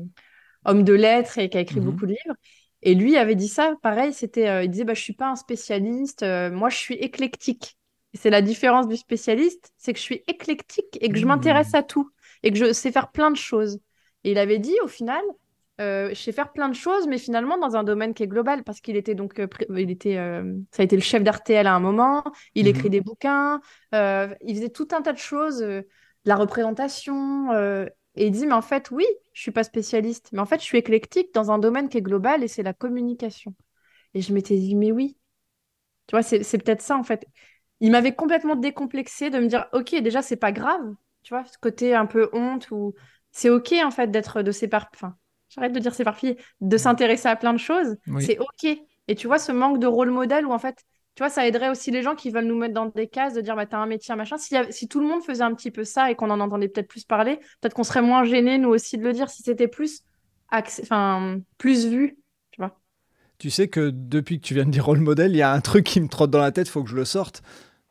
homme 0.65 0.83
de 0.83 0.93
lettres 0.93 1.37
et 1.37 1.49
qui 1.49 1.57
a 1.57 1.61
écrit 1.61 1.79
Mhm. 1.79 1.85
beaucoup 1.85 2.05
de 2.05 2.11
livres. 2.11 2.35
Et 2.83 2.95
lui 2.95 3.17
avait 3.17 3.35
dit 3.35 3.47
ça, 3.47 3.73
pareil, 3.81 4.13
c'était, 4.13 4.65
il 4.65 4.69
disait, 4.69 4.83
bah, 4.83 4.93
je 4.93 5.01
suis 5.01 5.13
pas 5.13 5.29
un 5.29 5.35
spécialiste, 5.35 6.23
moi, 6.51 6.69
je 6.69 6.77
suis 6.77 6.93
éclectique. 6.95 7.77
Et 8.13 8.17
c'est 8.17 8.29
la 8.29 8.41
différence 8.41 8.87
du 8.87 8.97
spécialiste, 8.97 9.71
c'est 9.77 9.93
que 9.93 9.99
je 9.99 10.03
suis 10.03 10.23
éclectique 10.27 10.97
et 11.01 11.09
que 11.09 11.17
je 11.17 11.23
Mhm. 11.23 11.29
m'intéresse 11.29 11.73
à 11.73 11.81
tout 11.83 12.09
et 12.43 12.51
que 12.51 12.57
je 12.57 12.73
sais 12.73 12.91
faire 12.91 13.11
plein 13.11 13.31
de 13.31 13.35
choses. 13.37 13.79
Et 14.23 14.31
il 14.31 14.37
avait 14.37 14.59
dit, 14.59 14.75
au 14.83 14.87
final, 14.87 15.21
euh, 15.79 16.09
je 16.09 16.15
sais 16.15 16.31
faire 16.31 16.51
plein 16.51 16.69
de 16.69 16.75
choses, 16.75 17.07
mais 17.07 17.17
finalement 17.17 17.57
dans 17.57 17.75
un 17.75 17.83
domaine 17.83 18.13
qui 18.13 18.23
est 18.23 18.27
global, 18.27 18.63
parce 18.63 18.81
qu'il 18.81 18.95
était 18.95 19.15
donc, 19.15 19.39
euh, 19.39 19.47
il 19.75 19.91
était, 19.91 20.17
euh, 20.17 20.53
ça 20.71 20.81
a 20.81 20.85
été 20.85 20.95
le 20.95 21.01
chef 21.01 21.23
d'RTL 21.23 21.67
à 21.67 21.73
un 21.75 21.79
moment, 21.79 22.23
il 22.55 22.67
Mhm. 22.67 22.71
écrit 22.71 22.89
des 22.89 23.01
bouquins, 23.01 23.61
il 23.93 24.55
faisait 24.55 24.69
tout 24.69 24.87
un 24.91 25.01
tas 25.01 25.13
de 25.13 25.17
choses, 25.17 25.59
de 25.59 25.85
la 26.25 26.35
représentation, 26.35 27.51
et 28.15 28.25
il 28.27 28.31
dit, 28.31 28.47
mais 28.47 28.53
en 28.53 28.61
fait, 28.63 28.89
oui, 28.91 29.05
je 29.33 29.41
suis 29.41 29.51
pas 29.51 29.63
spécialiste, 29.63 30.29
mais 30.31 30.39
en 30.39 30.45
fait, 30.47 30.59
je 30.59 30.65
suis 30.65 30.77
éclectique 30.79 31.33
dans 31.33 31.51
un 31.51 31.59
domaine 31.59 31.89
qui 31.89 31.97
est 31.99 32.01
global, 32.01 32.43
et 32.43 32.47
c'est 32.47 32.63
la 32.63 32.73
communication. 32.73 33.53
Et 34.13 34.21
je 34.21 34.33
m'étais 34.33 34.57
dit, 34.57 34.75
mais 34.75 34.91
oui, 34.91 35.17
tu 36.07 36.13
vois, 36.15 36.23
c'est 36.23 36.57
peut-être 36.63 36.81
ça 36.81 36.97
en 36.97 37.03
fait. 37.03 37.25
Il 37.79 37.91
m'avait 37.91 38.15
complètement 38.15 38.55
décomplexé 38.55 39.29
de 39.29 39.39
me 39.39 39.47
dire, 39.47 39.67
ok, 39.73 39.95
déjà, 40.01 40.21
c'est 40.21 40.37
pas 40.37 40.51
grave, 40.51 40.81
tu 41.23 41.33
vois, 41.33 41.45
ce 41.45 41.57
côté 41.59 41.93
un 41.95 42.05
peu 42.05 42.29
honte 42.33 42.71
ou 42.71 42.93
c'est 43.31 43.49
ok 43.49 43.73
en 43.83 43.91
fait 43.91 44.07
d'être 44.09 44.41
de 44.41 44.51
s'éparpiller, 44.51 44.97
enfin, 44.97 45.17
j'arrête 45.57 45.73
de 45.73 45.79
dire 45.79 45.93
s'éparpiller, 45.93 46.37
de 46.61 46.77
s'intéresser 46.77 47.27
à 47.27 47.35
plein 47.35 47.53
de 47.53 47.59
choses, 47.59 47.97
Oui. 48.07 48.23
c'est 48.23 48.37
ok. 48.39 48.77
Et 49.09 49.15
tu 49.15 49.27
vois, 49.27 49.39
ce 49.39 49.51
manque 49.51 49.79
de 49.79 49.87
rôle 49.87 50.11
modèle 50.11 50.45
où 50.45 50.51
en 50.51 50.59
fait, 50.59 50.77
tu 51.15 51.23
vois, 51.23 51.29
ça 51.29 51.47
aiderait 51.47 51.69
aussi 51.69 51.89
les 51.91 52.03
gens 52.03 52.15
qui 52.15 52.29
veulent 52.29 52.45
nous 52.45 52.57
mettre 52.57 52.73
dans 52.75 52.85
des 52.87 53.07
cases, 53.07 53.33
de 53.33 53.41
dire, 53.41 53.55
bah, 53.55 53.65
t'as 53.65 53.77
un 53.79 53.87
métier, 53.87 54.13
machin. 54.15 54.37
Si, 54.37 54.55
si 54.69 54.87
tout 54.87 54.99
le 54.99 55.07
monde 55.07 55.23
faisait 55.23 55.43
un 55.43 55.53
petit 55.55 55.71
peu 55.71 55.83
ça 55.83 56.11
et 56.11 56.15
qu'on 56.15 56.29
en 56.29 56.39
entendait 56.39 56.67
peut-être 56.67 56.87
plus 56.87 57.05
parler, 57.05 57.37
peut-être 57.59 57.73
qu'on 57.73 57.83
serait 57.83 58.01
moins 58.03 58.23
gênés, 58.23 58.57
nous 58.59 58.69
aussi, 58.69 58.97
de 58.97 59.03
le 59.03 59.13
dire, 59.13 59.29
si 59.29 59.41
c'était 59.41 59.67
plus, 59.67 60.01
enfin, 60.51 61.39
plus 61.57 61.87
vu, 61.87 62.17
tu 62.51 62.61
vois. 62.61 62.79
Tu 63.39 63.49
sais 63.49 63.67
que 63.67 63.89
depuis 63.91 64.39
que 64.39 64.45
tu 64.45 64.53
viens 64.53 64.65
de 64.65 64.71
dire 64.71 64.85
rôle 64.85 64.99
modèle, 64.99 65.31
il 65.31 65.37
y 65.37 65.41
a 65.41 65.51
un 65.51 65.61
truc 65.61 65.85
qui 65.85 66.01
me 66.01 66.07
trotte 66.07 66.31
dans 66.31 66.39
la 66.41 66.51
tête, 66.51 66.67
faut 66.67 66.83
que 66.83 66.89
je 66.89 66.95
le 66.95 67.05
sorte. 67.05 67.41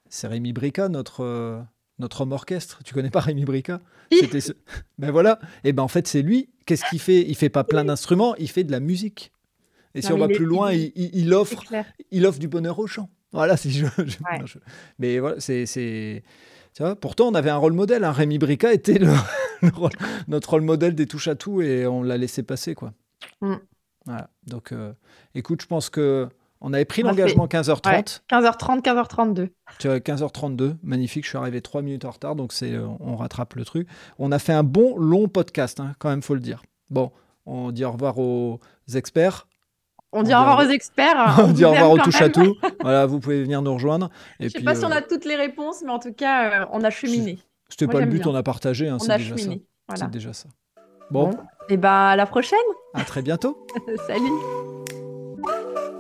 C'est 0.09 0.29
Rémi 0.29 0.53
Brica, 0.53 0.89
notre, 0.89 1.23
euh, 1.23 1.61
notre 1.99 2.21
homme 2.23 2.33
orchestre. 2.33 2.81
Tu 2.85 2.95
connais 2.95 3.11
pas 3.11 3.21
Rémi 3.21 3.45
Brica? 3.45 3.81
C'était 4.13 4.41
ce- 4.41 4.53
Ben 4.99 5.11
voilà. 5.11 5.39
Et 5.65 5.73
ben 5.73 5.83
en 5.83 5.89
fait, 5.89 6.07
c'est 6.07 6.23
lui. 6.23 6.51
Qu'est-ce 6.67 6.85
qu'il 6.91 6.99
fait? 7.01 7.23
Il 7.29 7.35
fait 7.37 7.49
pas 7.49 7.65
plein 7.65 7.85
d'instruments, 7.85 8.35
il 8.37 8.49
fait 8.51 8.65
de 8.65 8.73
la 8.73 8.81
musique. 8.81 9.33
Et 9.95 10.03
si 10.03 10.13
on 10.13 10.19
va 10.19 10.29
plus 10.29 10.45
loin, 10.45 10.73
il- 10.73 11.33
offre, 11.33 11.63
il 12.11 12.27
offre 12.27 12.39
du 12.39 12.49
bonheur 12.49 12.79
aux 12.79 12.87
gens. 12.87 13.09
Voilà, 13.33 13.57
si 13.57 13.71
je, 13.71 13.87
je- 13.99 14.03
Ouais. 14.03 14.41
je- 14.45 14.59
Mais 14.99 15.19
voilà, 15.19 15.41
c'est. 15.41 15.65
c'est- 15.67 16.23
Tu 16.75 16.83
vois, 16.83 16.95
pourtant, 16.97 17.29
on 17.29 17.35
avait 17.35 17.49
un 17.51 17.57
rôle 17.57 17.73
modèle. 17.73 18.05
hein. 18.05 18.13
Rémi 18.13 18.37
Brica 18.39 18.73
était 18.75 18.99
le, 18.99 19.07
le 19.63 19.69
rôle- 19.71 19.91
notre 20.29 20.51
rôle 20.51 20.63
modèle 20.63 20.95
des 20.95 21.07
touches 21.07 21.29
à 21.29 21.35
tout 21.35 21.63
et 21.63 21.87
on 21.87 22.03
l'a 22.03 22.19
laissé 22.19 22.43
passer, 22.43 22.75
quoi. 22.75 22.93
Mm. 23.41 23.55
Voilà. 24.05 24.29
Donc, 24.47 24.73
euh, 24.73 24.93
écoute, 25.35 25.63
je 25.63 25.67
pense 25.67 25.89
que 25.89 26.29
on 26.61 26.73
avait 26.73 26.85
pris 26.85 27.03
l'engagement 27.03 27.47
15h30. 27.47 28.21
15h30, 28.31 28.81
15h32. 28.83 29.49
Tu 29.79 29.89
vois, 29.89 29.99
15h32, 29.99 30.77
magnifique. 30.83 31.25
Je 31.25 31.29
suis 31.31 31.39
arrivé 31.39 31.61
3 31.61 31.83
minutes 31.83 32.05
en 32.05 32.11
retard, 32.11 32.35
donc 32.37 32.53
c'est, 32.53 32.73
euh, 32.73 32.87
on 33.01 33.17
rattrape 33.17 33.55
le 33.55 33.65
truc. 33.65 33.89
On 34.19 34.33
a 34.33 34.39
fait 34.39 34.53
un 34.53 34.63
bon 34.63 34.97
long 34.97 35.29
podcast, 35.29 35.81
hein, 35.81 35.93
quand 35.99 36.09
même, 36.09 36.23
faut 36.23 36.35
le 36.35 36.41
dire. 36.41 36.63
Bon, 36.91 37.11
on 37.47 37.71
dit 37.73 37.85
au 37.85 37.93
revoir 37.93 38.19
aux 38.19 38.61
experts. 38.95 39.47
On 40.13 40.21
On 40.21 40.23
dit 40.23 40.35
au 40.35 40.39
revoir 40.39 40.59
au- 40.61 40.63
aux 40.63 40.71
experts. 40.71 41.37
on 41.45 41.53
dit 41.53 41.65
au 41.65 41.71
revoir 41.73 41.91
aux 41.91 41.97
quand 41.97 42.05
touches 42.05 42.23
à 42.23 42.29
tout. 42.31 42.55
Voilà, 42.81 43.07
vous 43.07 43.19
pouvez 43.21 43.43
venir 43.43 43.61
nous 43.63 43.75
rejoindre. 43.75 44.09
Et 44.41 44.45
Je 44.45 44.49
sais 44.51 44.59
puis, 44.59 44.65
pas 44.65 44.75
si 44.77 44.85
on 44.85 44.91
euh, 44.91 44.95
a 44.97 45.03
toutes 45.03 45.25
les 45.25 45.37
réponses, 45.37 45.83
mais 45.85 45.91
en 45.91 45.99
tout 45.99 46.13
cas, 46.13 46.63
euh, 46.63 46.67
on 46.73 46.83
a 46.85 46.91
cheminé. 46.91 47.39
c'était 47.69 47.87
pas 47.89 48.01
le 48.01 48.07
but, 48.07 48.23
bien. 48.23 48.31
on 48.33 48.35
a 48.35 48.43
partagé. 48.43 48.89
hein, 48.89 48.97
On 49.01 49.05
c'est 49.05 49.13
a 49.13 49.19
déjà 49.19 49.37
ça. 49.37 49.43
cheminé. 49.43 49.65
Voilà. 49.89 50.05
C'est 50.07 50.11
déjà 50.11 50.33
ça. 50.33 50.49
Bon, 51.11 51.31
Et 51.69 51.77
bah, 51.77 52.11
à 52.11 52.17
la 52.17 52.27
prochaine. 52.27 52.59
à 52.95 53.03
très 53.05 53.23
bientôt. 53.23 53.67
Salut. 54.07 54.96